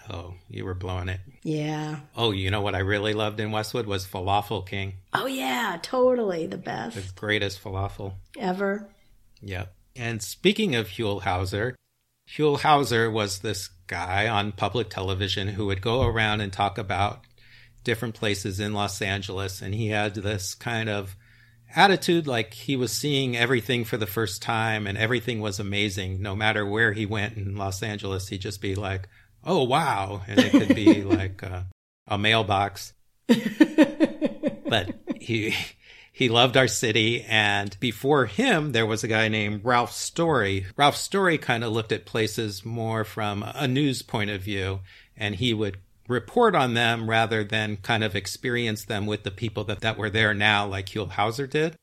Oh, 0.09 0.33
you 0.49 0.65
were 0.65 0.73
blowing 0.73 1.09
it. 1.09 1.19
Yeah. 1.43 1.99
Oh, 2.15 2.31
you 2.31 2.49
know 2.51 2.61
what 2.61 2.75
I 2.75 2.79
really 2.79 3.13
loved 3.13 3.39
in 3.39 3.51
Westwood 3.51 3.85
was 3.85 4.05
Falafel 4.05 4.67
King. 4.67 4.95
Oh, 5.13 5.27
yeah, 5.27 5.77
totally. 5.81 6.47
The 6.47 6.57
best. 6.57 6.95
The 6.95 7.03
greatest 7.15 7.63
falafel 7.63 8.13
ever. 8.37 8.89
Yep. 9.41 9.73
And 9.95 10.21
speaking 10.21 10.75
of 10.75 10.89
Huell 10.89 11.21
Howser, 11.21 11.75
Huell 12.35 12.59
Howser 12.59 13.11
was 13.11 13.39
this 13.39 13.69
guy 13.87 14.27
on 14.27 14.53
public 14.53 14.89
television 14.89 15.49
who 15.49 15.65
would 15.67 15.81
go 15.81 16.03
around 16.03 16.41
and 16.41 16.51
talk 16.51 16.77
about 16.77 17.21
different 17.83 18.15
places 18.15 18.59
in 18.59 18.73
Los 18.73 19.01
Angeles. 19.01 19.61
And 19.61 19.73
he 19.73 19.87
had 19.87 20.15
this 20.15 20.55
kind 20.55 20.89
of 20.89 21.15
attitude 21.75 22.27
like 22.27 22.53
he 22.53 22.75
was 22.75 22.91
seeing 22.91 23.35
everything 23.35 23.85
for 23.85 23.97
the 23.97 24.07
first 24.07 24.41
time 24.41 24.87
and 24.87 24.97
everything 24.97 25.39
was 25.41 25.59
amazing. 25.59 26.21
No 26.21 26.35
matter 26.35 26.65
where 26.65 26.93
he 26.93 27.05
went 27.05 27.37
in 27.37 27.55
Los 27.55 27.81
Angeles, 27.83 28.27
he'd 28.27 28.41
just 28.41 28.61
be 28.61 28.75
like, 28.75 29.07
oh 29.45 29.63
wow. 29.63 30.21
And 30.27 30.39
it 30.39 30.51
could 30.51 30.75
be 30.75 31.03
like 31.03 31.41
a, 31.43 31.67
a 32.07 32.17
mailbox. 32.17 32.93
But 34.71 34.95
he 35.19 35.53
he 36.13 36.29
loved 36.29 36.55
our 36.55 36.69
city. 36.69 37.25
And 37.27 37.75
before 37.81 38.25
him 38.25 38.71
there 38.71 38.85
was 38.85 39.03
a 39.03 39.09
guy 39.09 39.27
named 39.27 39.65
Ralph 39.65 39.91
Story. 39.91 40.65
Ralph 40.77 40.95
Story 40.95 41.37
kind 41.37 41.65
of 41.65 41.73
looked 41.73 41.91
at 41.91 42.05
places 42.05 42.63
more 42.63 43.03
from 43.03 43.43
a 43.43 43.67
news 43.67 44.01
point 44.01 44.29
of 44.29 44.41
view 44.41 44.79
and 45.17 45.35
he 45.35 45.53
would 45.53 45.79
report 46.07 46.55
on 46.55 46.73
them 46.73 47.09
rather 47.09 47.43
than 47.43 47.75
kind 47.77 48.01
of 48.01 48.15
experience 48.15 48.85
them 48.85 49.05
with 49.05 49.23
the 49.23 49.31
people 49.31 49.65
that, 49.65 49.81
that 49.81 49.97
were 49.97 50.09
there 50.09 50.33
now 50.33 50.65
like 50.65 50.87
Huell 50.87 51.11
Howser 51.11 51.49
did. 51.49 51.75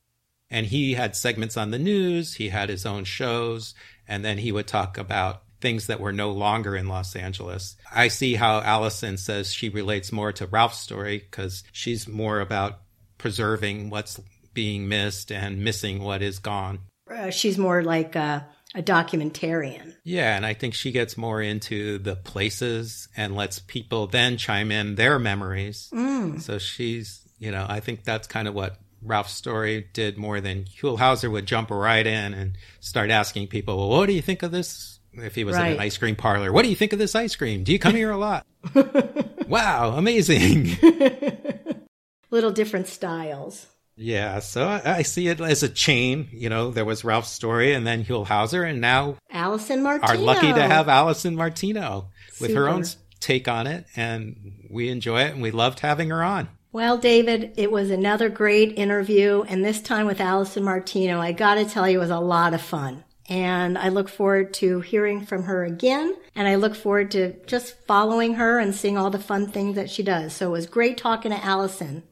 And 0.51 0.67
he 0.67 0.95
had 0.95 1.15
segments 1.15 1.59
on 1.59 1.73
the 1.73 1.79
news. 1.79 2.35
He 2.37 2.49
had 2.49 2.71
his 2.71 2.87
own 2.87 3.05
shows. 3.05 3.75
And 4.07 4.25
then 4.25 4.39
he 4.39 4.51
would 4.51 4.67
talk 4.67 4.97
about 4.97 5.43
things 5.61 5.87
that 5.89 6.01
were 6.01 6.13
no 6.13 6.31
longer 6.31 6.77
in 6.77 6.89
Los 6.89 7.17
Angeles. 7.17 7.77
I 7.93 8.09
see 8.09 8.35
how 8.35 8.61
Alison 8.61 9.17
says 9.17 9.53
she 9.53 9.69
relates 9.69 10.13
more 10.13 10.33
to 10.33 10.47
Ralph's 10.47 10.79
story 10.79 11.19
because 11.19 11.65
she's 11.73 12.07
more 12.07 12.41
about 12.41 12.81
preserving 13.19 13.91
what's 13.91 14.21
being 14.55 14.89
missed 14.89 15.31
and 15.31 15.63
missing 15.63 16.03
what 16.03 16.23
is 16.23 16.39
gone. 16.39 16.81
Uh, 17.11 17.31
she's 17.31 17.59
more 17.59 17.83
like 17.83 18.15
a, 18.17 18.47
a 18.75 18.83
documentarian. 18.83 19.95
Yeah, 20.05 20.37
and 20.37 20.47
I 20.47 20.55
think 20.55 20.75
she 20.75 20.93
gets 20.93 21.17
more 21.17 21.43
into 21.43 21.99
the 21.99 22.17
places 22.17 23.09
and 23.17 23.35
lets 23.35 23.59
people 23.59 24.07
then 24.07 24.37
chime 24.37 24.71
in 24.71 24.95
their 24.95 25.19
memories. 25.19 25.91
Mm. 25.93 26.41
So 26.41 26.59
she's, 26.59 27.27
you 27.39 27.51
know, 27.51 27.67
I 27.69 27.81
think 27.81 28.05
that's 28.05 28.27
kind 28.27 28.47
of 28.47 28.55
what 28.55 28.79
Ralph's 29.03 29.33
story 29.33 29.89
did 29.93 30.19
more 30.19 30.41
than 30.41 30.65
Huell 30.65 30.99
Howser 30.99 31.31
would 31.31 31.47
jump 31.47 31.71
right 31.71 32.07
in 32.07 32.35
and 32.35 32.59
start 32.81 33.11
asking 33.11 33.49
people, 33.49 33.77
well, 33.77 33.89
what 33.89 34.07
do 34.07 34.13
you 34.13 34.23
think 34.23 34.43
of 34.43 34.51
this 34.51 34.98
if 35.23 35.35
he 35.35 35.45
was 35.45 35.57
Right. 35.57 35.69
in 35.69 35.73
an 35.75 35.81
ice 35.81 35.97
cream 35.97 36.17
parlor. 36.17 36.53
What 36.53 36.63
do 36.63 36.69
you 36.71 36.77
think 36.77 36.93
of 36.93 36.99
this 36.99 37.15
ice 37.15 37.35
cream? 37.37 37.65
Do 37.65 37.73
you 37.73 37.79
come 37.79 37.95
here 37.95 38.11
a 38.11 38.17
lot? 38.17 38.47
wow, 39.49 39.95
amazing. 39.97 40.77
Little 42.31 42.51
different 42.51 42.87
styles. 42.89 43.67
yeah, 43.97 44.39
so 44.41 44.67
I, 44.67 44.99
I 44.99 45.03
see 45.03 45.29
it 45.29 45.41
as 45.41 45.63
a 45.63 45.69
chain. 45.69 46.29
You 46.31 46.49
know, 46.51 46.71
there 46.71 46.85
was 46.85 47.05
Ralph's 47.05 47.31
story 47.31 47.73
and 47.73 47.87
then 47.87 48.05
Huell 48.05 48.27
Howser, 48.27 48.69
and 48.69 48.81
now 48.81 49.17
Alison 49.31 49.83
Martino. 49.83 50.13
are 50.13 50.17
lucky 50.19 50.53
to 50.53 50.63
have 50.63 50.89
Alison 50.89 51.35
Martino 51.35 52.11
with 52.41 52.55
her 52.55 52.69
own 52.69 52.85
take 53.21 53.49
on 53.49 53.67
it. 53.67 53.87
And 53.97 54.67
we 54.71 54.91
enjoy 54.91 55.23
it 55.23 55.33
and 55.33 55.43
we 55.43 55.51
loved 55.51 55.81
having 55.81 56.11
her 56.11 56.23
on. 56.23 56.49
Well, 56.71 56.99
David, 56.99 57.55
it 57.57 57.73
was 57.73 57.91
another 57.91 58.29
great 58.29 58.79
interview, 58.79 59.43
and 59.49 59.65
this 59.65 59.81
time 59.81 60.07
with 60.07 60.21
Alison 60.21 60.63
Martino. 60.65 61.19
I 61.19 61.33
got 61.33 61.55
to 61.55 61.65
tell 61.65 61.89
you, 61.89 61.97
it 61.99 62.03
was 62.03 62.11
a 62.11 62.21
lot 62.21 62.53
of 62.53 62.61
fun. 62.61 63.05
And 63.29 63.77
I 63.77 63.89
look 63.91 64.09
forward 64.09 64.55
to 64.55 64.81
hearing 64.81 65.25
from 65.25 65.45
her 65.45 65.65
again. 65.65 66.17
And 66.35 66.49
I 66.49 66.55
look 66.55 66.75
forward 66.75 67.11
to 67.13 67.35
just 67.47 67.77
following 67.87 68.35
her 68.35 68.59
and 68.59 68.75
seeing 68.75 68.97
all 68.97 69.11
the 69.11 69.19
fun 69.19 69.49
things 69.49 69.77
that 69.77 69.91
she 69.91 70.03
does. 70.03 70.33
So 70.33 70.49
it 70.49 70.53
was 70.53 70.67
great 70.67 70.97
talking 70.97 71.31
to 71.31 71.45
Alison. 71.45 72.05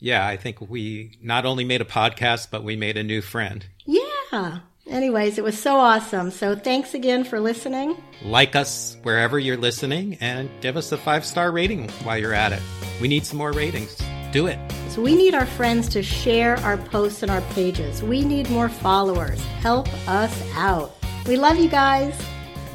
Yeah, 0.00 0.26
I 0.26 0.36
think 0.36 0.60
we 0.60 1.18
not 1.22 1.44
only 1.44 1.64
made 1.64 1.80
a 1.80 1.84
podcast, 1.84 2.48
but 2.50 2.64
we 2.64 2.76
made 2.76 2.96
a 2.96 3.02
new 3.02 3.20
friend. 3.20 3.66
Yeah. 3.84 4.60
Anyways, 4.86 5.38
it 5.38 5.44
was 5.44 5.60
so 5.60 5.76
awesome. 5.76 6.30
So 6.30 6.56
thanks 6.56 6.94
again 6.94 7.24
for 7.24 7.40
listening. 7.40 8.00
Like 8.22 8.56
us 8.56 8.96
wherever 9.02 9.38
you're 9.38 9.56
listening 9.56 10.16
and 10.20 10.48
give 10.60 10.76
us 10.76 10.92
a 10.92 10.96
five 10.96 11.24
star 11.24 11.52
rating 11.52 11.88
while 12.04 12.16
you're 12.16 12.34
at 12.34 12.52
it. 12.52 12.62
We 13.00 13.08
need 13.08 13.26
some 13.26 13.38
more 13.38 13.52
ratings. 13.52 13.96
Do 14.32 14.46
it. 14.46 14.58
We 14.98 15.14
need 15.14 15.32
our 15.32 15.46
friends 15.46 15.88
to 15.90 16.02
share 16.02 16.56
our 16.58 16.76
posts 16.76 17.22
and 17.22 17.30
our 17.30 17.40
pages. 17.52 18.02
We 18.02 18.24
need 18.24 18.50
more 18.50 18.68
followers. 18.68 19.40
Help 19.60 19.88
us 20.08 20.42
out. 20.54 20.96
We 21.26 21.36
love 21.36 21.56
you 21.56 21.68
guys. 21.68 22.20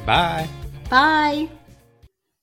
Bye. 0.06 0.48
Bye. 0.90 1.50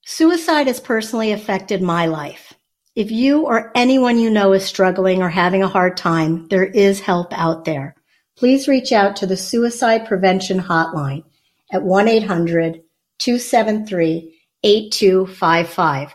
Suicide 0.04 0.66
has 0.66 0.80
personally 0.80 1.32
affected 1.32 1.80
my 1.80 2.06
life. 2.06 2.52
If 2.94 3.10
you 3.10 3.46
or 3.46 3.72
anyone 3.74 4.18
you 4.18 4.28
know 4.28 4.52
is 4.52 4.64
struggling 4.64 5.22
or 5.22 5.30
having 5.30 5.62
a 5.62 5.68
hard 5.68 5.96
time, 5.96 6.46
there 6.48 6.66
is 6.66 7.00
help 7.00 7.32
out 7.32 7.64
there. 7.64 7.94
Please 8.36 8.68
reach 8.68 8.92
out 8.92 9.16
to 9.16 9.26
the 9.26 9.36
Suicide 9.36 10.06
Prevention 10.06 10.60
Hotline 10.60 11.24
at 11.72 11.82
1 11.82 12.06
800 12.06 12.82
273 13.18 14.36
8255 14.62 16.14